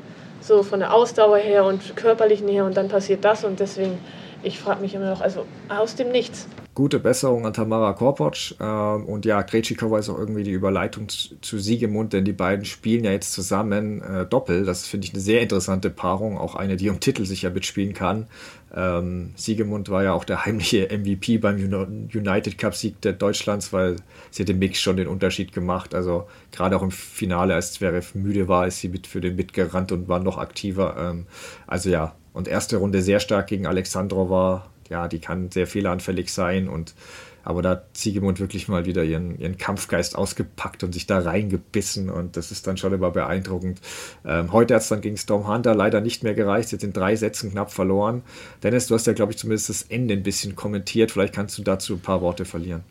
so 0.42 0.64
von 0.64 0.80
der 0.80 0.94
Ausdauer 0.94 1.38
her 1.38 1.66
und 1.66 1.96
körperlichen 1.96 2.48
her. 2.48 2.66
Und 2.66 2.78
dann 2.78 2.90
passiert 2.90 3.24
das 3.24 3.44
und 3.44 3.60
deswegen, 3.60 4.00
ich 4.42 4.60
frage 4.60 4.82
mich 4.82 4.96
immer 4.96 5.10
noch, 5.10 5.22
also 5.22 5.46
aus 5.70 5.96
dem 5.96 6.12
Nichts 6.12 6.48
gute 6.76 7.00
Besserung 7.00 7.46
an 7.46 7.54
Tamara 7.54 7.94
Korpotsch. 7.94 8.56
Ähm, 8.60 9.06
und 9.06 9.26
ja, 9.26 9.44
Krejcikova 9.44 10.00
ist 10.00 10.10
auch 10.10 10.18
irgendwie 10.18 10.44
die 10.44 10.52
Überleitung 10.52 11.08
zu, 11.10 11.40
zu 11.42 11.60
Siegemund, 11.60 12.14
denn 12.14 12.26
die 12.26 12.34
beiden 12.34 12.66
spielen 12.66 13.04
ja 13.04 13.12
jetzt 13.12 13.34
zusammen 13.34 14.02
äh, 14.02 14.26
Doppel. 14.26 14.66
Das 14.66 14.88
finde 14.88 15.08
ich 15.08 15.14
eine 15.14 15.22
sehr 15.22 15.42
interessante 15.42 15.90
Paarung, 15.90 16.38
auch 16.38 16.56
eine, 16.56 16.76
die 16.76 16.90
um 16.90 17.00
Titel 17.00 17.26
sicher 17.26 17.52
mitspielen 17.52 17.94
kann. 17.94 18.28
Ähm, 18.76 19.34
Siegemund 19.36 19.90
war 19.90 20.04
ja 20.04 20.14
auch 20.14 20.24
der 20.24 20.46
heimliche 20.46 20.88
MVP 20.92 21.38
beim 21.38 21.58
United 21.58 22.58
Cup 22.58 22.76
Sieg 22.76 23.00
der 23.02 23.14
Deutschlands, 23.14 23.72
weil 23.72 23.98
sie 24.32 24.44
hat 24.44 24.50
im 24.50 24.60
Mix 24.60 24.80
schon 24.80 24.98
den 24.98 25.08
Unterschied 25.08 25.54
gemacht. 25.54 25.94
Also 25.94 26.28
gerade 26.52 26.76
auch 26.76 26.82
im 26.82 26.92
Finale, 26.92 27.54
als 27.54 27.74
Zverev 27.74 28.18
müde 28.18 28.48
war, 28.48 28.68
ist 28.68 28.80
sie 28.80 28.90
mit 28.90 29.06
für 29.06 29.22
den 29.22 29.36
mitgerannt 29.36 29.92
und 29.92 30.08
war 30.08 30.20
noch 30.20 30.38
aktiver. 30.38 30.96
Ähm, 30.98 31.28
also 31.68 31.90
ja, 31.90 32.16
und 32.34 32.48
erste 32.48 32.78
Runde 32.78 33.02
sehr 33.02 33.20
stark 33.20 33.48
gegen 33.48 33.68
Alexandrova, 33.68 34.70
ja, 34.90 35.08
die 35.08 35.20
kann 35.20 35.52
sehr 35.52 35.68
fehleranfällig 35.68 36.34
sein 36.34 36.68
und 36.68 36.96
aber 37.44 37.62
da 37.62 37.70
hat 37.72 37.98
Siegemund 37.98 38.40
wirklich 38.40 38.68
mal 38.68 38.86
wieder 38.86 39.04
ihren, 39.04 39.38
ihren 39.38 39.58
Kampfgeist 39.58 40.16
ausgepackt 40.16 40.84
und 40.84 40.94
sich 40.94 41.06
da 41.06 41.20
reingebissen 41.20 42.10
und 42.10 42.38
das 42.38 42.52
ist 42.52 42.68
dann 42.68 42.78
schon 42.78 42.94
immer 42.94 43.12
beeindruckend. 43.12 43.82
Ähm, 44.26 44.52
heute 44.52 44.76
hat 44.76 44.82
es 44.82 44.88
dann 44.88 45.02
gegen 45.02 45.18
Storm 45.18 45.48
Hunter 45.48 45.76
leider 45.76 46.02
nicht 46.02 46.24
mehr 46.24 46.34
gereicht, 46.34 46.72
hat 46.74 46.84
in 46.84 46.94
drei 46.94 47.16
Sätzen 47.16 47.52
knapp 47.52 47.72
verloren. 47.72 48.24
Dennis, 48.64 48.88
du 48.88 48.96
hast 48.96 49.08
ja, 49.08 49.14
glaube 49.14 49.34
ich, 49.34 49.38
zumindest 49.38 49.70
das 49.70 49.84
Ende 49.84 50.14
ein 50.14 50.24
bisschen 50.24 50.56
kommentiert. 50.56 51.12
Vielleicht 51.12 51.34
kannst 51.34 51.58
du 51.58 51.64
dazu 51.64 51.94
ein 51.94 52.02
paar 52.02 52.22
Worte 52.22 52.46
verlieren. 52.46 52.84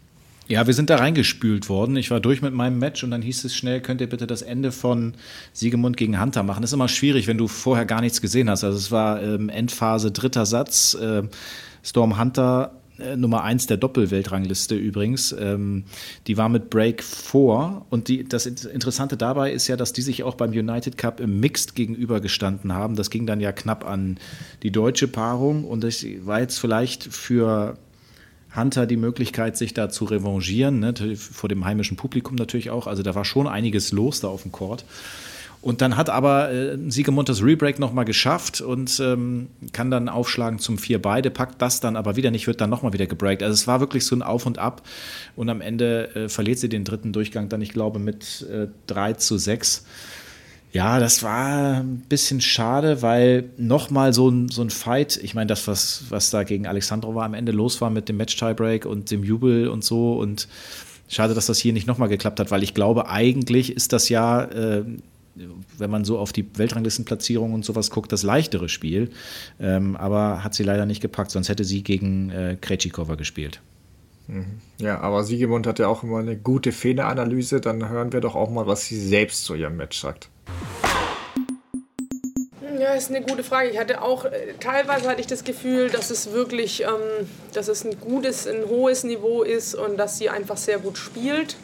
Ja, 0.48 0.66
wir 0.66 0.74
sind 0.74 0.90
da 0.90 0.96
reingespült 0.96 1.68
worden. 1.68 1.96
Ich 1.96 2.10
war 2.10 2.20
durch 2.20 2.42
mit 2.42 2.52
meinem 2.52 2.78
Match 2.78 3.04
und 3.04 3.10
dann 3.10 3.22
hieß 3.22 3.44
es 3.44 3.54
schnell, 3.54 3.80
könnt 3.80 4.00
ihr 4.00 4.08
bitte 4.08 4.26
das 4.26 4.42
Ende 4.42 4.72
von 4.72 5.14
Siegemund 5.52 5.96
gegen 5.96 6.20
Hunter 6.20 6.42
machen. 6.42 6.62
Das 6.62 6.70
ist 6.70 6.74
immer 6.74 6.88
schwierig, 6.88 7.26
wenn 7.26 7.38
du 7.38 7.48
vorher 7.48 7.86
gar 7.86 8.00
nichts 8.00 8.20
gesehen 8.20 8.50
hast. 8.50 8.64
Also 8.64 8.76
es 8.76 8.90
war 8.90 9.22
ähm, 9.22 9.48
Endphase 9.48 10.10
dritter 10.10 10.44
Satz. 10.44 10.94
Äh, 10.94 11.22
Storm 11.82 12.18
Hunter 12.18 12.81
Nummer 13.16 13.42
1 13.42 13.66
der 13.66 13.76
Doppelweltrangliste 13.76 14.74
übrigens. 14.74 15.34
Ähm, 15.38 15.84
die 16.26 16.36
war 16.36 16.48
mit 16.48 16.70
Break 16.70 17.02
vor. 17.02 17.86
Und 17.90 18.08
die, 18.08 18.24
das 18.24 18.46
Interessante 18.46 19.16
dabei 19.16 19.52
ist 19.52 19.68
ja, 19.68 19.76
dass 19.76 19.92
die 19.92 20.02
sich 20.02 20.22
auch 20.22 20.34
beim 20.34 20.50
United 20.50 20.98
Cup 20.98 21.20
im 21.20 21.40
Mixed 21.40 21.74
gegenübergestanden 21.74 22.72
haben. 22.72 22.96
Das 22.96 23.10
ging 23.10 23.26
dann 23.26 23.40
ja 23.40 23.52
knapp 23.52 23.86
an 23.86 24.18
die 24.62 24.70
deutsche 24.70 25.08
Paarung. 25.08 25.64
Und 25.64 25.82
das 25.84 26.04
war 26.24 26.40
jetzt 26.40 26.58
vielleicht 26.58 27.04
für 27.04 27.78
Hunter 28.54 28.86
die 28.86 28.98
Möglichkeit, 28.98 29.56
sich 29.56 29.72
da 29.74 29.88
zu 29.88 30.04
revanchieren, 30.04 30.80
ne? 30.80 31.16
vor 31.16 31.48
dem 31.48 31.64
heimischen 31.64 31.96
Publikum 31.96 32.36
natürlich 32.36 32.70
auch. 32.70 32.86
Also 32.86 33.02
da 33.02 33.14
war 33.14 33.24
schon 33.24 33.46
einiges 33.46 33.92
los 33.92 34.20
da 34.20 34.28
auf 34.28 34.42
dem 34.42 34.52
Court. 34.52 34.84
Und 35.62 35.80
dann 35.80 35.96
hat 35.96 36.10
aber 36.10 36.50
äh, 36.50 36.76
Siegemund 36.88 37.28
das 37.28 37.40
Rebreak 37.40 37.78
nochmal 37.78 38.04
geschafft 38.04 38.60
und 38.60 38.98
ähm, 38.98 39.46
kann 39.72 39.92
dann 39.92 40.08
aufschlagen 40.08 40.58
zum 40.58 40.76
4 40.76 41.00
beide, 41.00 41.30
packt 41.30 41.62
das 41.62 41.78
dann 41.78 41.94
aber 41.94 42.16
wieder 42.16 42.32
nicht, 42.32 42.48
wird 42.48 42.60
dann 42.60 42.68
nochmal 42.68 42.92
wieder 42.92 43.06
gebreakt. 43.06 43.44
Also 43.44 43.54
es 43.54 43.68
war 43.68 43.78
wirklich 43.78 44.04
so 44.04 44.16
ein 44.16 44.22
Auf 44.22 44.44
und 44.44 44.58
Ab 44.58 44.82
und 45.36 45.48
am 45.48 45.60
Ende 45.60 46.14
äh, 46.16 46.28
verliert 46.28 46.58
sie 46.58 46.68
den 46.68 46.82
dritten 46.82 47.12
Durchgang 47.12 47.48
dann, 47.48 47.62
ich 47.62 47.72
glaube, 47.72 48.00
mit 48.00 48.44
äh, 48.50 48.66
3 48.88 49.12
zu 49.14 49.38
6. 49.38 49.84
Ja, 50.72 50.98
das 50.98 51.22
war 51.22 51.76
ein 51.76 52.02
bisschen 52.08 52.40
schade, 52.40 53.00
weil 53.00 53.50
nochmal 53.56 54.12
so 54.12 54.28
ein, 54.30 54.48
so 54.48 54.62
ein 54.62 54.70
Fight, 54.70 55.16
ich 55.22 55.34
meine, 55.34 55.46
das, 55.46 55.68
was, 55.68 56.06
was 56.08 56.30
da 56.30 56.42
gegen 56.42 56.66
Alexandrova 56.66 57.24
am 57.24 57.34
Ende 57.34 57.52
los 57.52 57.80
war 57.80 57.90
mit 57.90 58.08
dem 58.08 58.16
Match-Tiebreak 58.16 58.84
und 58.84 59.12
dem 59.12 59.22
Jubel 59.22 59.68
und 59.68 59.84
so 59.84 60.14
und 60.14 60.48
Schade, 61.12 61.34
dass 61.34 61.44
das 61.44 61.58
hier 61.58 61.74
nicht 61.74 61.86
nochmal 61.86 62.08
geklappt 62.08 62.40
hat, 62.40 62.50
weil 62.50 62.62
ich 62.62 62.72
glaube, 62.72 63.06
eigentlich 63.06 63.76
ist 63.76 63.92
das 63.92 64.08
ja 64.08 64.44
äh, 64.44 64.82
wenn 65.34 65.90
man 65.90 66.04
so 66.04 66.18
auf 66.18 66.32
die 66.32 66.46
Weltranglistenplatzierung 66.56 67.54
und 67.54 67.64
sowas 67.64 67.90
guckt, 67.90 68.12
das 68.12 68.22
leichtere 68.22 68.68
Spiel. 68.68 69.10
Ähm, 69.60 69.96
aber 69.96 70.44
hat 70.44 70.54
sie 70.54 70.62
leider 70.62 70.86
nicht 70.86 71.00
gepackt, 71.00 71.30
sonst 71.30 71.48
hätte 71.48 71.64
sie 71.64 71.82
gegen 71.82 72.30
äh, 72.30 72.56
Krejcikova 72.60 73.14
gespielt. 73.14 73.60
Mhm. 74.28 74.60
Ja, 74.78 75.00
aber 75.00 75.24
Siegemund 75.24 75.66
hat 75.66 75.78
ja 75.78 75.88
auch 75.88 76.02
immer 76.02 76.18
eine 76.18 76.36
gute 76.36 76.72
Fehleranalyse. 76.72 77.60
Dann 77.60 77.88
hören 77.88 78.12
wir 78.12 78.20
doch 78.20 78.34
auch 78.34 78.50
mal, 78.50 78.66
was 78.66 78.86
sie 78.86 79.00
selbst 79.00 79.44
zu 79.44 79.54
ihrem 79.54 79.76
Match 79.76 79.98
sagt. 80.00 80.28
Ja, 82.78 82.94
ist 82.94 83.10
eine 83.10 83.22
gute 83.22 83.44
Frage. 83.44 83.70
Ich 83.70 83.78
hatte 83.78 84.02
auch, 84.02 84.24
äh, 84.24 84.54
teilweise 84.58 85.08
hatte 85.08 85.20
ich 85.20 85.26
das 85.26 85.44
Gefühl, 85.44 85.88
dass 85.90 86.10
es 86.10 86.32
wirklich, 86.32 86.82
ähm, 86.82 87.28
dass 87.52 87.68
es 87.68 87.84
ein 87.84 88.00
gutes, 88.00 88.46
ein 88.46 88.64
hohes 88.66 89.04
Niveau 89.04 89.42
ist 89.42 89.74
und 89.74 89.96
dass 89.98 90.18
sie 90.18 90.30
einfach 90.30 90.56
sehr 90.56 90.78
gut 90.78 90.98
spielt. 90.98 91.56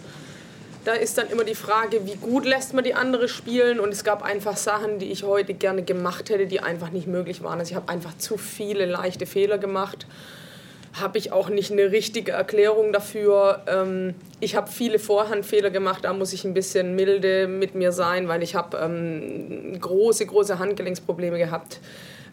Da 0.88 0.94
ist 0.94 1.18
dann 1.18 1.28
immer 1.28 1.44
die 1.44 1.54
Frage, 1.54 2.06
wie 2.06 2.14
gut 2.14 2.46
lässt 2.46 2.72
man 2.72 2.82
die 2.82 2.94
andere 2.94 3.28
spielen. 3.28 3.78
Und 3.78 3.92
es 3.92 4.04
gab 4.04 4.22
einfach 4.22 4.56
Sachen, 4.56 4.98
die 4.98 5.12
ich 5.12 5.22
heute 5.22 5.52
gerne 5.52 5.82
gemacht 5.82 6.30
hätte, 6.30 6.46
die 6.46 6.60
einfach 6.60 6.92
nicht 6.92 7.06
möglich 7.06 7.42
waren. 7.42 7.58
Also 7.58 7.72
ich 7.72 7.76
habe 7.76 7.90
einfach 7.90 8.16
zu 8.16 8.38
viele 8.38 8.86
leichte 8.86 9.26
Fehler 9.26 9.58
gemacht. 9.58 10.06
Habe 10.98 11.18
ich 11.18 11.30
auch 11.30 11.50
nicht 11.50 11.70
eine 11.70 11.92
richtige 11.92 12.32
Erklärung 12.32 12.94
dafür. 12.94 13.64
Ähm, 13.66 14.14
ich 14.40 14.56
habe 14.56 14.70
viele 14.70 14.98
Vorhandfehler 14.98 15.68
gemacht, 15.68 16.04
da 16.04 16.14
muss 16.14 16.32
ich 16.32 16.46
ein 16.46 16.54
bisschen 16.54 16.96
milde 16.96 17.48
mit 17.48 17.74
mir 17.74 17.92
sein, 17.92 18.26
weil 18.26 18.42
ich 18.42 18.54
habe 18.54 18.78
ähm, 18.78 19.78
große, 19.78 20.24
große 20.24 20.58
Handgelenksprobleme 20.58 21.36
gehabt 21.36 21.80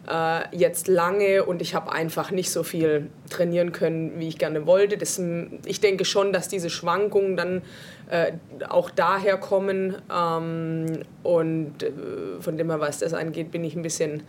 äh, 0.08 0.56
jetzt 0.56 0.88
lange 0.88 1.44
und 1.44 1.62
ich 1.62 1.74
habe 1.74 1.92
einfach 1.92 2.30
nicht 2.30 2.50
so 2.50 2.62
viel 2.62 3.10
trainieren 3.30 3.72
können, 3.72 4.18
wie 4.18 4.28
ich 4.28 4.38
gerne 4.38 4.66
wollte. 4.66 4.96
Das, 4.96 5.20
ich 5.64 5.80
denke 5.80 6.04
schon, 6.04 6.32
dass 6.32 6.48
diese 6.48 6.70
Schwankungen 6.70 7.36
dann 7.36 7.62
äh, 8.10 8.32
auch 8.68 8.90
daher 8.90 9.36
kommen 9.36 9.96
ähm, 10.14 11.02
und 11.22 11.82
äh, 11.82 11.92
von 12.40 12.56
dem 12.56 12.70
her, 12.70 12.80
was 12.80 12.98
das 12.98 13.14
angeht, 13.14 13.50
bin 13.50 13.64
ich 13.64 13.74
ein 13.74 13.82
bisschen 13.82 14.22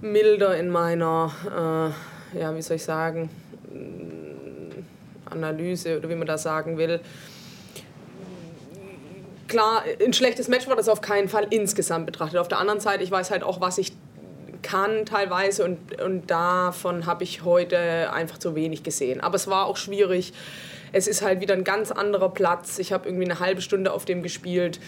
milder 0.00 0.56
in 0.56 0.68
meiner, 0.68 1.94
äh, 2.34 2.38
ja, 2.38 2.54
wie 2.54 2.62
soll 2.62 2.76
ich 2.76 2.84
sagen, 2.84 3.30
Analyse 5.30 5.98
oder 5.98 6.08
wie 6.08 6.14
man 6.14 6.26
das 6.26 6.42
sagen 6.42 6.78
will 6.78 7.00
klar, 9.48 9.84
ein 10.04 10.12
schlechtes 10.12 10.48
Match 10.48 10.66
war 10.68 10.76
das 10.76 10.88
auf 10.88 11.00
keinen 11.00 11.28
Fall 11.28 11.46
insgesamt 11.50 12.06
betrachtet. 12.06 12.38
Auf 12.38 12.48
der 12.48 12.58
anderen 12.58 12.80
Seite, 12.80 13.02
ich 13.02 13.10
weiß 13.10 13.30
halt 13.30 13.42
auch, 13.42 13.60
was 13.60 13.78
ich 13.78 13.92
kann 14.66 15.06
teilweise 15.06 15.64
und, 15.64 16.00
und 16.02 16.28
davon 16.28 17.06
habe 17.06 17.22
ich 17.22 17.44
heute 17.44 18.12
einfach 18.12 18.38
zu 18.38 18.56
wenig 18.56 18.82
gesehen. 18.82 19.20
Aber 19.20 19.36
es 19.36 19.46
war 19.46 19.66
auch 19.66 19.76
schwierig. 19.76 20.32
Es 20.92 21.06
ist 21.06 21.22
halt 21.22 21.40
wieder 21.40 21.54
ein 21.54 21.62
ganz 21.62 21.92
anderer 21.92 22.30
Platz. 22.30 22.80
Ich 22.80 22.92
habe 22.92 23.08
irgendwie 23.08 23.26
eine 23.26 23.38
halbe 23.38 23.62
Stunde 23.62 23.92
auf 23.92 24.04
dem 24.04 24.24
gespielt. 24.24 24.80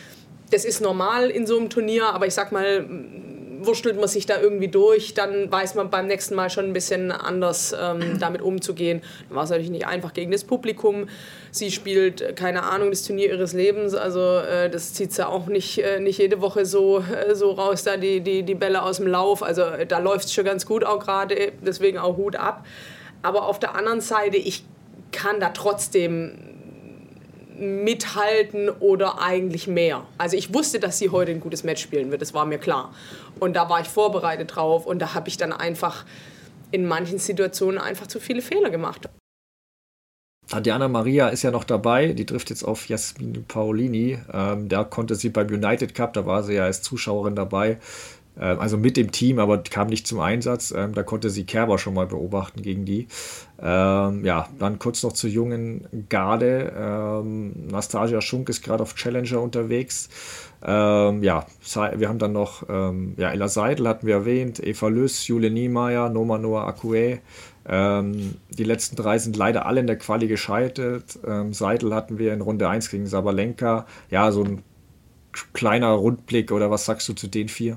Das 0.50 0.64
ist 0.64 0.80
normal 0.80 1.30
in 1.30 1.46
so 1.46 1.56
einem 1.56 1.70
Turnier, 1.70 2.06
aber 2.06 2.26
ich 2.26 2.34
sag 2.34 2.50
mal, 2.50 2.84
wurstelt 3.60 3.96
man 3.96 4.08
sich 4.08 4.26
da 4.26 4.40
irgendwie 4.40 4.68
durch, 4.68 5.14
dann 5.14 5.50
weiß 5.50 5.74
man 5.74 5.90
beim 5.90 6.06
nächsten 6.06 6.34
Mal 6.34 6.50
schon 6.50 6.66
ein 6.66 6.72
bisschen 6.72 7.10
anders 7.12 7.74
ähm, 7.78 8.18
damit 8.20 8.42
umzugehen. 8.42 9.02
Dann 9.28 9.36
war 9.36 9.44
es 9.44 9.50
natürlich 9.50 9.70
nicht 9.70 9.86
einfach 9.86 10.12
gegen 10.12 10.30
das 10.30 10.44
Publikum. 10.44 11.08
Sie 11.50 11.70
spielt, 11.70 12.36
keine 12.36 12.64
Ahnung, 12.64 12.90
das 12.90 13.02
Turnier 13.02 13.28
ihres 13.28 13.52
Lebens, 13.52 13.94
also 13.94 14.20
äh, 14.20 14.70
das 14.70 14.94
zieht 14.94 15.12
sie 15.12 15.26
auch 15.26 15.46
nicht, 15.46 15.78
äh, 15.78 16.00
nicht 16.00 16.18
jede 16.18 16.40
Woche 16.40 16.64
so, 16.66 16.98
äh, 16.98 17.34
so 17.34 17.52
raus, 17.52 17.84
da 17.84 17.96
die, 17.96 18.20
die, 18.20 18.42
die 18.42 18.54
Bälle 18.54 18.82
aus 18.82 18.98
dem 18.98 19.06
Lauf. 19.06 19.42
Also 19.42 19.62
äh, 19.62 19.86
da 19.86 19.98
läuft 19.98 20.26
es 20.26 20.34
schon 20.34 20.44
ganz 20.44 20.66
gut 20.66 20.84
auch 20.84 20.98
gerade, 20.98 21.52
deswegen 21.64 21.98
auch 21.98 22.16
Hut 22.16 22.36
ab. 22.36 22.66
Aber 23.22 23.46
auf 23.46 23.58
der 23.58 23.74
anderen 23.74 24.00
Seite, 24.00 24.36
ich 24.36 24.64
kann 25.10 25.40
da 25.40 25.50
trotzdem 25.50 26.32
mithalten 27.58 28.70
oder 28.70 29.20
eigentlich 29.20 29.66
mehr. 29.66 30.06
Also 30.16 30.36
ich 30.36 30.54
wusste, 30.54 30.78
dass 30.78 30.98
sie 30.98 31.10
heute 31.10 31.32
ein 31.32 31.40
gutes 31.40 31.64
Match 31.64 31.82
spielen 31.82 32.10
wird, 32.10 32.22
das 32.22 32.34
war 32.34 32.46
mir 32.46 32.58
klar. 32.58 32.94
Und 33.38 33.54
da 33.54 33.68
war 33.68 33.80
ich 33.80 33.88
vorbereitet 33.88 34.56
drauf 34.56 34.86
und 34.86 34.98
da 34.98 35.14
habe 35.14 35.28
ich 35.28 35.36
dann 35.36 35.52
einfach 35.52 36.04
in 36.70 36.86
manchen 36.86 37.18
Situationen 37.18 37.78
einfach 37.78 38.06
zu 38.06 38.20
viele 38.20 38.42
Fehler 38.42 38.70
gemacht. 38.70 39.08
Tatjana 40.48 40.88
Maria 40.88 41.28
ist 41.28 41.42
ja 41.42 41.50
noch 41.50 41.64
dabei, 41.64 42.14
die 42.14 42.24
trifft 42.24 42.48
jetzt 42.48 42.62
auf 42.62 42.88
Jasmin 42.88 43.44
Paolini. 43.46 44.18
Ähm, 44.32 44.68
da 44.70 44.82
konnte 44.82 45.14
sie 45.14 45.28
beim 45.28 45.48
United 45.48 45.94
Cup, 45.94 46.14
da 46.14 46.24
war 46.24 46.42
sie 46.42 46.54
ja 46.54 46.64
als 46.64 46.80
Zuschauerin 46.80 47.36
dabei, 47.36 47.78
also 48.44 48.78
mit 48.78 48.96
dem 48.96 49.10
Team, 49.10 49.38
aber 49.38 49.58
kam 49.58 49.88
nicht 49.88 50.06
zum 50.06 50.20
Einsatz. 50.20 50.72
Ähm, 50.76 50.94
da 50.94 51.02
konnte 51.02 51.30
sie 51.30 51.44
Kerber 51.44 51.78
schon 51.78 51.94
mal 51.94 52.06
beobachten 52.06 52.62
gegen 52.62 52.84
die. 52.84 53.08
Ähm, 53.60 54.24
ja, 54.24 54.48
dann 54.58 54.78
kurz 54.78 55.02
noch 55.02 55.12
zur 55.12 55.30
jungen 55.30 55.86
Garde. 56.08 56.72
Ähm, 56.76 57.68
Nastasia 57.68 58.20
Schunk 58.20 58.48
ist 58.48 58.62
gerade 58.62 58.82
auf 58.82 58.94
Challenger 58.94 59.40
unterwegs. 59.40 60.08
Ähm, 60.64 61.22
ja, 61.22 61.46
wir 61.96 62.08
haben 62.08 62.18
dann 62.18 62.32
noch 62.32 62.68
ähm, 62.68 63.14
ja, 63.16 63.30
Ella 63.30 63.48
Seidel 63.48 63.88
hatten 63.88 64.06
wir 64.06 64.14
erwähnt, 64.14 64.64
Eva 64.64 64.88
Lüss, 64.88 65.26
Jule 65.26 65.50
Niemeyer, 65.50 66.08
Noma 66.08 66.38
Noah 66.38 66.66
Akue. 66.66 67.20
die 67.68 68.64
letzten 68.64 68.96
drei 68.96 69.18
sind 69.18 69.36
leider 69.36 69.66
alle 69.66 69.80
in 69.80 69.86
der 69.86 69.98
Quali 69.98 70.26
gescheitert. 70.26 71.18
Seidel 71.50 71.94
hatten 71.94 72.18
wir 72.18 72.32
in 72.32 72.40
Runde 72.40 72.66
1 72.66 72.88
gegen 72.88 73.06
Sabalenka. 73.06 73.86
Ja, 74.10 74.32
so 74.32 74.42
ein 74.42 74.62
kleiner 75.52 75.90
Rundblick 75.90 76.50
oder 76.50 76.70
was 76.70 76.86
sagst 76.86 77.08
du 77.08 77.12
zu 77.12 77.28
den 77.28 77.48
vier? 77.48 77.76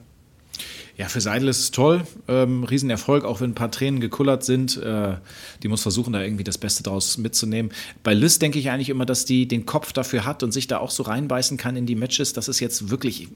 Ja, 0.97 1.07
für 1.07 1.21
Seidel 1.21 1.47
ist 1.47 1.59
es 1.59 1.71
toll. 1.71 2.05
Ähm, 2.27 2.63
Riesenerfolg, 2.63 3.23
auch 3.23 3.41
wenn 3.41 3.51
ein 3.51 3.55
paar 3.55 3.71
Tränen 3.71 4.01
gekullert 4.01 4.43
sind. 4.43 4.77
Äh, 4.77 5.15
die 5.63 5.67
muss 5.67 5.81
versuchen, 5.81 6.13
da 6.13 6.21
irgendwie 6.21 6.43
das 6.43 6.57
Beste 6.57 6.83
draus 6.83 7.17
mitzunehmen. 7.17 7.71
Bei 8.03 8.13
Liz 8.13 8.39
denke 8.39 8.59
ich 8.59 8.69
eigentlich 8.69 8.89
immer, 8.89 9.05
dass 9.05 9.25
die 9.25 9.47
den 9.47 9.65
Kopf 9.65 9.93
dafür 9.93 10.25
hat 10.25 10.43
und 10.43 10.51
sich 10.51 10.67
da 10.67 10.79
auch 10.79 10.91
so 10.91 11.03
reinbeißen 11.03 11.57
kann 11.57 11.75
in 11.75 11.85
die 11.85 11.95
Matches. 11.95 12.33
Das 12.33 12.47
ist 12.47 12.59
jetzt 12.59 12.89
wirklich 12.89 13.29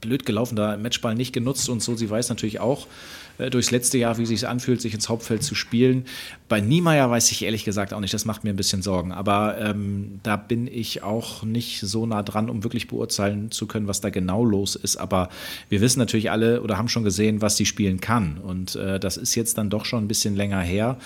blöd 0.00 0.24
gelaufen, 0.24 0.56
da 0.56 0.76
Matchball 0.76 1.14
nicht 1.14 1.32
genutzt 1.32 1.68
und 1.68 1.82
so. 1.82 1.94
Sie 1.96 2.08
weiß 2.08 2.28
natürlich 2.28 2.60
auch, 2.60 2.86
äh, 2.86 3.29
durchs 3.48 3.70
letzte 3.70 3.96
Jahr, 3.96 4.18
wie 4.18 4.26
sich 4.26 4.46
anfühlt, 4.46 4.80
sich 4.82 4.92
ins 4.92 5.08
Hauptfeld 5.08 5.42
zu 5.42 5.54
spielen. 5.54 6.04
Bei 6.48 6.60
Niemeyer 6.60 7.08
weiß 7.08 7.30
ich 7.30 7.42
ehrlich 7.44 7.64
gesagt 7.64 7.94
auch 7.94 8.00
nicht, 8.00 8.12
das 8.12 8.24
macht 8.24 8.44
mir 8.44 8.50
ein 8.50 8.56
bisschen 8.56 8.82
Sorgen. 8.82 9.12
Aber 9.12 9.56
ähm, 9.58 10.18
da 10.22 10.36
bin 10.36 10.66
ich 10.66 11.02
auch 11.02 11.44
nicht 11.44 11.80
so 11.80 12.06
nah 12.06 12.22
dran, 12.22 12.50
um 12.50 12.64
wirklich 12.64 12.88
beurteilen 12.88 13.50
zu 13.50 13.66
können, 13.66 13.86
was 13.86 14.00
da 14.00 14.10
genau 14.10 14.44
los 14.44 14.74
ist. 14.74 14.96
Aber 14.96 15.28
wir 15.68 15.80
wissen 15.80 16.00
natürlich 16.00 16.30
alle 16.30 16.60
oder 16.60 16.76
haben 16.76 16.88
schon 16.88 17.04
gesehen, 17.04 17.40
was 17.40 17.56
sie 17.56 17.66
spielen 17.66 18.00
kann. 18.00 18.38
Und 18.38 18.74
äh, 18.74 18.98
das 18.98 19.16
ist 19.16 19.34
jetzt 19.36 19.58
dann 19.58 19.70
doch 19.70 19.84
schon 19.84 20.04
ein 20.04 20.08
bisschen 20.08 20.34
länger 20.34 20.60
her. 20.60 20.98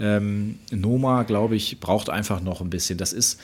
Ähm, 0.00 0.58
Noma, 0.70 1.24
glaube 1.24 1.56
ich, 1.56 1.80
braucht 1.80 2.10
einfach 2.10 2.40
noch 2.40 2.60
ein 2.60 2.70
bisschen. 2.70 2.98
Das 2.98 3.12
ist, 3.12 3.40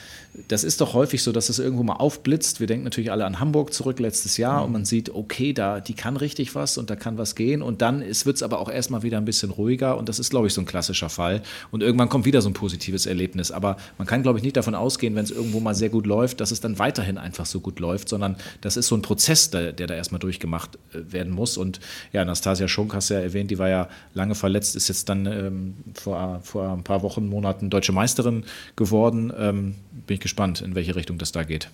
das 0.47 0.63
ist 0.63 0.81
doch 0.81 0.93
häufig 0.93 1.21
so, 1.21 1.31
dass 1.31 1.49
es 1.49 1.59
irgendwo 1.59 1.83
mal 1.83 1.95
aufblitzt. 1.95 2.59
Wir 2.59 2.67
denken 2.67 2.85
natürlich 2.85 3.11
alle 3.11 3.25
an 3.25 3.39
Hamburg 3.39 3.73
zurück 3.73 3.99
letztes 3.99 4.37
Jahr 4.37 4.59
mhm. 4.59 4.65
und 4.65 4.71
man 4.71 4.85
sieht, 4.85 5.09
okay, 5.09 5.53
da, 5.53 5.79
die 5.79 5.93
kann 5.93 6.17
richtig 6.17 6.55
was 6.55 6.77
und 6.77 6.89
da 6.89 6.95
kann 6.95 7.17
was 7.17 7.35
gehen. 7.35 7.61
Und 7.61 7.81
dann 7.81 8.01
wird 8.01 8.34
es 8.35 8.43
aber 8.43 8.59
auch 8.59 8.69
erstmal 8.69 9.03
wieder 9.03 9.17
ein 9.17 9.25
bisschen 9.25 9.51
ruhiger 9.51 9.97
und 9.97 10.09
das 10.09 10.19
ist, 10.19 10.29
glaube 10.29 10.47
ich, 10.47 10.53
so 10.53 10.61
ein 10.61 10.65
klassischer 10.65 11.09
Fall. 11.09 11.41
Und 11.71 11.83
irgendwann 11.83 12.09
kommt 12.09 12.25
wieder 12.25 12.41
so 12.41 12.49
ein 12.49 12.53
positives 12.53 13.05
Erlebnis. 13.05 13.51
Aber 13.51 13.77
man 13.97 14.07
kann, 14.07 14.23
glaube 14.23 14.39
ich, 14.39 14.43
nicht 14.43 14.57
davon 14.57 14.75
ausgehen, 14.75 15.15
wenn 15.15 15.23
es 15.23 15.31
irgendwo 15.31 15.59
mal 15.59 15.75
sehr 15.75 15.89
gut 15.89 16.05
läuft, 16.05 16.41
dass 16.41 16.51
es 16.51 16.59
dann 16.59 16.79
weiterhin 16.79 17.17
einfach 17.17 17.45
so 17.45 17.59
gut 17.59 17.79
läuft, 17.79 18.09
sondern 18.09 18.35
das 18.61 18.77
ist 18.77 18.87
so 18.87 18.95
ein 18.95 19.01
Prozess, 19.01 19.49
der, 19.49 19.73
der 19.73 19.87
da 19.87 19.95
erstmal 19.95 20.19
durchgemacht 20.19 20.77
äh, 20.93 21.11
werden 21.11 21.33
muss. 21.33 21.57
Und 21.57 21.79
ja, 22.13 22.21
Anastasia 22.21 22.67
Schunk 22.67 22.93
hast 22.93 23.09
du 23.09 23.15
ja 23.15 23.19
erwähnt, 23.21 23.51
die 23.51 23.59
war 23.59 23.69
ja 23.69 23.89
lange 24.13 24.35
verletzt, 24.35 24.75
ist 24.75 24.87
jetzt 24.87 25.09
dann 25.09 25.25
ähm, 25.25 25.73
vor 25.93 26.41
vor 26.43 26.71
ein 26.71 26.83
paar 26.83 27.01
Wochen, 27.01 27.27
Monaten 27.27 27.69
deutsche 27.69 27.91
Meisterin 27.91 28.43
geworden. 28.75 29.31
Ähm, 29.37 29.75
bin 30.07 30.15
ich 30.15 30.21
gespannt, 30.21 30.61
in 30.61 30.75
welche 30.75 30.95
Richtung 30.95 31.17
das 31.17 31.31
da 31.31 31.43
geht. 31.43 31.69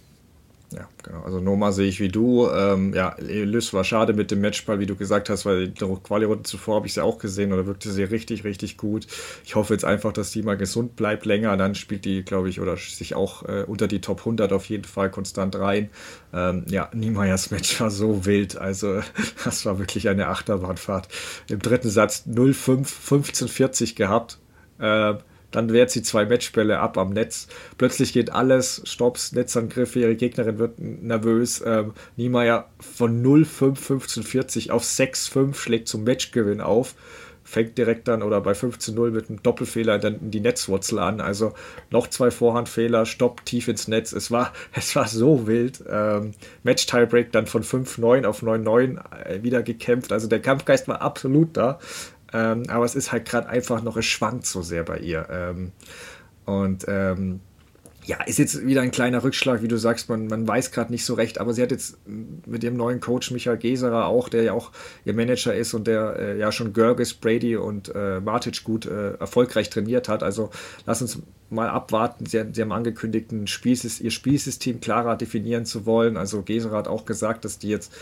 Ja, 0.71 0.87
genau. 1.03 1.21
Also 1.23 1.39
Noma 1.39 1.71
sehe 1.73 1.87
ich 1.87 1.99
wie 1.99 2.07
du. 2.07 2.49
Ähm, 2.49 2.93
ja, 2.93 3.15
Lys 3.19 3.73
war 3.73 3.83
schade 3.83 4.13
mit 4.13 4.31
dem 4.31 4.39
Matchball, 4.39 4.79
wie 4.79 4.85
du 4.85 4.95
gesagt 4.95 5.29
hast, 5.29 5.45
weil 5.45 5.67
die 5.67 5.85
Quali-Runde 5.85 6.43
zuvor 6.43 6.77
habe 6.77 6.87
ich 6.87 6.93
sie 6.93 7.03
auch 7.03 7.17
gesehen 7.17 7.49
da 7.49 7.65
wirkte 7.65 7.91
sie 7.91 8.03
richtig, 8.03 8.45
richtig 8.45 8.77
gut. 8.77 9.05
Ich 9.43 9.55
hoffe 9.55 9.73
jetzt 9.73 9.83
einfach, 9.83 10.13
dass 10.13 10.31
die 10.31 10.43
mal 10.43 10.55
gesund 10.55 10.95
bleibt 10.95 11.25
länger. 11.25 11.57
Dann 11.57 11.75
spielt 11.75 12.05
die, 12.05 12.23
glaube 12.23 12.49
ich, 12.49 12.61
oder 12.61 12.77
sich 12.77 13.15
auch 13.15 13.43
äh, 13.43 13.63
unter 13.67 13.87
die 13.87 13.99
Top 13.99 14.19
100 14.19 14.53
auf 14.53 14.65
jeden 14.65 14.85
Fall 14.85 15.11
konstant 15.11 15.55
rein. 15.55 15.89
Ähm, 16.33 16.65
ja, 16.69 16.89
Niemeyers 16.93 17.51
Match 17.51 17.81
war 17.81 17.91
so 17.91 18.25
wild. 18.25 18.57
Also, 18.57 19.01
das 19.43 19.65
war 19.65 19.77
wirklich 19.77 20.07
eine 20.07 20.27
Achterbahnfahrt. 20.27 21.09
Im 21.49 21.59
dritten 21.59 21.89
Satz 21.89 22.23
0-5, 22.27 22.87
15-40 22.87 23.95
gehabt. 23.95 24.39
Äh, 24.79 25.15
dann 25.51 25.71
wehrt 25.71 25.91
sie 25.91 26.01
zwei 26.01 26.25
Matchbälle 26.25 26.79
ab 26.79 26.97
am 26.97 27.11
Netz. 27.11 27.47
Plötzlich 27.77 28.13
geht 28.13 28.31
alles, 28.31 28.81
Stops, 28.85 29.33
Netzangriffe, 29.33 29.99
ihre 29.99 30.15
Gegnerin 30.15 30.59
wird 30.59 30.79
nervös. 30.79 31.61
Ähm, 31.65 31.93
Niemeyer 32.15 32.69
von 32.79 33.23
0-5, 33.23 33.77
15-40 33.77 34.71
auf 34.71 34.83
6-5 34.83 35.55
schlägt 35.55 35.87
zum 35.87 36.03
Matchgewinn 36.03 36.61
auf 36.61 36.95
fängt 37.51 37.77
direkt 37.77 38.07
dann 38.07 38.23
oder 38.23 38.39
bei 38.41 38.53
15-0 38.53 39.11
mit 39.11 39.29
einem 39.29 39.43
Doppelfehler 39.43 39.99
dann 39.99 40.31
die 40.31 40.39
Netzwurzel 40.39 40.99
an. 40.99 41.19
Also 41.19 41.53
noch 41.89 42.07
zwei 42.07 42.31
Vorhandfehler, 42.31 43.05
Stopp 43.05 43.45
tief 43.45 43.67
ins 43.67 43.87
Netz. 43.87 44.13
Es 44.13 44.31
war, 44.31 44.53
es 44.73 44.95
war 44.95 45.07
so 45.07 45.47
wild. 45.47 45.83
Ähm, 45.89 46.31
Match-Tiebreak 46.63 47.31
dann 47.31 47.47
von 47.47 47.63
5-9 47.63 48.25
auf 48.25 48.41
9-9 48.41 49.25
äh, 49.25 49.43
wieder 49.43 49.63
gekämpft. 49.63 50.11
Also 50.11 50.27
der 50.27 50.39
Kampfgeist 50.39 50.87
war 50.87 51.01
absolut 51.01 51.57
da. 51.57 51.79
Ähm, 52.33 52.63
aber 52.69 52.85
es 52.85 52.95
ist 52.95 53.11
halt 53.11 53.25
gerade 53.25 53.47
einfach 53.49 53.81
noch, 53.81 53.97
es 53.97 54.05
schwankt 54.05 54.45
so 54.45 54.61
sehr 54.61 54.83
bei 54.83 54.99
ihr. 54.99 55.27
Ähm, 55.29 55.71
und 56.45 56.85
ähm, 56.87 57.41
ja, 58.11 58.21
ist 58.23 58.39
jetzt 58.39 58.65
wieder 58.65 58.81
ein 58.81 58.91
kleiner 58.91 59.23
Rückschlag, 59.23 59.61
wie 59.61 59.69
du 59.69 59.77
sagst, 59.77 60.09
man, 60.09 60.27
man 60.27 60.45
weiß 60.45 60.71
gerade 60.71 60.91
nicht 60.91 61.05
so 61.05 61.13
recht, 61.13 61.39
aber 61.39 61.53
sie 61.53 61.61
hat 61.61 61.71
jetzt 61.71 61.97
mit 62.45 62.61
ihrem 62.61 62.75
neuen 62.75 62.99
Coach 62.99 63.31
Michael 63.31 63.57
Geserer 63.57 64.07
auch, 64.07 64.27
der 64.27 64.43
ja 64.43 64.51
auch 64.51 64.71
ihr 65.05 65.13
Manager 65.13 65.55
ist 65.55 65.73
und 65.73 65.87
der 65.87 66.17
äh, 66.19 66.37
ja 66.37 66.51
schon 66.51 66.73
Görges, 66.73 67.13
Brady 67.13 67.55
und 67.55 67.95
äh, 67.95 68.19
Martic 68.19 68.65
gut 68.65 68.85
äh, 68.85 69.13
erfolgreich 69.13 69.69
trainiert 69.69 70.09
hat. 70.09 70.23
Also 70.23 70.49
lass 70.85 71.01
uns 71.01 71.19
mal 71.49 71.69
abwarten. 71.69 72.25
Sie, 72.25 72.43
sie 72.51 72.61
haben 72.61 72.73
angekündigt, 72.73 73.31
ein 73.31 73.47
Spielsystem, 73.47 74.05
ihr 74.05 74.11
Spielsystem 74.11 74.81
klarer 74.81 75.15
definieren 75.15 75.65
zu 75.65 75.85
wollen. 75.85 76.17
Also 76.17 76.41
Geserer 76.41 76.79
hat 76.79 76.89
auch 76.89 77.05
gesagt, 77.05 77.45
dass 77.45 77.59
die 77.59 77.69
jetzt 77.69 77.93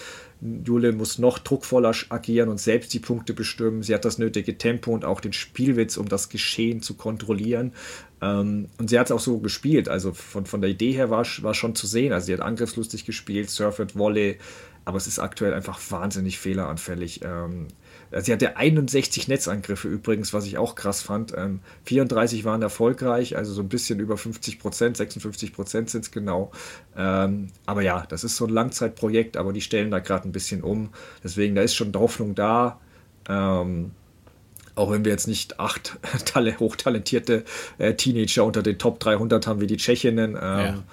Julian 0.42 0.96
muss 0.96 1.20
noch 1.20 1.38
druckvoller 1.38 1.94
agieren 2.10 2.48
und 2.48 2.60
selbst 2.60 2.94
die 2.94 3.00
Punkte 3.00 3.34
bestimmen. 3.34 3.84
Sie 3.84 3.94
hat 3.94 4.06
das 4.06 4.18
nötige 4.20 4.58
Tempo 4.58 4.92
und 4.94 5.04
auch 5.04 5.20
den 5.20 5.34
Spielwitz, 5.34 5.98
um 5.98 6.08
das 6.08 6.30
Geschehen 6.30 6.82
zu 6.82 6.94
kontrollieren. 6.94 7.74
Ähm, 8.22 8.68
und 8.78 8.90
sie 8.90 9.00
hat 9.00 9.08
es 9.08 9.12
auch 9.12 9.20
so 9.20 9.40
gespielt. 9.40 9.90
Also 9.90 10.14
von, 10.14 10.46
von 10.46 10.62
der 10.62 10.70
Idee 10.70 10.92
her 10.92 11.10
war, 11.10 11.26
war 11.42 11.54
schon 11.54 11.76
zu 11.76 11.88
sehen. 11.88 12.14
Also 12.14 12.28
sie 12.28 12.34
hat 12.34 12.42
angriffslustig 12.42 13.06
gespielt, 13.06 13.50
Surfet, 13.50 13.98
Volley, 13.98 14.38
aber 14.86 14.98
es 14.98 15.08
ist 15.08 15.20
aktuell 15.20 15.54
einfach 15.54 15.80
wahnsinnig 15.90 16.40
fehleranfällig. 16.40 17.22
Ähm, 17.24 17.68
sie 18.18 18.34
hatte 18.34 18.58
61 18.58 19.28
Netzangriffe 19.28 19.88
übrigens, 19.88 20.34
was 20.34 20.46
ich 20.46 20.58
auch 20.58 20.76
krass 20.76 21.02
fand. 21.02 21.34
Ähm, 21.38 21.60
34 21.86 22.44
waren 22.44 22.62
erfolgreich, 22.62 23.38
also 23.38 23.54
so 23.54 23.62
ein 23.62 23.70
bisschen 23.70 24.00
über 24.00 24.18
50 24.18 24.60
Prozent, 24.60 24.98
56 24.98 25.54
Prozent 25.54 25.90
sind 25.90 26.06
es 26.06 26.12
genau. 26.12 26.52
Ähm, 26.98 27.50
aber 27.66 27.84
ja, 27.84 28.06
das 28.10 28.24
ist 28.24 28.36
so 28.36 28.46
ein 28.46 28.52
Langzeitprojekt, 28.52 29.38
aber 29.38 29.54
die 29.54 29.62
stellen 29.62 29.92
da 29.92 30.00
gerade 30.00 30.28
ein 30.28 30.32
bisschen 30.32 30.64
um. 30.64 30.90
Deswegen, 31.24 31.56
da 31.56 31.62
ist 31.62 31.76
schon 31.76 31.94
Hoffnung 31.94 32.34
da. 32.36 32.80
Ähm, 33.28 33.92
auch 34.76 34.92
wenn 34.92 35.06
wir 35.06 35.12
jetzt 35.12 35.28
nicht 35.28 35.60
acht 35.60 35.98
hochtalentierte 36.60 37.44
äh, 37.78 37.94
Teenager 37.94 38.46
unter 38.46 38.64
den 38.64 38.78
Top 38.78 39.00
300 39.00 39.48
haben 39.48 39.62
wie 39.62 39.68
die 39.68 39.78
Tschechinnen. 39.78 40.38
Ähm, 40.42 40.84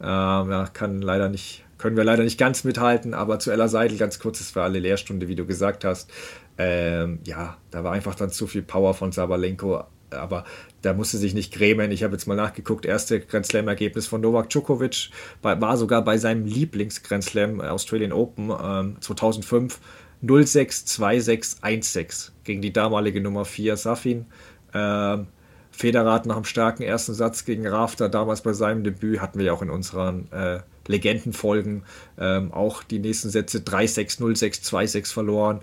ja. 0.00 0.42
Ähm, 0.42 0.50
ja, 0.50 0.66
kann 0.66 1.00
leider 1.00 1.28
nicht, 1.28 1.64
können 1.78 1.96
wir 1.96 2.04
leider 2.04 2.22
nicht 2.22 2.38
ganz 2.38 2.64
mithalten, 2.64 3.14
aber 3.14 3.38
zu 3.38 3.50
Ella 3.50 3.68
Seidel 3.68 3.98
ganz 3.98 4.18
kurz, 4.18 4.40
es 4.40 4.54
war 4.54 4.64
alle 4.64 4.78
Lehrstunde, 4.78 5.28
wie 5.28 5.34
du 5.34 5.46
gesagt 5.46 5.84
hast. 5.84 6.10
Ähm, 6.58 7.20
ja, 7.24 7.56
da 7.70 7.84
war 7.84 7.92
einfach 7.92 8.14
dann 8.14 8.30
zu 8.30 8.46
viel 8.46 8.62
Power 8.62 8.94
von 8.94 9.12
Sabalenko, 9.12 9.84
aber 10.10 10.44
da 10.82 10.92
musste 10.92 11.18
sich 11.18 11.34
nicht 11.34 11.52
grämen. 11.52 11.90
Ich 11.90 12.02
habe 12.02 12.14
jetzt 12.14 12.26
mal 12.26 12.36
nachgeguckt, 12.36 12.86
erste 12.86 13.20
Grand 13.20 13.46
Slam-Ergebnis 13.46 14.06
von 14.06 14.20
Novak 14.20 14.50
Djokovic 14.50 15.10
war 15.42 15.76
sogar 15.76 16.02
bei 16.02 16.18
seinem 16.18 16.44
Lieblings-Grand 16.44 17.24
Slam 17.24 17.60
äh, 17.60 17.64
Australian 17.64 18.12
Open 18.12 18.50
ähm, 18.62 18.96
2005 19.00 19.80
062616 20.26 22.32
gegen 22.44 22.62
die 22.62 22.72
damalige 22.72 23.20
Nummer 23.20 23.44
4 23.44 23.76
Safin. 23.76 24.26
Ähm, 24.74 25.26
Federat 25.70 26.24
nach 26.24 26.36
einem 26.36 26.46
starken 26.46 26.82
ersten 26.82 27.12
Satz 27.12 27.44
gegen 27.44 27.66
Rafter, 27.66 28.08
damals 28.08 28.40
bei 28.40 28.54
seinem 28.54 28.82
Debüt, 28.82 29.20
hatten 29.20 29.38
wir 29.38 29.46
ja 29.46 29.52
auch 29.52 29.60
in 29.60 29.68
unseren 29.68 30.32
äh, 30.32 30.60
Legendenfolgen 30.86 31.82
ähm, 32.18 32.50
auch 32.52 32.82
die 32.82 32.98
nächsten 32.98 33.28
Sätze 33.28 33.58
3-6, 33.58 34.20
0-6, 34.20 34.64
2-6 34.64 35.12
verloren. 35.12 35.60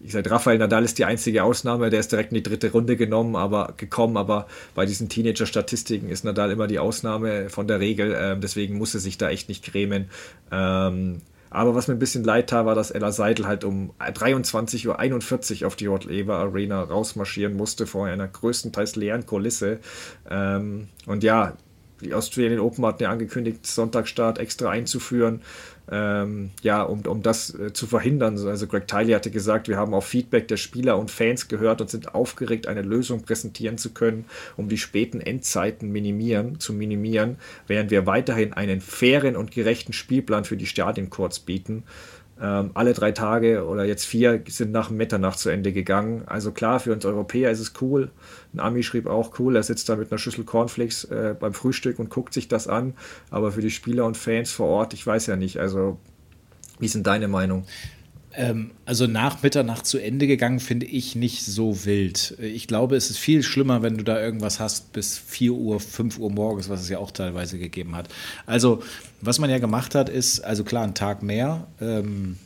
Ich 0.00 0.12
sage, 0.12 0.30
Rafael 0.30 0.58
Nadal 0.58 0.84
ist 0.84 0.98
die 0.98 1.04
einzige 1.04 1.42
Ausnahme, 1.42 1.90
der 1.90 2.00
ist 2.00 2.12
direkt 2.12 2.30
in 2.30 2.36
die 2.36 2.42
dritte 2.42 2.70
Runde 2.70 2.96
genommen, 2.96 3.34
aber 3.34 3.74
gekommen, 3.76 4.16
aber 4.16 4.46
bei 4.74 4.86
diesen 4.86 5.08
Teenager-Statistiken 5.08 6.10
ist 6.10 6.24
Nadal 6.24 6.52
immer 6.52 6.68
die 6.68 6.78
Ausnahme 6.78 7.48
von 7.48 7.66
der 7.66 7.80
Regel, 7.80 8.14
ähm, 8.16 8.40
deswegen 8.40 8.78
muss 8.78 8.94
er 8.94 9.00
sich 9.00 9.18
da 9.18 9.30
echt 9.30 9.48
nicht 9.48 9.64
grämen. 9.64 10.10
Ähm, 10.52 11.22
aber 11.50 11.74
was 11.74 11.88
mir 11.88 11.94
ein 11.94 11.98
bisschen 11.98 12.24
leid 12.24 12.50
tat, 12.50 12.66
war, 12.66 12.74
dass 12.74 12.90
Ella 12.90 13.12
Seidel 13.12 13.46
halt 13.46 13.64
um 13.64 13.92
23.41 14.00 15.60
Uhr 15.60 15.66
auf 15.66 15.76
die 15.76 15.86
Rod 15.86 16.04
Laver 16.04 16.36
Arena 16.36 16.82
rausmarschieren 16.82 17.56
musste 17.56 17.86
vor 17.86 18.06
einer 18.06 18.28
größtenteils 18.28 18.96
leeren 18.96 19.26
Kulisse. 19.26 19.80
Ähm, 20.28 20.88
und 21.06 21.22
ja, 21.22 21.56
die 22.00 22.14
Australian 22.14 22.60
Open 22.60 22.84
hatten 22.84 23.02
ja 23.02 23.10
angekündigt, 23.10 23.66
Sonntagstart 23.66 24.38
extra 24.38 24.70
einzuführen 24.70 25.40
ähm, 25.90 26.50
ja, 26.62 26.82
um, 26.82 27.00
um 27.02 27.22
das 27.22 27.54
äh, 27.54 27.72
zu 27.72 27.86
verhindern. 27.86 28.36
Also 28.46 28.66
Greg 28.66 28.88
Tiley 28.88 29.12
hatte 29.12 29.30
gesagt, 29.30 29.68
wir 29.68 29.76
haben 29.76 29.94
auf 29.94 30.06
Feedback 30.06 30.48
der 30.48 30.56
Spieler 30.56 30.98
und 30.98 31.10
Fans 31.10 31.48
gehört 31.48 31.80
und 31.80 31.90
sind 31.90 32.14
aufgeregt, 32.14 32.66
eine 32.66 32.82
Lösung 32.82 33.22
präsentieren 33.22 33.78
zu 33.78 33.90
können, 33.90 34.24
um 34.56 34.68
die 34.68 34.78
späten 34.78 35.20
Endzeiten 35.20 35.90
minimieren, 35.92 36.58
zu 36.58 36.72
minimieren, 36.72 37.36
während 37.68 37.90
wir 37.90 38.06
weiterhin 38.06 38.52
einen 38.52 38.80
fairen 38.80 39.36
und 39.36 39.52
gerechten 39.52 39.92
Spielplan 39.92 40.44
für 40.44 40.56
die 40.56 40.66
Stadien 40.66 41.08
kurz 41.10 41.38
bieten. 41.38 41.84
Ähm, 42.40 42.70
alle 42.74 42.92
drei 42.92 43.12
Tage 43.12 43.64
oder 43.66 43.84
jetzt 43.84 44.04
vier 44.04 44.42
sind 44.46 44.70
nach 44.70 44.90
Mitternacht 44.90 45.38
zu 45.38 45.48
Ende 45.48 45.72
gegangen. 45.72 46.24
Also 46.26 46.52
klar, 46.52 46.80
für 46.80 46.92
uns 46.92 47.04
Europäer 47.06 47.50
ist 47.50 47.60
es 47.60 47.72
cool. 47.80 48.10
Ein 48.52 48.60
Ami 48.60 48.82
schrieb 48.82 49.06
auch 49.06 49.38
cool, 49.38 49.56
er 49.56 49.62
sitzt 49.62 49.88
da 49.88 49.96
mit 49.96 50.10
einer 50.10 50.18
Schüssel 50.18 50.44
Cornflakes 50.44 51.04
äh, 51.04 51.34
beim 51.38 51.54
Frühstück 51.54 51.98
und 51.98 52.10
guckt 52.10 52.34
sich 52.34 52.48
das 52.48 52.68
an. 52.68 52.94
Aber 53.30 53.52
für 53.52 53.62
die 53.62 53.70
Spieler 53.70 54.04
und 54.04 54.16
Fans 54.16 54.50
vor 54.52 54.68
Ort, 54.68 54.92
ich 54.92 55.06
weiß 55.06 55.26
ja 55.28 55.36
nicht. 55.36 55.58
Also, 55.58 55.98
wie 56.78 56.88
sind 56.88 57.06
deine 57.06 57.28
Meinung? 57.28 57.64
Ähm, 58.36 58.72
also 58.84 59.06
nach 59.06 59.42
Mitternacht 59.42 59.86
zu 59.86 59.98
Ende 59.98 60.26
gegangen, 60.26 60.60
finde 60.60 60.86
ich 60.86 61.16
nicht 61.16 61.42
so 61.44 61.84
wild. 61.86 62.36
Ich 62.38 62.66
glaube, 62.66 62.94
es 62.94 63.10
ist 63.10 63.18
viel 63.18 63.42
schlimmer, 63.42 63.82
wenn 63.82 63.96
du 63.96 64.04
da 64.04 64.20
irgendwas 64.20 64.60
hast 64.60 64.92
bis 64.92 65.18
4 65.18 65.52
Uhr, 65.52 65.80
5 65.80 66.18
Uhr 66.18 66.30
morgens, 66.30 66.68
was 66.68 66.82
es 66.82 66.88
ja 66.90 66.98
auch 66.98 67.10
teilweise 67.10 67.58
gegeben 67.58 67.96
hat. 67.96 68.08
Also, 68.44 68.82
was 69.22 69.38
man 69.38 69.48
ja 69.48 69.58
gemacht 69.58 69.94
hat, 69.94 70.10
ist, 70.10 70.40
also 70.40 70.64
klar, 70.64 70.84
ein 70.84 70.94
Tag 70.94 71.22
mehr. 71.22 71.66
Ähm, 71.80 72.36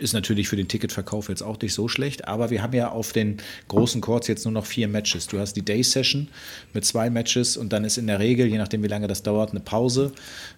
ist 0.00 0.12
natürlich 0.12 0.48
für 0.48 0.56
den 0.56 0.68
Ticketverkauf 0.68 1.28
jetzt 1.28 1.42
auch 1.42 1.60
nicht 1.60 1.74
so 1.74 1.88
schlecht, 1.88 2.26
aber 2.26 2.50
wir 2.50 2.62
haben 2.62 2.72
ja 2.72 2.90
auf 2.90 3.12
den 3.12 3.38
großen 3.68 4.00
Courts 4.00 4.28
jetzt 4.28 4.44
nur 4.44 4.52
noch 4.52 4.66
vier 4.66 4.88
Matches. 4.88 5.26
Du 5.26 5.38
hast 5.38 5.54
die 5.54 5.62
Day 5.62 5.82
Session 5.82 6.28
mit 6.72 6.84
zwei 6.84 7.10
Matches 7.10 7.56
und 7.56 7.72
dann 7.72 7.84
ist 7.84 7.98
in 7.98 8.06
der 8.06 8.18
Regel, 8.18 8.46
je 8.46 8.58
nachdem 8.58 8.82
wie 8.82 8.88
lange 8.88 9.06
das 9.06 9.22
dauert, 9.22 9.50
eine 9.50 9.60
Pause, 9.60 10.12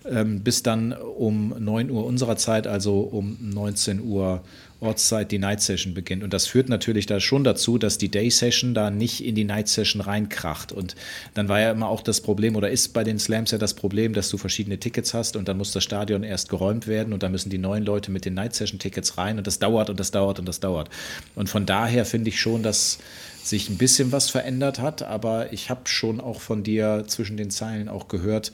ähm, 0.09 0.41
bis 0.41 0.63
dann 0.63 0.93
um 0.93 1.55
9 1.59 1.91
Uhr 1.91 2.05
unserer 2.07 2.37
Zeit, 2.37 2.67
also 2.67 3.01
um 3.01 3.37
19 3.41 4.01
Uhr 4.01 4.43
Ortszeit 4.83 5.31
die 5.31 5.39
Night 5.39 5.61
Session 5.61 5.95
beginnt. 5.95 6.25
Und 6.25 6.33
das 6.33 6.47
führt 6.47 6.69
natürlich 6.69 7.07
da 7.07 7.21
schon 7.21 7.45
dazu, 7.45 7.79
dass 7.79 7.99
die 7.99 8.11
Day 8.11 8.31
Session 8.31 8.75
da 8.75 8.91
nicht 8.91 9.25
in 9.25 9.35
die 9.35 9.45
Night 9.45 9.69
Session 9.69 10.01
reinkracht. 10.01 10.73
Und 10.73 10.97
dann 11.35 11.49
war 11.49 11.61
ja 11.61 11.71
immer 11.71 11.89
auch 11.89 12.03
das 12.03 12.21
Problem 12.21 12.57
oder 12.57 12.71
ist 12.71 12.89
bei 12.89 13.05
den 13.05 13.19
Slams 13.19 13.53
ja 13.53 13.59
das 13.59 13.75
Problem, 13.75 14.13
dass 14.13 14.29
du 14.29 14.39
verschiedene 14.39 14.79
Tickets 14.79 15.15
hast 15.15 15.37
und 15.37 15.49
dann 15.49 15.57
muss 15.57 15.73
das 15.73 15.85
Stadion 15.85 16.25
erst 16.25 16.49
geräumt 16.49 16.87
werden 16.87 17.13
und 17.13 17.23
dann 17.23 17.33
müssen 17.33 17.51
die 17.51 17.59
neuen 17.59 17.85
Leute 17.85 18.11
mit 18.11 18.25
den 18.25 18.35
Night 18.35 18.55
Session 18.55 18.79
Tickets 18.79 19.17
rein 19.19 19.39
und 19.39 19.47
das 19.47 19.59
dauert 19.59 19.89
und 19.89 20.01
das 20.01 20.11
dauert 20.11 20.39
und 20.39 20.47
das 20.47 20.61
dauert. 20.61 20.91
Und 21.35 21.49
von 21.49 21.65
daher 21.65 22.05
finde 22.05 22.31
ich 22.31 22.41
schon, 22.41 22.63
dass 22.63 22.99
sich 23.43 23.69
ein 23.69 23.79
bisschen 23.79 24.13
was 24.13 24.31
verändert 24.31 24.81
hat, 24.81 25.03
aber 25.03 25.53
ich 25.53 25.71
habe 25.71 25.83
schon 25.85 26.21
auch 26.21 26.41
von 26.41 26.63
dir 26.63 27.05
zwischen 27.07 27.37
den 27.37 27.51
Zeilen 27.51 27.89
auch 27.89 28.09
gehört, 28.09 28.53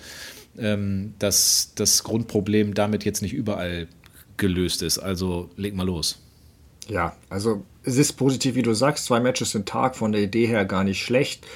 ähm, 0.58 1.14
dass 1.18 1.72
das 1.74 2.02
Grundproblem 2.04 2.74
damit 2.74 3.04
jetzt 3.04 3.22
nicht 3.22 3.34
überall 3.34 3.86
gelöst 4.38 4.82
ist. 4.82 4.98
Also 4.98 5.50
leg 5.56 5.74
mal 5.74 5.86
los. 5.86 6.20
Ja, 6.88 7.16
also 7.28 7.64
es 7.82 7.98
ist 7.98 8.14
positiv, 8.14 8.54
wie 8.54 8.62
du 8.62 8.72
sagst, 8.72 9.04
zwei 9.04 9.20
Matches 9.20 9.54
im 9.54 9.64
Tag, 9.64 9.96
von 9.96 10.12
der 10.12 10.22
Idee 10.22 10.46
her 10.46 10.64
gar 10.64 10.84
nicht 10.84 11.02
schlecht. 11.02 11.46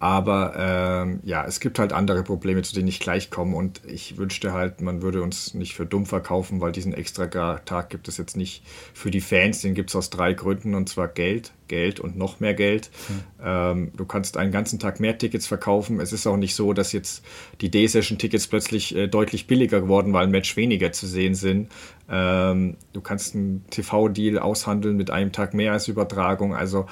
Aber 0.00 0.54
ähm, 0.56 1.20
ja, 1.24 1.44
es 1.44 1.58
gibt 1.58 1.80
halt 1.80 1.92
andere 1.92 2.22
Probleme, 2.22 2.62
zu 2.62 2.72
denen 2.72 2.86
ich 2.86 3.00
gleich 3.00 3.30
komme. 3.30 3.56
Und 3.56 3.80
ich 3.84 4.16
wünschte 4.16 4.52
halt, 4.52 4.80
man 4.80 5.02
würde 5.02 5.22
uns 5.22 5.54
nicht 5.54 5.74
für 5.74 5.86
dumm 5.86 6.06
verkaufen, 6.06 6.60
weil 6.60 6.70
diesen 6.70 6.94
extra 6.94 7.26
Tag 7.58 7.90
gibt 7.90 8.06
es 8.06 8.16
jetzt 8.16 8.36
nicht 8.36 8.62
für 8.94 9.10
die 9.10 9.20
Fans. 9.20 9.60
Den 9.60 9.74
gibt 9.74 9.90
es 9.90 9.96
aus 9.96 10.10
drei 10.10 10.34
Gründen, 10.34 10.76
und 10.76 10.88
zwar 10.88 11.08
Geld, 11.08 11.52
Geld 11.66 11.98
und 11.98 12.16
noch 12.16 12.38
mehr 12.38 12.54
Geld. 12.54 12.90
Mhm. 13.08 13.22
Ähm, 13.44 13.92
du 13.96 14.04
kannst 14.04 14.36
einen 14.36 14.52
ganzen 14.52 14.78
Tag 14.78 15.00
mehr 15.00 15.18
Tickets 15.18 15.48
verkaufen. 15.48 15.98
Es 15.98 16.12
ist 16.12 16.28
auch 16.28 16.36
nicht 16.36 16.54
so, 16.54 16.72
dass 16.72 16.92
jetzt 16.92 17.24
die 17.60 17.70
D-Session-Tickets 17.70 18.46
plötzlich 18.46 18.94
äh, 18.94 19.08
deutlich 19.08 19.48
billiger 19.48 19.80
geworden, 19.80 20.12
weil 20.12 20.26
ein 20.26 20.30
Match 20.30 20.56
weniger 20.56 20.92
zu 20.92 21.08
sehen 21.08 21.34
sind. 21.34 21.72
Ähm, 22.08 22.76
du 22.92 23.00
kannst 23.00 23.34
einen 23.34 23.64
TV-Deal 23.70 24.38
aushandeln 24.38 24.96
mit 24.96 25.10
einem 25.10 25.32
Tag 25.32 25.54
mehr 25.54 25.72
als 25.72 25.88
Übertragung. 25.88 26.54
Also 26.54 26.86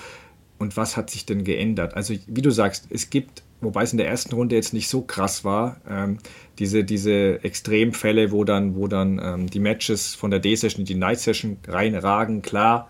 und 0.58 0.76
was 0.76 0.96
hat 0.96 1.10
sich 1.10 1.26
denn 1.26 1.44
geändert? 1.44 1.94
Also, 1.94 2.14
wie 2.26 2.42
du 2.42 2.50
sagst, 2.50 2.86
es 2.90 3.10
gibt, 3.10 3.42
wobei 3.60 3.82
es 3.82 3.92
in 3.92 3.98
der 3.98 4.08
ersten 4.08 4.34
Runde 4.34 4.54
jetzt 4.54 4.72
nicht 4.72 4.88
so 4.88 5.02
krass 5.02 5.44
war, 5.44 5.80
ähm, 5.88 6.18
diese, 6.58 6.84
diese 6.84 7.42
Extremfälle, 7.44 8.32
wo 8.32 8.44
dann, 8.44 8.74
wo 8.74 8.88
dann 8.88 9.20
ähm, 9.22 9.50
die 9.50 9.60
Matches 9.60 10.14
von 10.14 10.30
der 10.30 10.40
D-Session 10.40 10.80
in 10.80 10.86
die 10.86 10.94
Night-Session 10.94 11.58
reinragen, 11.68 12.42
klar. 12.42 12.88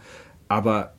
Aber 0.49 0.95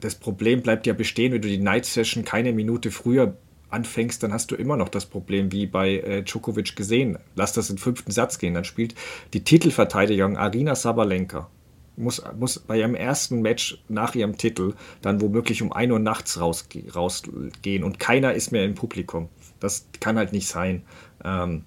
das 0.00 0.14
Problem 0.14 0.62
bleibt 0.62 0.86
ja 0.86 0.94
bestehen, 0.94 1.32
wenn 1.32 1.42
du 1.42 1.48
die 1.48 1.58
Night-Session 1.58 2.24
keine 2.24 2.52
Minute 2.52 2.90
früher 2.90 3.36
anfängst, 3.68 4.22
dann 4.22 4.32
hast 4.32 4.50
du 4.50 4.54
immer 4.54 4.76
noch 4.76 4.88
das 4.88 5.06
Problem, 5.06 5.52
wie 5.52 5.66
bei 5.66 5.98
äh, 5.98 6.22
Djokovic 6.22 6.76
gesehen. 6.76 7.18
Lass 7.34 7.52
das 7.52 7.70
in 7.70 7.78
fünften 7.78 8.12
Satz 8.12 8.38
gehen. 8.38 8.54
Dann 8.54 8.64
spielt 8.64 8.94
die 9.32 9.44
Titelverteidigung 9.44 10.36
Arina 10.36 10.74
Sabalenka. 10.74 11.50
Muss, 11.96 12.22
muss 12.38 12.58
bei 12.58 12.78
ihrem 12.78 12.94
ersten 12.94 13.40
Match 13.40 13.82
nach 13.88 14.14
ihrem 14.14 14.36
Titel 14.36 14.74
dann 15.00 15.20
womöglich 15.20 15.62
um 15.62 15.72
1 15.72 15.92
Uhr 15.92 15.98
nachts 15.98 16.40
rausge 16.40 16.92
rausgehen 16.92 17.84
und 17.84 17.98
keiner 17.98 18.34
ist 18.34 18.52
mehr 18.52 18.64
im 18.64 18.74
Publikum. 18.74 19.28
Das 19.60 19.86
kann 20.00 20.18
halt 20.18 20.32
nicht 20.32 20.48
sein. 20.48 20.82
Ähm, 21.24 21.64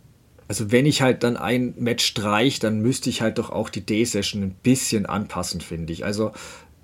also 0.47 0.71
wenn 0.71 0.85
ich 0.85 1.01
halt 1.01 1.23
dann 1.23 1.37
ein 1.37 1.73
Match 1.77 2.05
streich, 2.05 2.59
dann 2.59 2.79
müsste 2.81 3.09
ich 3.09 3.21
halt 3.21 3.37
doch 3.37 3.51
auch 3.51 3.69
die 3.69 3.85
Day-Session 3.85 4.41
ein 4.41 4.55
bisschen 4.63 5.05
anpassen, 5.05 5.61
finde 5.61 5.93
ich. 5.93 6.05
Also 6.05 6.31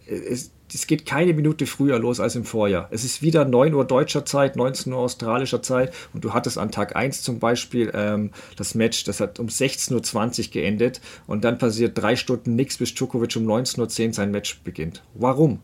es, 0.07 0.51
es 0.73 0.87
geht 0.87 1.05
keine 1.05 1.33
Minute 1.33 1.65
früher 1.65 1.99
los 1.99 2.19
als 2.19 2.35
im 2.35 2.45
Vorjahr. 2.45 2.87
Es 2.91 3.03
ist 3.03 3.21
wieder 3.21 3.45
9 3.45 3.73
Uhr 3.73 3.85
deutscher 3.85 4.25
Zeit, 4.25 4.55
19 4.55 4.91
Uhr 4.91 4.99
australischer 4.99 5.61
Zeit 5.61 5.93
und 6.13 6.23
du 6.23 6.33
hattest 6.33 6.57
an 6.57 6.71
Tag 6.71 6.95
1 6.95 7.21
zum 7.21 7.39
Beispiel 7.39 7.91
ähm, 7.93 8.31
das 8.55 8.75
Match, 8.75 9.03
das 9.03 9.19
hat 9.19 9.39
um 9.39 9.47
16.20 9.47 10.47
Uhr 10.47 10.51
geendet 10.51 11.01
und 11.27 11.43
dann 11.43 11.57
passiert 11.57 11.97
drei 11.97 12.15
Stunden 12.15 12.55
nichts, 12.55 12.77
bis 12.77 12.93
Djokovic 12.93 13.35
um 13.35 13.45
19.10 13.45 14.07
Uhr 14.07 14.13
sein 14.13 14.31
Match 14.31 14.59
beginnt. 14.63 15.03
Warum? 15.13 15.59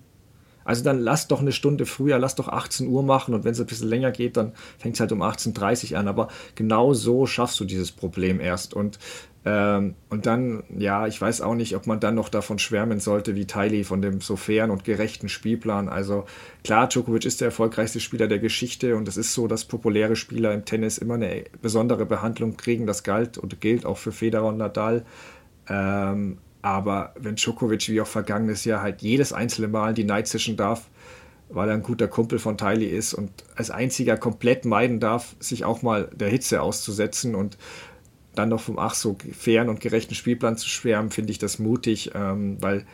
Also 0.64 0.84
dann 0.84 0.99
lass 0.99 1.28
doch 1.28 1.41
eine 1.41 1.51
Stunde 1.51 1.86
früher, 1.86 2.20
lass 2.20 2.36
doch 2.36 2.47
18 2.47 2.88
Uhr 2.88 3.03
machen 3.03 3.34
und 3.34 3.43
wenn 3.43 3.51
es 3.51 3.59
ein 3.59 3.66
bisschen 3.66 3.89
länger 3.89 4.12
geht, 4.12 4.38
dann 4.38 4.53
fängt 4.78 4.95
es 4.95 4.99
halt 4.99 5.12
um 5.12 5.22
18.30 5.22 5.93
Uhr 5.93 5.99
an. 5.99 6.07
Aber 6.07 6.28
genau 6.55 6.93
so 6.93 7.26
schaffst 7.26 7.59
du 7.59 7.66
dieses 7.66 7.91
Problem 7.91 8.39
erst. 8.39 8.74
Und 8.74 8.99
ähm, 9.43 9.95
und 10.09 10.28
dann, 10.28 10.64
ja, 10.78 11.07
ich 11.07 11.20
weiß 11.20 11.41
auch 11.41 11.55
nicht, 11.55 11.76
ob 11.76 11.88
man 11.88 11.99
dann 11.99 12.14
noch 12.14 12.30
davon 12.30 12.59
schwärmen 12.59 12.99
sollte, 12.99 13.36
wie 13.36 13.47
Tylee 13.47 13.84
von 13.84 14.01
dem 14.01 14.22
so 14.22 14.36
fairen 14.36 14.70
und 14.70 14.84
gerechten 14.84 15.30
Spielplan. 15.30 15.89
Also 15.89 16.26
klar, 16.64 16.88
Djokovic 16.88 17.26
ist 17.26 17.41
der 17.41 17.47
erfolgreichste 17.47 17.99
Spieler 17.99 18.28
der 18.28 18.38
Geschichte 18.38 18.95
und 18.95 19.07
es 19.07 19.18
ist 19.18 19.34
so, 19.34 19.47
dass 19.47 19.66
populäre 19.66 20.16
Spieler 20.16 20.53
im 20.53 20.66
Tennis 20.66 20.99
immer 20.99 21.16
eine 21.16 21.45
besondere 21.62 22.05
Behandlung 22.05 22.55
kriegen. 22.55 22.86
Das 22.86 23.03
galt 23.03 23.39
und 23.39 23.59
gilt 23.62 23.86
auch 23.86 23.97
für 23.97 24.12
Federer 24.12 24.45
und 24.45 24.57
Nadal. 24.57 25.05
Ähm, 25.68 26.38
aber 26.62 27.14
wenn 27.18 27.36
Djokovic 27.36 27.89
wie 27.89 28.01
auch 28.01 28.07
vergangenes 28.07 28.66
Jahr 28.66 28.82
halt 28.82 29.01
jedes 29.01 29.34
einzelne 29.34 29.68
Mal 29.68 29.93
die 29.93 30.03
Night 30.03 30.28
Session 30.28 30.57
darf, 30.57 30.89
weil 31.49 31.70
er 31.70 31.76
ein 31.76 31.84
guter 31.84 32.07
Kumpel 32.07 32.39
von 32.39 32.57
Tylee 32.57 32.89
ist 32.89 33.14
und 33.14 33.32
als 33.55 33.72
einziger 33.72 34.18
komplett 34.18 34.66
meiden 34.66 34.99
darf, 34.99 35.36
sich 35.39 35.66
auch 35.66 35.82
mal 35.82 36.09
der 36.14 36.30
Hitze 36.30 36.62
auszusetzen 36.62 37.36
und 37.36 37.57
dann 38.36 38.49
noch 38.49 38.62
vom 38.62 38.80
ach 38.80 38.93
so 38.93 39.18
fairen 39.38 39.70
und 39.70 39.82
gerechten 39.82 40.16
Spielplan 40.16 40.57
zu 40.57 40.70
schwärmen, 40.70 41.12
finde 41.12 41.32
ich 41.32 41.39
das 41.39 41.59
mutig, 41.59 42.12
ähm, 42.16 42.57
weil 42.62 42.86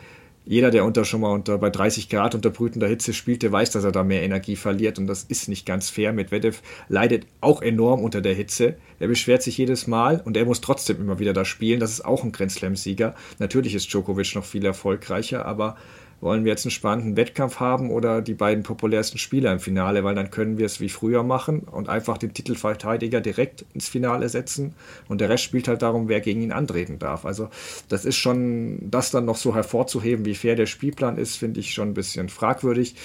jeder, 0.48 0.70
der 0.70 0.86
unter 0.86 1.04
schon 1.04 1.20
mal 1.20 1.32
unter 1.32 1.58
bei 1.58 1.68
30 1.68 2.08
Grad 2.08 2.34
unter 2.34 2.48
brütender 2.48 2.88
Hitze 2.88 3.12
spielt, 3.12 3.42
der 3.42 3.52
weiß, 3.52 3.70
dass 3.70 3.84
er 3.84 3.92
da 3.92 4.02
mehr 4.02 4.22
Energie 4.22 4.56
verliert 4.56 4.98
und 4.98 5.06
das 5.06 5.24
ist 5.24 5.46
nicht 5.46 5.66
ganz 5.66 5.90
fair. 5.90 6.14
Medvedev 6.14 6.62
leidet 6.88 7.26
auch 7.42 7.60
enorm 7.60 8.02
unter 8.02 8.22
der 8.22 8.32
Hitze. 8.32 8.76
Er 8.98 9.08
beschwert 9.08 9.42
sich 9.42 9.58
jedes 9.58 9.86
Mal 9.86 10.22
und 10.24 10.38
er 10.38 10.46
muss 10.46 10.62
trotzdem 10.62 11.02
immer 11.02 11.18
wieder 11.18 11.34
da 11.34 11.44
spielen. 11.44 11.80
Das 11.80 11.90
ist 11.90 12.02
auch 12.02 12.24
ein 12.24 12.32
Grand 12.32 12.50
Slam-Sieger. 12.50 13.14
Natürlich 13.38 13.74
ist 13.74 13.92
Djokovic 13.92 14.34
noch 14.36 14.44
viel 14.46 14.64
erfolgreicher, 14.64 15.44
aber 15.44 15.76
wollen 16.20 16.44
wir 16.44 16.50
jetzt 16.50 16.64
einen 16.64 16.72
spannenden 16.72 17.16
Wettkampf 17.16 17.60
haben 17.60 17.90
oder 17.90 18.22
die 18.22 18.34
beiden 18.34 18.64
populärsten 18.64 19.18
Spieler 19.18 19.52
im 19.52 19.60
Finale, 19.60 20.04
weil 20.04 20.14
dann 20.14 20.30
können 20.30 20.58
wir 20.58 20.66
es 20.66 20.80
wie 20.80 20.88
früher 20.88 21.22
machen 21.22 21.60
und 21.60 21.88
einfach 21.88 22.18
den 22.18 22.34
Titelverteidiger 22.34 23.20
direkt 23.20 23.64
ins 23.74 23.88
Finale 23.88 24.28
setzen 24.28 24.74
und 25.08 25.20
der 25.20 25.28
Rest 25.28 25.44
spielt 25.44 25.68
halt 25.68 25.82
darum, 25.82 26.08
wer 26.08 26.20
gegen 26.20 26.42
ihn 26.42 26.52
antreten 26.52 26.98
darf. 26.98 27.24
Also 27.24 27.48
das 27.88 28.04
ist 28.04 28.16
schon, 28.16 28.90
das 28.90 29.10
dann 29.10 29.24
noch 29.24 29.36
so 29.36 29.54
hervorzuheben, 29.54 30.24
wie 30.24 30.34
fair 30.34 30.56
der 30.56 30.66
Spielplan 30.66 31.18
ist, 31.18 31.36
finde 31.36 31.60
ich 31.60 31.72
schon 31.72 31.90
ein 31.90 31.94
bisschen 31.94 32.28
fragwürdig. 32.28 32.96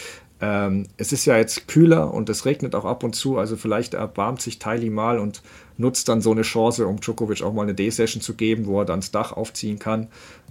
Ähm, 0.42 0.88
es 0.98 1.14
ist 1.14 1.26
ja 1.26 1.38
jetzt 1.38 1.68
kühler 1.68 2.14
und 2.14 2.30
es 2.30 2.46
regnet 2.46 2.76
auch 2.76 2.86
ab 2.86 3.04
und 3.04 3.16
zu, 3.16 3.38
also 3.38 3.56
vielleicht 3.56 3.94
erbarmt 3.94 4.42
sich 4.42 4.60
Tylee 4.60 4.90
mal 4.90 5.20
und 5.20 5.42
nutzt 5.78 6.10
dann 6.10 6.22
so 6.22 6.32
eine 6.32 6.42
Chance, 6.42 6.88
um 6.88 7.00
Djokovic 7.00 7.44
auch 7.44 7.54
mal 7.54 7.62
eine 7.62 7.76
D-Session 7.76 8.22
zu 8.22 8.34
geben, 8.34 8.66
wo 8.66 8.80
er 8.80 8.86
dann 8.86 9.00
das 9.00 9.12
Dach 9.12 9.32
aufziehen 9.32 9.80
kann. 9.80 10.08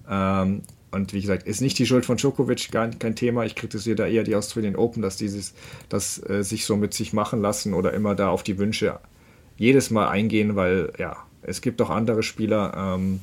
Ähm, 0.09 0.63
und 0.93 1.13
wie 1.13 1.21
gesagt, 1.21 1.47
ist 1.47 1.61
nicht 1.61 1.79
die 1.79 1.87
Schuld 1.87 2.05
von 2.05 2.19
Djokovic, 2.19 2.71
gar 2.71 2.89
kein 2.89 3.17
Thema. 3.17 3.45
Ich 3.45 3.55
kritisiere 3.55 3.97
da 3.97 4.07
eher 4.07 4.23
die 4.23 4.37
Australian 4.37 4.77
Open, 4.77 5.03
dass 5.03 5.17
dieses, 5.17 5.55
das 5.89 6.23
äh, 6.29 6.45
sich 6.45 6.67
so 6.67 6.77
mit 6.77 6.95
sich 6.95 7.13
machen 7.13 7.41
lassen 7.41 7.75
oder 7.75 7.93
immer 7.93 8.15
da 8.15 8.29
auf 8.29 8.43
die 8.43 8.59
Wünsche 8.59 9.01
jedes 9.57 9.91
Mal 9.91 10.09
eingehen, 10.09 10.55
weil 10.55 10.93
ja, 10.99 11.17
es 11.43 11.61
gibt 11.61 11.81
auch 11.83 11.91
andere 11.91 12.23
Spieler. 12.23 12.73
Ähm, 12.77 13.21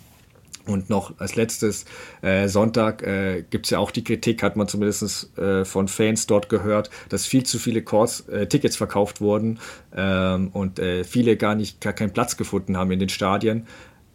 und 0.66 0.90
noch 0.90 1.20
als 1.20 1.36
letztes, 1.36 1.86
äh, 2.22 2.48
Sonntag 2.48 3.02
äh, 3.02 3.44
gibt 3.50 3.66
es 3.66 3.72
ja 3.72 3.80
auch 3.80 3.92
die 3.92 4.04
Kritik, 4.04 4.44
hat 4.44 4.56
man 4.56 4.68
zumindest 4.68 5.36
äh, 5.38 5.66
von 5.66 5.88
Fans 5.88 6.28
dort 6.28 6.50
gehört, 6.50 6.90
dass 7.10 7.26
viel 7.26 7.44
zu 7.44 7.58
viele 7.58 7.82
Courts, 7.82 8.22
äh, 8.30 8.46
Tickets 8.48 8.76
verkauft 8.76 9.20
wurden 9.20 9.60
ähm, 9.96 10.50
und 10.50 10.80
äh, 10.80 11.04
viele 11.04 11.38
gar 11.38 11.56
nicht 11.56 11.82
gar 11.82 11.94
keinen 11.94 12.14
Platz 12.14 12.38
gefunden 12.38 12.78
haben 12.78 12.92
in 12.92 13.00
den 13.00 13.10
Stadien. 13.10 13.66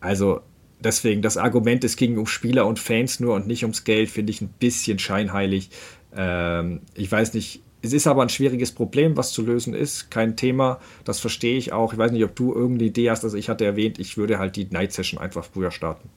Also 0.00 0.42
deswegen 0.84 1.22
das 1.22 1.36
Argument, 1.36 1.82
es 1.82 1.96
ging 1.96 2.18
um 2.18 2.26
Spieler 2.26 2.66
und 2.66 2.78
Fans 2.78 3.18
nur 3.18 3.34
und 3.34 3.46
nicht 3.46 3.64
ums 3.64 3.84
Geld, 3.84 4.10
finde 4.10 4.30
ich 4.30 4.40
ein 4.40 4.48
bisschen 4.58 4.98
scheinheilig. 4.98 5.70
Ähm, 6.14 6.82
ich 6.94 7.10
weiß 7.10 7.34
nicht, 7.34 7.62
es 7.82 7.92
ist 7.92 8.06
aber 8.06 8.22
ein 8.22 8.28
schwieriges 8.28 8.72
Problem, 8.72 9.16
was 9.16 9.32
zu 9.32 9.42
lösen 9.42 9.74
ist. 9.74 10.10
Kein 10.10 10.36
Thema, 10.36 10.80
das 11.04 11.20
verstehe 11.20 11.58
ich 11.58 11.72
auch. 11.72 11.92
Ich 11.92 11.98
weiß 11.98 12.12
nicht, 12.12 12.24
ob 12.24 12.34
du 12.34 12.54
irgendeine 12.54 12.88
Idee 12.88 13.10
hast. 13.10 13.24
Also 13.24 13.36
ich 13.36 13.48
hatte 13.48 13.64
erwähnt, 13.64 13.98
ich 13.98 14.16
würde 14.16 14.38
halt 14.38 14.56
die 14.56 14.66
Night 14.66 14.92
Session 14.92 15.20
einfach 15.20 15.44
früher 15.44 15.70
starten. 15.70 16.08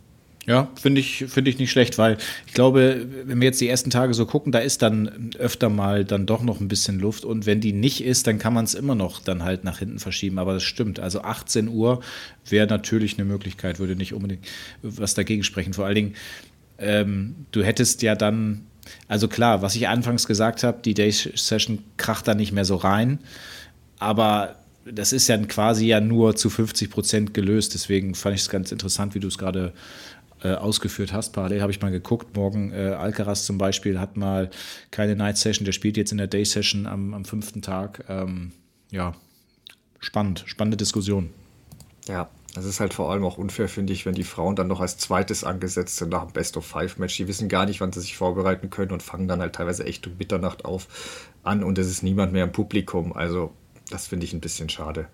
Ja, 0.48 0.72
finde 0.82 1.02
ich, 1.02 1.26
finde 1.28 1.52
ich 1.52 1.60
nicht 1.60 1.72
schlecht, 1.72 1.98
weil 1.98 2.18
ich 2.46 2.54
glaube, 2.54 3.06
wenn 3.26 3.42
wir 3.42 3.48
jetzt 3.48 3.60
die 3.60 3.68
ersten 3.68 3.90
Tage 3.90 4.14
so 4.14 4.26
gucken, 4.26 4.54
da 4.54 4.60
ist 4.60 4.82
dann 4.82 5.32
öfter 5.38 5.68
mal 5.68 6.06
dann 6.06 6.26
doch 6.26 6.42
noch 6.42 6.62
ein 6.62 6.70
bisschen 6.70 7.02
Luft 7.02 7.26
und 7.26 7.46
wenn 7.46 7.60
die 7.60 7.74
nicht 7.74 8.02
ist, 8.02 8.28
dann 8.28 8.40
kann 8.40 8.54
man 8.54 8.64
es 8.64 8.74
immer 8.74 8.96
noch 8.96 9.20
dann 9.20 9.44
halt 9.44 9.66
nach 9.66 9.80
hinten 9.80 10.00
verschieben. 10.00 10.40
Aber 10.40 10.54
das 10.54 10.64
stimmt. 10.64 11.02
Also 11.02 11.22
18 11.22 11.68
Uhr 11.68 12.00
wäre 12.50 12.66
natürlich 12.66 13.18
eine 13.20 13.26
Möglichkeit, 13.26 13.80
würde 13.80 13.98
nicht 13.98 14.14
unbedingt 14.14 14.48
was 14.82 15.16
dagegen 15.16 15.44
sprechen. 15.44 15.74
Vor 15.74 15.86
allen 15.86 15.96
Dingen, 15.96 16.16
ähm, 16.78 17.36
du 17.52 17.62
hättest 17.62 18.02
ja 18.02 18.16
dann, 18.16 18.68
also 19.10 19.28
klar, 19.28 19.62
was 19.62 19.76
ich 19.76 19.90
anfangs 19.90 20.28
gesagt 20.28 20.64
habe, 20.64 20.80
die 20.82 20.94
Day 20.94 21.12
Session 21.12 21.80
kracht 21.98 22.26
da 22.26 22.36
nicht 22.36 22.54
mehr 22.54 22.64
so 22.64 22.78
rein, 22.78 23.20
aber 24.00 24.56
das 24.90 25.12
ist 25.12 25.28
ja 25.28 25.38
quasi 25.38 25.88
ja 25.88 26.00
nur 26.00 26.38
zu 26.38 26.50
50 26.50 26.90
Prozent 26.90 27.34
gelöst. 27.34 27.74
Deswegen 27.74 28.16
fand 28.16 28.36
ich 28.36 28.42
es 28.44 28.50
ganz 28.50 28.72
interessant, 28.72 29.16
wie 29.16 29.20
du 29.20 29.28
es 29.28 29.38
gerade 29.38 29.74
äh, 30.48 30.56
ausgeführt 30.56 31.14
hast. 31.14 31.34
Parallel 31.34 31.62
habe 31.62 31.72
ich 31.72 31.82
mal 31.82 31.92
geguckt. 31.92 32.36
Morgen 32.36 32.72
äh, 32.72 32.96
Alcaraz 32.98 33.46
zum 33.46 33.58
Beispiel 33.58 34.00
hat 34.00 34.18
mal 34.18 34.50
keine 34.92 35.16
Night 35.16 35.38
Session, 35.38 35.66
der 35.66 35.72
spielt 35.72 35.98
jetzt 35.98 36.12
in 36.12 36.18
der 36.18 36.28
Day 36.28 36.46
Session 36.46 36.88
am, 36.88 37.14
am 37.14 37.26
fünften 37.26 37.62
Tag. 37.62 38.06
Ähm, 38.08 38.52
ja, 38.92 39.14
spannend, 40.00 40.44
spannende 40.46 40.78
Diskussion. 40.78 41.30
Ja, 42.08 42.30
das 42.56 42.66
ist 42.66 42.80
halt 42.80 42.94
vor 42.94 43.12
allem 43.12 43.24
auch 43.24 43.38
unfair, 43.38 43.70
finde 43.70 43.94
ich, 43.94 44.06
wenn 44.06 44.16
die 44.16 44.24
Frauen 44.24 44.56
dann 44.56 44.68
noch 44.68 44.82
als 44.82 44.98
zweites 44.98 45.44
angesetzt 45.44 45.98
sind 45.98 46.10
nach 46.10 46.24
dem 46.24 46.34
Best-of-Five-Match. 46.34 47.18
Die 47.18 47.28
wissen 47.28 47.50
gar 47.50 47.66
nicht, 47.66 47.82
wann 47.82 47.92
sie 47.92 48.02
sich 48.02 48.18
vorbereiten 48.18 48.70
können 48.70 48.92
und 48.92 49.04
fangen 49.04 49.28
dann 49.28 49.42
halt 49.42 49.54
teilweise 49.54 49.86
echt 49.86 50.08
um 50.08 50.18
Mitternacht 50.18 50.66
auf 50.66 50.88
an 51.44 51.64
und 51.64 51.78
es 51.78 51.88
ist 51.88 52.04
niemand 52.04 52.34
mehr 52.34 52.46
im 52.46 52.52
Publikum. 52.52 53.14
Also 53.14 53.54
das 53.90 54.08
finde 54.08 54.26
ich 54.26 54.34
ein 54.34 54.42
bisschen 54.42 54.70
schade. 54.70 55.08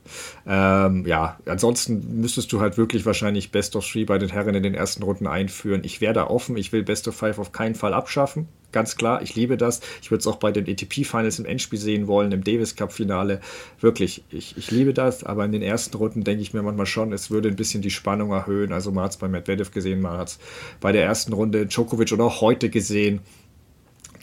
Ähm, 0.48 1.06
ja, 1.06 1.38
ansonsten 1.46 2.20
müsstest 2.22 2.52
du 2.52 2.60
halt 2.60 2.78
wirklich 2.78 3.06
wahrscheinlich 3.06 3.52
Best 3.52 3.76
of 3.76 3.88
Three 3.88 4.06
bei 4.06 4.18
den 4.18 4.30
Herren 4.30 4.56
in 4.56 4.64
den 4.64 4.74
ersten 4.74 5.04
Runden 5.04 5.28
einführen. 5.28 5.82
Ich 5.84 6.02
wäre 6.02 6.14
da 6.14 6.28
offen. 6.28 6.58
Ich 6.58 6.72
will 6.72 6.84
Best 6.84 7.08
of 7.08 7.16
Five 7.16 7.40
auf 7.40 7.52
keinen 7.52 7.76
Fall 7.76 7.94
abschaffen. 7.94 8.48
Ganz 8.72 8.96
klar, 8.96 9.22
ich 9.22 9.36
liebe 9.36 9.56
das. 9.56 9.82
Ich 10.02 10.10
würde 10.10 10.22
es 10.22 10.28
auch 10.28 10.38
bei 10.38 10.52
den 10.52 10.68
ATP-Finals 10.68 11.38
im 11.38 11.46
Endspiel 11.46 11.78
sehen 11.78 12.08
wollen, 12.08 12.32
im 12.32 12.44
Davis 12.44 12.76
Cup-Finale. 12.76 13.40
Wirklich, 13.80 14.24
ich, 14.32 14.58
ich 14.58 14.72
liebe 14.72 14.94
das. 14.94 15.24
Aber 15.24 15.46
in 15.46 15.52
den 15.52 15.62
ersten 15.62 15.96
Runden 15.96 16.24
denke 16.24 16.42
ich 16.42 16.54
mir 16.54 16.64
manchmal 16.64 16.88
schon, 16.88 17.14
es 17.14 17.30
würde 17.30 17.50
ein 17.50 17.56
bisschen 17.56 17.84
die 17.84 17.92
Spannung 17.92 18.32
erhöhen. 18.32 18.74
Also 18.74 18.92
man 18.92 19.04
hat 19.04 19.12
es 19.12 19.18
bei 19.18 19.28
Medvedev 19.28 19.72
gesehen, 19.72 20.02
man 20.02 20.18
hat 20.18 20.30
es 20.30 20.40
bei 20.82 20.92
der 20.92 21.06
ersten 21.06 21.34
Runde 21.34 21.68
Djokovic 21.68 22.12
oder 22.12 22.24
auch 22.24 22.42
heute 22.42 22.70
gesehen 22.70 23.22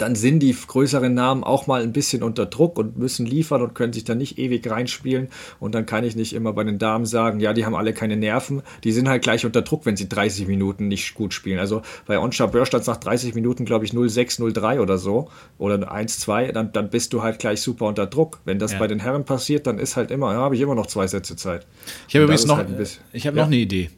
dann 0.01 0.15
sind 0.15 0.41
die 0.41 0.55
größeren 0.55 1.13
Namen 1.13 1.45
auch 1.45 1.67
mal 1.67 1.83
ein 1.83 1.93
bisschen 1.93 2.23
unter 2.23 2.47
Druck 2.47 2.79
und 2.79 2.97
müssen 2.99 3.27
liefern 3.27 3.63
und 3.63 3.75
können 3.75 3.93
sich 3.93 4.05
dann 4.05 4.19
nicht 4.19 4.39
ewig 4.39 4.69
reinspielen. 4.71 5.29
Und 5.59 5.75
dann 5.75 5.87
kann 5.87 6.05
ich 6.05 6.17
nicht 6.17 6.33
immer 6.33 6.53
bei 6.53 6.65
den 6.65 6.79
Damen 6.79 7.07
sagen, 7.07 7.41
ja, 7.41 7.53
die 7.53 7.65
haben 7.65 7.75
alle 7.75 7.93
keine 7.93 8.17
Nerven. 8.17 8.63
Die 8.85 8.93
sind 8.93 9.09
halt 9.09 9.23
gleich 9.23 9.45
unter 9.45 9.63
Druck, 9.63 9.87
wenn 9.87 9.97
sie 9.97 10.09
30 10.09 10.47
Minuten 10.47 10.89
nicht 10.89 11.15
gut 11.15 11.35
spielen. 11.35 11.59
Also 11.59 11.83
bei 12.07 12.19
Onsha 12.19 12.47
Böhr 12.47 12.67
stand 12.67 12.87
nach 12.87 12.97
30 12.97 13.35
Minuten, 13.35 13.65
glaube 13.65 13.85
ich, 13.85 13.93
0,6, 13.93 14.41
0,3 14.41 14.81
oder 14.81 14.99
so. 14.99 15.29
Oder 15.59 15.77
1,2. 15.93 16.53
Dann, 16.53 16.73
dann 16.73 16.91
bist 16.91 17.13
du 17.13 17.23
halt 17.23 17.39
gleich 17.39 17.61
super 17.61 17.87
unter 17.87 18.07
Druck. 18.07 18.41
Wenn 18.45 18.59
das 18.59 18.73
ja. 18.73 18.79
bei 18.79 18.87
den 18.87 19.01
Herren 19.01 19.25
passiert, 19.25 19.67
dann 19.67 19.79
ist 19.79 19.97
halt 19.97 20.11
immer, 20.11 20.33
ja, 20.33 20.39
habe 20.39 20.55
ich 20.55 20.61
immer 20.61 20.75
noch 20.75 20.87
zwei 20.87 21.07
Sätze 21.07 21.37
Zeit. 21.37 21.67
Ich 22.09 22.15
habe 22.15 22.25
übrigens 22.25 22.47
noch, 22.47 22.57
halt 22.57 23.01
ich 23.13 23.27
habe 23.27 23.37
ja. 23.37 23.43
noch 23.43 23.49
eine 23.49 23.57
Idee. 23.57 23.91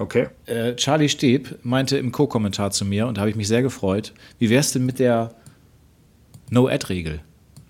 Okay. 0.00 0.28
Äh, 0.46 0.76
Charlie 0.76 1.10
Steb 1.10 1.58
meinte 1.62 1.98
im 1.98 2.10
Co-Kommentar 2.10 2.70
zu 2.70 2.86
mir, 2.86 3.06
und 3.06 3.18
da 3.18 3.20
habe 3.20 3.30
ich 3.30 3.36
mich 3.36 3.48
sehr 3.48 3.60
gefreut, 3.60 4.14
wie 4.38 4.48
wäre 4.48 4.60
es 4.60 4.72
denn 4.72 4.86
mit 4.86 4.98
der 4.98 5.34
No-Ad-Regel? 6.48 7.20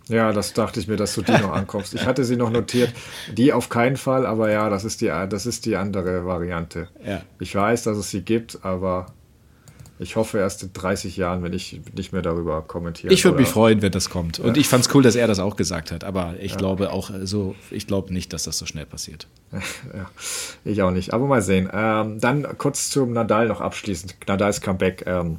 Ja, 0.08 0.32
das 0.32 0.52
dachte 0.52 0.78
ich 0.78 0.86
mir, 0.86 0.96
dass 0.96 1.14
du 1.14 1.22
die 1.22 1.32
noch 1.32 1.52
ankommst. 1.52 1.92
Ich 1.92 2.06
hatte 2.06 2.22
sie 2.24 2.36
noch 2.36 2.50
notiert. 2.50 2.92
Die 3.36 3.52
auf 3.52 3.68
keinen 3.68 3.96
Fall, 3.96 4.26
aber 4.26 4.50
ja, 4.50 4.70
das 4.70 4.84
ist 4.84 5.00
die, 5.00 5.06
das 5.06 5.44
ist 5.44 5.66
die 5.66 5.76
andere 5.76 6.24
Variante. 6.24 6.88
Ja. 7.04 7.22
Ich 7.40 7.52
weiß, 7.52 7.82
dass 7.82 7.96
es 7.96 8.10
sie 8.10 8.22
gibt, 8.22 8.60
aber 8.62 9.06
Ich 10.02 10.16
hoffe 10.16 10.38
erst 10.38 10.62
in 10.62 10.72
30 10.72 11.18
Jahren, 11.18 11.42
wenn 11.42 11.52
ich 11.52 11.78
nicht 11.94 12.14
mehr 12.14 12.22
darüber 12.22 12.62
kommentiere. 12.62 13.12
Ich 13.12 13.22
würde 13.24 13.38
mich 13.38 13.48
freuen, 13.48 13.82
wenn 13.82 13.92
das 13.92 14.08
kommt. 14.08 14.38
Und 14.38 14.56
ja. 14.56 14.60
ich 14.60 14.66
fand 14.66 14.86
es 14.86 14.94
cool, 14.94 15.02
dass 15.02 15.14
er 15.14 15.26
das 15.26 15.38
auch 15.38 15.56
gesagt 15.56 15.92
hat. 15.92 16.04
Aber 16.04 16.36
ich 16.40 16.52
ja. 16.52 16.56
glaube 16.56 16.90
auch 16.90 17.10
so, 17.24 17.54
ich 17.70 17.86
glaube 17.86 18.10
nicht, 18.10 18.32
dass 18.32 18.44
das 18.44 18.56
so 18.56 18.64
schnell 18.64 18.86
passiert. 18.86 19.26
ja, 19.52 20.10
ich 20.64 20.80
auch 20.80 20.90
nicht. 20.90 21.12
Aber 21.12 21.26
mal 21.26 21.42
sehen. 21.42 21.68
Ähm, 21.70 22.18
dann 22.18 22.46
kurz 22.56 22.88
zum 22.88 23.12
Nadal 23.12 23.46
noch 23.48 23.60
abschließend. 23.60 24.16
Nadals 24.26 24.62
Comeback. 24.62 25.04
Ähm, 25.06 25.38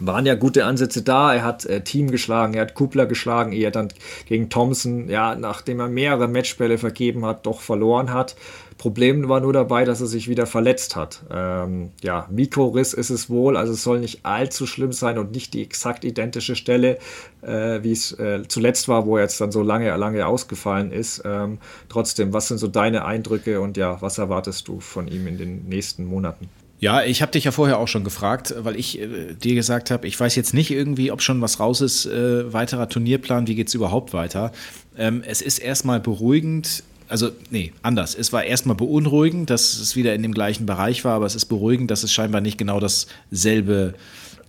waren 0.00 0.26
ja 0.26 0.34
gute 0.34 0.64
Ansätze 0.64 1.02
da. 1.02 1.34
Er 1.34 1.44
hat 1.44 1.64
äh, 1.64 1.82
Team 1.82 2.10
geschlagen, 2.10 2.54
er 2.54 2.62
hat 2.62 2.74
Kupler 2.74 3.06
geschlagen, 3.06 3.52
er 3.52 3.70
dann 3.70 3.88
gegen 4.26 4.50
Thompson, 4.50 5.08
ja, 5.08 5.34
nachdem 5.34 5.80
er 5.80 5.88
mehrere 5.88 6.28
Matchbälle 6.28 6.78
vergeben 6.78 7.24
hat, 7.24 7.46
doch 7.46 7.60
verloren 7.60 8.12
hat. 8.12 8.36
Problem 8.78 9.28
war 9.28 9.40
nur 9.40 9.52
dabei, 9.52 9.84
dass 9.84 10.00
er 10.00 10.06
sich 10.06 10.28
wieder 10.28 10.46
verletzt 10.46 10.94
hat. 10.94 11.24
Ähm, 11.30 11.90
ja, 12.00 12.28
Mikroriss 12.30 12.94
ist 12.94 13.10
es 13.10 13.28
wohl, 13.28 13.56
also 13.56 13.72
es 13.72 13.82
soll 13.82 13.98
nicht 13.98 14.24
allzu 14.24 14.66
schlimm 14.66 14.92
sein 14.92 15.18
und 15.18 15.32
nicht 15.32 15.52
die 15.52 15.62
exakt 15.62 16.04
identische 16.04 16.54
Stelle, 16.54 16.98
äh, 17.42 17.82
wie 17.82 17.90
es 17.90 18.12
äh, 18.12 18.42
zuletzt 18.46 18.86
war, 18.86 19.04
wo 19.04 19.16
er 19.16 19.24
jetzt 19.24 19.40
dann 19.40 19.50
so 19.50 19.62
lange, 19.62 19.94
lange 19.96 20.24
ausgefallen 20.26 20.92
ist. 20.92 21.22
Ähm, 21.24 21.58
trotzdem, 21.88 22.32
was 22.32 22.48
sind 22.48 22.58
so 22.58 22.68
deine 22.68 23.04
Eindrücke 23.04 23.60
und 23.60 23.76
ja, 23.76 24.00
was 24.00 24.18
erwartest 24.18 24.68
du 24.68 24.78
von 24.78 25.08
ihm 25.08 25.26
in 25.26 25.38
den 25.38 25.68
nächsten 25.68 26.04
Monaten? 26.04 26.48
Ja, 26.80 27.02
ich 27.02 27.22
habe 27.22 27.32
dich 27.32 27.42
ja 27.42 27.50
vorher 27.50 27.80
auch 27.80 27.88
schon 27.88 28.04
gefragt, 28.04 28.54
weil 28.60 28.76
ich 28.76 29.00
äh, 29.00 29.34
dir 29.34 29.56
gesagt 29.56 29.90
habe, 29.90 30.06
ich 30.06 30.18
weiß 30.18 30.36
jetzt 30.36 30.54
nicht 30.54 30.70
irgendwie, 30.70 31.10
ob 31.10 31.20
schon 31.20 31.40
was 31.40 31.58
raus 31.58 31.80
ist, 31.80 32.06
äh, 32.06 32.52
weiterer 32.52 32.88
Turnierplan, 32.88 33.48
wie 33.48 33.56
geht 33.56 33.66
es 33.66 33.74
überhaupt 33.74 34.12
weiter. 34.12 34.52
Ähm, 34.96 35.24
es 35.26 35.42
ist 35.42 35.58
erstmal 35.58 35.98
beruhigend, 35.98 36.84
also 37.08 37.30
nee, 37.50 37.72
anders. 37.82 38.14
Es 38.14 38.32
war 38.32 38.44
erstmal 38.44 38.76
beunruhigend, 38.76 39.50
dass 39.50 39.78
es 39.78 39.96
wieder 39.96 40.14
in 40.14 40.22
dem 40.22 40.34
gleichen 40.34 40.66
Bereich 40.66 41.04
war, 41.04 41.14
aber 41.14 41.26
es 41.26 41.34
ist 41.34 41.46
beruhigend, 41.46 41.90
dass 41.90 42.02
es 42.02 42.12
scheinbar 42.12 42.40
nicht 42.40 42.58
genau 42.58 42.80
dasselbe 42.80 43.94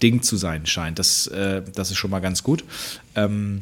Ding 0.02 0.22
zu 0.22 0.38
sein 0.38 0.66
scheint. 0.66 1.00
Das, 1.00 1.28
äh, 1.28 1.62
das 1.76 1.92
ist 1.92 1.98
schon 1.98 2.12
mal 2.12 2.20
ganz 2.20 2.44
gut. 2.44 2.64
Ähm, 3.16 3.62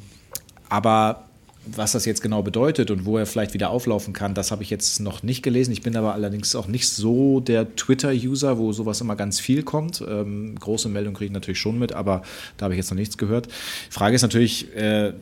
aber 0.69 1.27
was 1.75 1.91
das 1.91 2.05
jetzt 2.05 2.21
genau 2.21 2.43
bedeutet 2.43 2.91
und 2.91 3.05
wo 3.05 3.17
er 3.17 3.25
vielleicht 3.25 3.53
wieder 3.53 3.69
auflaufen 3.69 4.13
kann, 4.13 4.33
das 4.33 4.51
habe 4.51 4.63
ich 4.63 4.69
jetzt 4.69 4.99
noch 4.99 5.23
nicht 5.23 5.43
gelesen. 5.43 5.71
Ich 5.71 5.81
bin 5.81 5.95
aber 5.97 6.13
allerdings 6.13 6.55
auch 6.55 6.67
nicht 6.67 6.87
so 6.87 7.39
der 7.39 7.75
Twitter-User, 7.75 8.57
wo 8.57 8.71
sowas 8.71 9.01
immer 9.01 9.15
ganz 9.15 9.39
viel 9.39 9.63
kommt. 9.63 10.03
Ähm, 10.07 10.55
große 10.59 10.89
Meldungen 10.89 11.15
kriege 11.15 11.27
ich 11.27 11.33
natürlich 11.33 11.59
schon 11.59 11.77
mit, 11.77 11.93
aber 11.93 12.21
da 12.57 12.65
habe 12.65 12.73
ich 12.73 12.77
jetzt 12.77 12.89
noch 12.89 12.97
nichts 12.97 13.17
gehört. 13.17 13.47
Frage 13.89 14.15
ist 14.15 14.21
natürlich, 14.21 14.73
äh, 14.75 15.13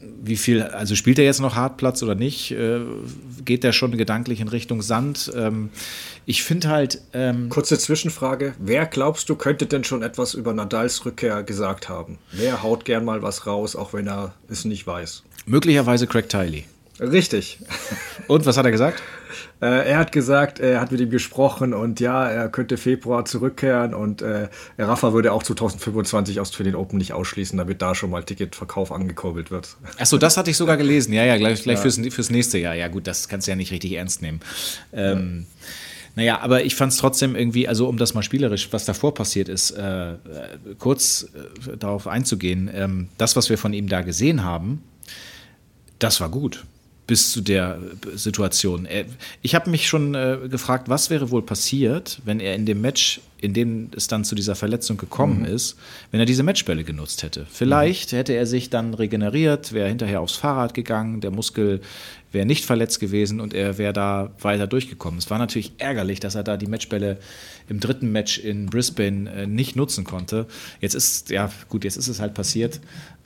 wie 0.00 0.36
viel, 0.36 0.62
also 0.62 0.94
spielt 0.94 1.18
er 1.18 1.24
jetzt 1.24 1.40
noch 1.40 1.56
Hartplatz 1.56 2.02
oder 2.02 2.14
nicht? 2.14 2.52
Äh, 2.52 2.80
geht 3.44 3.64
der 3.64 3.72
schon 3.72 3.96
gedanklich 3.96 4.40
in 4.40 4.48
Richtung 4.48 4.82
Sand? 4.82 5.30
Ähm, 5.34 5.70
ich 6.26 6.42
finde 6.42 6.68
halt. 6.68 7.02
Ähm 7.12 7.48
Kurze 7.50 7.78
Zwischenfrage: 7.78 8.54
Wer 8.58 8.86
glaubst 8.86 9.28
du, 9.28 9.34
könnte 9.34 9.66
denn 9.66 9.84
schon 9.84 10.02
etwas 10.02 10.34
über 10.34 10.54
Nadals 10.54 11.04
Rückkehr 11.04 11.42
gesagt 11.42 11.88
haben? 11.88 12.18
Wer 12.32 12.62
haut 12.62 12.84
gern 12.84 13.04
mal 13.04 13.22
was 13.22 13.46
raus, 13.46 13.76
auch 13.76 13.92
wenn 13.92 14.06
er 14.06 14.34
es 14.48 14.64
nicht 14.64 14.86
weiß? 14.86 15.22
Möglicherweise 15.46 16.06
Craig 16.06 16.28
Tiley. 16.28 16.64
Richtig. 17.00 17.58
Und 18.28 18.44
was 18.44 18.56
hat 18.58 18.66
er 18.66 18.70
gesagt? 18.70 19.02
Äh, 19.62 19.90
er 19.90 19.98
hat 19.98 20.12
gesagt, 20.12 20.60
er 20.60 20.80
hat 20.80 20.92
mit 20.92 21.00
ihm 21.00 21.10
gesprochen 21.10 21.72
und 21.72 21.98
ja, 21.98 22.28
er 22.28 22.48
könnte 22.48 22.76
Februar 22.76 23.24
zurückkehren 23.24 23.94
und 23.94 24.22
äh, 24.22 24.48
Rafa 24.78 25.12
würde 25.12 25.32
auch 25.32 25.42
2025 25.42 26.40
aus 26.40 26.50
den 26.50 26.74
Open 26.74 26.98
nicht 26.98 27.12
ausschließen, 27.12 27.56
damit 27.56 27.80
da 27.80 27.94
schon 27.94 28.10
mal 28.10 28.22
Ticketverkauf 28.22 28.92
angekurbelt 28.92 29.50
wird. 29.50 29.76
Achso, 29.98 30.18
das 30.18 30.36
hatte 30.36 30.50
ich 30.50 30.56
sogar 30.56 30.76
gelesen. 30.76 31.12
Ja, 31.12 31.24
ja, 31.24 31.36
gleich, 31.36 31.62
gleich 31.62 31.76
ja. 31.76 31.82
Fürs, 31.82 32.00
fürs 32.14 32.30
nächste 32.30 32.58
Jahr. 32.58 32.74
Ja, 32.74 32.88
gut, 32.88 33.06
das 33.06 33.28
kannst 33.28 33.46
du 33.46 33.52
ja 33.52 33.56
nicht 33.56 33.72
richtig 33.72 33.92
ernst 33.92 34.20
nehmen. 34.20 34.40
Ähm, 34.92 35.46
ja. 35.46 35.66
Naja, 36.16 36.40
aber 36.40 36.64
ich 36.64 36.74
fand 36.74 36.92
es 36.92 36.98
trotzdem 36.98 37.36
irgendwie, 37.36 37.68
also 37.68 37.88
um 37.88 37.96
das 37.96 38.14
mal 38.14 38.22
spielerisch, 38.22 38.68
was 38.72 38.84
davor 38.84 39.14
passiert 39.14 39.48
ist, 39.48 39.70
äh 39.70 40.14
kurz 40.78 41.28
äh, 41.34 41.76
darauf 41.76 42.06
einzugehen. 42.08 42.70
Ähm, 42.72 43.08
das, 43.16 43.36
was 43.36 43.48
wir 43.48 43.56
von 43.56 43.72
ihm 43.72 43.88
da 43.88 44.02
gesehen 44.02 44.42
haben, 44.42 44.82
das 45.98 46.20
war 46.20 46.28
gut 46.28 46.64
bis 47.10 47.32
zu 47.32 47.40
der 47.40 47.80
Situation. 48.14 48.86
Ich 49.42 49.56
habe 49.56 49.68
mich 49.68 49.88
schon 49.88 50.14
äh, 50.14 50.38
gefragt, 50.48 50.88
was 50.88 51.10
wäre 51.10 51.32
wohl 51.32 51.42
passiert, 51.42 52.20
wenn 52.24 52.38
er 52.38 52.54
in 52.54 52.66
dem 52.66 52.80
Match, 52.80 53.20
in 53.40 53.52
dem 53.52 53.90
es 53.96 54.06
dann 54.06 54.22
zu 54.22 54.36
dieser 54.36 54.54
Verletzung 54.54 54.96
gekommen 54.96 55.40
mhm. 55.40 55.46
ist, 55.46 55.76
wenn 56.12 56.20
er 56.20 56.26
diese 56.26 56.44
Matchbälle 56.44 56.84
genutzt 56.84 57.24
hätte. 57.24 57.48
Vielleicht 57.50 58.12
mhm. 58.12 58.18
hätte 58.18 58.34
er 58.34 58.46
sich 58.46 58.70
dann 58.70 58.94
regeneriert, 58.94 59.72
wäre 59.72 59.88
hinterher 59.88 60.20
aufs 60.20 60.36
Fahrrad 60.36 60.72
gegangen, 60.72 61.20
der 61.20 61.32
Muskel 61.32 61.80
wäre 62.30 62.46
nicht 62.46 62.64
verletzt 62.64 63.00
gewesen 63.00 63.40
und 63.40 63.54
er 63.54 63.76
wäre 63.76 63.92
da 63.92 64.30
weiter 64.40 64.68
durchgekommen. 64.68 65.18
Es 65.18 65.30
war 65.30 65.38
natürlich 65.38 65.72
ärgerlich, 65.78 66.20
dass 66.20 66.36
er 66.36 66.44
da 66.44 66.56
die 66.56 66.68
Matchbälle 66.68 67.18
im 67.68 67.80
dritten 67.80 68.12
Match 68.12 68.38
in 68.38 68.66
Brisbane 68.66 69.28
äh, 69.32 69.46
nicht 69.48 69.74
nutzen 69.74 70.04
konnte. 70.04 70.46
Jetzt 70.80 70.94
ist, 70.94 71.30
ja 71.30 71.50
gut, 71.70 71.82
jetzt 71.82 71.96
ist 71.96 72.06
es 72.06 72.20
halt 72.20 72.34
passiert. 72.34 72.78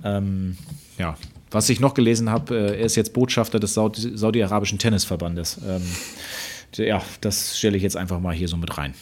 Ähm, 0.02 0.56
ja, 0.96 1.18
was 1.54 1.68
ich 1.68 1.80
noch 1.80 1.94
gelesen 1.94 2.30
habe, 2.30 2.54
äh, 2.54 2.78
er 2.78 2.84
ist 2.84 2.96
jetzt 2.96 3.12
Botschafter 3.12 3.60
des 3.60 3.74
Saudi-Arabischen 3.74 4.78
Tennisverbandes. 4.78 5.58
Ähm, 5.66 5.82
ja, 6.76 7.00
das 7.20 7.56
stelle 7.56 7.76
ich 7.76 7.82
jetzt 7.82 7.96
einfach 7.96 8.20
mal 8.20 8.34
hier 8.34 8.48
so 8.48 8.56
mit 8.56 8.76
rein. 8.76 8.94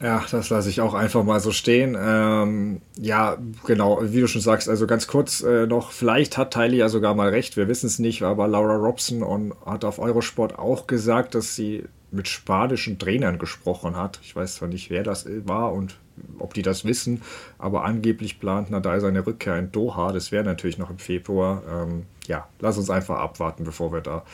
Ja, 0.00 0.22
das 0.30 0.50
lasse 0.50 0.68
ich 0.68 0.82
auch 0.82 0.92
einfach 0.92 1.24
mal 1.24 1.40
so 1.40 1.52
stehen. 1.52 1.96
Ähm, 1.98 2.82
ja, 3.00 3.38
genau, 3.64 4.00
wie 4.02 4.20
du 4.20 4.26
schon 4.26 4.42
sagst, 4.42 4.68
also 4.68 4.86
ganz 4.86 5.06
kurz 5.06 5.42
äh, 5.42 5.66
noch, 5.66 5.90
vielleicht 5.90 6.36
hat 6.36 6.52
Tylee 6.52 6.76
ja 6.76 6.88
sogar 6.90 7.14
mal 7.14 7.30
recht, 7.30 7.56
wir 7.56 7.66
wissen 7.66 7.86
es 7.86 7.98
nicht, 7.98 8.22
aber 8.22 8.46
Laura 8.46 8.76
Robson 8.76 9.22
und 9.22 9.54
hat 9.64 9.86
auf 9.86 9.98
Eurosport 9.98 10.58
auch 10.58 10.86
gesagt, 10.86 11.34
dass 11.34 11.56
sie 11.56 11.84
mit 12.10 12.28
spanischen 12.28 12.98
Trainern 12.98 13.38
gesprochen 13.38 13.96
hat. 13.96 14.20
Ich 14.22 14.36
weiß 14.36 14.56
zwar 14.56 14.68
nicht, 14.68 14.90
wer 14.90 15.02
das 15.02 15.26
war 15.44 15.72
und 15.72 15.96
ob 16.38 16.54
die 16.54 16.62
das 16.62 16.84
wissen, 16.84 17.22
aber 17.58 17.84
angeblich 17.84 18.38
plant 18.38 18.70
Nadal 18.70 19.00
seine 19.00 19.26
Rückkehr 19.26 19.58
in 19.58 19.72
Doha. 19.72 20.12
Das 20.12 20.30
wäre 20.30 20.44
natürlich 20.44 20.78
noch 20.78 20.90
im 20.90 20.98
Februar. 20.98 21.62
Ähm, 21.68 22.06
ja, 22.26 22.46
lass 22.60 22.78
uns 22.78 22.90
einfach 22.90 23.18
abwarten, 23.18 23.64
bevor 23.64 23.92
wir 23.92 24.00
da 24.00 24.24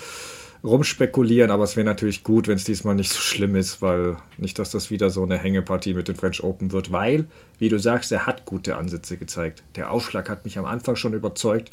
rumspekulieren, 0.65 1.51
aber 1.51 1.65
es 1.65 1.77
wäre 1.77 1.85
natürlich 1.85 2.23
gut, 2.23 2.47
wenn 2.47 2.55
es 2.55 2.65
diesmal 2.65 2.95
nicht 2.95 3.11
so 3.11 3.19
schlimm 3.19 3.57
ist, 3.57 3.83
weil 3.83 4.17
nicht, 4.39 4.59
dass 4.59 4.71
das 4.71 4.91
wieder 4.91 5.11
so 5.11 5.25
eine 5.25 5.37
Hängepartie 5.37 5.95
mit 5.95 6.07
den 6.07 6.15
French 6.15 6.43
Open 6.45 6.71
wird, 6.71 6.93
weil, 6.93 7.27
wie 7.59 7.69
du 7.69 7.79
sagst, 7.79 8.13
er 8.13 8.27
hat 8.27 8.45
gute 8.45 8.77
Ansätze 8.77 9.17
gezeigt. 9.17 9.65
Der 9.75 9.91
Aufschlag 9.91 10.29
hat 10.29 10.45
mich 10.45 10.59
am 10.59 10.65
Anfang 10.65 10.95
schon 10.95 11.15
überzeugt. 11.15 11.71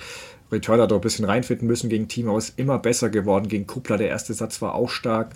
Return 0.51 0.81
hat 0.81 0.91
auch 0.91 0.97
ein 0.97 1.01
bisschen 1.01 1.25
reinfinden 1.25 1.67
müssen 1.67 1.89
gegen 1.89 2.07
Team, 2.07 2.29
aber 2.29 2.39
ist 2.39 2.57
immer 2.57 2.79
besser 2.79 3.09
geworden. 3.09 3.47
Gegen 3.47 3.67
Kupler, 3.67 3.97
der 3.97 4.09
erste 4.09 4.33
Satz 4.33 4.61
war 4.61 4.73
auch 4.73 4.89
stark. 4.89 5.35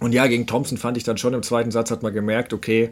Und 0.00 0.12
ja, 0.12 0.26
gegen 0.26 0.46
Thompson 0.46 0.78
fand 0.78 0.96
ich 0.96 1.04
dann 1.04 1.18
schon 1.18 1.34
im 1.34 1.42
zweiten 1.44 1.70
Satz, 1.70 1.92
hat 1.92 2.02
man 2.02 2.12
gemerkt, 2.12 2.52
okay, 2.52 2.90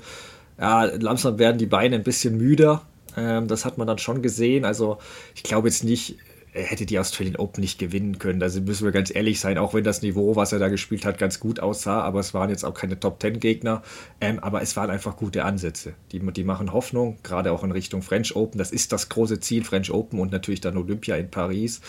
ja, 0.59 0.85
langsam 0.85 1.39
werden 1.39 1.59
die 1.59 1.67
Beine 1.67 1.97
ein 1.97 2.05
bisschen 2.05 2.37
müder. 2.37 2.83
Ähm, 3.17 3.49
das 3.49 3.65
hat 3.65 3.79
man 3.79 3.87
dann 3.89 3.99
schon 3.99 4.23
gesehen. 4.23 4.65
Also 4.65 4.99
ich 5.35 5.43
glaube 5.43 5.69
jetzt 5.69 5.83
nicht, 5.83 6.17
hätte 6.63 6.87
die 6.87 6.99
Australian 6.99 7.37
Open 7.37 7.61
nicht 7.61 7.79
gewinnen 7.79 8.19
können. 8.19 8.43
Also 8.43 8.61
müssen 8.61 8.85
wir 8.85 8.93
ganz 8.93 9.15
ehrlich 9.15 9.41
sein, 9.41 9.59
auch 9.59 9.75
wenn 9.75 9.85
das 9.85 10.03
Niveau, 10.03 10.37
was 10.37 10.53
er 10.53 10.59
da 10.59 10.69
gespielt 10.69 11.05
hat, 11.05 11.19
ganz 11.19 11.41
gut 11.41 11.61
aussah, 11.61 12.01
aber 12.01 12.21
es 12.21 12.35
waren 12.35 12.51
jetzt 12.51 12.65
auch 12.65 12.75
keine 12.75 12.99
Top-10-Gegner. 12.99 13.83
Ähm, 14.21 14.39
aber 14.41 14.63
es 14.63 14.77
waren 14.77 14.91
einfach 14.91 15.17
gute 15.17 15.45
Ansätze. 15.45 15.95
Die, 16.13 16.21
die 16.21 16.45
machen 16.45 16.73
Hoffnung, 16.73 17.19
gerade 17.23 17.53
auch 17.53 17.63
in 17.63 17.73
Richtung 17.73 18.03
French 18.03 18.35
Open. 18.35 18.59
Das 18.59 18.71
ist 18.73 18.93
das 18.93 19.09
große 19.09 19.41
Ziel, 19.41 19.65
French 19.65 19.91
Open 19.91 20.19
und 20.19 20.33
natürlich 20.33 20.61
dann 20.61 20.77
Olympia 20.77 21.17
in 21.17 21.31
Paris. 21.31 21.81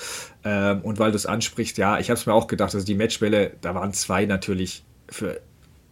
Ähm, 0.44 0.82
und 0.82 1.00
weil 1.00 1.12
du 1.12 1.16
es 1.16 1.26
ansprichst, 1.26 1.78
ja, 1.78 2.00
ich 2.00 2.10
habe 2.10 2.20
es 2.20 2.26
mir 2.26 2.34
auch 2.34 2.48
gedacht, 2.48 2.74
also 2.74 2.86
die 2.86 2.96
Matchbälle, 2.96 3.52
da 3.62 3.74
waren 3.76 3.94
zwei 3.94 4.26
natürlich 4.26 4.84
für 5.10 5.40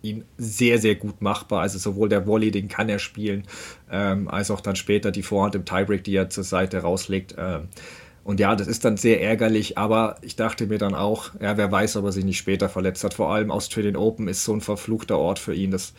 ihn 0.06 0.24
sehr, 0.38 0.78
sehr 0.80 0.96
gut 0.96 1.22
machbar. 1.22 1.62
Also 1.62 1.80
sowohl 1.80 2.10
der 2.10 2.28
Volley, 2.28 2.52
den 2.52 2.68
kann 2.68 2.90
er 2.90 3.00
spielen, 3.00 3.44
ähm, 3.92 4.28
als 4.28 4.52
auch 4.52 4.62
dann 4.62 4.76
später 4.76 5.12
die 5.12 5.24
Vorhand 5.24 5.56
im 5.56 5.66
Tiebreak, 5.66 6.04
die 6.04 6.16
er 6.16 6.30
zur 6.30 6.44
Seite 6.44 6.80
rauslegt. 6.80 7.36
Ähm, 7.38 7.70
und 8.26 8.40
ja, 8.40 8.56
das 8.56 8.68
ist 8.68 8.84
dann 8.84 8.98
sehr 8.98 9.22
ärgerlich, 9.22 9.78
aber 9.78 10.18
ich 10.22 10.36
dachte 10.36 10.66
mir 10.66 10.80
dann 10.80 10.96
auch, 10.96 11.30
ja, 11.40 11.58
wer 11.58 11.72
weiß, 11.72 11.96
ob 11.98 12.06
er 12.06 12.12
sich 12.12 12.26
nicht 12.26 12.40
später 12.40 12.70
verletzt 12.70 13.04
hat. 13.04 13.14
Vor 13.14 13.32
allem 13.32 13.52
Australian 13.52 13.96
Open 13.96 14.28
ist 14.28 14.44
so 14.44 14.52
ein 14.52 14.62
verfluchter 14.62 15.20
Ort 15.20 15.38
für 15.38 15.54
ihn. 15.54 15.70
Das 15.70 15.94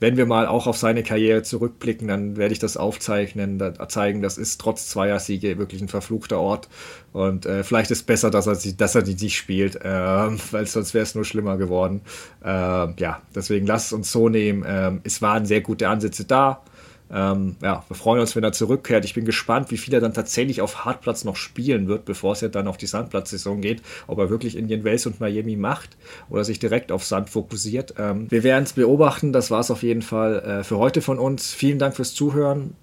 wenn 0.00 0.16
wir 0.16 0.24
mal 0.24 0.46
auch 0.46 0.66
auf 0.66 0.78
seine 0.78 1.02
Karriere 1.02 1.42
zurückblicken, 1.42 2.08
dann 2.08 2.36
werde 2.36 2.52
ich 2.52 2.58
das 2.58 2.78
aufzeichnen, 2.78 3.58
da, 3.58 3.88
zeigen, 3.88 4.22
das 4.22 4.38
ist 4.38 4.58
trotz 4.60 4.88
zweier 4.88 5.20
Siege 5.20 5.58
wirklich 5.58 5.82
ein 5.82 5.88
verfluchter 5.88 6.40
Ort. 6.40 6.68
Und 7.12 7.44
äh, 7.44 7.62
vielleicht 7.62 7.90
ist 7.90 7.98
es 7.98 8.04
besser, 8.04 8.30
dass 8.30 8.46
er, 8.46 8.56
dass 8.72 8.94
er 8.94 9.02
die 9.02 9.14
nicht 9.14 9.36
spielt, 9.36 9.76
äh, 9.76 9.84
weil 10.50 10.66
sonst 10.66 10.94
wäre 10.94 11.02
es 11.02 11.14
nur 11.14 11.26
schlimmer 11.26 11.58
geworden. 11.58 12.00
Äh, 12.42 12.48
ja, 12.48 13.20
deswegen 13.34 13.66
lasst 13.66 13.88
es 13.88 13.92
uns 13.92 14.10
so 14.10 14.30
nehmen. 14.30 14.64
Ähm, 14.66 15.00
es 15.04 15.20
waren 15.20 15.44
sehr 15.44 15.60
gute 15.60 15.88
Ansätze 15.88 16.24
da. 16.24 16.62
Ähm, 17.12 17.56
ja, 17.62 17.84
wir 17.88 17.96
freuen 17.96 18.20
uns, 18.20 18.36
wenn 18.36 18.44
er 18.44 18.52
zurückkehrt. 18.52 19.04
Ich 19.04 19.14
bin 19.14 19.24
gespannt, 19.24 19.70
wie 19.70 19.76
viel 19.76 19.94
er 19.94 20.00
dann 20.00 20.14
tatsächlich 20.14 20.60
auf 20.60 20.84
Hartplatz 20.84 21.24
noch 21.24 21.36
spielen 21.36 21.88
wird, 21.88 22.04
bevor 22.04 22.32
es 22.32 22.40
ja 22.40 22.48
dann 22.48 22.68
auf 22.68 22.76
die 22.76 22.86
Sandplatzsaison 22.86 23.60
geht. 23.60 23.82
Ob 24.06 24.18
er 24.18 24.30
wirklich 24.30 24.56
Indian 24.56 24.84
Wells 24.84 25.06
und 25.06 25.20
Miami 25.20 25.56
macht 25.56 25.96
oder 26.28 26.44
sich 26.44 26.58
direkt 26.58 26.92
auf 26.92 27.04
Sand 27.04 27.30
fokussiert. 27.30 27.94
Ähm, 27.98 28.30
wir 28.30 28.42
werden 28.42 28.64
es 28.64 28.74
beobachten. 28.74 29.32
Das 29.32 29.50
war 29.50 29.60
es 29.60 29.70
auf 29.70 29.82
jeden 29.82 30.02
Fall 30.02 30.40
äh, 30.40 30.64
für 30.64 30.78
heute 30.78 31.02
von 31.02 31.18
uns. 31.18 31.52
Vielen 31.52 31.78
Dank 31.78 31.96
fürs 31.96 32.14
Zuhören. 32.14 32.74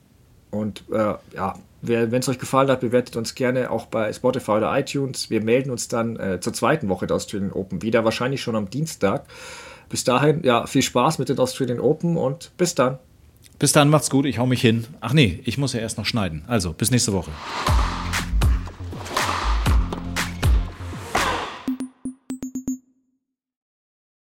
Und 0.51 0.83
äh, 0.91 1.13
ja, 1.35 1.55
wenn 1.81 2.13
es 2.13 2.27
euch 2.27 2.39
gefallen 2.39 2.69
hat, 2.69 2.81
bewertet 2.81 3.15
uns 3.15 3.35
gerne 3.35 3.69
auch 3.69 3.85
bei 3.85 4.11
Spotify 4.11 4.51
oder 4.51 4.77
iTunes. 4.77 5.29
Wir 5.29 5.43
melden 5.43 5.69
uns 5.69 5.87
dann 5.87 6.17
äh, 6.17 6.39
zur 6.39 6.53
zweiten 6.53 6.89
Woche 6.89 7.07
der 7.07 7.15
Australian 7.15 7.51
Open 7.51 7.81
wieder, 7.81 8.03
wahrscheinlich 8.03 8.41
schon 8.41 8.55
am 8.55 8.69
Dienstag. 8.69 9.25
Bis 9.89 10.03
dahin, 10.03 10.43
ja, 10.43 10.65
viel 10.65 10.81
Spaß 10.81 11.19
mit 11.19 11.29
den 11.29 11.39
Australian 11.39 11.79
Open 11.79 12.17
und 12.17 12.51
bis 12.57 12.75
dann. 12.75 12.97
Bis 13.59 13.71
dann, 13.71 13.89
macht's 13.89 14.09
gut, 14.09 14.25
ich 14.25 14.37
hau 14.37 14.45
mich 14.45 14.61
hin. 14.61 14.85
Ach 15.01 15.13
nee, 15.13 15.39
ich 15.45 15.57
muss 15.57 15.73
ja 15.73 15.79
erst 15.79 15.97
noch 15.97 16.05
schneiden. 16.05 16.43
Also, 16.47 16.73
bis 16.73 16.91
nächste 16.91 17.13
Woche. 17.13 17.31